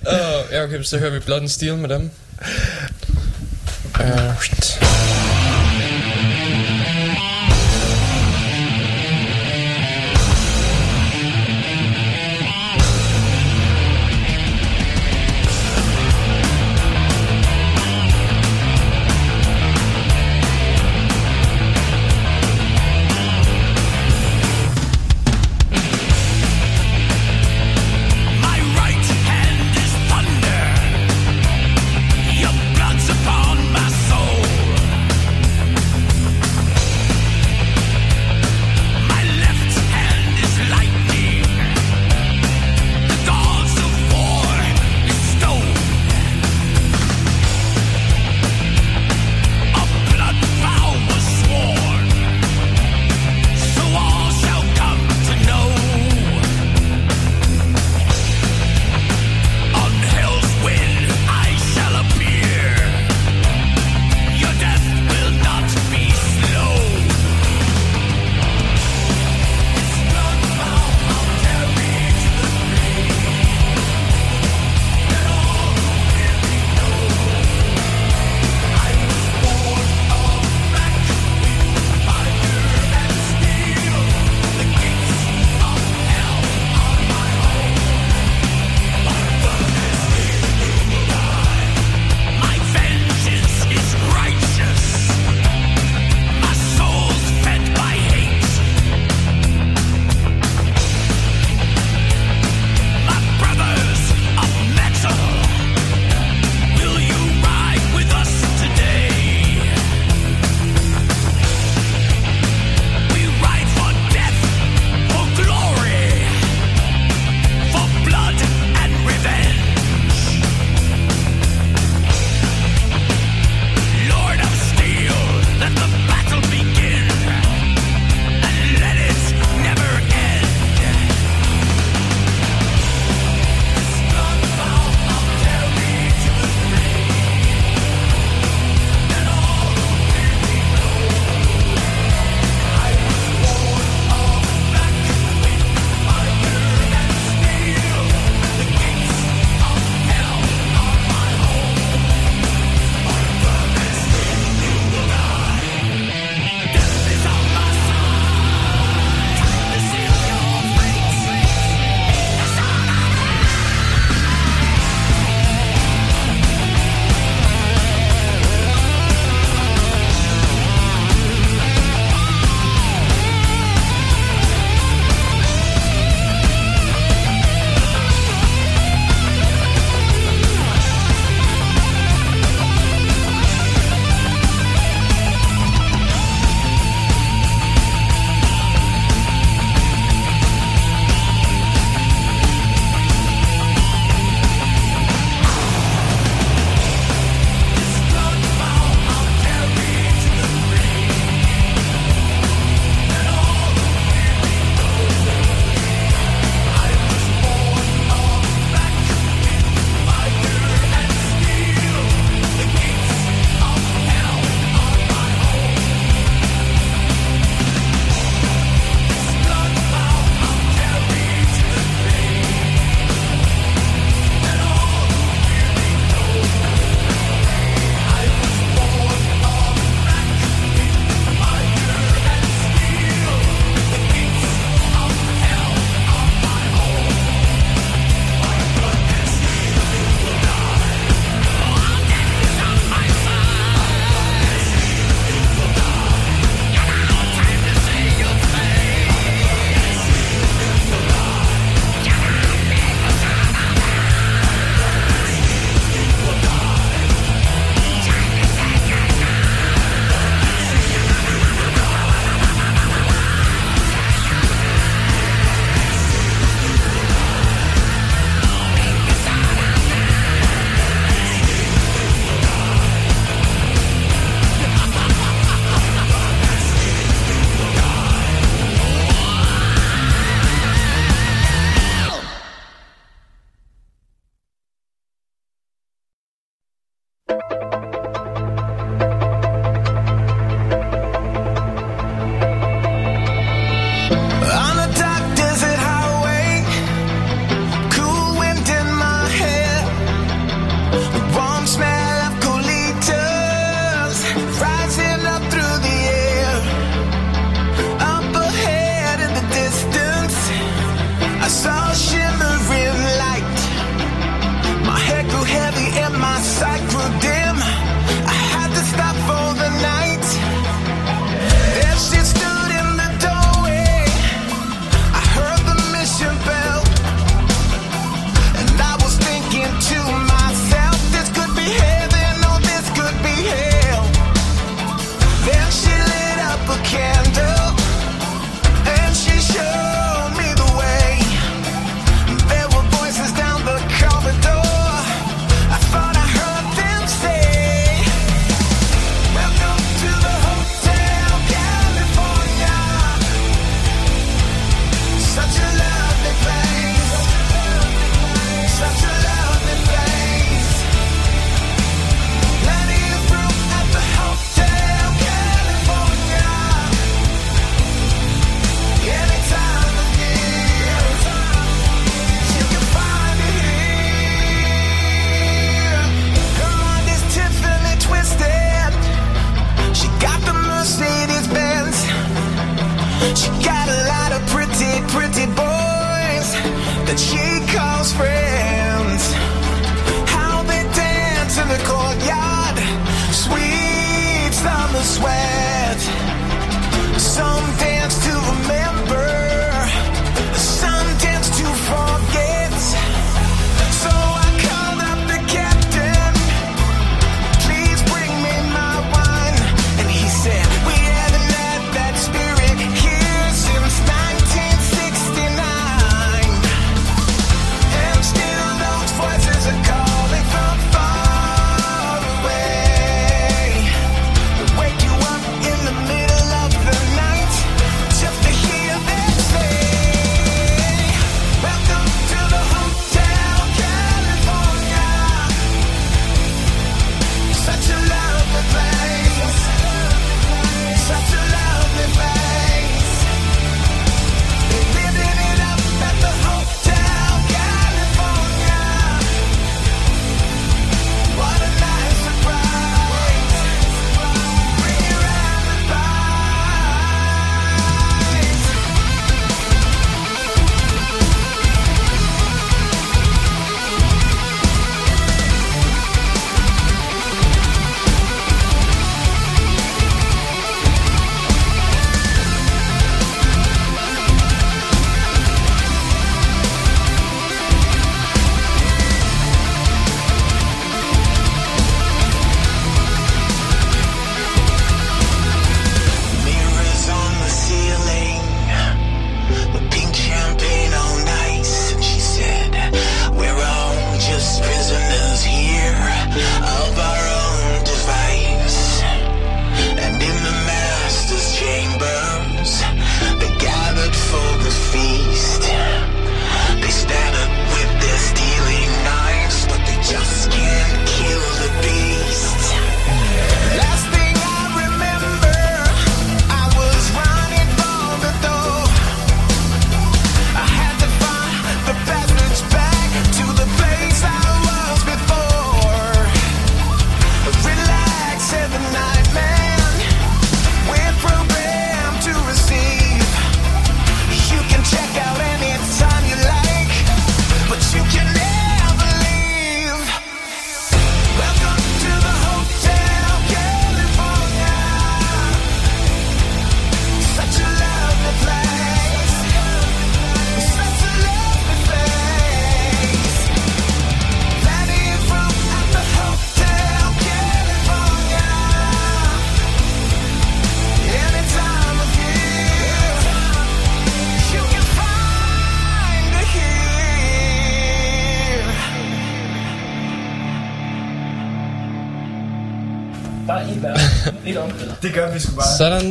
Uh, 0.00 0.52
ja, 0.52 0.62
okay, 0.64 0.82
så 0.82 0.98
hører 0.98 1.10
vi 1.10 1.18
Blood 1.18 1.40
and 1.40 1.48
Steel 1.48 1.76
med 1.76 1.88
dem. 1.88 2.10
Uh, 4.00 5.33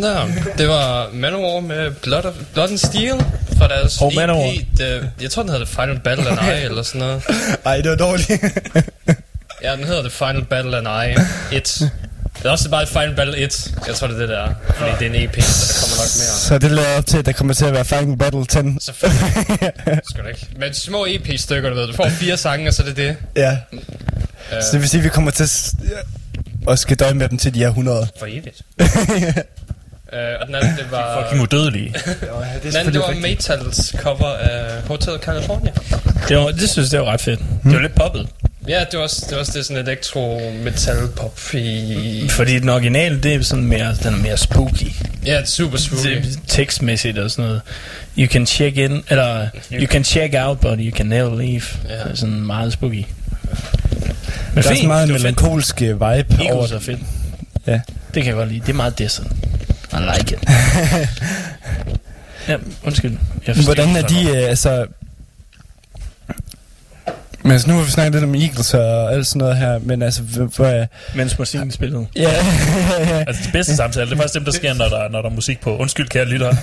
Sådan 0.04 0.38
der. 0.46 0.54
Det 0.58 0.68
var 0.68 1.10
Manowar 1.14 1.60
med 1.60 1.92
Blood, 1.92 2.26
of, 2.26 2.34
Blood 2.54 2.70
and 2.70 2.78
Steel 2.78 3.16
fra 3.58 3.68
deres 3.68 4.02
Manowar. 4.16 4.52
EP. 4.52 4.78
The, 4.80 5.12
jeg 5.22 5.32
tror, 5.32 5.42
den 5.44 5.52
hedder 5.52 5.66
The 5.66 5.76
Final 5.76 6.00
Battle 6.00 6.30
and 6.30 6.40
I, 6.62 6.66
eller 6.66 6.84
sådan 6.84 7.02
noget. 7.02 7.24
Ej, 7.66 7.78
det 7.82 7.90
var 7.90 7.96
dårligt. 7.96 8.30
Ja, 9.64 9.76
den 9.76 9.84
hedder 9.84 10.02
The 10.02 10.12
Final 10.12 10.46
Battle 10.50 10.78
and 10.78 10.88
I. 11.52 11.56
It. 11.56 11.82
Det 12.38 12.46
er 12.46 12.52
også 12.52 12.70
bare 12.70 12.88
Final 12.88 13.16
Battle 13.16 13.38
1. 13.38 13.74
Jeg 13.88 13.96
tror, 13.96 14.08
det 14.08 14.16
er 14.16 14.20
det 14.20 14.30
der. 14.30 14.48
Fordi 14.76 14.92
det 15.00 15.16
er 15.16 15.20
en 15.20 15.30
EP, 15.30 15.42
så 15.42 15.74
der 15.74 15.80
kommer 15.82 15.96
nok 15.96 16.12
mere. 16.20 16.38
så 16.48 16.58
det 16.58 16.72
lader 16.72 16.98
op 16.98 17.06
til, 17.06 17.18
at 17.18 17.26
der 17.26 17.32
kommer 17.32 17.54
til 17.54 17.66
at 17.66 17.74
være 17.74 17.86
Final 17.86 18.18
Battle 18.18 18.46
10. 18.46 18.58
Selvfølgelig. 18.80 19.32
Skal 20.10 20.24
ikke. 20.30 20.48
Men 20.60 20.74
små 20.74 21.06
EP-stykker, 21.10 21.70
du 21.70 21.76
ved. 21.76 21.88
Du 21.88 21.94
får 21.94 22.10
fire 22.10 22.38
sange, 22.38 22.68
og 22.68 22.74
så 22.74 22.82
er 22.84 22.88
det 22.88 22.98
det. 22.98 23.16
ja. 23.36 23.58
Uh, 23.72 23.80
Så 24.62 24.68
det 24.72 24.82
vil 24.82 24.90
sige, 24.90 25.00
at 25.00 25.04
vi 25.04 25.10
kommer 25.10 25.32
til 25.32 25.44
at 25.44 25.74
og 26.68 26.80
skal 26.80 26.98
døje 26.98 27.14
med 27.14 27.30
dem 27.30 27.38
til 27.38 27.54
de 27.54 27.64
er 27.64 27.68
100. 27.68 28.08
for 28.20 28.26
evigt. 28.26 28.62
uh, 30.14 30.42
og 30.42 30.48
den 30.48 30.56
anden, 30.56 30.76
det 30.78 30.92
var... 30.92 31.22
Fucking 31.24 31.42
udødelige. 31.44 31.94
Den 32.64 32.76
anden, 32.76 32.94
det 32.94 33.02
var 33.02 33.14
Metals 33.22 33.96
cover 33.98 34.34
af 34.38 34.82
Hotel 34.88 35.14
California. 35.22 35.72
Det, 36.30 36.38
var, 36.38 36.52
det 36.52 36.70
synes 36.70 36.94
jeg 36.94 37.02
var 37.02 37.12
ret 37.12 37.22
fedt. 37.22 37.40
Det 37.64 37.74
var 37.74 37.80
lidt 37.82 37.96
poppet. 37.96 38.28
Ja, 38.68 38.80
det 38.92 38.98
var 38.98 39.04
også, 39.04 39.26
det 39.26 39.32
var 39.32 39.40
også 39.40 39.52
det 39.56 39.66
sådan 39.66 39.84
elektro 39.88 40.52
metal 40.64 41.08
pop 41.16 41.40
i... 41.54 42.28
Fordi 42.30 42.60
den 42.60 42.70
originale, 42.70 43.20
det 43.22 43.34
er 43.34 43.42
sådan 43.42 43.66
mere, 43.66 43.96
den 44.04 44.14
er 44.14 44.18
mere 44.18 44.38
spooky. 44.38 44.92
Ja, 45.26 45.32
det 45.32 45.42
er 45.42 45.46
super 45.46 45.78
spooky. 45.78 46.16
Det, 46.16 46.40
tekstmæssigt 46.48 47.18
og 47.18 47.32
sådan 47.32 47.46
noget. 47.46 47.62
You 48.18 48.28
can 48.28 48.46
check 48.46 48.78
in, 48.78 49.04
eller 49.10 49.48
you 49.72 49.88
can 49.88 50.04
check 50.04 50.34
out, 50.38 50.60
but 50.60 50.80
you 50.80 50.92
can 50.98 51.06
never 51.06 51.36
leave. 51.36 51.62
Ja. 51.90 51.94
Det 52.04 52.12
er 52.12 52.16
sådan 52.16 52.42
meget 52.42 52.74
spooky. 52.74 52.94
Men 52.96 53.06
Der 54.54 54.58
er 54.58 54.62
sådan 54.62 54.78
fint, 54.78 54.88
meget 54.88 55.08
det 55.08 55.14
melankolsk 55.16 55.82
øh, 55.82 55.88
vibe 55.90 56.00
over 56.04 56.18
Eagles 56.42 56.70
det. 56.70 56.76
er 56.76 56.80
fedt. 56.80 57.00
Ja. 57.68 57.72
Det 58.14 58.24
kan 58.24 58.26
jeg 58.26 58.34
godt 58.34 58.50
lide. 58.50 58.60
Det 58.60 58.70
er 58.70 58.74
meget 58.74 59.00
Disney. 59.00 59.28
I 59.94 60.18
like 60.18 60.36
it. 60.36 60.44
ja, 62.50 62.58
undskyld. 62.84 63.18
Jeg 63.48 63.56
Hvordan 63.64 63.96
er 63.96 64.02
de, 64.02 64.30
øh, 64.30 64.50
altså... 64.50 64.86
Men 67.44 67.52
altså, 67.52 67.70
nu 67.70 67.78
har 67.78 67.84
vi 67.84 67.92
snakket 67.92 68.14
lidt 68.14 68.24
om 68.24 68.36
Eagles 68.36 68.74
og 68.74 69.14
alt 69.14 69.28
sådan 69.28 69.40
noget 69.40 69.58
her, 69.58 69.80
men 69.80 70.02
altså, 70.02 70.22
hvor 70.56 70.66
er... 70.66 70.86
Mens 71.16 71.40
musikken 71.40 71.72
spillede. 71.72 72.08
Ja, 72.16 72.30
Altså, 73.28 73.44
de 73.48 73.52
bedste 73.52 73.76
samtaler, 73.76 74.06
det 74.06 74.14
er 74.14 74.18
faktisk 74.18 74.34
dem, 74.34 74.46
der 74.46 74.52
sker, 74.52 74.74
når 74.74 74.90
der, 74.90 75.10
når 75.10 75.22
der 75.22 75.30
er 75.30 75.34
musik 75.34 75.62
på. 75.62 75.78
Undskyld, 75.78 76.08
kære 76.10 76.26
lytter. 76.26 76.56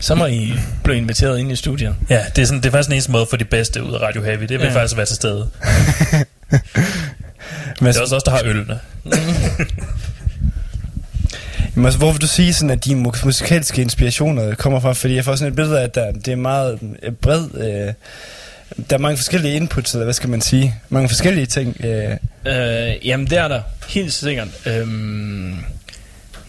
Så 0.00 0.14
må 0.14 0.26
I 0.26 0.54
blive 0.84 0.96
inviteret 0.96 1.38
ind 1.38 1.52
i 1.52 1.56
studiet. 1.56 1.94
Ja, 2.10 2.24
det 2.36 2.42
er, 2.42 2.46
sådan, 2.46 2.60
det 2.62 2.66
er 2.66 2.70
faktisk 2.70 2.88
den 2.88 2.94
eneste 2.94 3.10
måde 3.12 3.22
at 3.22 3.28
få 3.30 3.36
de 3.36 3.44
bedste 3.44 3.82
ud 3.84 3.94
af 3.94 4.00
Radio 4.00 4.22
Heavy. 4.22 4.40
Det 4.42 4.50
vil 4.50 4.60
Ja. 4.60 4.74
faktisk 4.74 4.92
at 4.94 4.96
være 4.96 5.06
til 5.06 5.16
stede. 5.16 5.48
men 7.80 7.80
Det 7.88 7.96
er 7.96 8.00
også 8.02 8.16
os, 8.16 8.22
der 8.22 8.30
har 8.30 8.40
ølene. 8.44 8.78
Men 11.74 11.84
altså, 11.84 11.98
hvor 11.98 12.12
vil 12.12 12.20
du 12.20 12.26
sige 12.26 12.54
sådan, 12.54 12.70
at 12.70 12.84
de 12.84 12.90
mu- 12.94 13.24
musikalske 13.24 13.82
inspirationer 13.82 14.54
kommer 14.54 14.80
fra? 14.80 14.92
Fordi 14.92 15.14
jeg 15.14 15.24
får 15.24 15.36
sådan 15.36 15.52
et 15.52 15.56
billede 15.56 15.78
af, 15.80 15.84
at 15.84 15.94
der, 15.94 16.12
det 16.12 16.28
er 16.28 16.36
meget 16.36 16.78
øh, 17.02 17.12
bred... 17.12 17.44
Øh, 17.54 17.92
der 18.90 18.96
er 18.96 19.00
mange 19.00 19.16
forskellige 19.16 19.56
inputs, 19.56 19.92
eller 19.92 20.04
hvad 20.04 20.14
skal 20.14 20.28
man 20.28 20.40
sige? 20.40 20.74
Mange 20.88 21.08
forskellige 21.08 21.46
ting. 21.46 21.76
Øh, 21.84 22.10
Øh, 22.46 23.06
jamen, 23.06 23.26
det 23.26 23.38
er 23.38 23.48
der. 23.48 23.62
Helt 23.88 24.12
sikkert. 24.12 24.48
Øhm, 24.66 25.54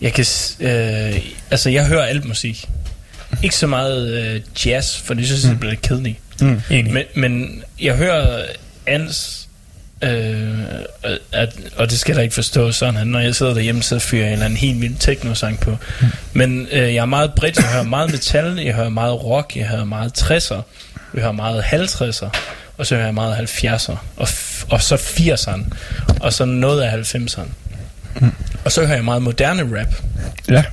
jeg 0.01 0.13
kan... 0.13 0.25
Øh, 0.59 1.19
altså, 1.51 1.69
jeg 1.69 1.85
hører 1.87 2.03
alt 2.05 2.25
musik. 2.25 2.69
Ikke 3.43 3.55
så 3.55 3.67
meget 3.67 4.09
øh, 4.13 4.41
jazz, 4.65 4.97
for 5.01 5.13
det 5.13 5.25
synes 5.25 5.43
jeg, 5.43 5.51
det 5.51 5.59
bliver 5.59 5.71
lidt 5.71 5.81
kedeligt. 5.81 6.17
mm. 6.41 6.61
Enig. 6.69 6.93
Men, 6.93 7.03
men 7.15 7.63
jeg 7.81 7.95
hører 7.95 8.45
Ans... 8.87 9.44
Øh, 10.01 10.59
at, 11.31 11.49
og 11.77 11.89
det 11.89 11.99
skal 11.99 12.15
der 12.15 12.21
ikke 12.21 12.35
forstå 12.35 12.71
sådan, 12.71 12.97
at 12.97 13.07
når 13.07 13.19
jeg 13.19 13.35
sidder 13.35 13.53
derhjemme, 13.53 13.83
så 13.83 13.99
fyrer 13.99 14.21
jeg 14.21 14.27
en 14.27 14.33
eller 14.33 14.45
anden 14.45 14.57
helt 14.57 14.81
vild 14.81 14.95
techno-sang 14.99 15.59
på. 15.59 15.77
Men 16.33 16.67
øh, 16.71 16.79
jeg 16.93 17.01
er 17.01 17.05
meget 17.05 17.31
bredt, 17.35 17.57
jeg 17.57 17.65
hører 17.65 17.83
meget 17.83 18.11
metal, 18.11 18.59
jeg 18.59 18.73
hører 18.75 18.89
meget 18.89 19.23
rock, 19.23 19.55
jeg 19.55 19.67
hører 19.67 19.83
meget 19.83 20.11
60'er, 20.21 20.61
jeg 21.13 21.21
hører 21.21 21.31
meget 21.31 21.63
50'er, 21.63 22.29
og 22.77 22.85
så 22.85 22.95
hører 22.95 23.05
jeg 23.07 23.13
meget 23.13 23.49
70'er, 23.63 23.95
og, 24.17 24.27
og 24.69 24.81
så 24.81 24.95
80'erne, 24.95 25.61
og 26.21 26.33
så 26.33 26.45
noget 26.45 26.81
af 26.81 27.15
90'erne. 27.15 27.41
Og 28.65 28.71
så 28.71 28.81
hører 28.85 28.95
jeg 28.95 29.05
meget 29.05 29.21
moderne 29.21 29.79
rap, 29.79 29.93
Ja. 30.49 30.63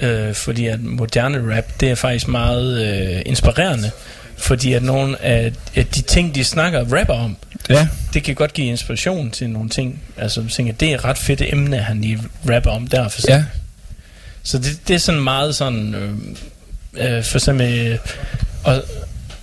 øh, 0.00 0.34
fordi 0.34 0.66
at 0.66 0.80
moderne 0.80 1.56
rap, 1.56 1.64
det 1.80 1.90
er 1.90 1.94
faktisk 1.94 2.28
meget 2.28 2.86
øh, 3.16 3.22
inspirerende, 3.26 3.90
fordi 4.38 4.72
at 4.72 4.82
nogle 4.82 5.22
af 5.22 5.52
at 5.76 5.94
de 5.94 6.02
ting, 6.02 6.34
de 6.34 6.44
snakker 6.44 6.98
rapper 6.98 7.14
om, 7.14 7.36
Ja. 7.70 7.88
det 8.14 8.22
kan 8.22 8.34
godt 8.34 8.52
give 8.52 8.66
inspiration 8.66 9.30
til 9.30 9.50
nogle 9.50 9.68
ting. 9.68 10.00
Altså, 10.16 10.40
jeg 10.40 10.50
tænker, 10.50 10.72
det 10.72 10.90
er 10.90 10.94
et 10.94 11.04
ret 11.04 11.18
fedt 11.18 11.42
emne, 11.52 11.76
han 11.78 12.00
lige 12.00 12.18
rapper 12.50 12.70
om 12.70 12.86
der. 12.86 13.08
For 13.08 13.20
Ja. 13.28 13.44
Så 14.42 14.58
det, 14.58 14.78
det 14.88 14.94
er 14.94 14.98
sådan 14.98 15.20
meget 15.20 15.54
sådan, 15.54 15.94
øh, 15.94 16.10
øh, 17.16 17.24
for 17.24 17.38
eksempel, 17.38 17.86
øh, 17.86 17.98
og 18.64 18.82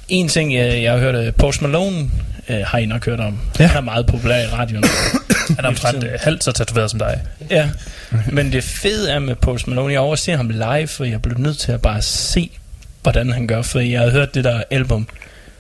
en 0.07 0.27
ting, 0.27 0.55
jeg, 0.55 0.83
jeg 0.83 0.91
har 0.91 0.99
hørt, 0.99 1.15
øh, 1.15 1.33
Post 1.33 1.61
Malone, 1.61 2.09
øh, 2.49 2.59
har 2.65 2.77
I 2.77 2.85
nok 2.85 3.05
hørt 3.05 3.19
om. 3.19 3.39
Ja. 3.59 3.67
Han 3.67 3.77
er 3.77 3.81
meget 3.81 4.05
populær 4.05 4.39
i 4.43 4.47
radioen. 4.47 4.83
Han 5.55 5.65
er 5.65 5.69
omtrent 5.69 6.03
øh, 6.03 6.11
halvt 6.21 6.43
så 6.43 6.51
tatoveret 6.51 6.89
som 6.91 6.99
dig. 6.99 7.21
ja, 7.49 7.69
men 8.31 8.51
det 8.51 8.63
fede 8.63 9.11
er 9.11 9.19
med 9.19 9.35
Post 9.35 9.67
Malone, 9.67 9.91
jeg 9.93 9.99
overser 9.99 10.37
ham 10.37 10.49
live, 10.49 10.87
for 10.87 11.03
jeg 11.03 11.21
blev 11.21 11.37
nødt 11.37 11.57
til 11.57 11.71
at 11.71 11.81
bare 11.81 12.01
se, 12.01 12.49
hvordan 13.05 13.31
han 13.31 13.47
gør, 13.47 13.61
for 13.61 13.79
jeg 13.79 13.99
havde 13.99 14.11
hørt 14.11 14.35
det 14.35 14.43
der 14.43 14.63
album. 14.69 15.07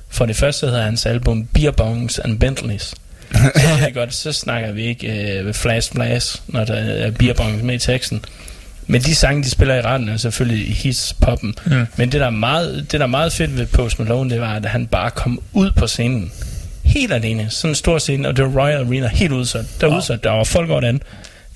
For 0.09 0.25
det 0.25 0.35
første 0.35 0.65
hedder 0.65 0.83
hans 0.83 1.05
album 1.05 1.45
Beer 1.53 1.71
Bongs 1.71 2.19
and 2.19 2.39
Bentleys. 2.39 2.95
Så 3.31 3.85
det 3.85 3.93
godt, 3.93 4.13
så 4.13 4.31
snakker 4.31 4.71
vi 4.71 4.83
ikke 4.83 5.39
øh, 5.39 5.53
flash 5.53 5.91
flash, 5.91 6.41
når 6.47 6.65
der 6.65 6.73
er 6.73 7.11
beer 7.11 7.33
bongs 7.33 7.63
med 7.63 7.75
i 7.75 7.77
teksten. 7.77 8.25
Men 8.87 9.01
de 9.01 9.15
sange, 9.15 9.43
de 9.43 9.49
spiller 9.49 9.75
i 9.75 9.81
retten, 9.81 10.09
er 10.09 10.17
selvfølgelig 10.17 10.75
hits 10.75 11.13
poppen. 11.21 11.55
Mm. 11.65 11.85
Men 11.97 12.11
det 12.11 12.19
der, 12.19 12.25
er 12.25 12.29
meget, 12.29 12.75
det, 12.91 12.99
der 12.99 13.05
er 13.05 13.09
meget 13.09 13.33
fedt 13.33 13.57
ved 13.57 13.65
Post 13.65 13.99
Malone, 13.99 14.29
det 14.29 14.41
var, 14.41 14.55
at 14.55 14.65
han 14.65 14.87
bare 14.87 15.11
kom 15.11 15.41
ud 15.53 15.71
på 15.71 15.87
scenen. 15.87 16.31
Helt 16.83 17.13
alene. 17.13 17.47
Sådan 17.49 17.71
en 17.71 17.75
stor 17.75 17.97
scene, 17.97 18.27
og 18.27 18.37
det 18.37 18.45
var 18.45 18.61
Royal 18.61 18.87
Arena 18.87 19.07
helt 19.07 19.31
udsat. 19.31 19.65
Der, 19.81 19.87
wow. 19.87 19.97
udsat, 19.97 20.23
der 20.23 20.31
var 20.31 20.43
folk 20.43 20.69
over 20.69 20.81
den. 20.81 21.01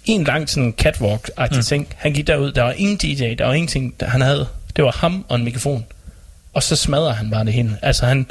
En 0.06 0.24
lang 0.24 0.50
sådan 0.50 0.74
catwalk-agtig 0.82 1.58
mm. 1.58 1.64
ting. 1.64 1.88
Han 1.98 2.14
gik 2.14 2.28
derud, 2.28 2.52
der 2.52 2.64
var 2.64 2.72
ingen 2.72 2.98
DJ, 2.98 3.34
der 3.34 3.46
var 3.46 3.54
ingenting, 3.54 3.94
han 4.02 4.22
havde. 4.22 4.48
Det 4.80 4.86
var 4.86 4.92
ham 4.92 5.26
og 5.30 5.36
en 5.36 5.44
mikrofon. 5.44 5.86
Og 6.54 6.64
så 6.64 6.76
smadrer 6.76 7.14
han 7.14 7.30
bare 7.30 7.46
det 7.46 7.54
hele. 7.54 7.78
Altså 7.82 8.06
han 8.06 8.26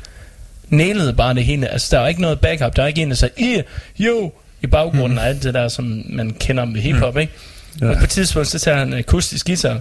nailede 0.68 1.12
bare 1.12 1.34
det 1.34 1.44
hele. 1.44 1.68
Altså 1.68 1.88
der 1.90 2.00
var 2.00 2.08
ikke 2.08 2.20
noget 2.20 2.40
backup. 2.40 2.76
Der 2.76 2.82
var 2.82 2.86
ikke 2.88 3.02
en, 3.02 3.10
der 3.10 3.16
sagde, 3.16 3.34
"Yeah, 3.42 3.64
jo, 3.98 4.32
i 4.62 4.66
baggrunden 4.66 5.12
mm. 5.12 5.18
og 5.18 5.26
alt 5.26 5.42
det 5.42 5.54
der, 5.54 5.68
som 5.68 6.02
man 6.08 6.30
kender 6.30 6.64
med 6.64 6.80
hiphop, 6.80 7.14
mm. 7.14 7.20
ikke? 7.20 7.32
Ja. 7.80 7.90
Og 7.90 7.96
på 7.96 8.04
et 8.04 8.10
tidspunkt, 8.10 8.48
så 8.48 8.58
tager 8.58 8.76
han 8.78 8.88
en 8.92 8.98
akustisk 8.98 9.46
guitar, 9.46 9.80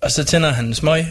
og 0.00 0.10
så 0.10 0.24
tænder 0.24 0.52
han 0.52 0.64
en 0.64 0.74
smøg. 0.74 1.04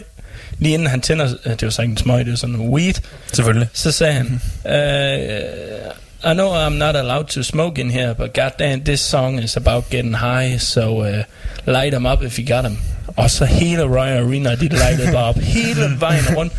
Lige 0.58 0.74
inden 0.74 0.88
han 0.88 1.00
tænder, 1.00 1.34
øh, 1.44 1.52
det 1.52 1.62
var 1.62 1.70
så 1.70 1.82
ikke 1.82 1.92
en 1.92 1.96
smøg, 1.96 2.18
det 2.24 2.30
var 2.30 2.36
sådan 2.36 2.54
en 2.54 2.70
weed, 2.70 2.94
Selvfølgelig. 3.32 3.68
så 3.72 3.92
sagde 3.92 4.12
han, 4.12 4.40
uh, 4.64 6.30
I 6.30 6.34
know 6.34 6.66
I'm 6.66 6.72
not 6.74 6.96
allowed 6.96 7.24
to 7.26 7.42
smoke 7.42 7.80
in 7.80 7.90
here, 7.90 8.14
but 8.14 8.32
goddamn, 8.34 8.84
this 8.84 9.00
song 9.00 9.42
is 9.42 9.56
about 9.56 9.90
getting 9.90 10.16
high, 10.16 10.58
so 10.58 11.02
uh, 11.02 11.22
light 11.66 11.92
them 11.92 12.06
up 12.06 12.22
if 12.22 12.38
you 12.38 12.54
got 12.56 12.62
them. 12.62 12.78
Og 13.16 13.30
så 13.30 13.44
hele 13.44 13.82
Royal 13.82 14.24
Arena, 14.24 14.54
de 14.54 14.68
lightede 14.68 15.12
bare 15.12 15.24
op 15.24 15.38
hele 15.38 15.96
vejen 15.98 16.24
rundt. 16.36 16.52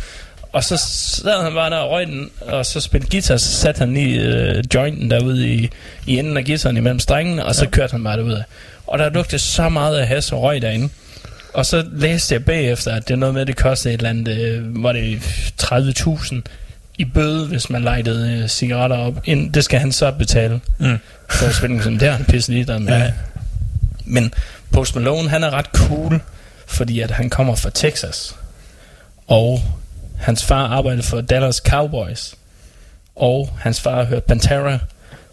Og 0.52 0.64
så 0.64 0.76
sad 1.22 1.42
han 1.42 1.54
bare 1.54 1.70
der 1.70 1.76
og 1.76 1.90
røg 1.90 2.06
den, 2.06 2.30
og 2.40 2.66
så 2.66 2.80
spillede 2.80 3.10
guitar, 3.10 3.36
så 3.36 3.52
satte 3.52 3.78
han 3.78 3.94
lige 3.94 4.20
øh, 4.20 4.64
jointen 4.74 5.10
derude 5.10 5.48
i, 5.48 5.70
i 6.06 6.18
enden 6.18 6.36
af 6.36 6.44
guitaren 6.44 6.76
imellem 6.76 6.98
strengene, 6.98 7.44
og 7.44 7.54
så 7.54 7.64
ja. 7.64 7.70
kørte 7.70 7.90
han 7.90 8.04
bare 8.04 8.16
derud. 8.16 8.42
Og 8.86 8.98
der 8.98 9.10
lugtede 9.10 9.38
så 9.38 9.68
meget 9.68 9.96
af 9.98 10.06
has 10.06 10.32
og 10.32 10.42
røg 10.42 10.62
derinde. 10.62 10.88
Og 11.54 11.66
så 11.66 11.84
læste 11.92 12.34
jeg 12.34 12.44
bagefter, 12.44 12.92
at 12.92 13.08
det 13.08 13.14
er 13.14 13.18
noget 13.18 13.34
med, 13.34 13.40
at 13.40 13.46
det 13.46 13.56
kostede 13.56 13.94
et 13.94 13.98
eller 13.98 14.10
andet, 14.10 14.38
øh, 14.38 14.82
var 14.82 14.92
det 14.92 15.18
30.000 15.62 16.40
i 16.98 17.04
bøde, 17.04 17.46
hvis 17.46 17.70
man 17.70 17.82
lejtede 17.82 18.32
øh, 18.32 18.48
cigaretter 18.48 18.96
op. 18.96 19.20
Ind, 19.24 19.52
det 19.52 19.64
skal 19.64 19.80
han 19.80 19.92
så 19.92 20.10
betale. 20.10 20.60
Mm. 20.78 20.98
For 21.28 21.46
at 21.46 21.54
spille 21.54 21.82
sådan, 21.82 22.00
det 22.00 22.08
er 22.08 22.12
han 22.12 22.24
pisse 22.24 22.52
ligeglad 22.52 22.78
med. 22.78 22.92
Ja. 22.92 23.12
Men 24.04 24.34
Post 24.72 24.94
Malone, 24.94 25.28
han 25.28 25.44
er 25.44 25.50
ret 25.50 25.66
cool, 25.66 26.20
fordi 26.68 27.00
at 27.00 27.10
han 27.10 27.30
kommer 27.30 27.54
fra 27.54 27.70
Texas. 27.74 28.36
Og 29.26 29.60
hans 30.18 30.44
far 30.44 30.66
arbejdede 30.68 31.02
for 31.02 31.20
Dallas 31.20 31.56
Cowboys. 31.56 32.34
Og 33.16 33.48
hans 33.60 33.80
far 33.80 33.94
har 33.94 34.04
hørt 34.04 34.24
Pantera. 34.24 34.78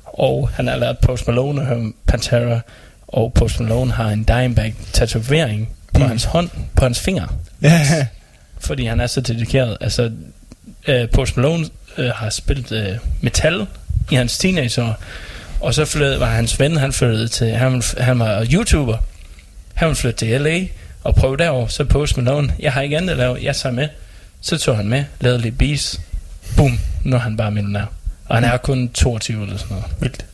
Og 0.03 0.49
han 0.49 0.67
har 0.67 0.77
lært 0.77 0.97
Post 0.97 1.27
Malone 1.27 1.61
at 1.61 1.67
høre 1.67 1.91
Pantera. 2.07 2.59
Og 3.07 3.33
Post 3.33 3.59
Malone 3.59 3.91
har 3.91 4.09
en 4.09 4.23
Dimebag 4.23 4.75
tatovering 4.93 5.69
på 5.93 5.99
mm. 5.99 6.07
hans 6.07 6.23
hånd, 6.23 6.49
på 6.75 6.83
hans 6.83 6.99
finger. 6.99 7.27
Ja. 7.61 8.07
Fordi 8.59 8.85
han 8.85 8.99
er 8.99 9.07
så 9.07 9.21
dedikeret. 9.21 9.77
Altså, 9.81 10.11
øh, 10.87 11.09
Post 11.09 11.37
Malone 11.37 11.65
øh, 11.97 12.09
har 12.09 12.29
spillet 12.29 12.71
øh, 12.71 12.97
metal 13.21 13.67
i 14.11 14.15
hans 14.15 14.37
teenageår. 14.37 14.99
Og 15.61 15.73
så 15.73 15.85
flyttede, 15.85 16.19
var 16.19 16.29
hans 16.29 16.59
ven, 16.59 16.77
han 16.77 16.93
flyttede 16.93 17.27
til, 17.27 17.51
han, 17.51 17.83
han 17.97 18.19
var 18.19 18.47
YouTuber. 18.53 18.97
Han 19.73 19.87
ville 19.87 19.95
flytte 19.95 20.17
til 20.17 20.41
LA 20.41 20.67
og 21.05 21.15
prøve 21.15 21.37
derovre. 21.37 21.69
Så 21.69 21.83
Post 21.83 22.17
Malone, 22.17 22.53
jeg 22.59 22.73
har 22.73 22.81
ikke 22.81 22.97
andet 22.97 23.09
at 23.09 23.17
lave, 23.17 23.37
jeg 23.41 23.55
tager 23.55 23.73
med. 23.73 23.87
Så 24.41 24.57
tog 24.57 24.77
han 24.77 24.87
med, 24.87 25.03
lavede 25.21 25.41
lidt 25.41 25.57
beats. 25.57 26.01
Boom, 26.57 26.79
nu 27.03 27.15
er 27.15 27.19
han 27.19 27.37
bare 27.37 27.51
millionær. 27.51 27.85
Og 28.25 28.35
han 28.35 28.43
er 28.43 28.57
kun 28.57 28.89
22 28.89 29.43
eller 29.43 29.57
sådan 29.57 29.75
noget. 29.75 29.91
Vildt. 29.99 30.25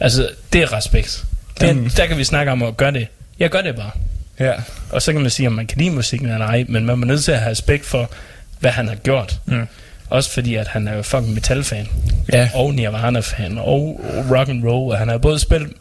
Altså, 0.00 0.28
det 0.52 0.62
er 0.62 0.72
respekt. 0.72 1.24
Det, 1.60 1.96
der 1.96 2.06
kan 2.06 2.18
vi 2.18 2.24
snakke 2.24 2.52
om 2.52 2.62
at 2.62 2.76
gøre 2.76 2.92
det. 2.92 3.06
Jeg 3.38 3.50
gør 3.50 3.60
det 3.60 3.76
bare. 3.76 3.90
Ja. 4.38 4.52
Og 4.90 5.02
så 5.02 5.12
kan 5.12 5.20
man 5.20 5.30
sige, 5.30 5.46
om 5.46 5.52
man 5.52 5.66
kan 5.66 5.78
lide 5.78 5.90
musikken 5.90 6.28
eller 6.28 6.46
ej, 6.46 6.64
men 6.68 6.86
man 6.86 7.02
er 7.02 7.06
nødt 7.06 7.24
til 7.24 7.32
at 7.32 7.38
have 7.38 7.50
respekt 7.50 7.86
for, 7.86 8.10
hvad 8.60 8.70
han 8.70 8.88
har 8.88 8.94
gjort. 8.94 9.40
Mm. 9.46 9.66
Også 10.10 10.30
fordi, 10.30 10.54
at 10.54 10.68
han 10.68 10.88
er 10.88 10.96
jo 10.96 11.02
fucking 11.02 11.34
metal-fan. 11.34 11.88
Ja. 12.32 12.50
Og 12.54 12.74
Nirvana-fan. 12.74 13.58
Og 13.58 14.00
rock 14.30 14.48
and 14.48 14.64
roll. 14.64 14.92
Og 14.92 14.98
han 14.98 15.08
har 15.08 15.18
både 15.18 15.38
spillet 15.38 15.72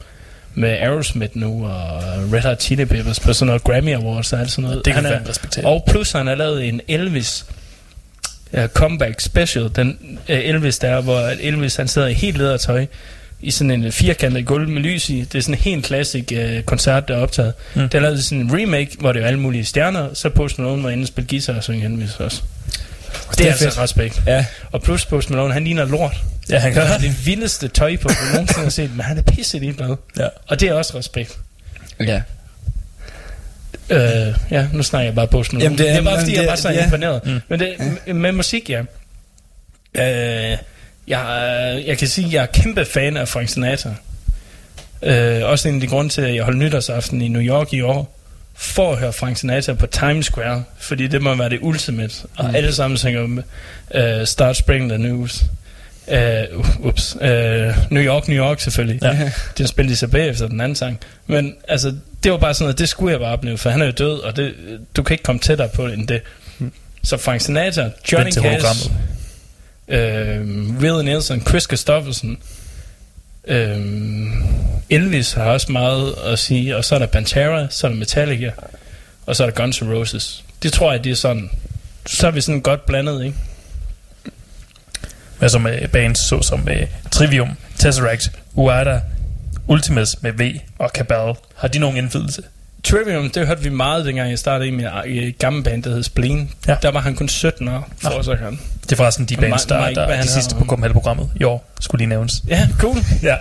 med 0.57 0.69
Aerosmith 0.69 1.38
nu, 1.38 1.65
og 1.65 2.03
Red 2.34 2.41
Hot 2.41 2.61
Chili 2.61 2.85
Peppers 2.85 3.19
på 3.19 3.34
sådan 3.34 3.47
noget 3.47 3.63
Grammy 3.63 3.95
Awards 3.95 4.34
og 4.34 4.39
alt 4.39 4.51
sådan 4.51 4.63
noget. 4.63 4.85
Det 4.85 4.93
kan 4.93 5.03
han 5.03 5.13
fandme 5.13 5.29
respektere. 5.29 5.65
Og 5.65 5.84
plus 5.89 6.11
han 6.11 6.27
har 6.27 6.35
lavet 6.35 6.67
en 6.67 6.81
Elvis 6.88 7.45
uh, 8.53 8.65
comeback 8.65 9.21
special. 9.21 9.69
Den 9.75 10.19
uh, 10.29 10.35
Elvis 10.35 10.77
der, 10.79 11.01
hvor 11.01 11.19
Elvis 11.19 11.75
han 11.75 11.88
sidder 11.88 12.07
i 12.07 12.13
helt 12.13 12.38
ledertøj 12.38 12.85
i 13.41 13.51
sådan 13.51 13.71
en 13.71 13.91
firkantet 13.91 14.45
gulv 14.45 14.69
med 14.69 14.81
lys 14.81 15.09
i. 15.09 15.19
Det 15.19 15.35
er 15.35 15.41
sådan 15.41 15.55
en 15.55 15.61
helt 15.61 15.85
klassisk 15.85 16.34
uh, 16.35 16.63
koncert, 16.63 17.07
der 17.07 17.17
er 17.17 17.21
optaget. 17.21 17.53
Mm. 17.75 17.89
Der 17.89 17.97
er 17.97 18.01
lavet 18.01 18.23
sådan 18.23 18.41
en 18.41 18.61
remake, 18.61 18.91
hvor 18.99 19.11
det 19.11 19.23
er 19.23 19.27
alle 19.27 19.39
mulige 19.39 19.65
stjerner. 19.65 20.13
Så 20.13 20.29
Post 20.29 20.59
Malone 20.59 20.84
var 20.84 20.89
inde 20.89 21.03
og 21.03 21.07
spille 21.07 21.27
guitar 21.29 21.53
og 21.53 21.63
synge 21.63 21.85
Elvis 21.85 22.15
også. 22.15 22.41
Det, 23.29 23.38
det 23.38 23.45
er, 23.45 23.49
er 23.49 23.51
altså 23.51 23.81
respekt. 23.81 24.21
Ja. 24.27 24.45
Og 24.71 24.81
plus 24.81 25.05
Post 25.05 25.29
Malone, 25.29 25.53
han 25.53 25.63
ligner 25.63 25.85
lort. 25.85 26.23
Ja, 26.49 26.57
han 26.59 26.73
Han 26.73 26.87
har 26.87 26.97
det. 26.97 27.25
vildeste 27.25 27.67
tøj 27.67 27.97
på, 27.97 28.07
du 28.09 28.13
nogensinde 28.33 28.63
har 28.63 28.69
set, 28.69 28.91
men 28.91 28.99
han 29.01 29.17
er 29.17 29.21
pisse 29.21 29.59
ligeglad. 29.59 29.95
Ja. 30.19 30.27
Og 30.47 30.59
det 30.59 30.69
er 30.69 30.73
også 30.73 30.97
respekt. 30.97 31.39
Ja. 31.99 32.21
Øh, 33.89 34.33
ja, 34.51 34.67
nu 34.73 34.83
snakker 34.83 35.05
jeg 35.07 35.15
bare 35.15 35.27
Post 35.27 35.53
Malone. 35.53 35.63
Jamen, 35.63 35.77
det 35.77 35.87
er- 35.89 35.93
det 35.93 35.99
er 35.99 36.03
bare 36.03 36.19
fordi, 36.19 36.31
det 36.31 36.37
jeg 36.37 36.47
bare 36.47 36.57
så 36.57 36.69
ja. 36.69 36.83
imponeret. 36.83 37.25
Mm. 37.25 37.39
Men 37.49 37.59
det, 37.59 37.75
med, 38.05 38.13
med 38.13 38.31
musik, 38.31 38.69
ja. 38.69 38.79
Øh, 39.95 40.57
jeg, 41.07 41.83
jeg 41.87 41.97
kan 41.97 42.07
sige, 42.07 42.27
at 42.27 42.33
jeg 42.33 42.41
er 42.41 42.45
kæmpe 42.45 42.85
fan 42.85 43.17
af 43.17 43.27
Frank 43.27 43.49
Sinatra. 43.49 43.89
Øh, 45.03 45.41
også 45.43 45.67
en 45.69 45.75
af 45.75 45.81
de 45.81 45.87
grunde 45.87 46.09
til, 46.09 46.21
at 46.21 46.35
jeg 46.35 46.43
holdt 46.43 46.57
nytårsaften 46.59 47.21
i 47.21 47.27
New 47.27 47.41
York 47.41 47.73
i 47.73 47.81
år, 47.81 48.13
for 48.55 48.91
at 48.91 48.97
høre 48.99 49.13
Frank 49.13 49.37
Sinatra 49.37 49.73
på 49.73 49.85
Times 49.85 50.25
Square, 50.25 50.63
fordi 50.79 51.07
det 51.07 51.21
må 51.21 51.35
være 51.35 51.49
det 51.49 51.59
ultimate. 51.61 52.13
Og 52.37 52.45
Mm. 52.45 52.55
alle 52.55 52.73
sammen 52.73 52.97
synger 52.97 53.21
om 53.23 53.43
uh, 53.95 54.01
Start 54.25 54.57
Spreading 54.57 54.89
the 54.89 54.97
News. 54.97 55.43
Uh, 56.11 56.85
ups. 56.85 57.15
Uh, 57.15 57.21
New 57.91 58.03
York, 58.03 58.27
New 58.27 58.38
York 58.38 58.59
selvfølgelig. 58.59 59.03
Ja. 59.03 59.31
Den 59.57 59.67
spillede 59.67 59.91
de 59.91 59.97
så 59.97 60.07
bagefter 60.07 60.47
den 60.47 60.61
anden 60.61 60.75
sang. 60.75 60.99
Men 61.27 61.55
altså, 61.67 61.95
det 62.23 62.31
var 62.31 62.38
bare 62.38 62.53
sådan 62.53 62.63
noget, 62.63 62.79
det 62.79 62.89
skulle 62.89 63.11
jeg 63.11 63.19
bare 63.19 63.31
opleve, 63.31 63.57
for 63.57 63.69
han 63.69 63.81
er 63.81 63.85
jo 63.85 63.91
død, 63.91 64.19
og 64.19 64.35
det, 64.35 64.53
du 64.95 65.03
kan 65.03 65.13
ikke 65.13 65.23
komme 65.23 65.39
tættere 65.39 65.69
på 65.69 65.88
end 65.88 66.07
det. 66.07 66.21
Så 67.03 67.17
Frank 67.17 67.41
Sinatra, 67.41 67.89
Johnny 68.11 68.31
Cash, 68.31 68.89
øh, 69.88 70.41
Willie 70.79 71.03
Nelson, 71.03 71.41
Chris 71.41 71.63
Christofferson, 71.63 72.38
øh, 73.47 73.77
Elvis 74.89 75.34
har 75.34 75.43
også 75.43 75.71
meget 75.71 76.15
at 76.25 76.39
sige, 76.39 76.77
og 76.77 76.85
så 76.85 76.95
er 76.95 76.99
der 76.99 77.05
Pantera, 77.05 77.67
så 77.69 77.88
er 77.88 77.91
der 77.91 77.97
Metallica, 77.97 78.51
og 79.25 79.35
så 79.35 79.43
er 79.43 79.49
der 79.49 79.55
Guns 79.61 79.81
N' 79.81 79.93
Roses. 79.93 80.43
Det 80.63 80.73
tror 80.73 80.91
jeg, 80.91 81.03
det 81.03 81.11
er 81.11 81.15
sådan, 81.15 81.49
så 82.05 82.27
er 82.27 82.31
vi 82.31 82.41
sådan 82.41 82.61
godt 82.61 82.85
blandet, 82.85 83.25
ikke? 83.25 83.38
Hvad 85.39 85.49
så 85.49 85.59
med 85.59 85.88
bands 85.88 86.19
så 86.19 86.41
som 86.41 86.59
med 86.59 86.88
Trivium, 87.11 87.49
Tesseract, 87.80 88.31
Uada, 88.53 89.01
Ultimates 89.68 90.23
med 90.23 90.31
V 90.31 90.59
og 90.80 90.89
Cabal. 90.89 91.34
Har 91.55 91.68
de 91.68 91.80
nogen 91.80 91.97
indflydelse? 91.97 92.41
Trivium, 92.84 93.30
det 93.30 93.47
hørte 93.47 93.64
vi 93.64 93.69
meget, 93.69 94.05
dengang 94.05 94.30
jeg 94.30 94.39
startede 94.39 94.68
i 94.68 94.72
min 94.72 94.85
gammel 95.39 95.64
band, 95.64 95.84
der 95.84 95.89
hed 95.89 96.03
Spleen. 96.03 96.51
Ja. 96.68 96.76
Der 96.81 96.91
var 96.91 96.99
han 96.99 97.15
kun 97.15 97.30
17 97.30 97.68
år, 97.68 97.89
for 98.01 98.09
Nå. 98.09 98.23
så 98.23 98.35
han. 98.35 98.59
Det 98.84 98.91
er 98.91 98.95
forresten 98.95 99.26
de 99.26 99.35
Og 99.35 99.41
bands, 99.41 99.65
der, 99.65 99.88
Mike, 99.88 99.95
der 99.99 100.07
er 100.07 100.15
han 100.15 100.23
de 100.23 100.30
sidste 100.30 100.55
på 100.55 100.65
Copenhagen-programmet 100.65 101.30
i 101.35 101.43
år, 101.43 101.72
skulle 101.80 101.99
lige 101.99 102.09
nævnes. 102.09 102.43
Ja, 102.47 102.68
cool. 102.80 102.97
Ja. 103.23 103.35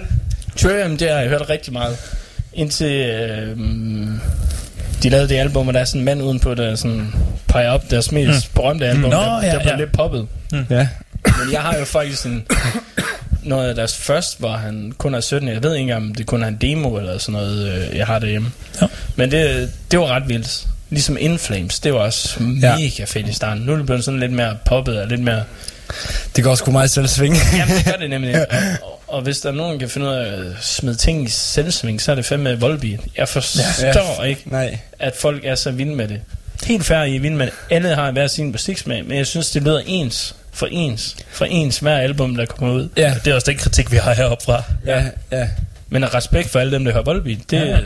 Trivium, 0.57 0.97
det 0.97 1.11
har 1.11 1.19
jeg 1.19 1.29
hørt 1.29 1.51
rigtig 1.51 1.73
meget. 1.73 1.97
Indtil 2.53 2.93
øh, 2.93 3.59
de 5.03 5.09
lavede 5.09 5.29
det 5.29 5.37
album, 5.37 5.69
og 5.69 5.75
der 5.75 5.81
er 5.81 5.85
sådan 5.85 6.01
en 6.01 6.05
mand 6.05 6.23
udenpå, 6.23 6.55
der 6.55 6.75
sådan 6.75 7.15
peger 7.49 7.71
op 7.71 7.91
deres 7.91 8.13
mest 8.13 8.49
mm. 8.49 8.55
berømte 8.55 8.87
album, 8.87 9.11
Nå, 9.11 9.17
der, 9.17 9.43
ja, 9.43 9.53
der 9.53 9.59
blev 9.61 9.73
ja. 9.73 9.77
lidt 9.77 9.93
poppet. 9.93 10.27
Ja. 10.71 10.89
Men 11.45 11.53
jeg 11.53 11.61
har 11.61 11.77
jo 11.79 11.85
faktisk 11.85 12.27
en, 12.27 12.47
noget 13.43 13.69
af 13.69 13.75
deres 13.75 13.97
først, 13.97 14.39
hvor 14.39 14.53
han 14.53 14.93
kun 14.99 15.15
er 15.15 15.21
17. 15.21 15.49
Jeg 15.49 15.63
ved 15.63 15.73
ikke 15.75 15.83
engang, 15.83 16.03
om 16.09 16.15
det 16.15 16.27
kun 16.27 16.43
er 16.43 16.49
en 16.49 16.57
demo 16.61 16.97
eller 16.97 17.19
sådan 17.19 17.33
noget, 17.33 17.73
øh, 17.91 17.97
jeg 17.97 18.07
har 18.07 18.19
derhjemme. 18.19 18.53
Ja. 18.83 18.87
Men 19.17 19.31
det, 19.31 19.71
det 19.91 19.99
var 19.99 20.07
ret 20.07 20.29
vildt. 20.29 20.67
Ligesom 20.91 21.17
In 21.21 21.39
Flames, 21.39 21.81
det 21.81 21.93
var 21.95 21.99
også 21.99 22.41
Ja. 22.63 22.77
mega 22.77 23.05
fedt 23.05 23.29
i 23.29 23.33
starten. 23.33 23.63
Nu 23.63 23.73
er 23.73 23.77
det 23.77 23.87
blevet 23.87 24.05
sådan 24.05 24.21
lidt 24.21 24.33
mere 24.33 24.57
poppet 24.67 25.01
og 25.01 25.07
lidt 25.09 25.21
mere... 25.21 25.45
Det 26.37 26.45
går 26.45 26.55
sgu 26.55 26.71
meget 26.71 26.91
selvsving. 26.91 27.37
Jamen, 27.57 27.77
det 27.77 27.85
gør 27.85 27.93
det 28.01 28.11
nemlig. 28.11 28.41
Og, 28.83 29.01
og, 29.07 29.23
hvis 29.23 29.39
der 29.41 29.49
er 29.49 29.55
nogen, 29.55 29.73
der 29.73 29.79
kan 29.79 29.89
finde 29.89 30.07
ud 30.07 30.13
af 30.13 30.33
at 30.33 30.47
smide 30.61 30.95
ting 30.95 31.25
i 31.25 31.29
selvsving, 31.29 32.01
så 32.03 32.11
er 32.11 32.15
det 32.15 32.25
fandme 32.25 32.61
Volbeat. 32.61 33.01
Jeg 33.17 33.29
forstår 33.29 34.25
ikke, 34.25 34.43
Nej. 34.47 34.79
at 34.99 35.15
folk 35.21 35.45
er 35.45 35.55
så 35.55 35.71
vilde 35.71 35.95
med 35.95 36.09
det. 36.09 36.21
Helt 36.65 36.85
færdig 36.87 37.15
i 37.15 37.19
vilde 37.19 37.37
med 37.37 37.47
det. 37.47 37.55
Alle 37.71 37.95
har 37.95 38.11
hver 38.11 38.27
sin 38.27 38.51
musiksmag, 38.53 39.05
men 39.05 39.19
jeg 39.19 39.27
synes, 39.27 39.51
det 39.51 39.63
lyder 39.63 39.81
ens 39.87 40.35
for 40.57 40.69
ens. 40.71 41.17
For 41.31 41.45
ens 41.45 41.79
hver 41.79 41.99
album, 41.99 42.37
der 42.37 42.47
kommer 42.47 42.75
ud. 42.75 42.89
Ja. 42.97 43.15
Det 43.25 43.31
er 43.31 43.35
også 43.35 43.51
den 43.51 43.59
kritik, 43.59 43.93
vi 43.93 43.97
har 43.97 44.15
heroppe 44.15 44.45
fra. 44.45 44.63
Ja, 44.87 45.05
ja. 45.33 45.49
Men 45.89 46.05
af 46.05 46.15
respekt 46.15 46.51
for 46.51 46.59
alle 46.59 46.73
dem, 46.73 46.85
der 46.85 46.93
hører 46.93 47.05
Volbeat. 47.05 47.39
Det 47.51 47.67
ja. 47.67 47.79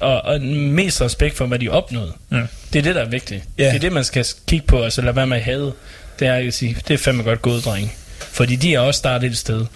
og, 0.00 0.22
og 0.22 0.40
mest 0.40 1.00
respekt 1.00 1.36
for, 1.36 1.46
hvad 1.46 1.58
de 1.58 1.68
opnåede. 1.68 2.12
Mm. 2.28 2.48
Det 2.72 2.78
er 2.78 2.82
det, 2.82 2.94
der 2.94 3.00
er 3.00 3.08
vigtigt. 3.08 3.44
Ja. 3.58 3.64
Det 3.64 3.74
er 3.74 3.78
det, 3.78 3.92
man 3.92 4.04
skal 4.04 4.26
kigge 4.46 4.66
på, 4.66 4.78
og 4.78 4.92
så 4.92 5.02
lade 5.02 5.16
være 5.16 5.26
med 5.26 5.36
at 5.36 5.42
hade. 5.42 5.72
Det 6.18 6.28
er 6.28 6.34
at 6.34 6.54
sige, 6.54 6.76
det 6.88 6.94
er 6.94 6.98
fandme 6.98 7.22
godt 7.22 7.42
gået, 7.42 7.64
dreng. 7.64 7.92
Fordi 8.18 8.56
de 8.56 8.74
er 8.74 8.80
også 8.80 8.98
startet 8.98 9.30
et 9.30 9.38
sted, 9.38 9.66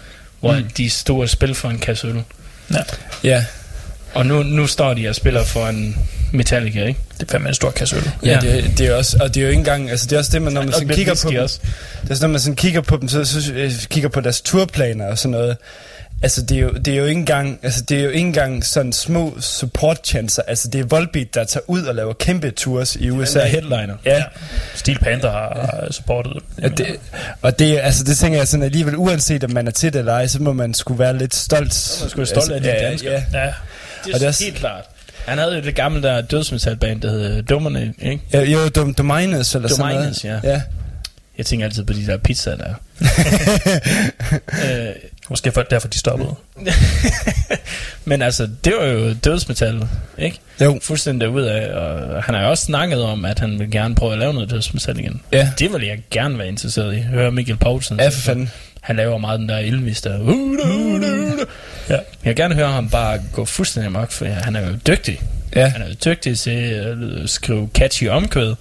hvor 0.40 0.52
mm. 0.56 0.70
de 0.77 0.90
stod 0.90 1.22
og 1.22 1.28
spillede 1.28 1.59
for 1.59 1.68
en 1.68 1.78
kasse 1.78 2.06
øl. 2.06 2.22
Ja. 2.74 2.82
Ja. 3.24 3.44
Og 4.14 4.27
nu, 4.27 4.43
nu 4.43 4.66
står 4.66 4.94
de 4.94 5.09
og 5.09 5.14
spiller 5.14 5.44
for 5.44 5.66
en 5.66 5.97
Metallica, 6.32 6.85
ikke? 6.85 7.01
Det 7.21 7.27
er 7.29 7.31
fandme 7.31 7.49
en 7.49 7.55
stor 7.55 7.71
kasse 7.71 7.97
øl. 7.97 8.11
Ja, 8.25 8.31
Ja. 8.31 8.41
det, 8.41 8.79
det 8.79 8.87
er 8.87 8.95
også, 8.95 9.17
og 9.21 9.35
det 9.35 9.41
er 9.41 9.45
jo 9.45 9.49
ikke 9.49 9.59
engang, 9.59 9.91
altså 9.91 10.07
det 10.07 10.13
er 10.13 10.19
også 10.19 10.31
det, 10.33 10.43
man, 10.43 10.53
når 10.53 10.63
man 10.63 10.73
sådan 10.73 10.89
kigger 10.89 11.21
på 11.25 11.31
dem, 11.31 11.43
også. 11.43 11.59
det 12.03 12.11
er 12.11 12.15
sådan, 12.15 12.29
når 12.29 12.33
man 12.33 12.41
sådan 12.41 12.57
kigger 12.57 12.81
på 12.81 12.97
dem, 12.97 13.09
så, 13.09 13.25
så 13.25 13.53
øh, 13.55 13.73
kigger 13.91 14.09
på 14.09 14.21
deres 14.21 14.41
turplaner 14.41 15.07
og 15.07 15.19
sådan 15.19 15.31
noget, 15.31 15.57
altså 16.23 16.43
det 16.43 16.57
er 16.57 16.61
jo, 16.61 16.71
det 16.71 16.89
er 16.95 16.97
jo 16.99 17.05
ikke 17.05 17.19
engang, 17.19 17.59
altså 17.63 17.83
det 17.83 17.99
er 17.99 18.03
jo 18.03 18.09
ikke 18.09 18.27
engang 18.27 18.65
sådan 18.65 18.93
små 18.93 19.37
support 19.41 19.99
chancer, 20.05 20.43
altså 20.47 20.69
det 20.69 20.81
er 20.81 20.85
Volbeat, 20.85 21.35
der 21.35 21.45
tager 21.45 21.65
ud 21.67 21.83
og 21.83 21.95
laver 21.95 22.13
kæmpe 22.13 22.51
tours 22.51 22.97
i 22.97 23.11
USA. 23.11 23.41
Er 23.41 23.47
headliner. 23.47 23.95
Ja, 24.05 24.25
Steel 24.75 24.99
Panther 24.99 25.31
har 25.31 25.87
supportet 25.91 26.33
det. 26.57 26.65
og 26.65 26.79
det, 26.79 26.87
og 27.43 27.59
det, 27.59 27.79
altså 27.83 28.05
det 28.05 28.17
tænker 28.19 28.39
jeg 28.39 28.49
sådan 28.49 28.65
alligevel, 28.65 28.97
uanset 28.97 29.45
om 29.45 29.51
man 29.51 29.67
er 29.67 29.71
til 29.73 29.93
det 29.93 29.99
eller 29.99 30.13
ej, 30.13 30.27
så 30.27 30.43
må 30.43 30.53
man 30.53 30.75
skulle 30.75 30.99
være 30.99 31.19
lidt 31.19 31.35
stolt. 31.35 31.99
man 32.01 32.11
sgu 32.11 32.17
være 32.17 32.27
stolt 32.27 32.53
af 32.53 32.61
de 32.61 32.69
ja, 32.69 32.89
danskere. 32.89 33.23
Ja, 33.33 33.39
Ja, 33.39 33.45
Det 34.05 34.11
er, 34.11 34.15
Og 34.15 34.21
det 34.21 34.29
er 34.29 34.45
helt 34.45 34.57
klart. 34.57 34.85
Han 35.27 35.39
havde 35.39 35.55
jo 35.55 35.61
det 35.63 35.75
gamle 35.75 36.03
der 36.03 36.21
dødsmetalband, 36.21 37.01
der 37.01 37.11
hed 37.11 37.43
Dominate, 37.43 37.95
ikke? 38.03 38.23
ja, 38.33 38.43
jo, 38.43 38.69
Dom, 38.69 38.95
Dominus 38.95 39.55
eller 39.55 39.69
sådan 39.69 39.95
noget. 39.95 39.95
Dominus, 39.95 40.25
ja. 40.25 40.41
ja. 40.43 40.63
Jeg 41.39 41.47
tænker 41.47 41.67
altid 41.67 41.85
på 41.85 41.93
de 41.93 42.07
der 42.07 42.17
pizzaer 42.17 42.57
der. 42.57 42.75
øh, 44.89 44.95
måske 45.31 45.53
for, 45.53 45.63
derfor 45.63 45.89
de 45.89 45.99
stoppede. 45.99 46.35
men 48.05 48.23
altså, 48.23 48.49
det 48.65 48.73
var 48.81 48.87
jo 48.87 49.15
dødsmetal, 49.25 49.89
ikke? 50.19 50.39
Jo. 50.61 50.79
Fuldstændig 50.83 51.27
derudad, 51.27 51.71
og 51.71 52.23
han 52.23 52.35
har 52.35 52.43
jo 52.43 52.51
også 52.51 52.65
snakket 52.65 53.03
om, 53.03 53.25
at 53.25 53.39
han 53.39 53.59
vil 53.59 53.71
gerne 53.71 53.95
prøve 53.95 54.13
at 54.13 54.19
lave 54.19 54.35
noget 54.35 54.51
dødsmetal 54.51 54.99
igen. 54.99 55.21
Ja. 55.33 55.51
Det 55.59 55.73
vil 55.73 55.83
jeg 55.83 55.99
gerne 56.11 56.39
være 56.39 56.49
interesseret 56.49 56.97
i. 56.97 57.01
Høre 57.01 57.33
Mikkel 57.33 57.57
Poulsen. 57.57 58.01
Ja, 58.01 58.09
for 58.09 58.21
fanden. 58.21 58.51
Han 58.81 58.97
laver 58.97 59.19
meget 59.19 59.40
den 59.40 59.48
der 59.48 59.59
Elvis 59.59 60.01
der. 60.01 60.19
Uh. 60.20 60.59
Ja. 61.89 61.94
Jeg 61.94 62.02
vil 62.24 62.36
gerne 62.36 62.55
høre 62.55 62.69
ham 62.69 62.90
bare 62.90 63.19
gå 63.32 63.44
fuldstændig 63.44 63.86
amok, 63.86 64.11
for 64.11 64.24
han 64.24 64.57
er 64.57 64.69
jo 64.69 64.77
dygtig. 64.86 65.20
Ja. 65.57 65.69
Han 65.69 65.82
er 65.82 65.86
jo 65.89 65.94
dygtig 66.05 66.39
til 66.39 66.51
at 66.51 67.31
skrive 67.31 67.69
catchy 67.74 68.09
omkvæd. 68.09 68.55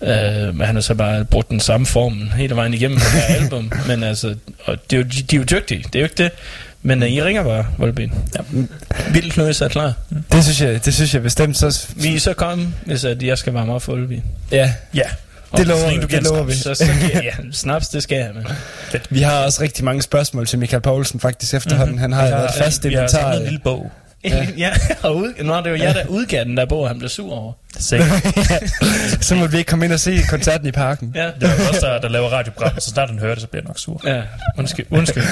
Uh, 0.00 0.08
men 0.56 0.60
han 0.60 0.74
har 0.74 0.80
så 0.80 0.94
bare 0.94 1.24
brugt 1.24 1.48
den 1.48 1.60
samme 1.60 1.86
form 1.86 2.30
hele 2.36 2.56
vejen 2.56 2.74
igennem 2.74 2.98
på 2.98 3.04
det 3.04 3.22
her 3.22 3.34
album. 3.34 3.72
Men 3.88 4.02
altså, 4.02 4.34
og 4.64 4.90
det 4.90 4.96
er 4.96 5.00
jo, 5.00 5.02
de, 5.02 5.22
de 5.22 5.36
er 5.36 5.40
jo 5.40 5.44
dygtige, 5.44 5.82
det 5.82 5.94
er 5.94 6.00
jo 6.00 6.04
ikke 6.04 6.22
det. 6.22 6.30
Men 6.82 7.02
uh, 7.02 7.08
I 7.08 7.22
ringer 7.22 7.42
bare, 7.42 7.66
Volbeat. 7.78 8.10
Ja. 8.34 8.40
Vildt 9.12 9.36
løs 9.36 9.60
er 9.60 9.68
klar. 9.68 9.92
Det 10.32 10.44
synes 10.44 10.60
jeg, 10.60 10.84
det 10.84 10.94
synes 10.94 11.14
jeg 11.14 11.22
bestemt 11.22 11.56
så... 11.56 11.86
Vi 11.96 12.14
er 12.14 12.20
så 12.20 12.32
komme, 12.32 12.74
hvis 12.86 13.04
at 13.04 13.22
jeg 13.22 13.38
skal 13.38 13.52
varme 13.52 13.72
op 13.72 13.82
for 13.82 13.92
Volbeat. 13.92 14.22
Ja, 14.52 14.72
Ja, 14.94 15.08
det 15.56 15.66
lover, 15.66 15.90
vi, 15.90 15.96
du 15.96 16.06
det 16.06 16.22
lover 16.22 16.40
en 16.40 16.48
vi. 16.48 16.54
Så, 16.54 16.74
så 16.74 16.84
giver 16.84 17.22
jeg 17.22 17.34
snaps, 17.52 17.88
det 17.88 18.02
skal 18.02 18.18
jeg 18.18 18.30
med. 18.34 19.00
Vi 19.10 19.20
har 19.20 19.44
også 19.44 19.62
rigtig 19.62 19.84
mange 19.84 20.02
spørgsmål 20.02 20.46
til 20.46 20.58
Michael 20.58 20.82
Poulsen 20.82 21.20
faktisk 21.20 21.54
efterhånden. 21.54 21.94
Mm-hmm. 21.96 22.02
Han 22.02 22.12
har 22.12 22.28
jo 22.28 22.36
været 22.36 22.54
fast 22.58 22.84
vi 22.84 22.88
har 22.88 23.00
inventar. 23.00 23.20
samlet 23.20 23.38
en 23.38 23.44
lille 23.44 23.58
bog. 23.58 23.90
Ja, 24.24 24.46
ja 24.58 24.70
og 25.02 25.16
ud, 25.16 25.32
nu 25.44 25.52
er 25.52 25.60
det 25.60 25.70
jo 25.70 25.76
jeg, 25.76 25.94
der 25.94 26.06
udgav 26.06 26.44
den 26.44 26.56
der 26.56 26.64
bog, 26.66 26.88
han 26.88 26.98
blev 26.98 27.08
sur 27.08 27.32
over. 27.34 27.52
Sikkert. 27.78 28.08
så 29.26 29.34
må 29.34 29.46
vi 29.46 29.58
ikke 29.58 29.68
komme 29.68 29.84
ind 29.84 29.92
og 29.92 30.00
se 30.00 30.18
koncerten 30.30 30.66
i 30.66 30.70
parken. 30.72 31.12
Ja, 31.14 31.26
Det 31.40 31.42
er 31.42 31.62
jo 31.62 31.68
også 31.68 31.86
der, 31.86 32.00
der 32.00 32.08
laver 32.08 32.28
radioprogram, 32.28 32.80
så 32.80 32.90
snart 32.90 33.10
han 33.10 33.18
hører 33.18 33.34
det, 33.34 33.40
så 33.42 33.46
bliver 33.46 33.62
han 33.62 33.68
nok 33.68 33.78
sur. 33.78 34.00
ja 34.04 34.22
undskyld. 34.58 34.86
undskyld. 34.90 35.24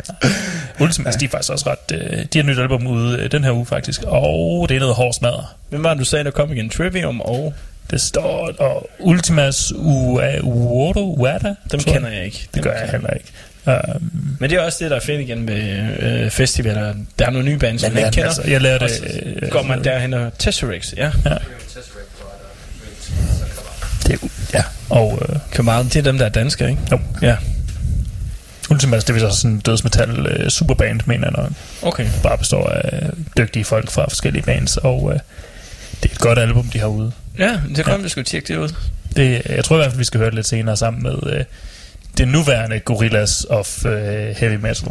Ultimates, 0.80 1.16
de 1.16 1.24
er 1.24 1.28
faktisk 1.28 1.52
også 1.52 1.70
ret... 1.70 1.96
Øh, 2.00 2.24
de 2.32 2.38
har 2.38 2.42
nyt 2.42 2.58
album 2.58 2.86
ude 2.86 3.18
øh, 3.18 3.32
den 3.32 3.44
her 3.44 3.52
uge, 3.52 3.66
faktisk. 3.66 4.02
Og 4.06 4.68
det 4.68 4.74
er 4.74 4.80
noget 4.80 4.94
hård 4.94 5.12
smadder. 5.12 5.54
Hvem 5.68 5.84
var 5.84 5.90
det, 5.90 5.98
du 5.98 6.04
sagde, 6.04 6.24
der 6.24 6.30
kom 6.30 6.52
igen? 6.52 6.70
Trivium 6.70 7.20
og... 7.20 7.54
Det 7.92 8.00
står... 8.00 8.52
Og 8.58 8.90
Ultimas 8.98 9.72
Uada, 9.76 10.40
Uada 10.42 11.54
Dem 11.72 11.80
kender 11.80 12.08
jeg 12.10 12.24
ikke. 12.24 12.48
Det 12.54 12.62
gør 12.62 12.72
jeg 12.72 12.88
heller 12.90 13.10
ikke. 13.10 13.32
Um, 13.66 14.36
Men 14.40 14.50
det 14.50 14.58
er 14.58 14.62
også 14.62 14.78
det, 14.80 14.90
der 14.90 14.96
er 14.96 15.00
fedt 15.00 15.20
igen 15.20 15.42
med 15.42 15.88
øh, 15.98 16.30
festivaler. 16.30 16.94
Der 17.18 17.26
er 17.26 17.30
nogle 17.30 17.48
nye 17.48 17.58
bands, 17.58 17.82
man 17.82 17.96
ikke 17.96 18.10
kender. 18.10 18.28
altså, 18.28 18.42
jeg. 18.46 18.82
Og 18.82 18.90
så 18.90 19.04
øh, 19.42 19.50
går 19.50 19.62
man 19.62 19.84
derhen 19.84 20.14
og 20.14 20.38
Tesserix, 20.38 20.92
ja. 20.96 21.10
Det, 24.06 24.20
ja, 24.54 24.62
og... 24.90 25.18
Øh, 25.28 25.36
København, 25.50 25.84
det 25.84 25.96
er 25.96 26.02
dem, 26.02 26.18
der 26.18 26.24
er 26.24 26.28
danske, 26.28 26.68
ikke? 26.68 26.80
Jo. 26.92 26.98
Ja. 27.22 27.36
Ultimates, 28.70 29.04
det 29.04 29.22
er 29.22 29.26
også 29.26 29.40
sådan 29.40 29.54
en 29.54 29.60
dødsmetal 29.60 30.26
øh, 30.26 30.50
superband, 30.50 31.00
mener 31.06 31.30
jeg 31.34 31.42
nok. 31.42 31.52
Okay. 31.82 32.06
Bare 32.22 32.38
består 32.38 32.68
af 32.68 33.10
dygtige 33.36 33.64
folk 33.64 33.90
fra 33.90 34.06
forskellige 34.08 34.42
bands, 34.42 34.76
og 34.76 35.12
øh, 35.14 35.20
det 36.02 36.10
er 36.10 36.14
et 36.14 36.18
godt 36.18 36.38
album, 36.38 36.68
de 36.68 36.78
har 36.78 36.86
ude. 36.86 37.12
Ja, 37.38 37.60
det 37.76 37.84
kommer 37.84 37.98
ja. 37.98 38.02
vi 38.02 38.08
skulle 38.08 38.24
tjekke 38.24 38.48
det 38.48 38.56
ud. 38.56 38.68
Det, 39.16 39.42
jeg 39.48 39.64
tror 39.64 39.76
i 39.76 39.78
hvert 39.78 39.90
fald, 39.90 39.98
vi 39.98 40.04
skal 40.04 40.18
høre 40.18 40.26
det 40.26 40.34
lidt 40.34 40.46
senere 40.46 40.76
sammen 40.76 41.02
med 41.02 41.18
øh, 41.26 41.44
det 42.18 42.28
nuværende 42.28 42.80
Gorillas 42.80 43.46
of 43.50 43.86
øh, 43.86 44.36
Heavy 44.36 44.56
Metal. 44.56 44.88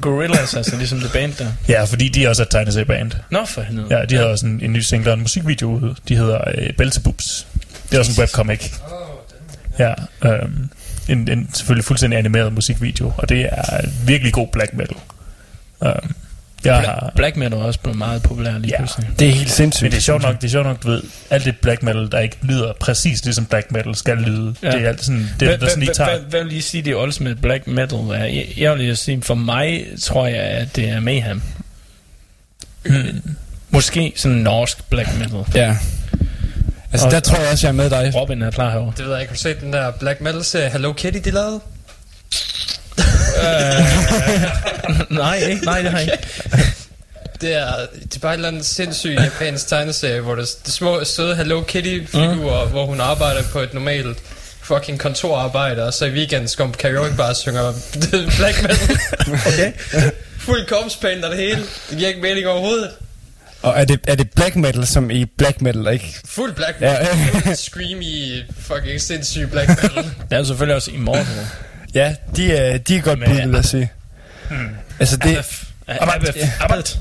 Gorillaz, 0.00 0.54
altså 0.54 0.76
ligesom 0.76 1.00
det 1.00 1.12
band 1.12 1.32
der. 1.34 1.52
Ja, 1.68 1.84
fordi 1.84 2.08
de 2.08 2.28
også 2.28 2.42
er 2.42 2.46
et 2.46 2.50
tegneserieband. 2.50 3.12
Nå, 3.30 3.44
for 3.44 3.62
helvede. 3.62 3.98
Ja, 3.98 4.04
de 4.04 4.16
har 4.16 4.24
også 4.24 4.46
en, 4.46 4.60
en 4.62 4.72
ny 4.72 4.78
single 4.80 5.10
og 5.10 5.14
en 5.14 5.20
musikvideo 5.20 5.70
ude. 5.70 5.94
De 6.08 6.16
hedder 6.16 6.40
øh, 6.58 6.72
Belzebubs. 6.78 7.46
Det 7.90 7.94
er 7.94 7.98
også 7.98 8.12
en 8.12 8.18
webcomic. 8.20 8.70
Ja, 9.78 9.94
øhm, 10.24 10.68
en, 11.08 11.28
en 11.28 11.50
selvfølgelig 11.52 11.84
fuldstændig 11.84 12.18
animeret 12.18 12.52
musikvideo, 12.52 13.12
og 13.16 13.28
det 13.28 13.48
er 13.52 13.86
virkelig 14.06 14.32
god 14.32 14.48
black 14.52 14.74
metal. 14.74 14.96
Øhm, 15.84 16.14
jeg 16.64 16.80
har, 16.80 17.12
Black 17.16 17.36
metal 17.36 17.58
er 17.58 17.62
også 17.62 17.80
blevet 17.80 17.98
meget 17.98 18.22
populær 18.22 18.58
lige 18.58 18.70
Ja. 18.70 18.76
pludselig. 18.78 19.08
Det 19.18 19.28
er 19.28 19.32
helt 19.32 19.50
sindssygt. 19.50 19.82
men 19.82 19.90
det 19.92 19.96
er 19.98 20.02
sjovt 20.02 20.22
nok, 20.22 20.36
det 20.40 20.44
er 20.44 20.50
sjovt 20.50 20.66
nok, 20.66 20.82
du 20.82 20.88
ved, 20.90 21.02
alt 21.30 21.44
det 21.44 21.58
black 21.58 21.82
metal, 21.82 22.08
der 22.12 22.18
ikke 22.18 22.36
lyder 22.42 22.72
præcis 22.80 23.24
ligesom 23.24 23.46
black 23.46 23.70
metal 23.72 23.94
skal 23.94 24.16
lyde. 24.16 24.54
Ja. 24.62 24.70
Det 24.70 24.82
er 24.84 24.88
alt 24.88 25.04
sådan, 25.04 25.30
det, 25.40 25.48
Hvad- 25.48 25.58
der 25.58 25.68
sådan 25.68 25.82
lige 25.82 25.94
tager... 25.94 26.18
hvad- 26.18 26.40
vil 26.42 26.46
lige 26.52 26.62
sige, 26.62 26.82
det 26.82 26.90
er 26.90 26.96
ultimate 27.02 27.36
black 27.36 27.66
metal? 27.66 27.98
er? 27.98 28.24
Jeg, 28.24 28.46
jeg 28.56 28.70
vil 28.72 28.80
lige 28.80 28.96
sige, 28.96 29.22
for 29.22 29.34
mig 29.34 29.86
tror 30.02 30.26
jeg, 30.26 30.36
at 30.42 30.76
det 30.76 30.88
er 30.88 31.00
Mayhem. 31.00 31.42
Mm. 32.84 33.22
Måske 33.70 34.12
sådan 34.16 34.36
norsk 34.38 34.88
black 34.90 35.18
metal. 35.18 35.44
Ja. 35.54 35.76
Altså, 36.92 37.06
Og- 37.06 37.12
der 37.12 37.20
tror 37.20 37.38
jeg 37.38 37.48
også, 37.52 37.66
jeg 37.66 37.72
er 37.72 37.76
med 37.76 37.90
dig. 37.90 38.12
Robin 38.14 38.42
er 38.42 38.50
klar 38.50 38.70
herovre. 38.70 38.92
Det 38.96 39.04
ved 39.04 39.12
jeg 39.12 39.20
ikke. 39.20 39.30
Har 39.30 39.34
du 39.36 39.40
set 39.40 39.60
den 39.60 39.72
der 39.72 39.90
Black 39.90 40.20
Metal 40.20 40.44
serie 40.44 40.70
Hello 40.70 40.92
Kitty, 40.92 41.18
de 41.24 41.30
lavede? 41.30 41.60
nej, 45.10 45.36
ikke? 45.36 45.64
Nej, 45.64 45.82
det 45.82 45.90
har 45.90 45.98
jeg 45.98 46.12
ikke. 46.12 46.28
Det 47.40 47.54
er, 47.54 47.72
det 48.04 48.16
er 48.16 48.20
bare 48.20 48.32
et 48.32 48.36
eller 48.36 48.48
andet 48.48 48.66
sindssygt 48.66 49.20
japansk 49.20 49.68
tegneserie, 49.68 50.20
hvor 50.20 50.34
der 50.34 50.42
er 50.42 50.46
små 50.70 51.04
søde 51.04 51.36
Hello 51.36 51.62
Kitty-figurer, 51.62 52.64
mm. 52.64 52.70
hvor 52.70 52.86
hun 52.86 53.00
arbejder 53.00 53.42
på 53.52 53.58
et 53.60 53.74
normalt 53.74 54.18
fucking 54.62 54.98
kontorarbejde, 55.00 55.86
og 55.86 55.94
så 55.94 56.04
i 56.04 56.10
weekenden 56.10 56.48
skal 56.48 56.64
hun 56.64 56.72
på 56.72 56.78
karaoke 56.78 57.14
bare 57.16 57.28
og 57.30 57.36
synger 57.36 57.72
black 58.38 58.62
metal. 58.62 58.98
Okay. 59.46 59.72
Fuld 60.38 60.66
korpspaint 60.66 61.24
og 61.24 61.30
det 61.30 61.38
hele. 61.38 61.60
Det 61.90 61.98
giver 61.98 62.08
ikke 62.08 62.20
mening 62.20 62.46
overhovedet. 62.46 62.90
Og 63.62 63.72
er 63.76 63.84
det, 63.84 64.00
er 64.08 64.14
det 64.14 64.30
black 64.30 64.56
metal 64.56 64.86
som 64.86 65.10
i 65.10 65.24
black 65.24 65.60
metal, 65.60 65.92
ikke? 65.92 66.14
Fuld 66.24 66.52
black 66.52 66.76
Ja. 66.80 66.96
metal. 67.34 67.56
Screamy, 67.56 68.42
fucking 68.60 69.00
sindssyg 69.00 69.48
black 69.50 69.68
metal. 69.68 70.04
Der 70.30 70.38
er 70.38 70.44
selvfølgelig 70.44 70.76
også 70.76 70.90
Immortal. 70.90 71.26
Ja, 71.94 72.14
de 72.36 72.52
er, 72.56 72.78
de 72.78 72.96
er 72.96 73.00
godt 73.02 73.18
bud, 73.26 73.34
vil 73.34 73.50
jeg 73.54 73.64
sige. 73.64 73.90
Altså, 75.00 75.16
det, 75.16 75.34
ja. 76.36 76.50
Abbott. 76.60 76.98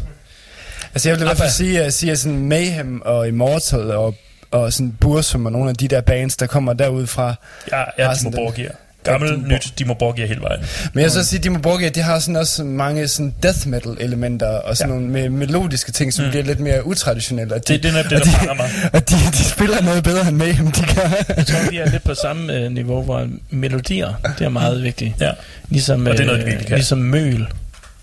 altså 0.94 1.10
jeg 1.10 1.16
vil 1.18 1.22
i 1.24 1.26
hvert 1.26 1.38
fald 1.38 1.50
sige, 1.50 1.84
at 1.84 1.94
sige 1.94 2.18
sådan 2.18 2.40
Mayhem 2.40 3.02
og 3.02 3.28
Immortal 3.28 3.92
og, 3.92 4.16
og 4.52 4.74
sådan 4.74 4.92
Bursum 4.92 5.46
og 5.46 5.52
nogle 5.52 5.70
af 5.70 5.76
de 5.76 5.88
der 5.88 6.02
bands, 6.02 6.38
der 6.38 6.48
kommer 6.48 6.74
derud 6.74 7.08
fra. 7.08 7.36
Ja, 7.72 7.84
ja 7.98 8.14
Dimo 8.14 8.30
den- 8.30 8.36
Borgia. 8.38 8.70
Gammel, 9.04 9.30
Dimo 9.36 9.48
nyt 9.48 9.74
Dimo 9.80 9.94
Borgia 9.94 10.26
hele 10.26 10.42
vejen. 10.42 10.60
Men 10.94 11.02
jeg 11.02 11.12
så 11.12 11.24
sige, 11.26 11.38
at 11.38 11.44
Dimo 11.44 11.60
Borgia, 11.60 11.90
de 11.90 12.02
har 12.02 12.20
sådan 12.20 12.36
også 12.36 12.64
mange 12.64 13.08
sådan 13.08 13.34
death 13.44 13.68
metal 13.68 13.98
elementer 14.00 14.48
og 14.48 14.78
sådan 14.78 14.94
Ja. 14.94 15.00
nogle 15.00 15.26
me- 15.26 15.30
melodiske 15.30 15.92
ting, 15.92 16.14
som 16.14 16.26
mm. 16.26 16.32
bliver 16.32 16.44
lidt 16.46 16.60
mere 16.60 16.86
utraditionelle. 16.86 17.54
Og 17.56 17.68
de, 17.68 17.74
Det, 17.74 17.84
det 17.84 17.96
er 17.98 18.02
det, 18.02 18.12
der 18.12 18.20
de, 18.20 18.30
fanger 18.30 18.54
mig. 18.54 18.70
Og 18.94 19.10
de, 19.10 19.16
de 19.16 19.44
spiller 19.44 19.82
noget 19.82 20.04
bedre 20.04 20.28
end 20.28 20.38
Mayhem, 20.38 20.72
de 20.72 20.82
gør. 20.96 21.10
Jeg 21.38 21.46
tror, 21.48 21.72
vi 21.72 21.78
er 21.78 21.90
lidt 21.90 22.04
på 22.04 22.14
samme 22.14 22.54
øh, 22.54 22.72
niveau, 22.72 23.04
hvor 23.04 23.28
melodier, 23.50 24.14
det 24.40 24.46
er 24.46 24.50
meget 24.50 24.84
vigtigt. 24.84 25.14
Ja. 25.22 25.32
Ligesom, 25.70 26.08
Og 26.08 26.12
det 26.14 26.20
er 26.20 26.26
noget, 26.26 26.38
øh, 26.40 26.44
de 26.46 26.50
virkelig 26.50 26.68
kan. 26.68 26.78
ligesom 26.78 26.98
Møl. 26.98 27.48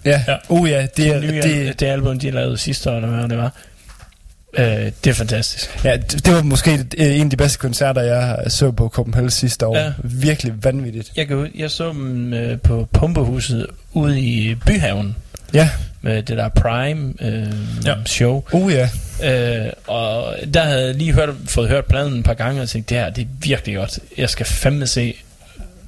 Ja, 0.04 0.10
Ja. 0.10 0.22
ja. 0.32 0.36
Uh, 0.48 0.70
ja, 0.70 0.82
det, 0.82 0.96
Det, 0.96 1.06
er, 1.08 1.20
nye, 1.20 1.28
det, 1.28 1.42
det, 1.44 1.80
det 1.80 1.86
album, 1.86 2.18
de 2.18 2.30
lavede 2.30 2.58
sidste 2.58 2.90
år, 2.90 2.96
eller 2.96 3.08
hvad 3.08 3.28
det 3.28 3.38
var. 3.38 3.52
Øh, 4.58 4.92
det 5.04 5.10
er 5.10 5.14
fantastisk. 5.14 5.84
ja, 5.84 5.96
det, 5.96 6.26
det 6.26 6.34
var 6.34 6.42
måske 6.42 6.70
øh, 6.98 7.16
en 7.16 7.22
af 7.24 7.30
de 7.30 7.36
bedste 7.36 7.58
koncerter, 7.58 8.02
jeg 8.02 8.36
så 8.48 8.70
på 8.70 8.88
Copenhagen 8.88 9.30
sidste 9.30 9.66
år. 9.66 9.76
Ja. 9.78 9.92
Virkelig 10.04 10.52
vanvittigt. 10.64 11.12
Jeg, 11.16 11.28
kan, 11.28 11.50
jeg 11.54 11.70
så 11.70 11.88
dem 11.92 12.32
øh, 12.34 12.58
på 12.60 12.88
Pumpehuset 12.92 13.66
ude 13.92 14.20
i 14.20 14.54
Byhaven 14.54 15.16
Ja, 15.54 15.70
med 16.02 16.22
det 16.22 16.36
der 16.36 16.48
Prime 16.48 17.12
øh, 17.20 17.52
Ja. 17.86 17.94
show. 18.06 18.42
uh 18.52 18.72
ja. 18.72 18.88
Øh, 19.24 19.72
og 19.86 20.36
der 20.54 20.62
havde 20.62 20.86
jeg 20.86 20.94
lige 20.94 21.12
hørt, 21.12 21.28
fået 21.46 21.68
hørt 21.68 21.84
pladen 21.84 22.14
et 22.18 22.24
par 22.24 22.34
gange 22.34 22.62
og 22.62 22.68
tænkt, 22.68 22.90
det 22.90 22.96
her 22.98 23.10
det 23.10 23.22
er 23.22 23.28
virkelig 23.42 23.76
godt. 23.76 23.98
Jeg 24.18 24.30
skal 24.30 24.46
fandme 24.46 24.86
se, 24.86 25.14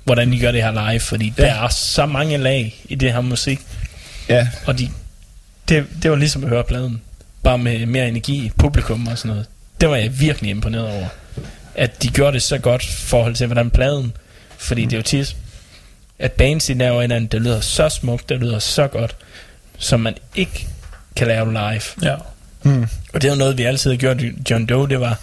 hvordan 0.05 0.33
de 0.33 0.41
gør 0.41 0.53
det 0.53 0.63
her 0.63 0.91
live, 0.91 1.01
fordi. 1.01 1.33
Ja. 1.39 1.43
der 1.43 1.55
er 1.55 1.69
så 1.69 2.07
mange 2.07 2.37
lag 2.37 2.81
i 2.89 2.95
det 2.95 3.13
her 3.13 3.21
musik. 3.21 3.61
Ja, 4.29 4.49
Og 4.67 4.79
de, 4.79 4.89
det, 5.69 5.85
det 6.03 6.11
var 6.11 6.17
ligesom 6.17 6.43
at 6.45 6.49
høre 6.51 6.65
pladen. 6.65 7.01
Bare 7.49 7.59
med 7.59 7.87
mere 7.87 8.09
energi, 8.09 8.53
publikum 8.59 9.07
og 9.07 9.19
sådan 9.19 9.29
noget. 9.29 9.47
Det 9.81 9.89
var 9.89 9.97
jeg 9.97 10.21
virkelig 10.21 10.51
imponeret 10.51 10.87
over. 10.87 11.09
At 11.75 12.03
de 12.03 12.09
gjorde 12.09 12.33
det 12.33 12.43
så 12.43 12.59
godt 12.59 12.85
i 12.85 12.93
forhold 12.93 13.35
til, 13.35 13.47
hvordan 13.47 13.71
pladen... 13.71 14.13
Fordi 14.59 14.85
det 14.85 14.93
er 14.93 14.97
jo 14.97 15.03
tit, 15.03 15.37
at 16.19 16.33
bands 16.33 16.67
de 16.67 16.75
laver 16.75 17.03
en 17.03 17.11
anden, 17.11 17.27
det 17.27 17.43
lyder 17.43 17.61
så 17.61 17.89
smukt, 17.89 18.29
det 18.29 18.41
lyder 18.41 18.59
så 18.59 18.87
godt, 18.87 19.17
som 19.79 20.01
man 20.01 20.15
ikke 20.35 20.69
kan 21.17 21.27
lave 21.27 21.53
live. 21.53 21.83
Ja. 22.03 22.17
mm. 22.63 22.87
Og 23.13 23.23
det 23.23 23.25
er 23.25 23.33
jo 23.33 23.39
noget, 23.39 23.59
vi 23.59 23.63
altid 23.63 23.91
har 23.91 23.97
gjort 23.97 24.21
i 24.21 24.33
John 24.51 24.67
Doe, 24.67 24.89
det 24.89 25.01
var, 25.01 25.21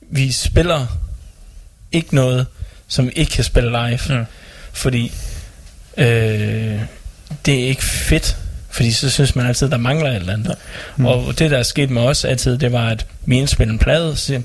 vi 0.00 0.32
spiller 0.32 0.86
ikke 1.92 2.14
noget, 2.14 2.46
som 2.88 3.06
vi 3.06 3.10
ikke 3.10 3.32
kan 3.32 3.44
spille 3.44 3.70
live. 3.70 4.18
Mm. 4.18 4.24
Fordi 4.72 5.12
øh, 5.96 6.80
det 7.46 7.54
er 7.64 7.68
ikke 7.68 7.84
fedt. 7.84 8.36
Fordi 8.78 8.92
så 8.92 9.10
synes 9.10 9.36
man 9.36 9.46
altid, 9.46 9.70
der 9.70 9.76
mangler 9.76 10.10
et 10.10 10.16
eller 10.16 10.32
andet. 10.32 10.56
Mm. 10.96 11.06
Og 11.06 11.38
det, 11.38 11.50
der 11.50 11.58
er 11.58 11.62
sket 11.62 11.90
med 11.90 12.02
os 12.02 12.24
altid, 12.24 12.58
det 12.58 12.72
var, 12.72 12.88
at 12.88 13.06
vi 13.26 13.38
indspillede 13.38 13.72
en 13.72 13.78
plade, 13.78 14.10
og 14.10 14.18
siger, 14.18 14.40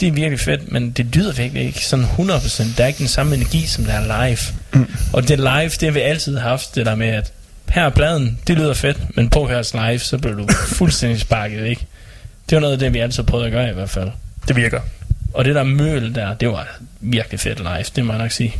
det 0.00 0.08
er 0.08 0.12
virkelig 0.12 0.40
fedt, 0.40 0.72
men 0.72 0.90
det 0.90 1.06
lyder 1.06 1.32
virkelig 1.32 1.62
ikke 1.62 1.84
sådan 1.84 2.04
100%. 2.04 2.64
Der 2.76 2.82
er 2.84 2.86
ikke 2.86 2.98
den 2.98 3.08
samme 3.08 3.36
energi, 3.36 3.66
som 3.66 3.84
der 3.84 3.92
er 3.92 4.26
live. 4.26 4.38
Mm. 4.72 4.86
Og 5.12 5.28
det 5.28 5.38
live, 5.38 5.68
det 5.68 5.82
har 5.82 5.90
vi 5.90 6.00
altid 6.00 6.38
haft, 6.38 6.74
det 6.74 6.86
der 6.86 6.94
med, 6.94 7.08
at 7.08 7.32
her 7.68 7.82
er 7.82 7.90
pladen, 7.90 8.38
det 8.46 8.56
lyder 8.56 8.74
fedt, 8.74 9.16
men 9.16 9.28
på 9.30 9.42
at 9.42 9.48
høre 9.48 9.58
os 9.58 9.74
live, 9.74 9.98
så 9.98 10.18
bliver 10.18 10.36
du 10.36 10.46
fuldstændig 10.78 11.20
sparket 11.20 11.62
væk. 11.62 11.86
Det 12.50 12.56
var 12.56 12.60
noget 12.60 12.72
af 12.72 12.78
det, 12.78 12.94
vi 12.94 12.98
altid 12.98 13.22
prøvede 13.22 13.46
at 13.46 13.52
gøre 13.52 13.70
i 13.70 13.74
hvert 13.74 13.90
fald. 13.90 14.10
Det 14.48 14.56
virker. 14.56 14.80
Og 15.34 15.44
det 15.44 15.54
der 15.54 15.62
møl 15.62 16.14
der, 16.14 16.34
det 16.34 16.48
var 16.48 16.78
virkelig 17.00 17.40
fedt 17.40 17.58
live, 17.58 17.84
det 17.96 18.04
må 18.04 18.12
jeg 18.12 18.22
nok 18.22 18.30
sige. 18.30 18.54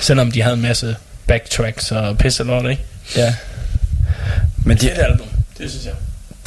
Selvom 0.00 0.30
de 0.30 0.42
havde 0.42 0.54
en 0.54 0.62
masse 0.62 0.96
backtracks 1.26 1.92
og 1.92 2.18
pisse 2.18 2.44
lort, 2.44 2.70
ikke? 2.70 2.82
ja. 3.16 3.34
Men 4.64 4.76
de, 4.76 4.86
Det 4.86 4.92
album, 4.98 5.26
det 5.58 5.70
synes 5.70 5.84
jeg. 5.86 5.92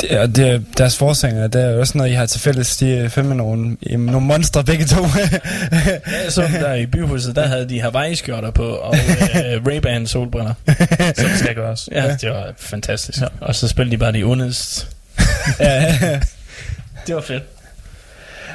det, 0.01 0.13
er- 0.13 0.25
det, 0.27 0.47
er- 0.49 0.59
deres 0.77 0.97
forsanger, 0.97 1.47
det 1.47 1.61
er 1.63 1.69
jo 1.69 1.79
også 1.79 1.97
noget, 1.97 2.11
I 2.11 2.13
har 2.13 2.25
til 2.25 2.41
fælles. 2.41 2.77
De 2.77 2.93
er 2.97 3.09
fandme 3.09 3.35
nogle, 3.35 3.77
jamen, 3.89 4.05
nogle 4.05 4.27
monstre 4.27 4.63
begge 4.63 4.85
to. 4.85 5.05
Ja, 5.71 6.29
så 6.29 6.41
der 6.41 6.73
i 6.73 6.85
byhuset, 6.85 7.35
der 7.35 7.47
havde 7.47 7.69
de 7.69 7.81
Hawaii-skjorter 7.81 8.51
på, 8.51 8.67
og 8.67 8.95
øh, 8.97 9.63
Ray-Ban 9.67 10.05
solbriller. 10.07 10.53
Så 10.67 11.23
det 11.23 11.39
skal 11.39 11.55
gøres. 11.55 11.89
Ja, 11.91 12.15
det 12.21 12.29
var 12.29 12.53
fantastisk. 12.57 13.21
Ja. 13.21 13.27
Og 13.41 13.55
så 13.55 13.67
spillede 13.67 13.91
de 13.91 13.97
bare 13.97 14.11
de 14.11 14.23
ondest. 14.23 14.87
ja, 15.59 15.95
Det 17.07 17.15
var 17.15 17.21
fedt. 17.21 17.43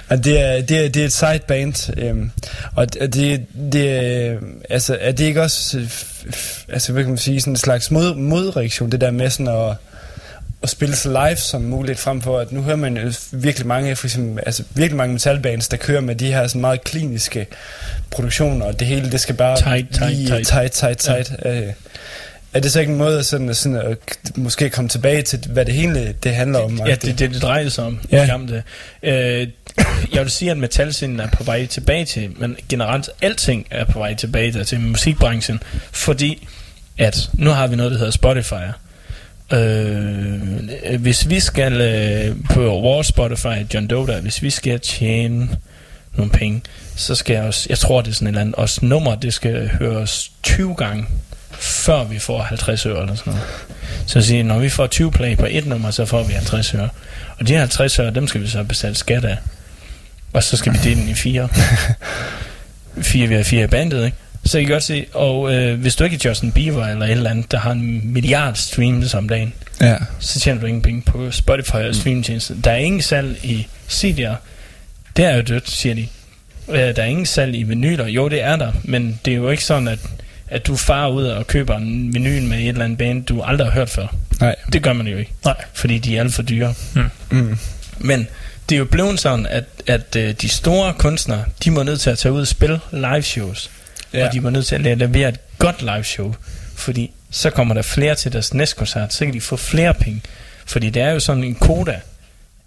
Og 0.09 0.24
det 0.24 0.40
er, 0.40 0.62
det 0.62 0.85
er, 0.85 0.89
det 0.89 1.02
er 1.02 1.06
et 1.06 1.12
side 1.12 1.40
band, 1.48 1.98
øhm, 1.98 2.31
og 2.74 2.94
det, 2.94 3.47
det, 3.72 3.90
er, 3.90 4.39
altså, 4.70 4.98
er 5.01 5.12
det 5.12 5.24
ikke 5.24 5.43
også, 5.43 5.78
øh, 5.78 5.90
altså, 6.68 6.93
hvad 6.93 7.02
kan 7.02 7.10
man 7.10 7.18
sige, 7.18 7.40
sådan 7.40 7.52
en 7.52 7.56
slags 7.56 7.90
mod, 7.90 8.14
modreaktion, 8.14 8.90
det 8.93 9.01
der 9.01 9.10
med 9.10 9.31
sådan 9.31 9.48
at, 9.48 9.76
at 10.62 10.70
spille 10.70 10.97
så 10.97 11.09
live 11.09 11.36
som 11.36 11.62
muligt, 11.62 11.98
frem 11.98 12.20
for 12.20 12.39
at 12.39 12.52
nu 12.52 12.62
hører 12.62 12.76
man 12.76 12.97
jo 12.97 13.12
virkelig 13.32 13.66
mange, 13.66 13.97
for 13.97 14.06
eksempel, 14.06 14.43
altså 14.47 14.64
virkelig 14.74 14.97
mange 14.97 15.12
metalbands, 15.12 15.68
der 15.68 15.76
kører 15.76 16.01
med 16.01 16.14
de 16.14 16.32
her 16.32 16.47
sådan 16.47 16.60
meget 16.60 16.85
kliniske 16.85 17.47
produktioner, 18.10 18.66
og 18.66 18.81
det 18.81 18.86
hele, 18.86 19.12
det 19.12 19.20
skal 19.20 19.35
bare 19.35 19.56
Tight, 19.56 19.94
tight, 19.94 20.12
lige 20.12 20.28
tight. 20.28 20.48
tight, 20.48 20.72
tight, 20.72 20.98
tight. 20.98 21.32
Ja. 21.44 21.60
Øh, 21.60 21.72
er 22.55 22.60
det 22.60 22.72
så 22.72 22.81
ikke 22.81 22.93
en 22.93 22.98
måde 22.98 23.24
sådan, 23.24 23.48
at, 23.48 23.56
sådan 23.56 23.78
at 23.78 23.98
måske 24.36 24.70
komme 24.70 24.89
tilbage 24.89 25.22
til, 25.22 25.39
hvad 25.48 25.64
det 25.64 25.74
hele 25.74 26.14
det 26.22 26.35
handler 26.35 26.59
om? 26.59 26.81
Ja, 26.86 26.94
det 26.94 27.18
det, 27.18 27.31
det 27.31 27.43
drejer 27.43 27.68
sig 27.68 27.85
om. 27.85 28.01
Ja. 28.12 28.26
Gamle. 28.26 28.62
Øh, 29.02 29.48
jeg 30.12 30.22
vil 30.22 30.31
sige, 30.31 30.51
at 30.51 30.56
metalscenen 30.56 31.20
er 31.20 31.28
på 31.28 31.44
vej 31.44 31.66
tilbage 31.66 32.05
til, 32.05 32.31
men 32.36 32.56
generelt 32.68 33.10
alting 33.22 33.66
er 33.70 33.85
på 33.85 33.98
vej 33.98 34.14
tilbage 34.14 34.52
der, 34.52 34.64
til 34.64 34.81
musikbranchen, 34.81 35.62
fordi 35.93 36.48
at 36.98 37.31
nu 37.32 37.51
har 37.51 37.66
vi 37.66 37.76
noget, 37.76 37.93
der 37.93 37.98
hedder 37.98 38.12
Spotify. 38.12 38.64
Øh, 39.52 40.98
hvis 40.98 41.28
vi 41.28 41.40
skal 41.40 41.81
øh, 41.81 42.36
på 42.51 42.60
vores 42.60 43.06
Spotify, 43.06 43.74
John 43.74 43.86
Doe 43.86 44.06
der, 44.06 44.20
hvis 44.20 44.43
vi 44.43 44.51
skal 44.51 44.81
tjene 44.81 45.48
nogle 46.16 46.32
penge, 46.32 46.62
så 46.97 47.14
skal 47.14 47.35
jeg 47.35 47.44
også, 47.44 47.66
jeg 47.68 47.78
tror 47.78 48.01
det 48.01 48.10
er 48.10 48.14
sådan 48.14 48.26
et 48.26 48.31
eller 48.31 48.40
andet, 48.40 48.55
også 48.55 48.86
nummer, 48.86 49.14
det 49.14 49.35
skal 49.35 49.68
høres 49.68 50.32
20 50.43 50.74
gange, 50.74 51.06
før 51.65 52.05
vi 52.05 52.19
får 52.19 52.43
50 52.43 52.86
øre 52.86 53.03
eller 53.03 53.15
sådan 53.15 53.32
noget. 53.32 53.47
Så 54.07 54.19
at 54.19 54.24
sige, 54.24 54.43
når 54.43 54.59
vi 54.59 54.69
får 54.69 54.86
20 54.86 55.12
play 55.12 55.36
på 55.36 55.47
et 55.51 55.66
nummer, 55.66 55.91
så 55.91 56.05
får 56.05 56.23
vi 56.23 56.32
50 56.32 56.74
øre. 56.74 56.89
Og 57.39 57.49
de 57.49 57.53
her 57.53 57.59
50 57.61 57.99
øre, 57.99 58.11
dem 58.11 58.27
skal 58.28 58.41
vi 58.43 58.49
så 58.49 58.62
betale 58.65 58.95
skat 58.95 59.24
af. 59.24 59.36
Og 60.32 60.43
så 60.43 60.57
skal 60.57 60.73
vi 60.73 60.78
dele 60.85 61.01
den 61.01 61.09
i 61.09 61.15
fire. 61.15 61.49
fire, 63.03 63.27
vi 63.28 63.35
har 63.35 63.43
fire 63.43 63.65
i 63.65 63.66
bandet, 63.66 64.05
ikke? 64.05 64.16
Så 64.45 64.59
I 64.59 64.62
kan 64.65 64.73
godt 64.73 64.82
se, 64.82 65.07
og 65.15 65.55
øh, 65.55 65.81
hvis 65.81 65.97
du 65.97 66.05
ikke 66.05 66.15
er 66.24 66.28
Justin 66.28 66.53
Bieber 66.53 66.86
eller 66.86 67.05
et 67.07 67.11
eller 67.11 67.31
andet, 67.31 67.51
der 67.53 67.59
har 67.59 67.70
en 67.73 68.01
milliard 68.12 68.55
streams 68.55 69.15
om 69.15 69.28
dagen, 69.28 69.55
Ja. 69.81 69.97
så 70.19 70.41
tjener 70.41 70.61
du 70.61 70.66
ingen 70.66 70.82
penge 70.82 71.03
på 71.03 71.31
Spotify 71.31 71.74
og 71.74 71.95
streamtjenester. 71.95 72.55
Der 72.65 72.70
er 72.70 72.77
ingen 72.77 73.03
salg 73.03 73.39
i 73.45 73.66
CD'er. 73.91 74.35
Det 75.16 75.24
er 75.24 75.36
jo 75.36 75.43
dødt, 75.43 75.70
siger 75.70 75.95
de. 75.95 76.07
Øh, 76.69 76.78
Der 76.97 77.03
er 77.03 77.07
ingen 77.07 77.27
salg 77.27 77.55
i 77.55 77.62
vinyler. 77.62 78.07
Jo, 78.07 78.28
det 78.28 78.43
er 78.43 78.57
der, 78.57 78.73
men 78.85 79.20
det 79.24 79.31
er 79.32 79.36
jo 79.36 79.51
ikke 79.51 79.65
sådan, 79.65 79.89
at, 79.89 79.99
at 80.48 80.66
du 80.66 80.76
farer 80.76 81.08
ud 81.08 81.24
og 81.24 81.46
køber 81.46 81.76
en 81.76 82.14
vinyl 82.14 82.42
med 82.42 82.58
et 82.58 82.68
eller 82.68 82.84
andet 82.84 82.98
band, 82.98 83.24
du 83.24 83.42
aldrig 83.42 83.66
har 83.66 83.72
hørt 83.72 83.90
før. 83.90 84.06
Nej. 84.40 84.56
Det 84.72 84.82
gør 84.82 84.92
man 84.92 85.06
jo 85.06 85.16
ikke. 85.16 85.32
Nej. 85.44 85.64
Fordi 85.72 85.98
de 85.98 86.16
er 86.16 86.20
alt 86.20 86.34
for 86.34 86.42
dyre. 86.42 86.74
Mm. 87.30 87.58
Men 87.98 88.28
det 88.68 88.74
er 88.74 88.78
jo 88.78 88.84
blevet 88.84 89.20
sådan, 89.20 89.46
at, 89.46 89.64
at 89.86 90.16
øh, 90.16 90.34
de 90.34 90.48
store 90.48 90.94
kunstnere, 90.98 91.44
de 91.64 91.70
må 91.70 91.82
nødt 91.82 92.00
til 92.00 92.10
at 92.10 92.18
tage 92.18 92.32
ud 92.32 92.40
og 92.40 92.46
spille 92.46 92.80
live 92.92 93.22
shows. 93.22 93.70
Ja. 94.12 94.26
Og 94.26 94.32
de 94.32 94.40
må 94.40 94.50
nødt 94.50 94.66
til 94.66 94.86
at 94.88 94.98
levere 94.98 95.28
et 95.28 95.38
godt 95.58 95.82
live 95.82 96.04
show. 96.04 96.34
Fordi 96.74 97.10
så 97.30 97.50
kommer 97.50 97.74
der 97.74 97.82
flere 97.82 98.14
til 98.14 98.32
deres 98.32 98.54
næste 98.54 98.76
koncert, 98.76 99.12
så 99.12 99.24
kan 99.24 99.34
de 99.34 99.40
få 99.40 99.56
flere 99.56 99.94
penge. 99.94 100.22
Fordi 100.66 100.90
det 100.90 101.02
er 101.02 101.10
jo 101.10 101.20
sådan 101.20 101.44
en 101.44 101.54
koda 101.54 102.00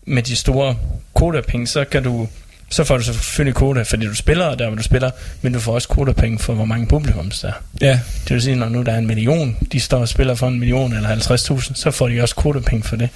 med 0.06 0.24
de 0.24 0.36
store 0.36 0.76
koda-penge, 1.14 1.68
så 1.68 1.86
kan 1.86 2.04
du 2.04 2.28
så 2.70 2.84
får 2.84 2.98
du 2.98 3.04
selvfølgelig 3.04 3.56
koda, 3.56 3.82
fordi 3.82 4.06
du 4.06 4.16
spiller 4.16 4.56
der, 4.56 4.68
hvor 4.68 4.76
du 4.76 4.84
spiller, 4.84 5.12
men 5.42 5.54
du 5.54 5.60
får 5.60 5.74
også 5.74 5.88
koda-penge 5.88 6.40
for, 6.40 6.54
hvor 6.54 6.66
mange 6.66 6.88
publikums 6.88 7.40
der 7.40 7.48
er. 7.48 7.54
Ja. 7.82 8.00
Det 8.24 8.34
vil 8.34 8.42
sige, 8.42 8.56
når 8.56 8.70
nu 8.70 8.82
der 8.82 8.92
er 8.92 8.98
en 8.98 9.08
million, 9.08 9.58
de 9.72 9.80
står 9.80 10.00
og 10.00 10.08
spiller 10.08 10.36
for 10.36 10.48
en 10.48 10.60
million 10.60 10.94
eller 10.94 11.10
50.000, 11.10 11.74
så 11.74 11.92
får 11.92 12.08
de 12.08 12.22
også 12.22 12.36
kodepenge 12.36 12.84
for 12.84 12.96
det. 12.96 13.10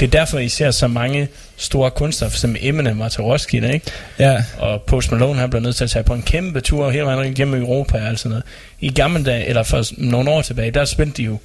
Det 0.00 0.06
er 0.06 0.10
derfor, 0.10 0.38
I 0.38 0.48
ser 0.48 0.70
så 0.70 0.88
mange 0.88 1.28
store 1.56 1.90
kunstnere, 1.90 2.30
som 2.30 2.56
Eminem 2.60 2.98
var 2.98 3.08
til 3.08 3.22
Roskilde, 3.22 3.72
ikke? 3.72 3.90
Ja. 4.18 4.44
Og 4.58 4.82
Post 4.82 5.12
Malone 5.12 5.40
har 5.40 5.46
blevet 5.46 5.62
nødt 5.62 5.76
til 5.76 5.84
at 5.84 5.90
tage 5.90 6.02
på 6.02 6.14
en 6.14 6.22
kæmpe 6.22 6.60
tur 6.60 6.90
hele 6.90 7.04
vejen 7.04 7.18
rundt 7.18 7.36
gennem 7.36 7.60
Europa 7.60 7.98
og 7.98 8.08
alt 8.08 8.18
sådan 8.18 8.30
noget. 8.30 8.44
I 8.80 8.90
gamle 8.90 9.24
dage, 9.24 9.46
eller 9.46 9.62
for 9.62 9.84
nogle 9.98 10.30
år 10.30 10.42
tilbage, 10.42 10.70
der 10.70 10.84
spændte 10.84 11.16
de 11.16 11.22
jo, 11.22 11.38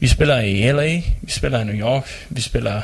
vi 0.00 0.06
spiller 0.06 0.40
i 0.40 0.72
LA, 0.72 1.02
vi 1.22 1.30
spiller 1.30 1.60
i 1.60 1.64
New 1.64 1.74
York, 1.74 2.04
vi 2.28 2.40
spiller 2.40 2.80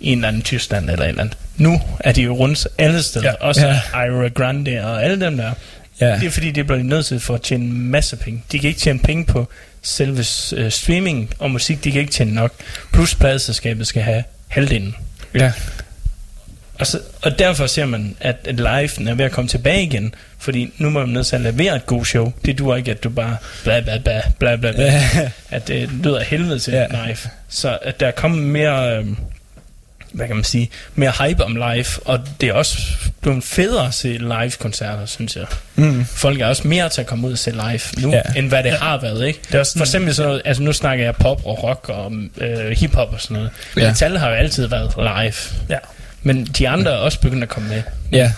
i 0.00 0.12
en 0.12 0.18
eller 0.18 0.28
anden 0.28 0.42
Tyskland 0.42 0.90
eller 0.90 1.04
et 1.04 1.08
eller 1.08 1.22
andet. 1.22 1.38
Nu 1.56 1.80
er 2.00 2.12
de 2.12 2.22
jo 2.22 2.34
rundt 2.36 2.66
alle 2.78 3.02
steder, 3.02 3.26
ja. 3.40 3.46
også 3.46 3.66
Ja. 3.94 4.04
Ira 4.04 4.28
Grande 4.28 4.84
og 4.84 5.04
alle 5.04 5.20
dem 5.26 5.36
der. 5.36 5.52
Ja. 6.00 6.06
Det 6.14 6.26
er 6.26 6.30
fordi, 6.30 6.50
det 6.50 6.66
bliver 6.66 6.78
de 6.78 6.88
nødt 6.88 7.06
til 7.06 7.20
for 7.20 7.34
at 7.34 7.42
tjene 7.42 7.64
en 7.64 7.90
masse 7.90 8.16
penge. 8.16 8.42
De 8.52 8.58
kan 8.58 8.68
ikke 8.68 8.80
tjene 8.80 8.98
penge 8.98 9.24
på 9.24 9.48
selve 9.82 10.24
øh, 10.56 10.70
streaming 10.70 11.30
og 11.38 11.50
musik, 11.50 11.84
de 11.84 11.92
kan 11.92 12.00
ikke 12.00 12.12
tjene 12.12 12.34
nok. 12.34 12.52
Plus 12.92 13.14
pladeselskabet 13.14 13.86
skal 13.86 14.02
have 14.02 14.24
halvdelen. 14.48 14.94
Ja. 15.34 15.52
Og, 16.78 16.86
så, 16.86 17.00
og 17.22 17.38
derfor 17.38 17.66
ser 17.66 17.86
man, 17.86 18.16
at, 18.20 18.36
at 18.44 18.54
live 18.54 19.10
er 19.10 19.14
ved 19.14 19.24
at 19.24 19.30
komme 19.32 19.48
tilbage 19.48 19.82
igen. 19.82 20.14
Fordi 20.38 20.72
nu 20.78 20.90
må 20.90 21.00
man 21.00 21.08
nødt 21.08 21.26
til 21.26 21.36
at 21.36 21.42
levere 21.42 21.76
et 21.76 21.86
godt 21.86 22.06
show. 22.08 22.32
Det 22.44 22.58
duer 22.58 22.76
ikke, 22.76 22.90
at 22.90 23.04
du 23.04 23.08
bare 23.10 23.36
bla 23.64 23.80
bla 23.80 23.98
bla 23.98 24.20
bla 24.38 24.56
bla, 24.56 24.72
bla. 24.72 24.84
Ja. 24.84 25.30
At 25.50 25.68
det 25.68 25.90
lyder 26.04 26.24
helvede 26.24 26.58
til 26.58 26.72
Ja. 26.72 26.86
live. 26.86 27.16
Så 27.48 27.78
at 27.82 28.00
der 28.00 28.06
er 28.06 28.10
kommet 28.10 28.42
mere... 28.42 28.98
Øh, 28.98 29.06
hvad 30.14 30.26
kan 30.26 30.36
man 30.36 30.44
sige, 30.44 30.70
mere 30.94 31.12
hype 31.28 31.44
om 31.44 31.56
live, 31.56 31.84
og 32.04 32.20
det 32.40 32.48
er 32.48 32.52
også 32.52 32.78
blevet 33.20 33.44
federe 33.44 33.86
at 33.86 33.94
se 33.94 34.08
live-koncerter, 34.08 35.06
synes 35.06 35.36
jeg. 35.36 35.44
Mm. 35.76 36.04
Folk 36.04 36.40
er 36.40 36.46
også 36.46 36.68
mere 36.68 36.88
til 36.88 37.00
at 37.00 37.06
komme 37.06 37.26
ud 37.26 37.32
og 37.32 37.38
se 37.38 37.50
live 37.50 37.80
nu, 37.98 38.10
Ja. 38.12 38.20
end 38.36 38.48
hvad 38.48 38.62
det 38.62 38.70
ja. 38.70 38.76
har 38.76 39.00
været, 39.00 39.26
ikke? 39.26 39.40
Det 39.48 39.54
er 39.54 39.58
også 39.58 39.72
sådan- 39.72 39.80
For 39.80 39.84
eksempel 39.84 40.14
sådan 40.14 40.28
noget, 40.28 40.42
altså 40.44 40.62
nu 40.62 40.72
snakker 40.72 41.04
jeg 41.04 41.14
pop 41.14 41.46
og 41.46 41.62
rock 41.62 41.88
og 41.88 42.12
øh, 42.36 42.70
hiphop 42.70 43.12
og 43.12 43.20
sådan 43.20 43.34
noget. 43.34 43.50
Ja. 43.76 43.82
Ja. 43.82 43.88
Metal 43.88 44.18
har 44.18 44.28
jo 44.28 44.34
altid 44.34 44.66
været 44.66 44.92
live. 44.96 45.34
Ja. 45.68 45.78
Men 46.22 46.44
de 46.44 46.68
andre 46.68 46.92
er 46.92 46.96
også 46.96 47.20
begyndt 47.20 47.42
at 47.42 47.48
komme 47.48 47.68
med. 47.68 47.82
Ja. 48.12 48.32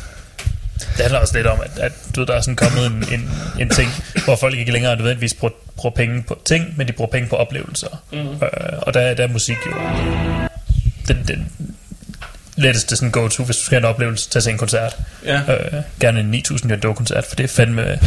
Det 0.78 1.00
handler 1.00 1.18
også 1.18 1.36
lidt 1.36 1.46
om, 1.46 1.58
at, 1.64 1.78
at 1.78 1.92
du, 2.16 2.20
ved, 2.20 2.26
der 2.26 2.34
er 2.34 2.40
sådan 2.40 2.56
kommet 2.56 2.86
en, 2.86 3.04
en, 3.12 3.30
en 3.60 3.68
ting, 3.70 3.90
hvor 4.24 4.36
folk 4.36 4.54
ikke 4.58 4.72
længere 4.72 4.96
nødvendigvis 4.96 5.34
bruger, 5.34 5.52
bruger 5.76 5.94
penge 5.94 6.22
på 6.22 6.38
ting, 6.44 6.74
men 6.76 6.88
de 6.88 6.92
bruger 6.92 7.10
penge 7.10 7.28
på 7.28 7.36
oplevelser. 7.36 8.02
Mm. 8.12 8.18
Øh, 8.18 8.28
og 8.82 8.94
der, 8.94 9.14
der 9.14 9.24
er 9.24 9.28
musik 9.28 9.56
jo 9.66 9.72
den, 11.08 11.24
den 11.28 11.48
letteste 12.56 12.96
sådan 12.96 13.10
go-to, 13.10 13.44
hvis 13.44 13.56
du 13.56 13.62
skal 13.62 13.80
have 13.80 13.88
en 13.88 13.94
oplevelse 13.94 14.30
til 14.30 14.38
at 14.38 14.42
se 14.42 14.50
en 14.50 14.58
koncert. 14.58 14.96
Ja. 15.24 15.40
Øh, 15.48 15.82
gerne 16.00 16.20
en 16.20 16.26
9000 16.26 16.70
John 16.70 16.82
Doe-koncert, 16.82 17.24
for 17.28 17.36
det 17.36 17.44
er 17.44 17.48
fandme... 17.48 17.82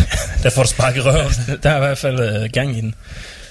der 0.43 0.49
får 0.49 0.63
du 0.63 0.69
spark 0.69 0.95
i 0.95 0.99
røven. 0.99 1.31
Der 1.63 1.69
er 1.69 1.75
i 1.75 1.79
hvert 1.79 1.97
fald 1.97 2.19
øh, 2.19 2.49
gang 2.53 2.77
i 2.77 2.81
den. 2.81 2.95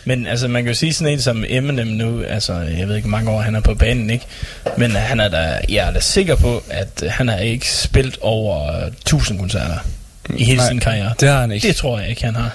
Men 0.04 0.26
altså, 0.26 0.48
man 0.48 0.62
kan 0.62 0.72
jo 0.72 0.74
sige 0.74 0.92
sådan 0.92 1.12
en 1.12 1.20
som 1.20 1.44
Eminem 1.48 1.86
nu, 1.86 2.22
altså, 2.22 2.54
jeg 2.54 2.88
ved 2.88 2.96
ikke, 2.96 3.08
hvor 3.08 3.18
mange 3.18 3.30
år 3.30 3.40
han 3.40 3.54
er 3.54 3.60
på 3.60 3.74
banen, 3.74 4.10
ikke? 4.10 4.26
Men 4.76 4.90
han 4.90 5.20
er 5.20 5.28
da, 5.28 5.60
jeg 5.68 5.88
er 5.88 5.92
da 5.92 6.00
sikker 6.00 6.36
på, 6.36 6.62
at 6.70 7.02
øh, 7.04 7.10
han 7.10 7.28
har 7.28 7.36
ikke 7.36 7.72
spillet 7.72 8.18
over 8.20 8.82
øh, 8.82 8.86
1000 8.86 9.38
koncerter 9.38 9.78
i 10.36 10.44
hele 10.44 10.56
Nej, 10.56 10.68
sin 10.68 10.80
karriere. 10.80 11.14
Det 11.20 11.28
har 11.28 11.40
han 11.40 11.52
ikke. 11.52 11.68
Det 11.68 11.76
tror 11.76 11.98
jeg 11.98 12.08
ikke, 12.08 12.24
han 12.24 12.34
har. 12.34 12.50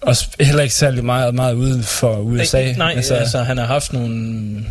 Og 0.00 0.16
heller 0.40 0.62
ikke 0.62 0.74
særlig 0.74 1.04
meget, 1.04 1.34
meget 1.34 1.54
uden 1.54 1.82
for 1.82 2.16
USA. 2.16 2.72
Nej 2.72 2.92
altså, 2.96 3.14
altså, 3.14 3.42
han 3.42 3.58
har 3.58 3.66
haft 3.66 3.92
nogle... 3.92 4.64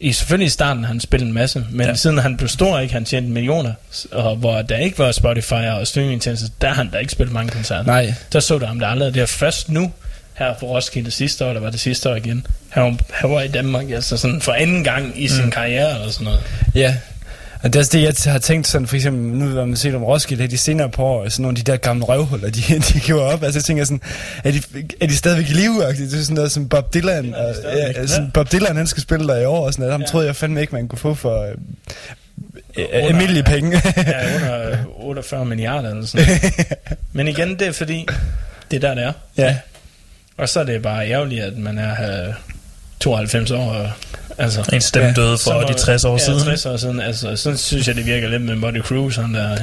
I 0.00 0.12
selvfølgelig 0.12 0.46
i 0.46 0.50
starten 0.50 0.84
han 0.84 1.00
spillet 1.00 1.26
en 1.26 1.32
masse, 1.32 1.64
men 1.70 1.86
ja. 1.86 1.94
Siden 1.94 2.18
han 2.18 2.36
blev 2.36 2.48
stor, 2.48 2.78
ikke, 2.78 2.94
han 2.94 3.04
tjente 3.04 3.30
millioner, 3.30 3.72
og 4.12 4.36
hvor 4.36 4.62
der 4.62 4.76
ikke 4.76 4.98
var 4.98 5.12
Spotify 5.12 5.52
og 5.52 5.86
streamingtjenester, 5.86 6.48
der 6.60 6.68
har 6.68 6.74
han 6.74 6.90
da 6.90 6.98
ikke 6.98 7.12
spillet 7.12 7.34
mange 7.34 7.50
koncerter. 7.50 7.84
Nej. 7.84 8.14
Der 8.32 8.40
så 8.40 8.58
du 8.58 8.66
ham 8.66 8.78
der 8.78 8.86
aldrig. 8.86 9.14
Det 9.14 9.22
er 9.22 9.26
først 9.26 9.68
nu, 9.68 9.92
her 10.34 10.54
på 10.54 10.66
Roskilde 10.66 11.10
sidste 11.10 11.46
år, 11.46 11.52
der 11.52 11.60
var 11.60 11.70
det 11.70 11.80
sidste 11.80 12.10
år 12.10 12.14
igen. 12.14 12.46
Han 12.68 12.82
var, 12.82 12.96
han 13.10 13.30
var 13.30 13.40
i 13.40 13.48
Danmark, 13.48 13.90
altså 13.90 14.16
sådan 14.16 14.40
for 14.40 14.52
anden 14.52 14.84
gang 14.84 15.22
i 15.22 15.28
sin 15.28 15.44
mm. 15.44 15.50
karriere 15.50 15.94
eller 15.94 16.10
sådan 16.10 16.24
noget. 16.24 16.40
Ja. 16.74 16.96
Og 17.62 17.72
det 17.72 17.76
er 17.76 17.80
også 17.80 17.98
det, 17.98 18.24
jeg 18.26 18.32
har 18.32 18.38
tænkt 18.38 18.66
sådan, 18.68 18.86
for 18.86 18.96
eksempel, 18.96 19.22
nu 19.38 19.48
har 19.48 19.64
man 19.64 19.76
set 19.76 19.94
om 19.94 20.04
Roskilde, 20.04 20.46
de 20.46 20.58
senere 20.58 20.88
på 20.90 21.02
år, 21.04 21.28
sådan 21.28 21.42
nogle 21.42 21.58
af 21.58 21.64
de 21.64 21.72
der 21.72 21.76
gamle 21.78 22.04
røvhuller, 22.04 22.50
de, 22.50 22.62
de 22.94 23.00
giver 23.00 23.20
op. 23.22 23.42
Altså, 23.42 23.58
jeg 23.58 23.64
tænker 23.64 23.84
sådan, 23.84 24.00
er 24.44 24.50
de, 24.50 24.62
er 25.00 25.06
de 25.06 25.16
stadigvæk 25.16 25.50
i 25.50 25.52
live? 25.52 25.82
Det 25.86 26.14
er 26.14 26.22
sådan 26.22 26.34
noget 26.34 26.52
som 26.52 26.68
Bob 26.68 26.94
Dylan. 26.94 27.34
Og, 27.34 27.54
ja, 27.64 28.06
sådan, 28.06 28.30
Bob 28.30 28.52
Dylan, 28.52 28.76
han 28.76 28.86
skal 28.86 29.02
spille 29.02 29.26
der 29.28 29.36
i 29.40 29.44
år 29.44 29.66
og 29.66 29.72
sådan 29.72 29.80
noget. 29.82 29.92
Ham 29.92 30.00
Ja. 30.00 30.06
troede 30.06 30.26
jeg 30.26 30.36
fandme 30.36 30.60
ikke, 30.60 30.74
man 30.74 30.88
kunne 30.88 30.98
få 30.98 31.14
for 31.14 31.42
øh, 31.42 31.54
øh, 32.78 32.86
almindelige 32.92 33.42
penge. 33.44 33.82
Ja, 33.96 34.34
under 34.36 34.76
48 34.94 35.44
milliarder 35.44 35.90
eller 35.90 36.06
sådan. 36.06 36.26
Men 37.12 37.28
igen, 37.28 37.58
det 37.58 37.66
er 37.66 37.72
fordi, 37.72 38.06
det 38.70 38.84
er 38.84 38.88
der, 38.88 38.94
det 38.94 39.04
er. 39.04 39.12
ja. 39.36 39.56
Og 40.36 40.48
så 40.48 40.60
er 40.60 40.64
det 40.64 40.82
bare 40.82 41.08
ærgerligt, 41.10 41.42
at 41.44 41.56
man 41.58 41.78
er 41.78 42.26
øh, 42.28 42.34
92 43.00 43.50
år. 43.50 43.70
Og, 43.72 43.90
altså, 44.40 44.70
En 44.72 44.80
stemme 44.80 45.08
Ja, 45.08 45.14
døde 45.14 45.38
for 45.38 45.60
de 45.60 45.74
60 45.74 46.04
år 46.04 46.12
ja, 46.12 46.18
siden. 46.18 46.40
60 46.40 46.66
år 46.66 46.76
siden. 46.76 47.00
Altså, 47.00 47.36
sådan 47.36 47.58
synes 47.58 47.88
jeg, 47.88 47.94
det 47.96 48.06
virker 48.06 48.28
lidt 48.28 48.42
med 48.42 48.56
Buddy 48.60 48.80
Cruz, 48.82 49.16
han 49.16 49.34
der. 49.34 49.48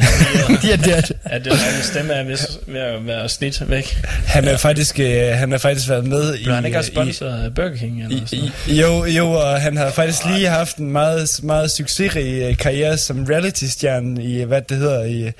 ja, 0.69 0.75
det 0.75 0.97
er 0.97 1.01
det. 1.01 1.11
at 1.25 1.43
det 1.45 1.51
der 1.51 1.57
stemme 1.83 2.13
er 2.13 2.23
vist 2.23 2.59
ved 2.67 2.79
at 2.79 3.07
være 3.07 3.29
slidt 3.29 3.69
væk. 3.69 3.97
Han 4.25 4.45
er 4.47 4.57
faktisk, 4.57 4.99
øh, 4.99 5.27
han 5.27 5.51
har 5.51 5.57
faktisk 5.57 5.89
været 5.89 6.05
med 6.07 6.35
i... 6.35 6.43
Blev 6.43 6.55
han 6.55 6.65
ikke 6.65 6.77
også 6.77 6.91
i- 6.91 6.93
sponsoret 6.95 7.43
af 7.43 7.55
Burger 7.55 7.75
King? 7.77 8.03
Eller 8.03 8.19
sådan 8.25 8.43
I, 8.67 8.71
i, 8.71 8.79
jo, 8.81 9.05
jo, 9.05 9.31
og 9.31 9.61
han 9.61 9.77
har 9.77 9.91
faktisk 9.91 10.25
lige 10.25 10.47
haft 10.47 10.77
en 10.77 10.91
meget, 10.91 11.39
meget 11.43 11.71
succesrig 11.71 12.41
øh, 12.41 12.57
karriere 12.57 12.97
som 12.97 13.25
reality-stjerne 13.29 14.23
i, 14.23 14.43
hvad 14.43 14.61
det 14.61 14.77
hedder, 14.77 15.03
i, 15.03 15.31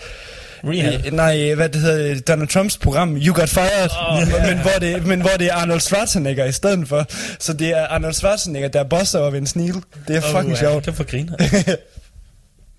Rehab. 0.64 1.06
i, 1.06 1.10
nej, 1.10 1.54
hvad 1.54 1.70
det 1.70 1.82
hedder, 1.82 2.22
Donald 2.22 2.48
Trumps 2.48 2.78
program, 2.78 3.18
You 3.18 3.36
Got 3.36 3.50
Fired, 3.50 3.90
oh, 4.12 4.20
ja. 4.20 4.48
men, 4.48 4.62
hvor 4.62 4.72
det, 4.80 5.06
men 5.06 5.22
hvor 5.22 5.32
det 5.40 5.48
er 5.48 5.54
Arnold 5.54 5.80
Schwarzenegger 5.80 6.46
i 6.46 6.52
stedet 6.52 6.88
for. 6.88 7.06
Så 7.40 7.54
det 7.54 7.70
er 7.70 7.88
Arnold 7.88 8.14
Schwarzenegger, 8.14 8.70
der 8.70 8.80
er 8.80 8.84
boss 8.84 9.16
over 9.16 9.30
Vince 9.30 9.58
Neil. 9.58 9.76
Det 10.08 10.16
er 10.16 10.22
fucking 10.22 10.54
ja. 10.54 10.60
sjovt. 10.60 10.86
Det 10.86 10.96
for 10.96 11.04
griner. 11.04 11.38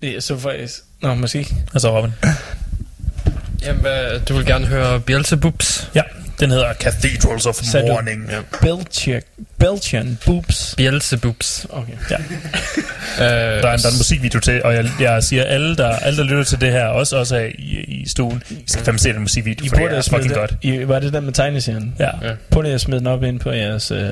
Det 0.01 0.15
er 0.15 0.19
så 0.19 0.37
faktisk... 0.37 0.79
Nå, 1.01 1.13
måske. 1.13 1.47
Altså 1.73 1.97
Robin. 1.97 2.11
Jamen, 3.61 4.21
du 4.29 4.33
vil 4.33 4.45
gerne 4.45 4.65
høre 4.65 4.99
Beelzebubs? 4.99 5.89
Ja, 5.95 6.01
den 6.39 6.51
hedder 6.51 6.73
Cathedrals 6.73 7.45
of 7.45 7.55
Sagde 7.55 7.87
Morning. 7.91 8.29
Ja. 8.29 8.37
Belgian, 8.61 9.21
Belgian 9.57 10.17
boobs. 10.25 10.73
Beelzebubs. 10.77 11.65
Okay. 11.69 11.93
Ja. 12.11 12.15
Øh, 13.19 13.25
Der 13.25 13.29
er, 13.29 13.57
en, 13.57 13.61
der 13.63 13.67
er 13.69 13.91
en 13.91 13.97
musikvideo 13.97 14.39
til, 14.39 14.63
og 14.63 14.73
jeg, 14.73 14.89
jeg 14.99 15.23
siger, 15.23 15.43
alle 15.43 15.75
der, 15.75 15.87
alle, 15.89 16.17
der 16.17 16.23
lytter 16.23 16.43
til 16.43 16.61
det 16.61 16.71
her, 16.71 16.85
også, 16.85 17.17
også 17.17 17.35
er 17.35 17.45
i, 17.59 17.83
i 17.87 18.09
stuen, 18.09 18.43
I 18.49 18.63
skal 18.67 18.83
fandme 18.85 18.99
se 18.99 19.13
den 19.13 19.21
musikvideo, 19.21 19.65
I 19.65 19.69
for 19.69 19.75
det 19.75 19.97
er 19.97 20.01
fucking 20.01 20.23
det, 20.29 20.33
godt. 20.37 20.53
I, 20.61 20.87
var 20.87 20.99
det 20.99 21.13
der 21.13 21.19
med 21.19 21.33
tegneserien? 21.33 21.95
Ja. 21.99 22.09
Ja. 22.21 22.33
Prøv 22.51 22.61
lige 22.61 22.73
at 22.73 22.81
smide 22.81 22.99
den 22.99 23.07
op 23.07 23.23
ind 23.23 23.39
på 23.39 23.51
jeres 23.51 23.91
øh, 23.91 24.09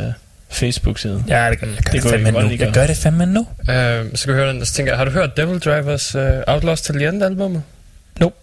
Facebook-side. 0.50 1.24
Ja, 1.28 1.50
det 1.50 1.60
gør, 1.60 1.68
jeg 1.68 1.76
gør 1.84 1.92
Det 1.92 2.04
det, 2.04 2.12
fandme 2.12 2.32
nu. 2.32 2.50
Jeg 2.50 2.60
gøre. 2.60 2.72
gør 2.72 2.88
det 2.88 2.98
fandme 2.98 3.26
nu. 3.26 3.48
Øh, 3.70 3.76
så 3.76 4.10
skal 4.16 4.34
vi 4.34 4.40
høre 4.40 4.50
den, 4.54 4.66
så 4.66 4.74
tænker 4.74 4.92
jeg, 4.92 4.98
har 4.98 5.06
du 5.06 5.12
hørt 5.12 5.38
Devil 5.38 5.60
Drivers 5.60 6.16
uh, 6.16 6.22
Outlaws 6.48 6.82
til 6.82 6.96
the 6.96 7.08
End 7.08 7.24
albumet? 7.24 7.64
Nope. 8.20 8.36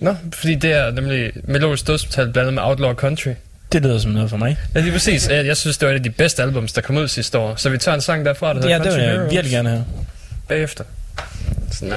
Nå, 0.00 0.16
fordi 0.32 0.54
det 0.54 0.72
er 0.72 0.90
nemlig 0.90 1.32
Melodisk 1.44 1.86
Dødsmetal 1.86 2.32
blandet 2.32 2.54
med 2.54 2.62
Outlaw 2.62 2.94
Country. 2.94 3.30
Det 3.72 3.82
lyder 3.82 3.98
som 3.98 4.10
noget 4.10 4.30
for 4.30 4.36
mig. 4.36 4.56
Ja, 4.74 4.80
lige 4.80 4.92
præcis. 4.92 5.28
Jeg, 5.28 5.46
jeg 5.46 5.56
synes, 5.56 5.78
det 5.78 5.86
var 5.88 5.92
et 5.92 5.98
af 5.98 6.02
de 6.02 6.10
bedste 6.10 6.42
albums, 6.42 6.72
der 6.72 6.80
kom 6.80 6.96
ud 6.96 7.08
sidste 7.08 7.38
år. 7.38 7.56
Så 7.56 7.70
vi 7.70 7.78
tager 7.78 7.94
en 7.94 8.00
sang 8.00 8.24
derfra, 8.24 8.48
der 8.48 8.54
hedder 8.54 8.68
Ja, 8.68 8.78
det 8.78 8.94
vil 8.96 9.04
jeg 9.04 9.30
virkelig 9.30 9.50
gerne 9.52 9.68
have. 9.68 9.84
bagefter. 10.48 10.84
Sådan 11.72 11.92
er. 11.92 11.96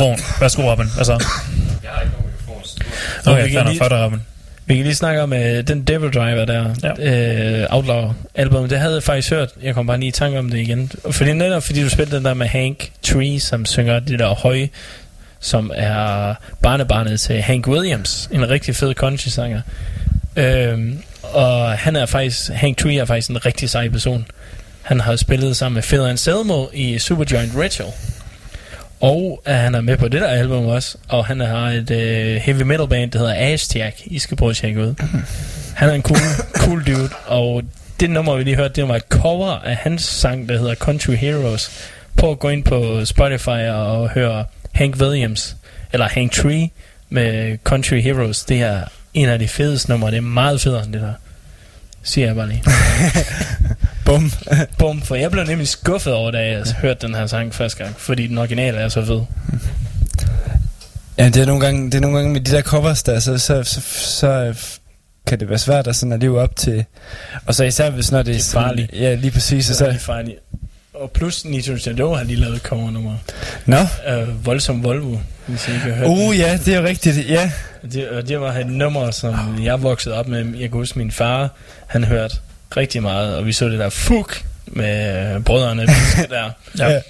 Mikrofon. 0.00 0.18
Værsgo, 0.40 0.70
Robin. 0.72 0.86
Hvad 0.94 1.04
så? 1.04 1.12
Jeg 1.82 1.90
har 1.90 2.02
ikke 2.02 2.12
nogen 2.16 2.32
mikrofon. 2.40 3.32
Okay, 3.32 3.44
vi 3.44 3.50
kan 3.50 3.60
fair 3.62 3.68
lige- 3.70 3.78
for 3.82 3.88
dig, 3.88 4.04
Robin. 4.04 4.20
Vi 4.66 4.74
kan 4.76 4.84
lige 4.84 4.94
snakke 4.94 5.22
om 5.22 5.32
uh, 5.32 5.38
den 5.38 5.82
Devil 5.82 6.10
Driver 6.10 6.44
der, 6.44 6.74
ja. 6.82 7.62
uh, 7.64 7.76
Outlaw 7.76 8.12
album. 8.34 8.68
Det 8.68 8.78
havde 8.78 8.94
jeg 8.94 9.02
faktisk 9.02 9.30
hørt. 9.30 9.48
Jeg 9.62 9.74
kom 9.74 9.86
bare 9.86 9.98
lige 9.98 10.08
i 10.08 10.12
tanke 10.12 10.38
om 10.38 10.50
det 10.50 10.58
igen. 10.58 10.92
Fordi 11.10 11.32
netop 11.32 11.62
fordi 11.62 11.82
du 11.82 11.88
spillede 11.88 12.16
den 12.16 12.24
der 12.24 12.34
med 12.34 12.46
Hank 12.46 12.90
Tree, 13.02 13.40
som 13.40 13.66
synger 13.66 13.98
det 14.00 14.18
der 14.18 14.34
høje, 14.34 14.68
som 15.40 15.70
er 15.74 16.34
barnebarnet 16.62 17.20
til 17.20 17.42
Hank 17.42 17.66
Williams, 17.68 18.28
en 18.32 18.50
rigtig 18.50 18.76
fed 18.76 18.94
country-sanger. 18.94 19.60
Øhm, 20.36 21.02
og 21.22 21.70
han 21.72 21.96
er 21.96 22.06
faktisk, 22.06 22.50
Hank 22.52 22.76
Tree 22.78 22.98
er 22.98 23.04
faktisk 23.04 23.30
en 23.30 23.46
rigtig 23.46 23.70
sej 23.70 23.88
person. 23.88 24.26
Han 24.82 25.00
har 25.00 25.16
spillet 25.16 25.56
sammen 25.56 25.74
med 25.74 25.82
Phil 25.82 26.00
Anselmo 26.00 26.66
i 26.72 26.98
Supergiant 26.98 27.52
Ritual. 27.58 27.88
Og 29.00 29.40
uh, 29.46 29.54
han 29.54 29.74
er 29.74 29.80
med 29.80 29.96
på 29.96 30.08
det 30.08 30.20
der 30.20 30.28
album 30.28 30.66
også. 30.66 30.98
Og 31.08 31.26
han 31.26 31.40
har 31.40 31.70
et 31.70 31.90
uh, 31.90 32.42
heavy 32.42 32.62
metal 32.62 32.88
band, 32.88 33.10
der 33.10 33.18
hedder 33.18 33.34
Ashjack. 33.36 33.96
I 34.04 34.18
skal 34.18 34.36
prøve 34.36 34.50
at 34.50 34.56
tjekke 34.56 34.80
ud. 34.80 34.94
Han 35.74 35.88
er 35.88 35.94
en 35.94 36.02
cool, 36.02 36.18
cool 36.64 36.84
dude. 36.86 37.10
Og 37.26 37.62
det 38.00 38.10
nummer, 38.10 38.36
vi 38.36 38.42
lige 38.42 38.56
hørte, 38.56 38.74
det 38.74 38.88
var 38.88 38.96
et 38.96 39.04
cover 39.08 39.50
af 39.50 39.76
hans 39.76 40.02
sang, 40.02 40.48
der 40.48 40.58
hedder 40.58 40.74
Country 40.74 41.12
Heroes. 41.12 41.70
Prøv 42.16 42.30
at 42.30 42.38
gå 42.38 42.48
ind 42.48 42.64
på 42.64 43.04
Spotify 43.04 43.68
og 43.70 44.08
høre 44.10 44.44
Hank 44.72 44.96
Williams, 44.96 45.56
eller 45.92 46.08
Hank 46.08 46.32
Tree 46.32 46.70
med 47.08 47.58
Country 47.64 48.00
Heroes. 48.00 48.44
Det 48.44 48.62
er 48.62 48.80
en 49.14 49.28
af 49.28 49.38
de 49.38 49.48
fedeste 49.48 49.90
numre. 49.90 50.10
Det 50.10 50.16
er 50.16 50.20
meget 50.20 50.60
federe 50.60 50.84
end 50.84 50.92
det 50.92 51.00
der. 51.00 51.12
Siger 52.08 52.26
jeg 52.26 52.36
bare 52.36 52.48
lige. 52.48 52.62
Bum. 54.06 54.32
Bum, 54.78 55.02
for 55.02 55.14
jeg 55.14 55.30
blev 55.30 55.44
nemlig 55.44 55.68
skuffet 55.68 56.12
over, 56.12 56.30
da 56.30 56.38
jeg 56.38 56.64
hørte 56.80 57.06
den 57.06 57.14
her 57.14 57.26
sang 57.26 57.54
første 57.54 57.84
gang, 57.84 57.94
fordi 57.98 58.26
den 58.26 58.38
originale 58.38 58.78
er 58.78 58.88
så 58.88 59.04
fed. 59.04 59.20
Ja, 61.18 61.24
det 61.24 61.36
er 61.36 61.46
nogle 61.46 61.60
gange, 61.60 61.86
det 61.86 61.94
er 61.94 62.00
nogle 62.00 62.16
gange 62.16 62.32
med 62.32 62.40
de 62.40 62.50
der 62.50 62.62
covers 62.62 63.02
der, 63.02 63.18
så, 63.20 63.38
så, 63.38 63.62
så, 63.62 63.80
så 63.90 64.54
kan 65.26 65.40
det 65.40 65.48
være 65.48 65.58
svært 65.58 65.86
at, 65.86 65.96
sådan 65.96 66.12
at 66.12 66.20
leve 66.20 66.40
op 66.40 66.56
til. 66.56 66.84
Og 67.46 67.54
så 67.54 67.64
især 67.64 67.90
hvis 67.90 68.12
når 68.12 68.22
det, 68.22 68.34
Det 68.34 68.40
er 68.40 68.52
farligt. 68.52 68.92
Ja, 68.92 69.14
lige 69.14 69.30
præcis. 69.30 69.66
Så 69.66 69.72
er 69.72 69.76
så, 69.76 69.86
det 69.86 70.00
farligt. 70.00 70.38
Og 71.00 71.10
plus 71.10 71.44
Nitro 71.44 71.76
Shadow 71.76 72.14
har 72.14 72.24
lige 72.24 72.40
lavet 72.40 72.56
et 72.56 72.62
covernummer. 72.62 73.14
Nå, 73.66 73.76
Øh, 74.08 74.46
Voldsom 74.46 74.84
Volvo, 74.84 75.16
hvis 75.46 75.68
I 75.68 75.70
ikke 75.70 75.80
har 75.84 75.92
hørt 75.94 76.06
uh, 76.06 76.32
det. 76.32 76.38
ja, 76.38 76.58
det 76.64 76.74
er 76.74 76.80
jo 76.80 76.86
rigtigt. 76.86 77.28
Ja, 77.30 77.50
Det, 77.92 78.08
og 78.08 78.28
det 78.28 78.40
var 78.40 78.52
et 78.52 78.66
nummer, 78.66 79.10
som 79.10 79.34
jeg 79.64 79.82
voksede 79.82 80.14
op 80.14 80.28
med. 80.28 80.38
Jeg 80.38 80.60
kan 80.60 80.70
huske, 80.70 80.98
min 80.98 81.10
far, 81.10 81.48
han 81.86 82.04
hørte 82.04 82.36
rigtig 82.76 83.02
meget, 83.02 83.36
og 83.36 83.46
vi 83.46 83.52
så 83.52 83.68
det 83.68 83.78
der 83.78 83.88
Fuck 83.88 84.44
med 84.66 85.34
øh, 85.34 85.42
brødrene 85.42 85.86
der. 86.30 86.50
ja. 86.78 87.00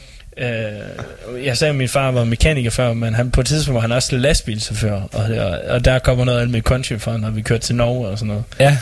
Øh, 0.40 1.44
jeg 1.47 1.56
sagde, 1.59 1.70
at 1.70 1.77
min 1.77 1.89
far 1.89 2.10
var 2.10 2.24
mekaniker 2.24 2.70
før, 2.70 2.93
men 2.93 3.15
han, 3.15 3.31
på 3.31 3.40
et 3.40 3.47
tidspunkt 3.47 3.74
var 3.74 3.81
han 3.81 3.93
også 3.93 4.16
lastbilchauffør, 4.16 4.93
og, 5.12 5.24
og, 5.39 5.59
og 5.69 5.85
der 5.85 5.98
kommer 5.98 6.24
noget 6.24 6.40
alt 6.40 6.51
med 6.51 6.62
country 6.62 6.97
for, 6.98 7.16
når 7.16 7.31
vi 7.31 7.43
kørte 7.43 7.62
til 7.66 7.74
Norge 7.77 8.09
og 8.09 8.19
sådan 8.19 8.28
noget. 8.28 8.44
ja. 8.60 8.78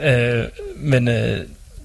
Øh, 0.00 0.44
men 0.76 1.08
øh, 1.08 1.40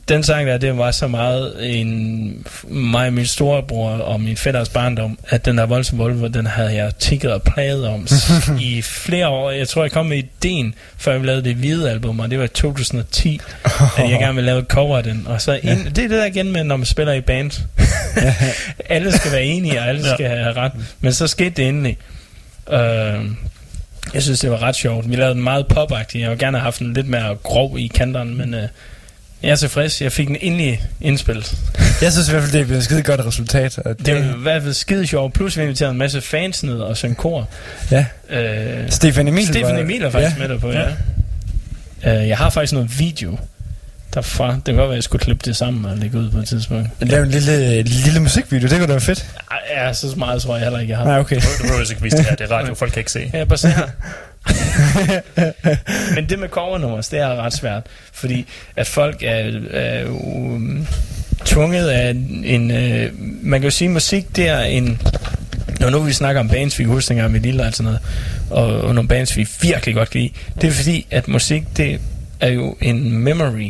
den 0.10 0.24
sang 0.24 0.48
der, 0.48 0.58
det 0.58 0.78
var 0.78 0.92
så 0.92 1.08
meget 1.08 1.54
en, 1.80 2.46
mig 2.68 3.08
og 3.08 3.14
min 3.14 3.26
storebror 3.26 3.90
og 3.90 4.22
min 4.22 4.38
fætters 4.38 4.70
barndom, 4.70 5.18
at 5.30 5.46
den 5.46 5.58
der 5.58 5.66
voldsomme 5.66 6.04
Volvo, 6.04 6.28
den 6.28 6.46
havde 6.46 6.76
jeg 6.76 6.96
tigget 7.00 7.34
og 7.34 7.42
plaget 7.44 7.88
om 7.88 8.08
i 8.60 8.82
flere 8.82 9.28
år. 9.28 9.52
Jeg 9.52 9.68
tror, 9.68 9.84
jeg 9.84 9.92
kom 9.92 10.06
med 10.06 10.18
ideen, 10.18 10.76
før 10.98 11.18
vi 11.18 11.28
lavede 11.28 11.44
det 11.44 11.56
hvide 11.56 11.90
album, 11.92 12.20
og 12.20 12.30
det 12.32 12.40
var 12.40 12.46
i 12.46 12.48
2010, 12.48 13.40
at 13.98 14.10
jeg 14.10 14.20
gerne 14.20 14.36
ville 14.36 14.46
lave 14.46 14.60
et 14.60 14.68
cover 14.68 14.98
af 14.98 15.04
den. 15.04 15.24
Og 15.28 15.42
så 15.42 15.60
ind, 15.64 15.86
det 15.86 15.88
er 15.88 15.92
det 15.94 16.10
der 16.10 16.26
igen 16.26 16.52
med, 16.52 16.64
når 16.64 16.78
man 16.78 16.86
spiller 16.86 17.14
i 17.14 17.22
band. 17.22 17.52
alle 18.90 19.12
skal 19.12 19.32
være 19.32 19.44
enige, 19.44 19.80
og 19.80 19.88
alle 19.88 20.08
Ja. 20.08 20.14
skal 20.16 20.28
have 20.30 20.54
ret. 20.54 20.72
Men 21.02 21.14
så 21.14 21.28
skete 21.28 21.50
det 21.50 21.68
endelig. 21.68 21.98
Øh, 22.72 23.26
jeg 24.14 24.24
synes, 24.24 24.40
det 24.40 24.52
var 24.52 24.62
ret 24.64 24.76
sjovt. 24.76 25.10
Vi 25.10 25.16
lavede 25.16 25.34
den 25.36 25.44
meget 25.44 25.68
popagtig. 25.68 26.22
Jeg 26.22 26.30
ville 26.30 26.46
gerne 26.46 26.58
have 26.58 26.64
haft 26.64 26.80
den 26.80 26.94
lidt 26.94 27.08
mere 27.08 27.36
grov 27.44 27.80
i 27.80 27.88
kanterne, 27.88 28.36
men 28.36 28.54
øh, 28.54 28.64
jeg 29.44 29.52
er 29.52 29.56
tilfreds. 29.56 30.02
Jeg 30.02 30.12
fik 30.12 30.28
den 30.28 30.38
endelig 30.42 30.82
indspillet. 31.02 31.56
Jeg 32.02 32.12
synes 32.12 32.28
i 32.28 32.32
hvert 32.32 32.44
fald, 32.44 32.52
det 32.52 32.62
er 32.62 32.66
blevet 32.66 32.78
et 32.80 32.84
skide 32.86 33.04
godt 33.04 33.26
resultat. 33.26 33.78
Og 33.78 33.98
det, 33.98 34.06
Det 34.06 34.16
var 34.16 34.22
i 34.22 34.42
hvert 34.42 34.62
fald 34.62 34.74
skide 34.74 35.08
sjovt. 35.08 35.34
Plus 35.34 35.58
vi 35.58 35.62
inviterede 35.62 35.92
en 35.92 35.98
masse 35.98 36.22
fans 36.22 36.64
ned 36.64 36.80
og 36.80 36.98
sang 36.98 37.18
kor. 37.18 37.50
ja. 37.92 38.06
Øh, 38.30 38.90
Stefan 38.92 39.28
Emil 39.28 39.48
Stefan 39.48 39.78
Emil 39.80 40.02
er 40.04 40.10
faktisk 40.10 40.36
ja. 40.38 40.42
med 40.42 40.50
der 40.50 40.60
på, 40.60 40.72
ja. 40.72 40.86
Øh, 42.22 42.28
jeg 42.28 42.38
har 42.38 42.50
faktisk 42.50 42.74
noget 42.74 43.00
video 43.00 43.38
derfra. 44.14 44.54
Det 44.56 44.62
kan 44.66 44.76
godt 44.76 44.84
være, 44.88 44.90
at 44.90 44.96
jeg 44.96 45.04
skulle 45.04 45.24
klippe 45.24 45.42
det 45.46 45.56
sammen 45.56 45.86
og 45.86 45.98
lægge 45.98 46.18
ud 46.18 46.32
på 46.32 46.38
et 46.38 46.48
tidspunkt. 46.48 46.90
Lave 47.00 47.24
en 47.26 47.32
lille, 47.32 47.82
lille 47.82 48.20
musikvideo, 48.20 48.68
det 48.68 48.78
kunne 48.78 48.88
da 48.88 48.94
være 48.94 49.02
fedt. 49.02 49.26
Ej, 49.52 49.58
Ja, 49.76 49.94
så 49.94 50.08
meget 50.18 50.42
tror 50.42 50.56
jeg 50.56 50.64
heller 50.64 50.80
ikke, 50.80 50.92
jeg 50.92 50.98
har. 50.98 51.06
Nej, 51.06 51.20
okay. 51.20 51.36
Du 51.36 51.42
behøver 51.62 51.90
ikke 51.92 52.02
vise 52.02 52.18
det 52.18 52.26
her. 52.26 52.36
Det 52.36 52.52
er 52.52 52.56
radio. 52.56 52.74
Folk 52.74 52.92
kan 52.92 53.00
ikke 53.00 53.12
se. 53.12 53.32
Ja, 53.34 53.44
bare 53.44 53.58
se 53.58 53.68
her. 53.70 53.88
Men 56.16 56.30
det 56.30 56.40
med 56.40 56.50
covernummer, 56.50 57.08
det 57.12 57.20
er 57.20 57.36
ret 57.36 57.54
svært. 57.54 57.84
Fordi 58.14 58.46
at 58.76 58.88
folk 58.88 59.24
er, 59.24 59.52
er 59.72 60.08
um, 60.10 60.88
tvunget 61.46 61.90
af 61.90 62.10
en... 62.44 62.72
Øh, 62.72 63.12
man 63.42 63.62
kan 63.62 63.68
jo 63.68 63.72
sige, 63.72 63.88
at 63.88 63.94
musik 63.94 64.36
det 64.36 64.48
er 64.48 64.60
en... 64.60 65.02
Når 65.80 65.90
nu 65.90 66.00
vi 66.00 66.14
snakker 66.14 66.42
om 66.42 66.50
bands, 66.50 66.80
vi 66.80 66.84
husker 66.84 66.96
huske 66.96 67.10
dengang 67.10 67.32
med 67.32 67.40
Lille 67.40 67.64
og 67.64 67.74
sådan 67.74 67.84
noget, 67.84 68.00
og, 68.50 68.82
og 68.82 68.96
nogle 68.96 69.08
bands, 69.08 69.38
vi 69.38 69.48
virkelig 69.62 69.96
godt 69.96 70.10
kan 70.10 70.22
lide, 70.22 70.34
det 70.62 70.68
er 70.68 70.72
fordi, 70.72 71.08
at 71.12 71.28
musik, 71.28 71.64
det 71.78 72.00
er 72.40 72.50
jo 72.50 72.76
en 72.82 73.12
memory. 73.12 73.70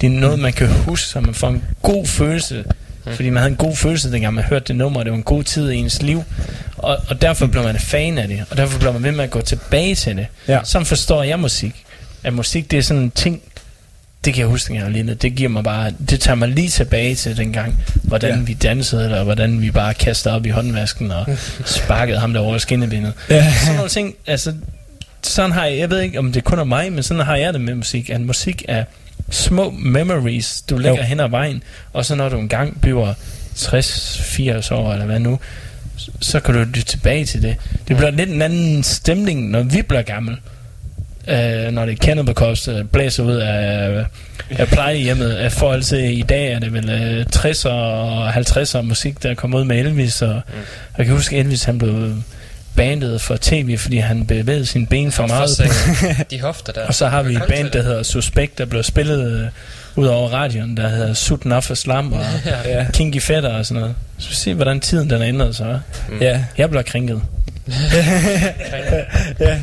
Det 0.00 0.06
er 0.06 0.10
noget, 0.10 0.38
man 0.38 0.52
kan 0.52 0.68
huske, 0.68 1.06
så 1.06 1.20
man 1.20 1.34
får 1.34 1.48
en 1.48 1.64
god 1.82 2.06
følelse. 2.06 2.64
Fordi 3.06 3.30
man 3.30 3.36
havde 3.42 3.50
en 3.50 3.56
god 3.56 3.76
følelse, 3.76 4.12
dengang 4.12 4.34
man 4.34 4.44
hørte 4.44 4.64
det 4.68 4.76
nummer, 4.76 4.98
og 5.00 5.04
det 5.04 5.10
var 5.12 5.16
en 5.18 5.22
god 5.24 5.44
tid 5.44 5.70
i 5.70 5.76
ens 5.76 6.02
liv. 6.02 6.24
Og, 6.76 6.98
og 7.08 7.22
derfor 7.22 7.46
blev 7.46 7.62
man 7.62 7.78
fan 7.78 8.18
af 8.18 8.28
det, 8.28 8.44
og 8.50 8.56
derfor 8.56 8.78
blev 8.78 8.92
man 8.92 9.02
ved 9.02 9.12
med 9.12 9.24
at 9.24 9.30
gå 9.30 9.40
tilbage 9.40 9.94
til 9.94 10.16
det. 10.16 10.26
Ja. 10.48 10.60
Sådan 10.64 10.86
forstår 10.86 11.22
jeg 11.22 11.38
musik. 11.40 11.84
At 12.24 12.32
musik, 12.32 12.70
det 12.70 12.78
er 12.78 12.82
sådan 12.82 13.02
en 13.02 13.10
ting, 13.10 13.42
det 14.24 14.34
kan 14.34 14.40
jeg 14.40 14.48
huske, 14.48 14.74
jeg 14.74 14.90
lille. 14.90 15.14
Det 15.14 15.34
giver 15.34 15.48
mig 15.48 15.64
bare, 15.64 15.92
det 16.10 16.20
tager 16.20 16.34
mig 16.34 16.48
lige 16.48 16.68
tilbage 16.68 17.14
til 17.14 17.36
dengang, 17.36 17.78
hvordan 18.02 18.34
Ja. 18.38 18.40
vi 18.44 18.54
dansede, 18.54 19.04
eller 19.04 19.24
hvordan 19.24 19.60
vi 19.62 19.70
bare 19.70 19.94
kastede 19.94 20.34
op 20.34 20.46
i 20.46 20.48
håndvasken 20.48 21.10
og 21.10 21.26
sparkede 21.64 22.18
ham 22.18 22.32
der 22.32 22.40
over 22.40 22.58
skinnebindet. 22.58 23.12
Ja. 23.30 23.52
Sådan 23.60 23.74
nogle 23.76 23.88
ting, 23.90 24.14
altså, 24.26 24.54
sådan 25.22 25.52
har 25.52 25.64
jeg, 25.66 25.78
jeg 25.78 25.90
ved 25.90 26.00
ikke, 26.00 26.18
om 26.18 26.32
det 26.32 26.44
kun 26.44 26.58
er 26.58 26.64
mig, 26.64 26.92
men 26.92 27.02
sådan 27.02 27.24
har 27.24 27.36
jeg 27.36 27.52
det 27.52 27.60
med 27.60 27.74
musik, 27.74 28.10
at 28.10 28.20
musik 28.20 28.64
er 28.68 28.84
små 29.32 29.70
memories, 29.70 30.62
du 30.70 30.76
lægger 30.76 31.02
Jo. 31.02 31.06
hen 31.06 31.20
ad 31.20 31.28
vejen, 31.28 31.62
og 31.92 32.04
så 32.04 32.14
når 32.14 32.28
du 32.28 32.38
engang 32.38 32.80
bliver 32.80 33.14
60-80 33.56 34.74
år, 34.74 34.92
eller 34.92 35.06
hvad 35.06 35.20
nu, 35.20 35.38
så 36.20 36.40
kan 36.40 36.54
du 36.54 36.60
lytte 36.60 36.82
tilbage 36.82 37.24
til 37.24 37.42
det. 37.42 37.56
Det 37.88 37.96
bliver 37.96 38.10
lidt 38.10 38.30
en 38.30 38.42
anden 38.42 38.82
stemning, 38.82 39.50
når 39.50 39.62
vi 39.62 39.82
bliver 39.82 40.02
gammel. 40.02 40.36
Uh, 41.28 41.72
når 41.72 41.86
det 41.86 41.92
er 41.92 41.96
Cannibal 41.96 42.56
uh, 42.68 42.86
blæser 42.92 43.22
ud 43.24 43.34
af, 43.34 44.04
af 44.50 44.68
plejehjemmet. 44.68 45.44
Uh, 45.44 45.50
forhold 45.52 45.82
til 45.82 46.18
i 46.18 46.22
dag 46.22 46.52
er 46.52 46.58
det 46.58 46.72
vel 46.72 46.84
uh, 46.84 47.26
60'er 47.36 47.68
og 47.68 48.30
50'er 48.30 48.80
musik, 48.80 49.22
der 49.22 49.34
kommer 49.34 49.58
ud 49.58 49.64
med 49.64 49.78
Elvis. 49.78 50.22
Og, 50.22 50.34
mm. 50.48 50.60
Jeg 50.98 51.06
kan 51.06 51.14
huske, 51.14 51.36
Elvis 51.36 51.64
han 51.64 51.78
blev 51.78 52.14
bandet 52.76 53.20
for 53.20 53.36
tv, 53.40 53.78
fordi 53.78 53.98
han 53.98 54.26
bevægede 54.26 54.66
sine 54.66 54.86
ben 54.86 55.12
for 55.12 55.26
meget. 55.26 55.50
For 55.56 56.24
de 56.30 56.40
hofter 56.40 56.72
der. 56.72 56.86
Og 56.86 56.94
så 56.94 57.08
har 57.08 57.22
vi 57.22 57.34
et 57.34 57.42
band, 57.48 57.70
der 57.70 57.82
hedder 57.82 58.02
Suspekt, 58.02 58.58
der 58.58 58.64
blev 58.64 58.82
spillet 58.82 59.40
øh, 59.40 59.48
ud 59.96 60.06
over 60.06 60.28
radioen, 60.28 60.76
der 60.76 60.88
hedder 60.88 61.14
Sut 61.14 61.42
for 61.64 61.74
Slam 61.74 62.12
og 62.12 62.24
Ja. 62.64 62.86
Kinky 62.92 63.20
Fetter 63.20 63.50
og 63.50 63.66
sådan 63.66 63.80
noget. 63.80 63.94
Så 64.18 64.28
vi 64.28 64.34
se, 64.34 64.54
hvordan 64.54 64.80
tiden 64.80 65.10
den 65.10 65.22
ændret 65.22 65.56
sig. 65.56 65.80
hva'? 66.08 66.24
Ja. 66.24 66.44
Jeg 66.58 66.70
bliver 66.70 66.82
krænket. 66.82 67.22
ja. 69.40 69.58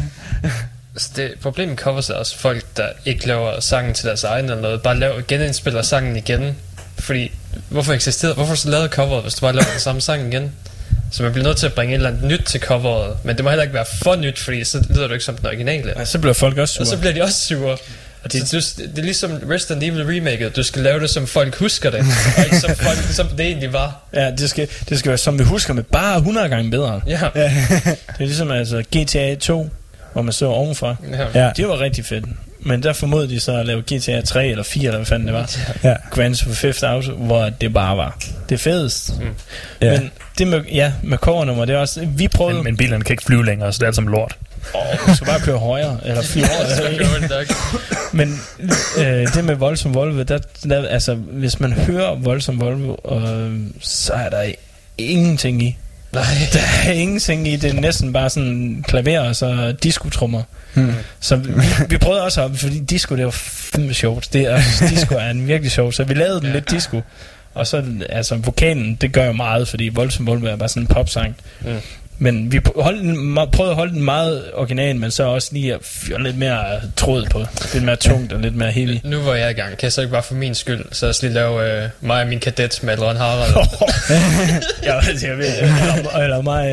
Altså, 0.95 1.09
det, 1.15 1.33
problemet 1.41 1.69
med 1.69 1.77
covers 1.77 2.09
er 2.09 2.13
også 2.13 2.37
folk, 2.37 2.65
der 2.77 2.87
ikke 3.05 3.27
laver 3.27 3.59
sangen 3.59 3.93
til 3.93 4.07
deres 4.07 4.23
egen 4.23 4.45
eller 4.45 4.61
noget, 4.61 4.81
bare 4.81 4.99
laver, 4.99 5.21
genindspiller 5.27 5.81
sangen 5.81 6.15
igen. 6.17 6.55
Fordi, 6.99 7.31
hvorfor 7.69 7.93
eksisterer, 7.93 8.33
hvorfor 8.33 8.55
så 8.55 8.69
lavet 8.69 8.91
coveret, 8.91 9.21
hvis 9.23 9.33
du 9.35 9.41
bare 9.41 9.53
laver 9.53 9.65
den 9.71 9.79
samme 9.79 10.01
sang 10.01 10.33
igen? 10.33 10.51
Så 11.11 11.23
man 11.23 11.31
bliver 11.31 11.47
nødt 11.47 11.57
til 11.57 11.65
at 11.65 11.73
bringe 11.73 11.93
et 11.93 11.95
eller 11.97 12.09
andet 12.09 12.23
nyt 12.23 12.41
til 12.45 12.59
coveret, 12.61 13.17
men 13.23 13.35
det 13.35 13.43
må 13.43 13.49
heller 13.49 13.63
ikke 13.63 13.73
være 13.73 13.85
for 14.03 14.15
nyt, 14.15 14.39
fordi 14.39 14.63
så 14.63 14.85
lyder 14.89 15.07
du 15.07 15.13
ikke 15.13 15.25
som 15.25 15.37
den 15.37 15.45
originale. 15.45 15.93
Ja, 15.97 16.05
så 16.05 16.19
bliver 16.19 16.33
folk 16.33 16.57
også 16.57 16.73
sure. 16.73 16.83
Og 16.83 16.87
så 16.87 16.97
bliver 16.97 17.13
de 17.13 17.21
også 17.21 17.47
sure. 17.47 17.77
Og 18.23 18.33
det, 18.33 18.51
det, 18.51 18.73
det 18.77 18.99
er 18.99 19.03
ligesom 19.03 19.31
Resident 19.49 19.83
Evil 19.83 20.05
Remake, 20.05 20.49
du 20.49 20.63
skal 20.63 20.81
lave 20.81 20.99
det, 20.99 21.09
som 21.09 21.27
folk 21.27 21.55
husker 21.55 21.89
det, 21.89 21.99
og 22.37 22.43
ikke 22.43 22.59
som, 22.59 22.75
folk, 22.75 22.97
som 22.97 23.27
det 23.27 23.45
egentlig 23.45 23.73
var. 23.73 24.03
Ja, 24.13 24.31
det 24.31 24.49
skal, 24.49 24.67
det 24.89 24.99
skal 24.99 25.09
være 25.09 25.17
som 25.17 25.39
vi 25.39 25.43
husker 25.43 25.73
med 25.73 25.83
bare 25.83 26.17
100 26.17 26.49
gange 26.49 26.71
bedre. 26.71 27.01
Ja. 27.07 27.19
Det 27.35 28.25
er 28.25 28.25
ligesom 28.25 28.51
altså 28.51 28.83
GTA 28.97 29.35
2, 29.35 29.69
hvor 30.13 30.21
man 30.21 30.33
så 30.33 30.45
ovenfra. 30.45 30.95
Ja. 31.11 31.43
Ja. 31.45 31.51
Det 31.57 31.67
var 31.67 31.79
rigtig 31.79 32.05
fedt. 32.05 32.25
Men 32.61 32.83
der 32.83 32.93
formodede 32.93 33.29
de 33.29 33.39
så 33.39 33.51
at 33.57 33.65
lave 33.65 33.81
GTA 33.81 34.21
3 34.21 34.47
eller 34.47 34.63
4, 34.63 34.83
eller 34.83 34.97
hvad 34.97 35.05
fanden 35.05 35.27
det 35.27 35.35
var. 35.35 35.57
Ja. 35.83 35.95
Grand 36.11 36.35
Theft 36.35 36.57
Fifth 36.57 36.83
Auto, 36.83 37.11
hvor 37.11 37.49
det 37.61 37.73
bare 37.73 37.97
var 37.97 38.17
det 38.49 38.59
fedeste. 38.59 39.13
Mm. 39.19 39.25
Ja. 39.81 39.99
Men 39.99 40.11
det 40.37 40.47
med, 40.47 40.61
ja, 40.71 40.93
med 41.03 41.17
covernummer, 41.17 41.65
det 41.65 41.75
er 41.75 41.79
også, 41.79 42.07
vi 42.15 42.27
prøvede, 42.27 42.55
Men, 42.55 42.63
men 42.63 42.77
bilerne 42.77 43.03
kan 43.03 43.13
ikke 43.13 43.23
flyve 43.23 43.45
længere, 43.45 43.73
så 43.73 43.77
det 43.77 43.83
er 43.83 43.87
alt 43.87 43.95
som 43.95 44.07
lort. 44.07 44.37
Åh, 44.75 44.81
du 45.07 45.15
skal 45.15 45.27
bare 45.27 45.39
køre 45.39 45.57
højere, 45.57 45.99
eller 46.05 46.21
flyve 46.21 46.45
over. 46.59 48.15
Men 48.15 48.39
øh, 48.97 49.33
det 49.33 49.45
med 49.45 49.55
voldsom 49.55 49.93
Volvo, 49.93 50.23
der, 50.23 50.39
der, 50.63 50.87
altså, 50.87 51.13
hvis 51.15 51.59
man 51.59 51.73
hører 51.73 52.15
voldsom 52.15 52.59
Volvo, 52.59 52.95
øh, 53.15 53.59
så 53.81 54.13
er 54.13 54.29
der 54.29 54.51
ingenting 54.97 55.63
i. 55.63 55.77
Nej. 56.11 56.23
Der 56.53 56.59
er 56.87 56.91
ingenting 56.91 57.47
i 57.47 57.55
det, 57.55 57.69
er 57.69 57.81
næsten 57.81 58.13
bare 58.13 58.29
sådan 58.29 58.85
klaver 58.87 59.19
og 59.19 59.35
så 59.35 59.71
diskotrummer. 59.83 60.43
Hmm. 60.73 60.93
Så 61.19 61.35
vi, 61.35 61.51
vi 61.89 61.97
prøvede 61.97 62.23
også 62.23 62.43
at, 62.43 62.51
fordi 62.55 62.79
disco 62.79 63.15
det 63.15 63.25
var 63.25 63.31
fandme 63.31 63.93
sjovt. 63.93 64.33
Det 64.33 64.41
er, 64.41 64.61
disco 64.89 65.15
er 65.15 65.29
en 65.29 65.47
virkelig 65.47 65.71
sjov, 65.71 65.91
så 65.91 66.03
vi 66.03 66.13
lavede 66.13 66.41
den 66.41 66.51
lidt 66.51 66.71
disco. 66.71 67.01
Og 67.53 67.67
så, 67.67 67.83
altså, 68.09 68.35
vokalen, 68.35 68.95
det 68.95 69.11
gør 69.11 69.25
jo 69.25 69.31
meget, 69.31 69.67
fordi 69.67 69.89
Voldsom 69.93 70.27
Volvo 70.27 70.47
er 70.47 70.55
bare 70.55 70.69
sådan 70.69 70.83
en 70.83 70.87
popsang. 70.87 71.35
Mm. 71.61 71.77
Men 72.21 72.51
vi 72.51 72.59
holdt 72.75 73.01
den, 73.01 73.37
me- 73.37 73.45
prøvede 73.45 73.71
at 73.71 73.75
holde 73.75 73.93
den 73.93 74.03
meget 74.03 74.43
original, 74.53 74.95
men 74.95 75.11
så 75.11 75.23
også 75.23 75.49
lige 75.51 75.73
at 75.73 75.79
fyre 75.83 76.23
lidt 76.23 76.37
mere 76.37 76.65
tråd 76.95 77.25
på. 77.31 77.43
Lidt 77.73 77.83
mere 77.83 77.95
tungt 77.95 78.33
og 78.33 78.39
lidt 78.39 78.55
mere 78.55 78.71
heavy. 78.71 78.97
Nu 79.03 79.17
hvor 79.19 79.33
jeg 79.33 79.45
er 79.45 79.49
i 79.49 79.53
gang, 79.53 79.69
kan 79.69 79.83
jeg 79.83 79.91
så 79.91 80.01
ikke 80.01 80.11
bare 80.11 80.23
for 80.23 80.35
min 80.35 80.55
skyld, 80.55 80.85
så 80.91 81.07
også 81.07 81.25
lige 81.25 81.33
lave 81.33 81.83
øh, 81.83 81.89
mig 82.01 82.21
og 82.21 82.27
min 82.27 82.39
kadet 82.39 82.79
med 82.83 82.93
Adrian 82.93 83.15
Harald. 83.17 83.53
ja, 84.83 85.07
altså, 85.07 85.27
jeg 85.27 85.37
ved, 85.37 85.45
eller, 85.61 86.17
eller 86.23 86.41
mig 86.41 86.69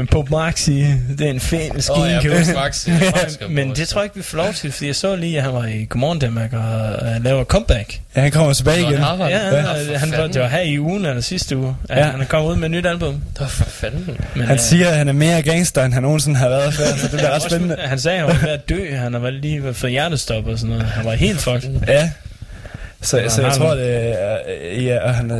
øh, 0.00 0.08
på 0.08 0.26
Maxi, 0.30 0.84
det 1.18 1.26
er 1.26 1.30
en 1.30 1.40
fin 1.40 1.70
maskine. 1.74 1.98
Åh, 1.98 2.10
ja, 2.10 2.20
jeg- 2.34 2.54
Maxi. 2.54 2.90
Men 3.48 3.70
det 3.76 3.88
tror 3.88 4.00
jeg 4.00 4.04
ikke, 4.04 4.16
vi 4.16 4.22
får 4.22 4.36
lov 4.38 4.52
til, 4.52 4.72
fordi 4.72 4.86
jeg 4.86 4.96
så 4.96 5.16
lige, 5.16 5.36
at 5.38 5.42
han 5.44 5.52
var 5.54 5.64
i 5.66 5.86
Godmorgen 5.88 6.18
Danmark 6.18 6.52
og 6.52 6.96
uh, 7.16 7.24
laver 7.24 7.44
comeback. 7.44 8.00
Ja, 8.16 8.20
han 8.20 8.30
kommer 8.30 8.52
tilbage 8.52 8.80
igen. 8.80 8.92
Ja, 8.92 9.26
ja, 9.26 9.98
han 9.98 10.12
var, 10.18 10.26
det 10.26 10.40
var 10.42 10.48
her 10.48 10.60
i 10.60 10.78
ugen 10.78 11.04
eller 11.06 11.20
sidste 11.20 11.56
uge, 11.56 11.76
Ja. 11.90 12.02
han 12.02 12.20
er 12.20 12.24
kommet 12.24 12.50
ud 12.50 12.56
med 12.56 12.64
et 12.64 12.70
nyt 12.70 12.86
album. 12.86 13.12
Det 13.32 13.40
var 13.40 13.46
for 13.46 13.64
fanden. 13.64 14.20
Men, 14.34 14.44
Han 14.46 14.54
øh, 14.56 14.60
siger, 14.78 14.90
at 14.90 14.96
han 14.96 15.08
er 15.08 15.12
mere 15.12 15.42
gangster, 15.42 15.84
end 15.84 15.92
han 15.94 16.02
nogensinde 16.02 16.36
har 16.36 16.48
været 16.48 16.74
før, 16.74 16.84
så 16.84 17.02
det 17.02 17.10
bliver 17.10 17.26
ret 17.28 17.34
også- 17.34 17.48
spændende. 17.48 17.76
Han 17.78 17.98
sagde, 17.98 18.18
at 18.18 18.26
han 18.26 18.34
var 18.34 18.40
ved 18.46 18.52
at 18.54 18.68
dø. 18.68 18.94
Han 18.96 19.22
var 19.22 19.30
lige 19.30 19.62
ved 19.62 19.68
at 19.68 19.76
få 19.76 19.86
hjertestop 19.86 20.46
og 20.46 20.58
sådan 20.58 20.70
noget. 20.76 20.86
Han 20.90 21.04
var 21.04 21.12
helt 21.12 21.40
fucked. 21.40 21.70
Ja. 21.88 22.10
Så, 23.02 23.22
så 23.28 23.40
jeg 23.42 23.50
har 23.50 23.56
tror, 23.58 23.74
det 23.74 24.14
ja, 24.84 24.98
og 25.04 25.14
han, 25.14 25.30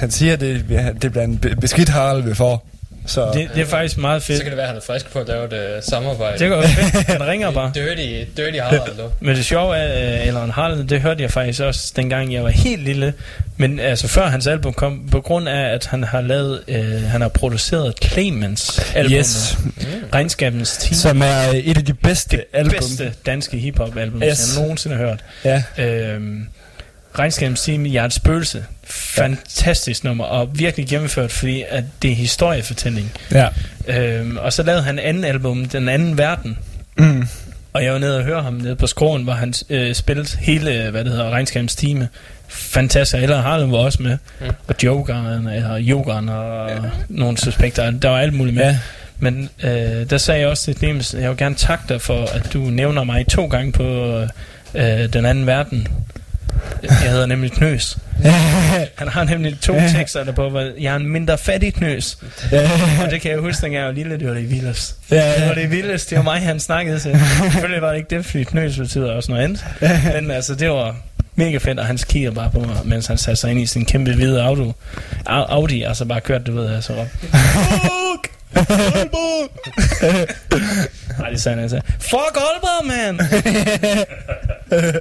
han, 0.00 0.10
siger, 0.10 0.32
at 0.32 0.40
det, 0.40 0.64
det 1.02 1.10
bliver 1.12 1.24
en 1.24 1.38
be- 1.38 1.56
beskidt 1.56 1.88
Harald, 1.88 2.22
vi 2.22 2.34
får. 2.34 2.66
Så, 3.06 3.30
Det, 3.34 3.48
det 3.54 3.60
er 3.62 3.66
faktisk 3.66 3.98
meget 3.98 4.22
fedt. 4.22 4.38
Så 4.38 4.42
kan 4.44 4.50
det 4.50 4.56
være, 4.56 4.64
at 4.66 4.68
han 4.68 4.76
er 4.76 4.82
frisk 4.86 5.12
på 5.12 5.18
at 5.18 5.28
lave 5.28 5.44
et 5.44 5.52
øh, 5.76 5.82
samarbejde. 5.82 6.38
Det 6.38 6.48
går 6.48 6.56
jo 6.56 6.62
fedt. 6.62 7.06
Han 7.06 7.26
ringer 7.26 7.50
bare. 7.50 7.72
Dirty, 7.74 8.24
dirty 8.36 8.58
Harald. 8.58 9.10
Men 9.20 9.36
det 9.36 9.44
sjove 9.44 9.76
er, 9.76 10.20
øh, 10.20 10.26
eller 10.26 10.44
en 10.44 10.50
Harald, 10.50 10.84
det 10.88 11.00
hørte 11.00 11.22
jeg 11.22 11.30
faktisk 11.30 11.60
også, 11.62 11.92
dengang 11.96 12.32
jeg 12.34 12.44
var 12.44 12.50
helt 12.50 12.82
lille. 12.82 13.14
Men 13.56 13.80
altså 13.80 14.08
før 14.08 14.26
hans 14.26 14.46
album 14.46 14.72
kom, 14.72 15.08
på 15.10 15.20
grund 15.20 15.48
af, 15.48 15.74
at 15.74 15.86
han 15.86 16.04
har 16.04 16.20
lavet, 16.20 16.60
øh, 16.68 17.02
han 17.02 17.20
har 17.20 17.28
produceret 17.28 17.94
Clemens 18.04 18.80
album. 18.94 19.12
Yes. 19.12 19.58
Regnskabens 20.14 20.76
Team. 20.76 20.94
som 20.94 21.22
er 21.22 21.42
et 21.64 21.76
af 21.78 21.84
de 21.84 21.94
bedste 21.94 22.36
det 22.36 22.44
album. 22.52 22.70
bedste 22.78 23.12
danske 23.26 23.56
hiphop 23.58 23.96
album, 23.96 24.22
Yes. 24.22 24.28
yes. 24.38 24.56
jeg 24.56 24.62
nogensinde 24.62 24.96
har 24.96 25.04
hørt. 25.06 25.24
Ja. 25.44 25.62
Øhm, 25.84 26.46
Regnskabens 27.18 27.62
Team, 27.62 27.84
Hjertets 27.84 28.16
Spøgelse. 28.16 28.64
Fantastisk 28.84 30.04
nummer, 30.04 30.24
og 30.24 30.58
virkelig 30.58 30.88
gennemført, 30.88 31.32
fordi 31.32 31.64
at 31.68 31.84
det 32.02 32.10
er 32.10 32.14
historiefortælling. 32.14 33.12
Ja. 33.32 33.48
Øhm, 33.86 34.36
og 34.36 34.52
så 34.52 34.62
lavede 34.62 34.82
han 34.82 34.98
anden 34.98 35.24
album, 35.24 35.64
Den 35.64 35.88
Anden 35.88 36.18
Verden. 36.18 36.58
Mm. 36.98 37.26
Og 37.72 37.84
jeg 37.84 37.92
var 37.92 37.98
nede 37.98 38.18
og 38.18 38.24
høre 38.24 38.42
ham 38.42 38.54
nede 38.54 38.76
på 38.76 38.86
skroen, 38.86 39.24
hvor 39.24 39.32
han 39.32 39.54
øh, 39.70 39.94
spillede 39.94 40.28
hele, 40.38 40.90
hvad 40.90 41.04
det 41.04 41.12
hedder, 41.12 41.30
regnskabens 41.30 41.76
time. 41.76 42.08
Fantastisk. 42.48 43.22
Eller 43.22 43.40
Harlem 43.40 43.72
var 43.72 43.78
også 43.78 44.02
med. 44.02 44.18
Mm. 44.40 44.46
Og 44.68 44.74
Jokeren, 44.82 45.46
eller 45.46 45.76
Jokeren 45.76 46.28
og 46.28 46.70
ja. 46.70 46.76
nogle 47.08 47.38
suspekter. 47.38 47.90
Der 47.90 48.08
var 48.08 48.18
alt 48.18 48.34
muligt 48.34 48.56
med. 48.56 48.64
Ja. 48.64 48.78
Men 49.18 49.50
øh, 49.64 50.10
der 50.10 50.18
sagde 50.18 50.40
jeg 50.40 50.48
også 50.48 50.64
til 50.64 50.76
Clemens, 50.76 51.14
jeg 51.20 51.28
vil 51.30 51.36
gerne 51.36 51.54
takke 51.54 51.84
dig 51.88 52.00
for, 52.00 52.24
at 52.34 52.52
du 52.52 52.58
nævner 52.58 53.04
mig 53.04 53.26
to 53.26 53.46
gange 53.46 53.72
på 53.72 53.84
øh, 54.74 55.12
den 55.12 55.24
anden 55.26 55.46
verden. 55.46 55.88
Jeg 56.82 57.10
hedder 57.10 57.26
nemlig 57.26 57.52
Knøs. 57.52 57.98
Han 58.98 59.08
har 59.08 59.24
nemlig 59.24 59.60
to 59.60 59.74
tekster 59.94 60.24
der 60.24 60.32
på, 60.32 60.48
hvor 60.48 60.60
jeg 60.80 60.92
er 60.92 60.96
en 60.96 61.08
mindre 61.08 61.38
fattig 61.38 61.74
knøs. 61.74 62.18
Og 63.04 63.10
det 63.10 63.20
kan 63.20 63.30
jeg 63.30 63.38
huske, 63.40 63.62
dengang 63.62 63.78
jeg 63.80 63.86
var 63.86 63.92
lille, 63.92 64.18
det 64.18 64.28
var 64.28 64.34
det 64.34 64.50
ja. 65.10 65.34
Det 65.40 65.48
var 65.48 65.54
det 65.54 65.62
i 65.62 65.66
Vilders, 65.66 66.06
det 66.06 66.18
var 66.18 66.24
mig, 66.24 66.40
han 66.40 66.60
snakkede 66.60 66.98
til. 66.98 67.20
Selvfølgelig 67.42 67.82
var 67.82 67.88
det 67.90 67.96
ikke 67.96 68.16
det, 68.16 68.24
fordi 68.24 68.44
knøs 68.44 68.76
betyder 68.76 69.12
også 69.12 69.32
noget 69.32 69.44
andet. 69.44 69.64
Men 70.14 70.30
altså, 70.30 70.54
det 70.54 70.70
var 70.70 70.96
mega 71.34 71.58
fedt, 71.58 71.78
og 71.78 71.86
han 71.86 71.98
kigger 71.98 72.30
bare 72.30 72.50
på 72.50 72.60
mig, 72.60 72.76
mens 72.84 73.06
han 73.06 73.18
satte 73.18 73.40
sig 73.40 73.50
ind 73.50 73.60
i 73.60 73.66
sin 73.66 73.84
kæmpe 73.84 74.14
hvide 74.14 74.42
auto. 74.42 74.72
Au- 75.28 75.30
Audi, 75.52 75.82
altså 75.82 76.04
bare 76.04 76.20
kørt, 76.20 76.46
du 76.46 76.52
ved, 76.52 76.74
altså 76.74 76.92
råb. 76.92 77.06
Fuck! 77.20 78.30
Aalborg! 78.70 79.50
Nej, 81.18 81.30
det 81.30 81.40
sagde 81.42 81.54
han 81.54 81.62
altså. 81.62 81.80
Fuck 82.00 82.36
Aalborg, 82.36 82.86
man! 82.86 83.20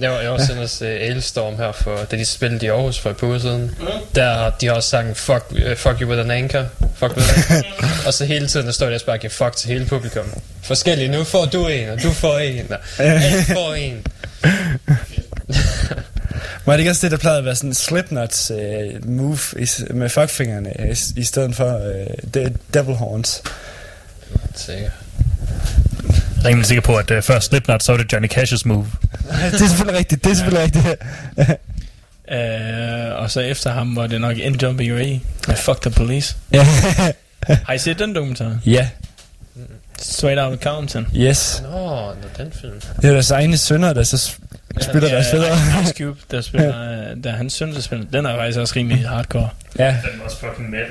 Jeg 0.00 0.10
var, 0.10 0.20
jeg 0.20 0.30
var 0.30 0.38
sendt 0.38 0.60
os 0.60 0.82
uh, 0.82 0.88
Ailstorm 0.88 1.56
her, 1.56 1.72
for, 1.72 2.06
da 2.10 2.16
de 2.16 2.24
spillede 2.24 2.66
i 2.66 2.68
Aarhus 2.68 2.98
for 2.98 3.10
et 3.10 3.16
par 3.16 3.26
uger 3.26 3.38
siden. 3.38 3.76
Der 4.14 4.34
har 4.34 4.50
de 4.60 4.66
har 4.66 4.74
også 4.74 4.88
sagt, 4.88 5.16
fuck, 5.16 5.44
uh, 5.50 5.76
fuck 5.76 6.00
you 6.00 6.08
with 6.08 6.20
an 6.20 6.30
anchor. 6.30 6.64
Fuck 6.96 7.16
with 7.16 7.52
an 7.52 7.64
og 8.06 8.14
så 8.14 8.24
hele 8.24 8.46
tiden, 8.46 8.66
der 8.66 8.72
står 8.72 8.86
de 8.86 8.94
også 8.94 9.06
bare 9.06 9.16
og 9.16 9.20
giver 9.20 9.30
fuck 9.30 9.56
til 9.56 9.68
hele 9.68 9.86
publikum. 9.86 10.24
Forskellige, 10.62 11.08
nu 11.08 11.24
får 11.24 11.44
du 11.44 11.66
en, 11.66 11.88
og 11.88 12.02
du 12.02 12.12
får 12.12 12.38
en, 12.38 12.72
og 12.72 12.78
alle 12.98 13.42
får 13.42 13.74
en. 13.74 14.06
Var 16.66 16.72
det 16.72 16.78
ikke 16.78 16.90
også 16.90 17.06
det, 17.06 17.10
der 17.10 17.16
plejede 17.18 17.38
at 17.38 17.44
være 17.44 17.56
sådan 17.56 17.74
Slipknots 17.74 18.50
uh, 18.50 19.08
move 19.10 19.38
i, 19.58 19.68
med 19.90 20.08
fuckfingrene, 20.08 20.72
i, 20.92 21.20
i 21.20 21.24
stedet 21.24 21.56
for 21.56 21.76
uh, 21.76 22.32
de, 22.34 22.54
devil 22.74 22.94
horns? 22.94 23.42
Sikkert. 24.54 25.05
Er 26.46 26.50
rimelig 26.50 26.66
sikker 26.66 26.82
på, 26.82 26.96
at 26.96 27.10
uh, 27.10 27.22
før 27.22 27.40
Slipknot, 27.40 27.82
så 27.82 27.92
var 27.92 27.98
det 27.98 28.12
Johnny 28.12 28.28
Cash's 28.32 28.62
move. 28.64 28.86
det 29.52 29.62
er 29.62 29.66
selvfølgelig 29.68 29.98
rigtigt, 29.98 30.24
det 30.24 30.30
er 30.30 30.34
selvfølgelig 30.34 30.64
rigtigt. 30.64 30.86
Uh, 32.28 33.18
og 33.22 33.30
så 33.30 33.40
efter 33.40 33.70
ham 33.72 33.96
var 33.96 34.06
det 34.06 34.20
nok 34.20 34.36
NWA 34.36 35.18
med 35.48 35.56
Fuck 35.56 35.80
the 35.80 35.90
Police. 35.90 36.36
Ja. 36.52 36.66
Har 37.66 37.72
I 37.72 37.78
set 37.78 37.98
den 37.98 38.14
dokumentar? 38.14 38.58
ja, 38.66 38.88
Straight 39.98 40.40
Outta 40.40 40.70
Compton. 40.70 41.06
yes. 41.16 41.62
Nå, 41.62 41.78
nå, 41.78 42.12
den 42.38 42.52
film. 42.60 42.80
Det 43.02 43.04
er 43.08 43.12
deres 43.12 43.30
egne 43.30 43.56
sønner, 43.56 43.92
der 43.92 44.02
så 44.02 44.32
spiller 44.80 45.08
deres 45.08 45.26
fædre. 45.30 45.46
Ice 45.82 45.94
Cube, 45.98 46.20
der 46.30 46.40
spiller, 46.40 46.82
øh, 46.82 47.24
der 47.24 47.30
er 47.32 47.36
hans 47.36 47.52
søn, 47.52 47.74
der 47.74 47.80
spiller. 47.80 48.06
Den 48.12 48.26
er 48.26 48.36
faktisk 48.36 48.58
også 48.58 48.74
rimelig 48.76 49.08
hardcore. 49.08 49.48
Ja, 49.78 49.86
Den 49.86 50.18
var 50.18 50.24
også 50.24 50.36
fucking 50.36 50.70
metal. 50.70 50.86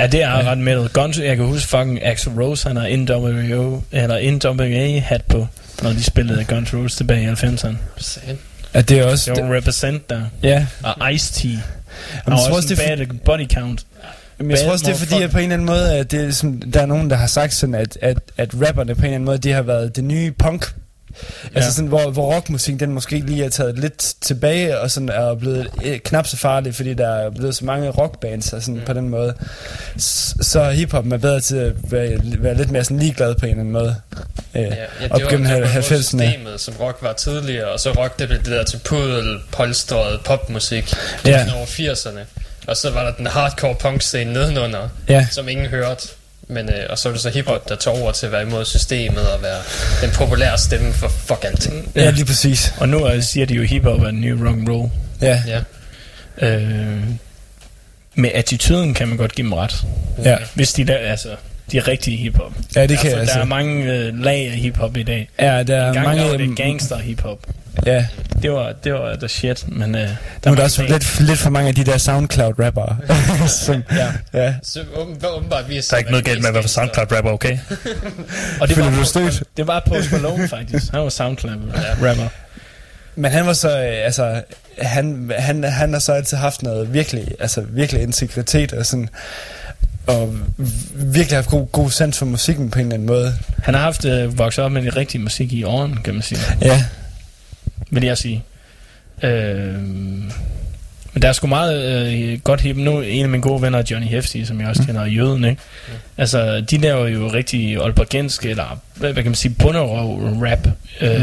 Ja, 0.00 0.06
det 0.06 0.22
er 0.22 0.50
ret 0.50 0.58
metal. 0.58 0.88
Guns, 0.88 1.18
jeg 1.18 1.36
kan 1.36 1.46
huske 1.46 1.68
fucking 1.68 2.04
Axl 2.04 2.28
Rose, 2.28 2.68
han 2.68 2.76
har 2.76 2.96
NWO, 2.96 3.80
eller 3.92 4.30
NWA 4.54 4.98
hat 5.00 5.22
på, 5.24 5.46
når 5.82 5.90
de 5.90 6.02
spillede 6.04 6.44
Guns 6.44 6.74
Roses 6.74 6.96
tilbage 6.96 7.22
i 7.22 7.26
90'erne. 7.26 7.76
Satan. 7.96 8.38
at 8.72 8.88
det 8.88 8.98
er 8.98 9.04
også... 9.04 9.34
Det 9.34 9.44
var 9.44 9.56
represent 9.56 10.10
der. 10.10 10.22
ja, 10.42 10.66
Og 10.82 11.10
Ice-T. 11.10 11.44
Jamen, 11.44 11.62
Og 12.24 12.30
jeg 12.30 12.38
tror 12.38 12.46
også 12.46 12.50
også, 12.52 12.68
det 12.68 12.90
er 12.90 12.96
bad 12.96 13.06
body 13.24 13.48
count. 13.52 13.86
Men 14.38 14.50
jeg 14.50 14.58
tror 14.58 14.72
også, 14.72 14.86
det 14.86 14.92
er 14.94 14.98
fordi, 14.98 15.22
at 15.22 15.30
på 15.30 15.38
en 15.38 15.42
eller 15.44 15.54
anden 15.54 15.66
måde, 15.66 15.94
at 15.94 16.10
det 16.10 16.36
som, 16.36 16.62
der 16.62 16.80
er 16.82 16.86
nogen, 16.86 17.10
der 17.10 17.16
har 17.16 17.26
sagt 17.26 17.54
sådan, 17.54 17.74
at, 17.74 17.98
at, 18.02 18.18
at 18.36 18.50
rapperne 18.66 18.94
på 18.94 18.98
en 19.00 19.04
eller 19.04 19.14
anden 19.14 19.24
måde, 19.24 19.38
de 19.38 19.52
har 19.52 19.62
været 19.62 19.96
det 19.96 20.04
nye 20.04 20.32
punk. 20.32 20.74
Ja. 21.44 21.48
Altså 21.56 21.72
sådan, 21.74 21.88
hvor, 21.88 22.10
hvor 22.10 22.34
rockmusik, 22.34 22.80
den 22.80 22.92
måske 22.92 23.18
lige 23.18 23.44
er 23.44 23.48
taget 23.48 23.78
lidt 23.78 24.14
tilbage, 24.20 24.80
og 24.80 24.90
sådan 24.90 25.08
er 25.08 25.34
blevet 25.34 25.68
eh, 25.84 25.98
knap 25.98 26.26
så 26.26 26.36
farlig, 26.36 26.74
fordi 26.74 26.94
der 26.94 27.08
er 27.08 27.30
blevet 27.30 27.56
så 27.56 27.64
mange 27.64 27.90
rockbands, 27.90 28.52
og 28.52 28.62
sådan 28.62 28.74
mm. 28.74 28.84
på 28.86 28.92
den 28.92 29.08
måde. 29.08 29.34
S- 30.00 30.34
så 30.40 30.70
hiphop 30.70 31.06
er 31.12 31.16
bedre 31.18 31.40
til 31.40 31.56
at 31.56 31.72
være, 31.92 32.18
være 32.22 32.54
lidt 32.54 32.70
mere 32.70 32.84
sådan 32.84 32.98
ligeglad 32.98 33.34
på 33.34 33.46
en 33.46 33.50
eller 33.50 33.60
anden 33.60 33.72
måde. 33.72 33.96
Øh, 34.54 34.62
Ja, 34.62 34.68
ja, 34.68 34.74
op 35.10 35.16
det 35.18 35.24
var, 35.24 35.30
gennem 35.30 35.46
det 35.46 35.54
var 35.54 35.60
både 35.60 35.72
90'erne. 35.78 35.82
systemet, 36.02 36.60
som 36.60 36.74
rock 36.80 36.98
var 37.02 37.12
tidligere, 37.12 37.66
og 37.68 37.80
så 37.80 37.90
rock, 37.92 38.18
det 38.18 38.28
blev 38.28 38.38
det 38.38 38.46
der 38.46 38.64
til 38.64 38.80
pudel, 38.84 39.38
polstret 39.52 40.20
popmusik 40.24 40.92
Ja. 41.26 41.30
ja. 41.30 41.54
over 41.56 41.66
80'erne. 41.66 42.20
Og 42.66 42.76
så 42.76 42.90
var 42.90 43.04
der 43.04 43.12
den 43.12 43.26
hardcore 43.26 43.74
punk 43.74 44.02
scene 44.02 44.32
nedenunder, 44.32 44.88
Ja. 45.08 45.26
som 45.30 45.48
ingen 45.48 45.66
hørte. 45.66 46.08
Men, 46.48 46.68
øh, 46.68 46.86
og 46.90 46.98
så 46.98 47.08
var 47.08 47.12
det 47.14 47.22
så 47.22 47.30
hiphop, 47.30 47.68
der 47.68 47.76
tog 47.76 48.00
over 48.02 48.12
til 48.12 48.26
at 48.26 48.32
være 48.32 48.42
imod 48.42 48.64
systemet 48.64 49.28
og 49.30 49.42
være 49.42 49.60
den 50.02 50.10
populære 50.10 50.58
stemme 50.58 50.92
for 50.92 51.08
fuck 51.08 51.44
alting. 51.44 51.92
Ja, 51.94 52.10
lige 52.10 52.24
præcis. 52.24 52.74
Og 52.78 52.88
nu 52.88 53.08
øh, 53.08 53.22
siger 53.22 53.46
de 53.46 53.54
jo, 53.54 53.62
hiphop 53.62 54.00
er 54.00 54.04
den 54.10 54.20
nye 54.20 54.34
rock 54.46 54.56
and 54.58 54.68
roll. 54.68 54.90
Ja, 55.20 55.42
Ja. 55.46 55.60
Øh, 56.48 57.02
med 58.14 58.30
attituden 58.34 58.94
kan 58.94 59.08
man 59.08 59.16
godt 59.16 59.32
give 59.34 59.44
dem 59.44 59.52
ret. 59.52 59.82
ja. 60.24 60.36
Hvis 60.54 60.72
de 60.72 60.84
der, 60.86 60.96
altså, 60.96 61.28
de 61.72 61.78
er 61.78 61.88
rigtige 61.88 62.16
hiphop. 62.16 62.52
Ja, 62.76 62.86
det 62.86 62.88
kan 62.88 62.96
altså, 62.98 63.08
jeg 63.08 63.14
Der 63.14 63.20
altså. 63.20 63.38
er 63.40 63.44
mange 63.44 63.92
øh, 63.94 64.18
lag 64.18 64.46
af 64.46 64.56
hiphop 64.56 64.96
i 64.96 65.02
dag. 65.02 65.28
Ja, 65.40 65.62
der 65.62 65.76
er 65.76 66.02
mange... 66.02 66.24
var 66.30 66.36
det 66.36 66.56
gangster 66.56 66.98
hiphop. 66.98 67.38
Ja, 67.86 68.06
Det 68.42 68.52
var, 68.52 68.72
det 68.84 68.92
var 68.94 69.16
the 69.16 69.28
shit, 69.28 69.64
men 69.68 69.94
øh, 69.94 70.00
der 70.00 70.08
nu 70.46 70.50
er 70.50 70.54
der 70.54 70.62
også 70.62 70.82
lidt, 70.82 71.20
lidt 71.20 71.38
for 71.38 71.50
mange 71.50 71.68
af 71.68 71.74
de 71.74 71.84
der 71.84 71.98
SoundCloud-rappere. 71.98 72.96
som, 73.64 73.82
Ja. 73.92 74.12
ja. 74.34 74.54
Så 74.62 74.80
åben, 74.96 75.16
åbenbart 75.36 75.68
vi 75.68 75.76
er 75.76 75.86
Der 75.90 75.94
er 75.94 75.98
ikke 75.98 76.10
noget 76.10 76.24
galt 76.26 76.40
med 76.40 76.48
at 76.48 76.54
være 76.54 76.68
SoundCloud-rapper, 76.68 77.30
okay? 77.30 77.58
Og 78.60 78.68
det 78.68 78.76
Føler 78.76 78.90
var, 78.90 78.98
du 78.98 79.04
stødt? 79.04 79.42
det 79.56 79.66
var 79.66 79.82
Post 79.86 80.12
Malone 80.12 80.48
faktisk. 80.48 80.92
Han 80.92 81.00
var 81.00 81.08
SoundCloud-rapper. 81.08 82.28
Men 83.16 83.30
han 83.32 83.46
var 83.46 83.52
så, 83.52 83.68
øh, 83.68 84.04
altså, 84.04 84.42
han, 84.78 85.32
han, 85.38 85.64
han 85.64 85.92
har 85.92 86.00
så 86.00 86.12
altid 86.12 86.36
haft 86.36 86.62
noget 86.62 86.92
virkelig, 86.94 87.28
altså 87.40 87.60
virkelig 87.60 88.02
integritet 88.02 88.72
og 88.72 88.86
sådan, 88.86 89.08
og 90.08 90.34
virkelig 90.94 91.36
haft 91.36 91.50
god, 91.50 91.66
god 91.66 91.90
sans 91.90 92.18
for 92.18 92.26
musikken 92.26 92.70
på 92.70 92.78
en 92.78 92.84
eller 92.84 92.94
anden 92.94 93.06
måde. 93.06 93.34
Han 93.62 93.74
har 93.74 93.80
haft 93.80 94.04
øh, 94.04 94.38
vokset 94.38 94.64
op 94.64 94.72
med 94.72 94.82
den 94.82 94.96
rigtige 94.96 95.22
musik 95.22 95.52
i 95.52 95.62
årene, 95.64 95.96
kan 96.04 96.14
man 96.14 96.22
sige. 96.22 96.40
Ja, 96.62 96.84
Vil 97.90 98.04
jeg 98.04 98.18
sige. 98.18 98.44
Øh, 99.22 99.74
men 101.12 101.22
der 101.22 101.28
er 101.28 101.32
sgu 101.32 101.46
meget 101.46 102.06
øh, 102.12 102.40
godt 102.40 102.60
hip. 102.60 102.76
Nu 102.76 103.00
en 103.00 103.22
af 103.22 103.28
mine 103.28 103.42
gode 103.42 103.62
venner 103.62 103.78
er 103.78 103.82
Johnny 103.90 104.06
Hefti, 104.08 104.44
som 104.44 104.60
jeg 104.60 104.68
også 104.68 104.82
kender, 104.82 105.04
mm. 105.04 105.10
jøden, 105.10 105.44
ikke? 105.44 105.62
Mm. 105.88 105.94
Altså, 106.16 106.60
de 106.60 106.78
laver 106.78 107.06
jo 107.06 107.32
rigtig 107.32 107.76
aalborgensk, 107.76 108.44
eller 108.44 108.80
hvad, 108.94 109.12
hvad 109.12 109.22
kan 109.22 109.30
man 109.30 109.36
sige, 109.36 109.54
bunderøv-rap. 109.58 110.68
Øh, 111.00 111.20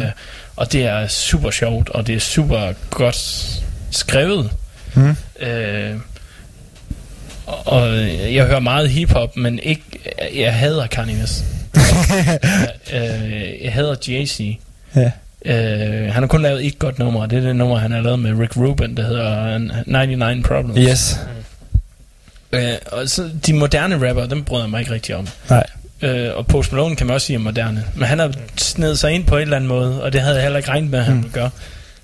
og 0.55 0.71
det 0.71 0.83
er 0.85 1.07
super 1.07 1.51
sjovt, 1.51 1.89
og 1.89 2.07
det 2.07 2.15
er 2.15 2.19
super 2.19 2.73
godt 2.89 3.45
skrevet. 3.91 4.51
Mm. 4.95 5.15
Øh, 5.39 5.95
og 7.45 7.97
jeg 8.33 8.45
hører 8.45 8.59
meget 8.59 8.89
hiphop, 8.89 9.37
men 9.37 9.59
ikke, 9.63 9.81
jeg 10.35 10.53
hader 10.53 10.87
Kanye 10.87 11.15
West. 11.21 11.43
jeg, 12.15 12.39
øh, 12.93 13.63
jeg 13.63 13.73
hader 13.73 13.95
Jay-Z. 13.95 14.57
Ja. 14.95 15.11
Øh, 15.45 16.13
han 16.13 16.23
har 16.23 16.27
kun 16.27 16.41
lavet 16.41 16.65
et 16.65 16.79
godt 16.79 16.99
nummer, 16.99 17.21
og 17.21 17.29
det 17.29 17.37
er 17.37 17.41
det 17.41 17.55
nummer, 17.55 17.77
han 17.77 17.91
har 17.91 18.01
lavet 18.01 18.19
med 18.19 18.39
Rick 18.39 18.57
Rubin, 18.57 18.97
der 18.97 19.03
hedder 19.03 19.57
99 19.85 20.47
Problems. 20.47 20.89
Yes. 20.91 21.19
Øh, 22.51 22.71
og 22.91 23.09
så 23.09 23.29
de 23.45 23.53
moderne 23.53 24.09
rapper, 24.09 24.25
dem 24.25 24.43
bryder 24.43 24.63
jeg 24.63 24.69
mig 24.69 24.79
ikke 24.79 24.91
rigtig 24.91 25.15
om. 25.15 25.27
Nej. 25.49 25.63
Øh, 26.01 26.29
og 26.35 26.47
Post 26.47 26.71
Malone 26.71 26.95
kan 26.95 27.07
man 27.07 27.13
også 27.13 27.27
sige 27.27 27.35
er 27.35 27.39
moderne. 27.39 27.83
Men 27.95 28.07
han 28.07 28.19
har 28.19 28.31
snedet 28.57 28.99
sig 28.99 29.11
ind 29.11 29.25
på 29.25 29.35
en 29.35 29.41
eller 29.41 29.55
anden 29.55 29.67
måde, 29.67 30.03
og 30.03 30.13
det 30.13 30.21
havde 30.21 30.35
jeg 30.35 30.43
heller 30.43 30.57
ikke 30.57 30.69
regnet 30.69 30.89
med, 30.91 30.99
at 30.99 31.05
han 31.05 31.15
Mm. 31.15 31.23
ville 31.23 31.33
gøre. 31.33 31.49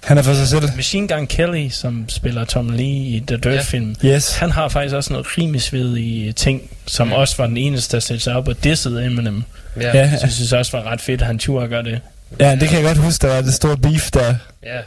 Han 0.04 0.18
er 0.18 0.22
for 0.22 0.34
sig 0.34 0.48
selv. 0.48 0.64
Machine 0.76 1.08
Gun 1.08 1.28
Kelly, 1.28 1.70
som 1.70 2.06
spiller 2.10 2.46
Tom 2.46 2.70
Lee 2.70 2.86
i 2.88 3.24
The 3.28 3.38
Dirt-film, 3.38 3.96
Yes. 4.06 4.36
han 4.38 4.52
har 4.52 4.68
faktisk 4.70 4.96
også 4.96 5.14
noget 5.14 5.38
rimesvedige 5.38 6.32
ting, 6.34 6.70
som 6.88 7.10
Ja. 7.10 7.16
også 7.16 7.36
var 7.38 7.48
den 7.48 7.58
eneste, 7.58 7.98
der 7.98 8.02
stillede 8.02 8.24
sig 8.24 8.36
op 8.36 8.48
og 8.48 8.64
dissede 8.64 9.06
Eminem. 9.06 9.44
Ja, 9.80 9.98
Ja, 9.98 10.10
Så 10.18 10.26
jeg 10.26 10.32
synes 10.32 10.54
også 10.54 10.78
var 10.78 10.92
ret 10.92 11.02
fedt, 11.02 11.22
at 11.22 11.28
han 11.28 11.40
turde 11.40 11.68
gøre 11.68 11.84
det. 11.84 12.00
ja, 12.40 12.56
det 12.56 12.70
kan 12.70 12.78
jeg 12.78 12.86
godt 12.88 12.98
huske, 12.98 13.28
der 13.28 13.34
var 13.36 13.42
det 13.42 13.54
store 13.54 13.78
beef 13.78 14.12
der. 14.12 14.36
ja. 14.64 14.78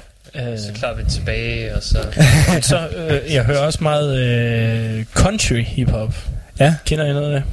Øh, 0.53 0.59
Så 0.59 0.73
klarer 0.75 0.95
vi 0.97 1.03
tilbage, 1.11 1.75
og 1.77 1.83
så... 1.83 1.99
så 2.71 2.89
øh, 2.97 3.35
jeg 3.35 3.45
hører 3.45 3.59
også 3.59 3.79
meget 3.83 4.19
øh, 4.19 5.05
country 5.15 5.63
hiphop. 5.65 6.15
Ja. 6.61 6.75
Kender 6.87 7.05
I 7.05 7.13
noget 7.13 7.35
af 7.35 7.41
det? 7.41 7.51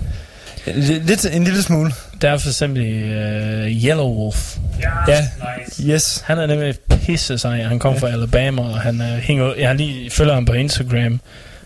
Lidt, 0.75 1.25
en 1.33 1.43
lille 1.43 1.61
smule. 1.63 1.91
Der 2.21 2.29
er 2.31 2.37
for 2.37 2.49
eksempel 2.49 2.83
øh, 2.85 3.67
Yellow 3.67 4.07
Wolf. 4.07 4.57
Ja. 5.07 5.27
Nice. 5.67 5.83
Yes. 5.83 6.23
Han 6.25 6.37
er 6.37 6.45
nemlig 6.45 6.75
pisse 6.89 7.37
sej. 7.37 7.63
Han 7.63 7.79
kom 7.79 7.97
fra 7.99 8.09
Alabama, 8.09 8.61
og 8.61 8.79
han 8.81 9.01
øh, 9.01 9.07
hænger, 9.07 9.53
jeg 9.57 9.67
har 9.69 9.73
lige 9.73 10.09
følger 10.09 10.33
ham 10.33 10.45
på 10.45 10.53
Instagram. 10.53 11.19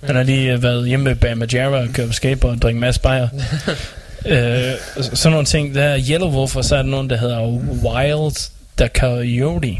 Han 0.03 0.15
har 0.15 0.23
lige 0.23 0.53
øh, 0.53 0.63
været 0.63 0.87
hjemme 0.87 1.03
med 1.03 1.15
Bama 1.15 1.45
Jarrah 1.53 1.81
og 1.81 1.87
kørt 1.93 2.07
på 2.07 2.13
skateboard 2.13 2.55
og 2.55 2.61
drikke 2.61 2.77
en 2.77 2.81
masse 2.81 3.01
bajer. 3.01 3.27
øh, 4.25 4.71
så- 5.03 5.09
sådan 5.15 5.31
nogle 5.31 5.45
ting. 5.45 5.75
Der 5.75 5.83
er 5.83 5.99
Yellow 6.09 6.29
Wolf, 6.31 6.55
og 6.55 6.65
så 6.65 6.75
er 6.75 6.81
der 6.81 6.89
nogen, 6.89 7.09
der 7.09 7.17
hedder 7.17 7.41
Wild 7.83 8.49
the 8.77 8.89
Coyote. 8.99 9.77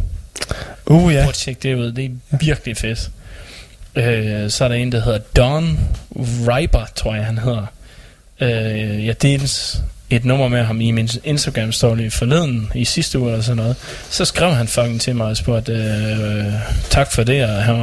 Uh, 0.85 1.13
ja. 1.13 1.19
Prøv 1.19 1.29
at 1.29 1.33
tjekke 1.35 1.59
det 1.63 1.75
ud. 1.75 1.91
Det 1.91 2.05
er 2.05 2.37
virkelig 2.37 2.77
fedt. 2.77 3.09
Øh, 3.95 4.49
så 4.49 4.63
er 4.63 4.67
der 4.67 4.75
en, 4.75 4.91
der 4.91 5.01
hedder 5.01 5.19
Don 5.35 5.79
Riper, 6.47 6.85
tror 6.95 7.15
jeg, 7.15 7.25
han 7.25 7.37
hedder. 7.37 7.65
Øh, 8.41 9.06
jeg 9.06 9.22
delte 9.22 9.78
et 10.10 10.26
nummer 10.26 10.48
med 10.48 10.64
ham 10.64 10.82
i 10.82 10.91
min 10.91 11.10
Instagram 11.24 11.72
story 11.72 12.10
forleden 12.10 12.72
i 12.76 12.86
sidste 12.86 13.20
uge 13.20 13.32
eller 13.32 13.44
sådan 13.44 13.57
noget. 13.57 13.76
Så 14.10 14.26
skrev 14.26 14.52
han 14.52 14.68
fucking 14.68 15.02
til 15.02 15.16
mig 15.16 15.28
og 15.28 15.38
spurgte, 15.38 15.72
øh, 15.72 16.53
tak 16.90 17.12
for 17.12 17.24
det, 17.24 17.44
og 17.44 17.64
han, 17.64 17.76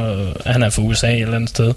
han 0.45 0.63
er 0.63 0.69
fra 0.69 0.81
USA 0.81 1.07
et 1.07 1.21
eller 1.21 1.35
andet 1.35 1.49
sted. 1.49 1.73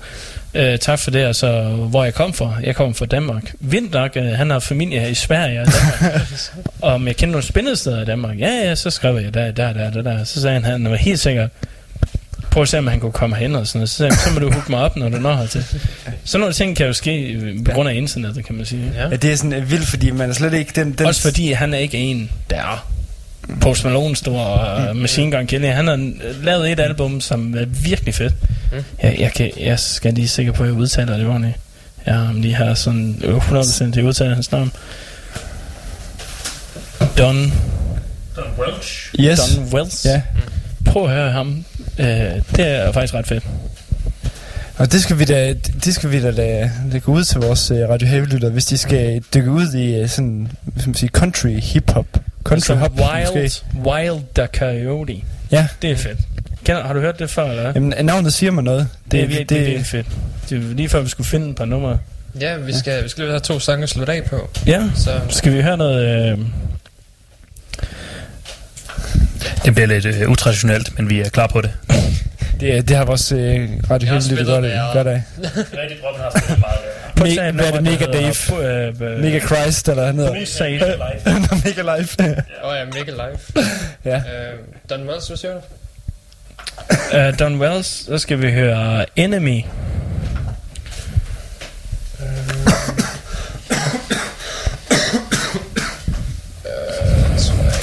Øh, 0.55 0.79
tak 0.79 0.99
for 0.99 1.11
det, 1.11 1.27
og 1.27 1.35
så 1.35 1.63
hvor 1.63 2.05
jeg 2.05 2.15
kom 2.15 2.33
fra. 2.33 2.55
Jeg 2.63 2.77
kom 2.77 2.95
fra 2.95 3.07
Danmark. 3.07 3.53
Vildt 3.61 3.93
nok, 3.93 4.17
øh, 4.17 4.25
han 4.25 4.51
har 4.51 4.59
familie 4.59 5.01
her 5.01 5.09
i 5.09 5.15
Sverige 5.15 5.61
og 5.61 5.67
Danmark. 5.67 6.21
om 6.95 7.07
jeg 7.07 7.17
kender 7.17 7.33
nogle 7.33 7.47
spændende 7.47 7.77
steder 7.77 8.03
i 8.03 8.05
Danmark. 8.05 8.39
Ja, 8.39 8.49
ja, 8.65 8.75
så 8.75 8.91
skrev 8.91 9.17
jeg 9.17 9.35
der, 9.35 9.51
der, 9.51 9.73
der, 9.73 9.91
der, 9.91 10.03
der. 10.03 10.25
Så 10.25 10.41
sagde 10.41 10.55
han, 10.55 10.65
han 10.65 10.91
var 10.91 10.97
helt 10.97 11.21
sikker, 11.21 11.49
prøv 12.51 12.63
at 12.63 12.69
se, 12.69 12.79
om 12.79 12.87
han 12.87 13.01
kunne 13.01 13.13
komme 13.13 13.37
hen 13.37 13.55
og 13.55 13.67
sådan 13.67 13.79
noget. 13.79 13.91
Så 13.91 13.97
sagde 13.97 14.17
så 14.17 14.31
må 14.31 14.39
du 14.41 14.53
hooke 14.53 14.71
mig 14.71 14.81
op, 14.81 14.97
når 14.97 15.09
du 15.09 15.19
når 15.19 15.35
hertil. 15.35 15.65
Sådan 16.25 16.41
nogle 16.41 16.55
ting 16.55 16.77
kan 16.77 16.87
jo 16.87 16.93
ske 16.93 17.23
øh, 17.33 17.65
på 17.65 17.73
grund 17.73 17.89
af 17.89 17.95
internettet, 17.95 18.45
kan 18.45 18.55
man 18.55 18.67
sige. 18.67 18.93
Ja. 18.95 19.09
ja. 19.09 19.17
det 19.17 19.33
er 19.33 19.37
sådan 19.37 19.53
øh, 19.53 19.71
vildt, 19.71 19.87
fordi 19.87 20.11
man 20.11 20.31
er 20.31 20.35
slet 20.35 20.55
ikke... 20.55 20.73
Den, 20.75 20.93
den 20.93 21.07
Også 21.07 21.23
fordi 21.23 21.53
han 21.53 21.75
er 21.75 21.79
ikke 21.79 21.99
en, 21.99 22.31
der 22.51 22.57
er 22.57 22.87
Post 23.61 23.85
Malone 23.85 24.17
stor 24.17 24.41
og 24.41 24.97
Machine 24.97 25.37
Gun 25.37 25.47
Kelly. 25.47 25.67
Han 25.67 25.87
har 25.87 26.11
lavet 26.43 26.73
et 26.73 26.81
album, 26.81 27.21
som 27.21 27.55
er 27.55 27.65
virkelig 27.65 28.15
fedt. 28.15 28.35
Mm. 28.73 28.85
Jeg, 29.03 29.17
jeg, 29.19 29.33
kan, 29.33 29.51
jeg 29.61 29.79
skal 29.79 30.15
lige 30.15 30.29
sikker 30.29 30.53
på, 30.53 30.63
at 30.63 30.69
jeg 30.69 30.77
udtaler 30.77 31.17
det 31.17 31.27
ordentligt. 31.27 31.55
Ja, 32.07 32.29
om 32.29 32.41
lige 32.41 32.55
har 32.55 32.75
sådan 32.75 33.17
100% 33.23 33.93
til 33.93 34.05
udtaler 34.05 34.35
hans 34.35 34.53
navn. 34.53 34.73
Don, 37.19 37.53
Don 38.37 38.45
Welch. 38.59 39.15
Yes. 39.21 39.39
Don 39.39 39.65
Wells. 39.73 40.05
Ja. 40.05 40.23
Prøv 40.87 41.05
at 41.05 41.11
høre 41.11 41.33
ham. 41.33 41.65
Øh, 41.99 42.07
det 42.57 42.67
er 42.67 42.93
faktisk 42.93 43.15
ret 43.15 43.27
fedt. 43.27 43.45
Og 44.79 44.93
det 44.93 45.03
skal 45.03 45.19
vi 45.19 45.25
da, 45.25 45.55
det 45.85 45.95
skal 45.95 46.11
vi 46.11 46.23
da 46.23 46.31
lade, 46.31 46.71
lade 46.91 47.01
gå 47.01 47.13
ud 47.13 47.25
til 47.25 47.41
vores 47.41 47.71
uh, 47.71 47.79
Radio 47.79 48.09
Heavy-lytter, 48.09 48.51
hvis 48.51 48.65
de 48.65 48.79
skal 48.79 49.23
dykke 49.35 49.51
ud 49.51 49.73
i 49.75 50.03
uh, 50.03 50.09
sådan, 50.09 50.49
man 50.87 50.95
sige, 50.95 51.09
country 51.09 51.49
hip-hop. 51.49 52.07
Country 52.45 52.67
Så 52.67 52.75
hop, 52.75 52.93
Wild, 52.93 53.45
måske. 53.45 53.63
Wild 53.85 54.21
the 54.35 54.47
Coyote. 54.59 55.17
Ja. 55.51 55.67
Det 55.83 55.91
er 55.91 55.97
fedt. 55.97 56.19
Kender, 56.65 56.83
har 56.83 56.93
du 56.93 57.01
hørt 57.01 57.19
det 57.19 57.31
før, 57.31 57.51
eller? 57.51 57.73
Jamen, 57.75 57.95
navnet 58.03 58.33
siger 58.33 58.53
mig 58.53 58.65
noget. 58.65 58.89
Det 59.11 59.21
er 59.21 59.27
virkelig, 59.27 59.49
det, 59.49 59.59
er 59.59 59.65
virkelig 59.65 59.87
fedt. 59.87 60.07
Det 60.51 60.59
er 60.59 60.75
lige 60.75 60.89
før, 60.89 61.01
vi 61.01 61.09
skulle 61.09 61.27
finde 61.27 61.51
et 61.51 61.57
par 61.57 61.65
numre. 61.65 61.99
Ja, 62.41 62.57
vi 62.57 62.73
skal, 62.73 63.05
vi 63.05 63.09
skal 63.09 63.23
lige 63.25 63.31
have 63.31 63.41
to 63.41 63.59
sange 63.59 63.83
at 63.83 63.89
slutte 63.89 64.13
af 64.13 64.25
på. 64.25 64.51
Ja, 64.67 64.83
Så 64.95 65.21
skal 65.29 65.53
vi 65.53 65.63
høre 65.63 65.77
noget... 65.77 66.33
Øh, 66.33 66.39
Det 69.67 69.75
bliver 69.75 69.87
lidt 69.87 70.07
øh, 70.07 70.29
utraditionelt, 70.31 70.99
men 70.99 71.11
vi 71.11 71.21
er 71.21 71.29
klar 71.29 71.47
på 71.47 71.61
det. 71.61 71.73
Det, 72.61 72.89
det 72.89 72.97
har 72.97 73.05
vores 73.05 73.33
uh, 73.33 73.39
Radio 73.39 73.49
Jeg 73.49 73.59
har 73.91 73.97
Heavy-lytter 73.99 74.21
spillet 74.21 74.47
godt, 74.47 74.65
værre. 74.65 74.93
godt 74.93 75.07
af. 75.09 75.23
Rigtig 75.43 75.99
Robin 76.05 76.21
har 76.21 76.31
spillet 76.41 76.59
meget 76.61 76.79
Me- 77.39 77.49
et 77.49 77.55
hvad 77.55 77.67
er 77.67 77.71
det, 77.73 77.83
Mega 77.83 78.05
Dave? 78.05 78.67
øh, 78.67 78.89
øh, 79.17 79.21
Mega 79.23 79.39
Christ, 79.41 79.89
eller 79.89 80.07
han 80.07 80.17
hedder. 80.17 80.45
Say 80.45 80.75
it. 80.75 80.81
Mega 81.65 81.99
Life. 81.99 82.17
Åh 82.65 82.71
oh, 82.71 82.77
ja, 82.77 82.85
Mega 82.85 83.11
Live. 83.11 83.39
ja. 84.13 84.17
Uh, 84.17 84.59
Don 84.91 85.09
Wells, 85.09 85.27
hvad 85.27 85.37
siger 85.37 85.53
du? 85.53 85.61
Uh, 87.29 87.39
Don 87.39 87.61
Wells, 87.61 87.87
så 88.07 88.19
skal 88.19 88.43
vi 88.43 88.51
høre 88.53 89.07
Enemy. 89.17 89.63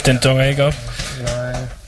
Den 0.06 0.18
dukker 0.24 0.44
ikke 0.44 0.64
op. 0.64 0.93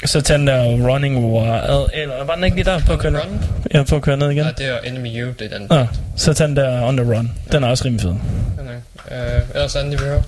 Så 0.05 0.21
tag 0.21 0.37
den 0.39 0.47
der 0.47 0.63
Running 0.63 1.17
Wild. 1.25 1.89
Eller 1.93 2.23
var 2.25 2.35
den 2.35 2.43
ikke 2.43 2.55
lige 2.57 2.65
der 2.65 2.79
på 2.79 2.93
at 2.93 2.99
køre 2.99 3.11
ned? 3.11 3.19
Run? 3.19 3.39
Ja, 3.73 3.83
på 3.83 3.95
at 3.95 4.01
køre 4.01 4.17
ned 4.17 4.31
igen. 4.31 4.43
Nej, 4.43 4.51
det 4.57 4.65
er 4.67 4.77
Enemy 4.83 5.07
You, 5.21 5.31
det 5.39 5.53
er 5.53 5.57
den. 5.57 5.67
Ah, 5.71 5.87
så 6.15 6.33
tag 6.33 6.47
den 6.47 6.55
der 6.55 6.81
On 6.81 6.97
The 6.97 7.15
Run. 7.15 7.31
Den 7.51 7.63
er 7.63 7.67
også 7.67 7.85
rimelig 7.85 8.01
fed. 8.01 8.09
Uh, 8.11 9.55
ellers 9.55 9.75
anden, 9.75 9.91
vi 9.91 9.97
vil 9.97 10.07
høre. 10.07 10.23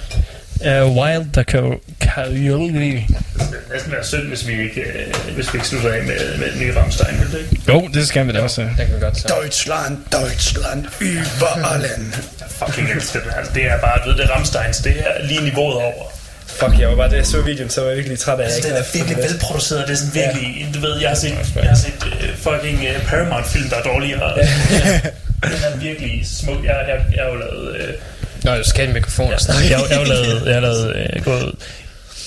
Uh, 0.86 0.98
Wild 0.98 1.26
the 1.34 1.46
Co- 1.52 1.80
Coyote. 2.16 2.74
Det 2.74 2.74
vil 2.74 3.04
næsten 3.74 3.92
være 3.92 4.04
synd, 4.04 4.28
hvis 4.28 4.48
vi 4.48 4.54
ikke, 4.62 4.82
øh, 4.82 5.14
hvis 5.36 5.54
vi 5.54 5.58
ikke 5.58 5.68
slutter 5.68 5.94
af 5.94 6.04
med, 6.04 6.38
med 6.40 6.52
den 6.52 6.60
nye 6.60 6.74
Rammstein, 6.80 7.16
vil 7.20 7.32
det 7.32 7.40
ikke? 7.52 7.72
Jo, 7.74 7.88
det 7.94 8.08
skal 8.08 8.28
vi 8.28 8.32
da 8.32 8.40
også. 8.42 8.62
Den 8.62 8.76
kan 8.76 8.88
vi 8.96 9.00
godt 9.00 9.18
tage. 9.18 9.42
Deutschland, 9.42 9.98
Deutschland, 10.12 10.86
über 11.02 11.66
allen. 11.74 12.14
Jeg 12.40 12.48
fucking 12.50 12.90
elsker 12.92 13.20
det. 13.20 13.30
Altså, 13.38 13.54
det 13.54 13.66
er 13.66 13.80
bare, 13.82 14.00
du 14.04 14.10
ved, 14.10 14.18
det 14.18 14.26
er 14.26 14.30
Rammsteins. 14.30 14.78
Det 14.78 14.94
er 15.00 15.26
lige 15.28 15.42
niveauet 15.44 15.76
over. 15.76 16.04
Fuck, 16.60 16.80
jeg 16.80 16.90
var 16.90 16.96
bare, 16.96 17.10
da 17.10 17.16
jeg 17.16 17.26
så 17.26 17.42
videoen, 17.42 17.70
så 17.70 17.82
var 17.82 17.88
jeg 17.88 17.98
virkelig 17.98 18.20
træt 18.20 18.40
af, 18.40 18.44
jeg 18.44 18.46
Altså, 18.46 18.70
den 18.70 18.78
er 18.78 18.84
virkelig 18.94 19.18
velproduceret. 19.18 19.88
Det 19.88 19.94
er 19.94 19.98
sådan 19.98 20.16
virkelig, 20.16 20.68
du 20.74 20.80
ved, 20.80 21.00
jeg 21.02 21.10
har 21.10 21.16
set, 21.16 21.56
jeg 21.56 21.70
har 21.70 21.76
set 21.76 22.04
uh, 22.06 22.36
fucking 22.36 22.80
uh, 22.80 23.08
Paramount-film, 23.10 23.70
der 23.70 23.76
er 23.76 23.82
dårligere. 23.82 24.38
den 25.54 25.62
er 25.74 25.78
virkelig 25.78 26.28
smuk. 26.28 26.64
Jeg, 26.64 26.76
jeg, 26.88 27.06
jeg 27.16 27.24
har 27.24 27.32
jo 27.32 27.36
lavet... 27.36 27.70
Uh, 27.70 28.44
Nå, 28.44 28.52
jeg 28.52 28.66
skal 28.66 28.80
have 28.80 28.88
en 28.88 28.94
mikrofon 28.94 29.34
og 29.34 29.42
snakke. 29.42 29.64
jeg, 29.64 29.80
jeg 29.90 29.98
har 29.98 30.06
jo 30.06 30.10
lavet, 30.12 30.46
jeg 30.46 30.54
har 30.54 30.62
lavet 30.62 30.96
øh, 30.96 31.24
gået, 31.24 31.56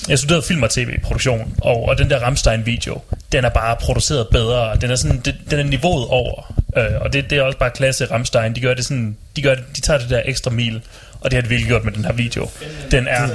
jeg 0.08 0.18
studerede 0.18 0.42
film 0.42 0.62
og 0.62 0.70
tv-produktion, 0.70 1.54
og, 1.58 1.88
og 1.88 1.98
den 1.98 2.10
der 2.10 2.18
Rammstein-video, 2.18 3.00
den 3.32 3.44
er 3.44 3.48
bare 3.48 3.76
produceret 3.76 4.28
bedre. 4.28 4.76
Den 4.80 4.90
er, 4.90 4.96
sådan, 4.96 5.20
det, 5.24 5.34
den 5.50 5.58
er 5.58 5.64
niveauet 5.64 6.06
over. 6.08 6.54
Øh, 6.76 7.00
og 7.00 7.12
det, 7.12 7.30
det 7.30 7.38
er 7.38 7.42
også 7.42 7.58
bare 7.58 7.70
klasse 7.70 8.04
Rammstein. 8.04 8.54
De 8.54 8.60
gør 8.60 8.74
det 8.74 8.84
sådan, 8.84 9.16
de, 9.36 9.42
gør 9.42 9.54
det, 9.54 9.64
de 9.76 9.80
tager 9.80 9.98
det 9.98 10.10
der 10.10 10.22
ekstra 10.24 10.50
mil, 10.50 10.82
og 11.20 11.30
det 11.30 11.36
har 11.36 11.42
de 11.42 11.48
virkelig 11.48 11.68
gjort 11.68 11.84
med 11.84 11.92
den 11.92 12.04
her 12.04 12.12
video. 12.12 12.50
Den 12.90 13.06
er 13.08 13.28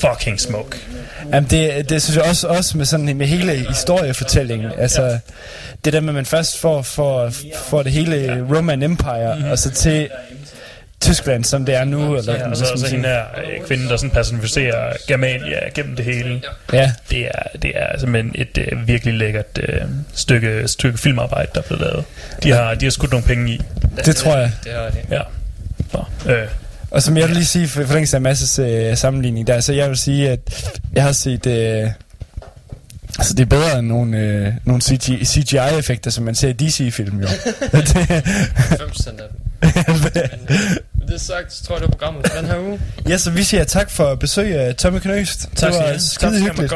fucking 0.00 0.40
smuk. 0.40 0.76
Jamen 1.32 1.50
det, 1.50 1.88
det 1.90 2.02
synes 2.02 2.16
jeg 2.16 2.24
også, 2.24 2.48
også 2.48 2.78
med, 2.78 2.86
sådan, 2.86 3.16
med 3.16 3.26
hele 3.26 3.52
historiefortællingen. 3.52 4.70
Altså, 4.78 5.18
det 5.84 5.92
der 5.92 6.00
med, 6.00 6.08
at 6.08 6.14
man 6.14 6.26
først 6.26 6.60
får, 6.60 6.82
får, 6.82 7.32
får 7.56 7.82
det 7.82 7.92
hele 7.92 8.46
Roman 8.56 8.82
Empire, 8.82 9.34
mm-hmm. 9.34 9.50
og 9.50 9.58
så 9.58 9.70
til 9.70 10.08
Tyskland, 11.00 11.44
som 11.44 11.64
det 11.64 11.74
er 11.74 11.84
nu. 11.84 12.16
Eller, 12.16 12.34
Ja, 12.34 12.50
og 12.50 12.56
så, 12.56 12.64
så 12.76 12.86
hende 12.86 13.08
her 13.08 13.22
øh, 13.36 13.66
kvinde, 13.66 13.88
der 13.88 13.96
sådan 13.96 14.10
personificerer 14.10 14.92
Germania 15.08 15.58
gennem 15.74 15.96
det 15.96 16.04
hele. 16.04 16.42
Ja. 16.72 16.92
Det 17.10 17.24
er, 17.24 17.58
det 17.62 17.72
er 17.74 17.98
simpelthen 17.98 18.32
et 18.34 18.58
øh, 18.58 18.88
virkelig 18.88 19.14
lækkert 19.14 19.58
øh, 19.62 19.80
stykke, 20.14 20.68
stykke 20.68 20.98
filmarbejde, 20.98 21.50
der 21.54 21.60
er 21.60 21.64
blevet 21.64 21.80
lavet. 21.80 22.04
De 22.42 22.50
har, 22.50 22.74
de 22.74 22.86
har 22.86 22.90
skudt 22.90 23.10
nogle 23.10 23.26
penge 23.26 23.52
i. 23.52 23.60
Det 24.04 24.16
tror 24.16 24.36
jeg. 24.36 24.52
Det 24.64 24.72
har 24.72 24.90
de. 24.90 24.98
Ja. 25.10 25.22
Så, 25.92 26.30
øh, 26.30 26.48
Og 26.90 27.02
som 27.02 27.16
jeg 27.16 27.28
vil 27.28 27.36
lige 27.36 27.46
sige, 27.46 27.68
for 27.68 27.84
forlængelse 27.84 28.16
af 28.16 28.20
Masses 28.20 28.58
øh, 28.58 28.96
sammenligning 28.96 29.46
der, 29.46 29.60
så 29.60 29.72
jeg 29.72 29.88
vil 29.88 29.96
sige, 29.96 30.30
at 30.30 30.40
jeg 30.92 31.02
har 31.02 31.12
set 31.12 31.46
øh, 31.46 31.90
Altså, 33.18 33.34
det 33.34 33.42
er 33.42 33.46
bedre 33.46 33.78
end 33.78 33.86
nogle, 33.86 34.18
øh, 34.18 34.52
nogle 34.64 34.82
CGI, 34.82 35.24
CGI-effekter, 35.24 36.10
som 36.10 36.24
man 36.24 36.34
ser 36.34 36.48
i 36.48 36.52
DC-film, 36.52 37.20
jo. 37.20 37.26
det, 37.72 37.96
5% 37.96 39.08
af 39.08 39.28
dem. 39.28 39.38
Men 40.98 41.08
det 41.08 41.20
sagt, 41.20 41.52
så 41.52 41.64
tror 41.64 41.74
jeg, 41.74 41.80
det 41.82 41.88
var 41.88 41.96
programmet 41.96 42.26
for 42.26 42.40
den 42.40 42.46
her 42.46 42.58
uge. 42.58 42.80
ja, 43.08 43.18
så 43.18 43.30
vi 43.30 43.42
siger 43.42 43.64
tak 43.64 43.90
for 43.90 44.14
besøg 44.14 44.56
af 44.56 44.74
Tommy 44.74 44.98
Knøst. 44.98 45.48
Tak 45.56 45.72
det 45.72 45.80
var 45.80 45.98
skide 45.98 46.40
hyggeligt. 46.40 46.74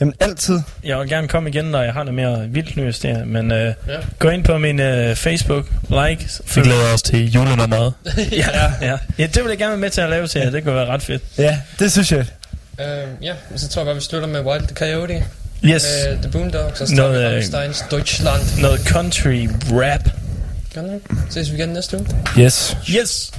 Jamen, 0.00 0.14
altid. 0.20 0.60
Jeg 0.84 0.98
vil 0.98 1.08
gerne 1.08 1.28
komme 1.28 1.48
igen, 1.50 1.64
når 1.64 1.82
jeg 1.82 1.92
har 1.92 2.04
noget 2.04 2.14
mere 2.14 2.48
vildt 2.48 2.76
nys 2.76 2.98
der. 2.98 3.24
Men 3.24 3.52
øh, 3.52 3.74
Ja. 3.88 3.94
gå 4.18 4.28
ind 4.28 4.44
på 4.44 4.58
min 4.58 4.80
øh, 4.80 5.16
Facebook, 5.16 5.66
like. 5.88 6.28
Vi 6.54 6.60
glæder 6.60 6.94
os 6.94 7.02
til 7.02 7.30
julenummeret. 7.32 7.92
ja, 8.32 8.46
ja, 8.80 8.98
ja, 9.18 9.26
det 9.26 9.42
vil 9.42 9.48
jeg 9.48 9.58
gerne 9.58 9.70
være 9.70 9.78
med 9.80 9.90
til 9.90 10.00
at 10.00 10.10
lave 10.10 10.26
til 10.26 10.40
jer. 10.40 10.50
Det 10.50 10.64
kunne 10.64 10.74
være 10.74 10.86
ret 10.86 11.02
fedt. 11.02 11.22
Ja, 11.38 11.60
det 11.78 11.92
synes 11.92 12.12
jeg. 12.12 12.24
Øhm, 12.80 13.10
ja, 13.22 13.34
så 13.56 13.68
tror 13.68 13.82
jeg 13.82 13.86
bare, 13.86 13.94
vi 13.94 14.00
slutter 14.00 14.28
med 14.28 14.40
Wild 14.40 14.66
the 14.66 14.76
Coyote. 14.76 15.14
Yes. 15.64 15.86
Med 16.08 16.18
The 16.22 16.30
Boondocks, 16.30 16.80
og 16.80 16.88
Noget, 16.90 17.24
øh, 17.26 17.32
Rammsteins 17.32 17.84
Deutschland. 17.90 18.42
Noget 18.60 18.80
country 18.80 19.48
rap. 19.70 20.10
Gør 20.74 20.82
det? 20.82 21.00
Ses 21.30 21.50
vi 21.52 21.56
igen 21.56 21.68
næste 21.68 21.96
uge. 21.98 22.06
Yes. 22.38 22.76
Yes. 22.90 23.30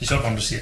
Det 0.00 0.02
er 0.02 0.06
sjovt, 0.08 0.24
om 0.24 0.36
du 0.36 0.42
siger 0.42 0.60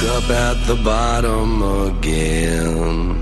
Woke 0.00 0.22
up 0.22 0.30
at 0.30 0.56
the 0.68 0.76
bottom 0.84 1.60
again. 1.88 3.20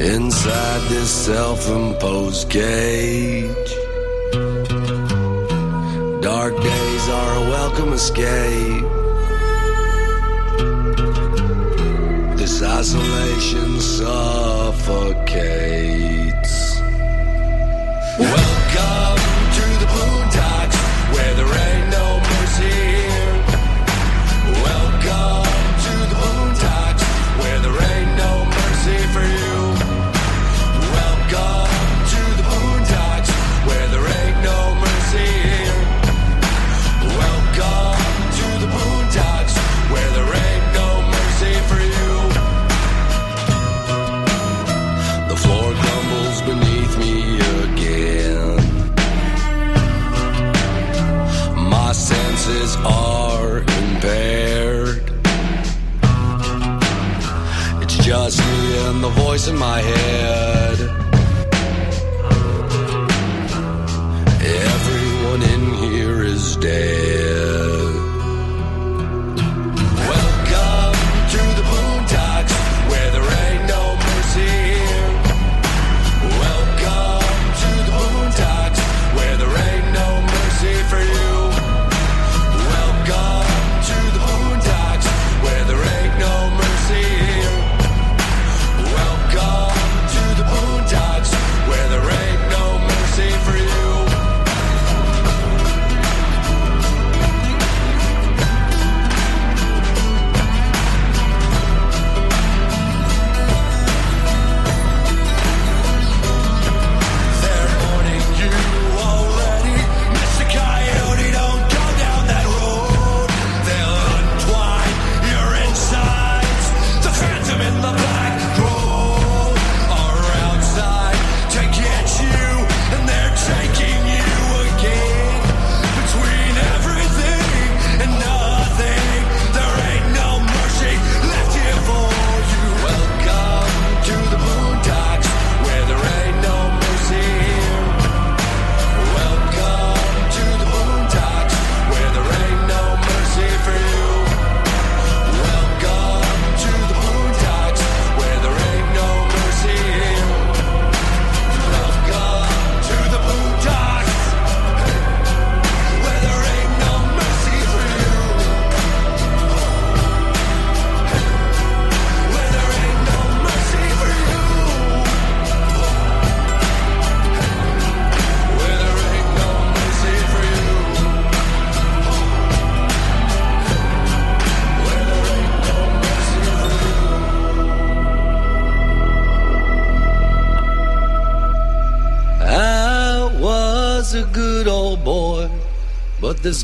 Inside 0.00 0.80
this 0.88 1.10
self 1.10 1.68
imposed 1.68 2.50
cage. 2.50 3.70
Dark 6.22 6.56
days 6.60 7.08
are 7.08 7.36
a 7.36 7.40
welcome 7.50 7.92
escape. 7.92 8.84
This 12.36 12.62
isolation 12.62 13.80
suffocates. 13.80 14.66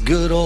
Good 0.04 0.32
old 0.32 0.41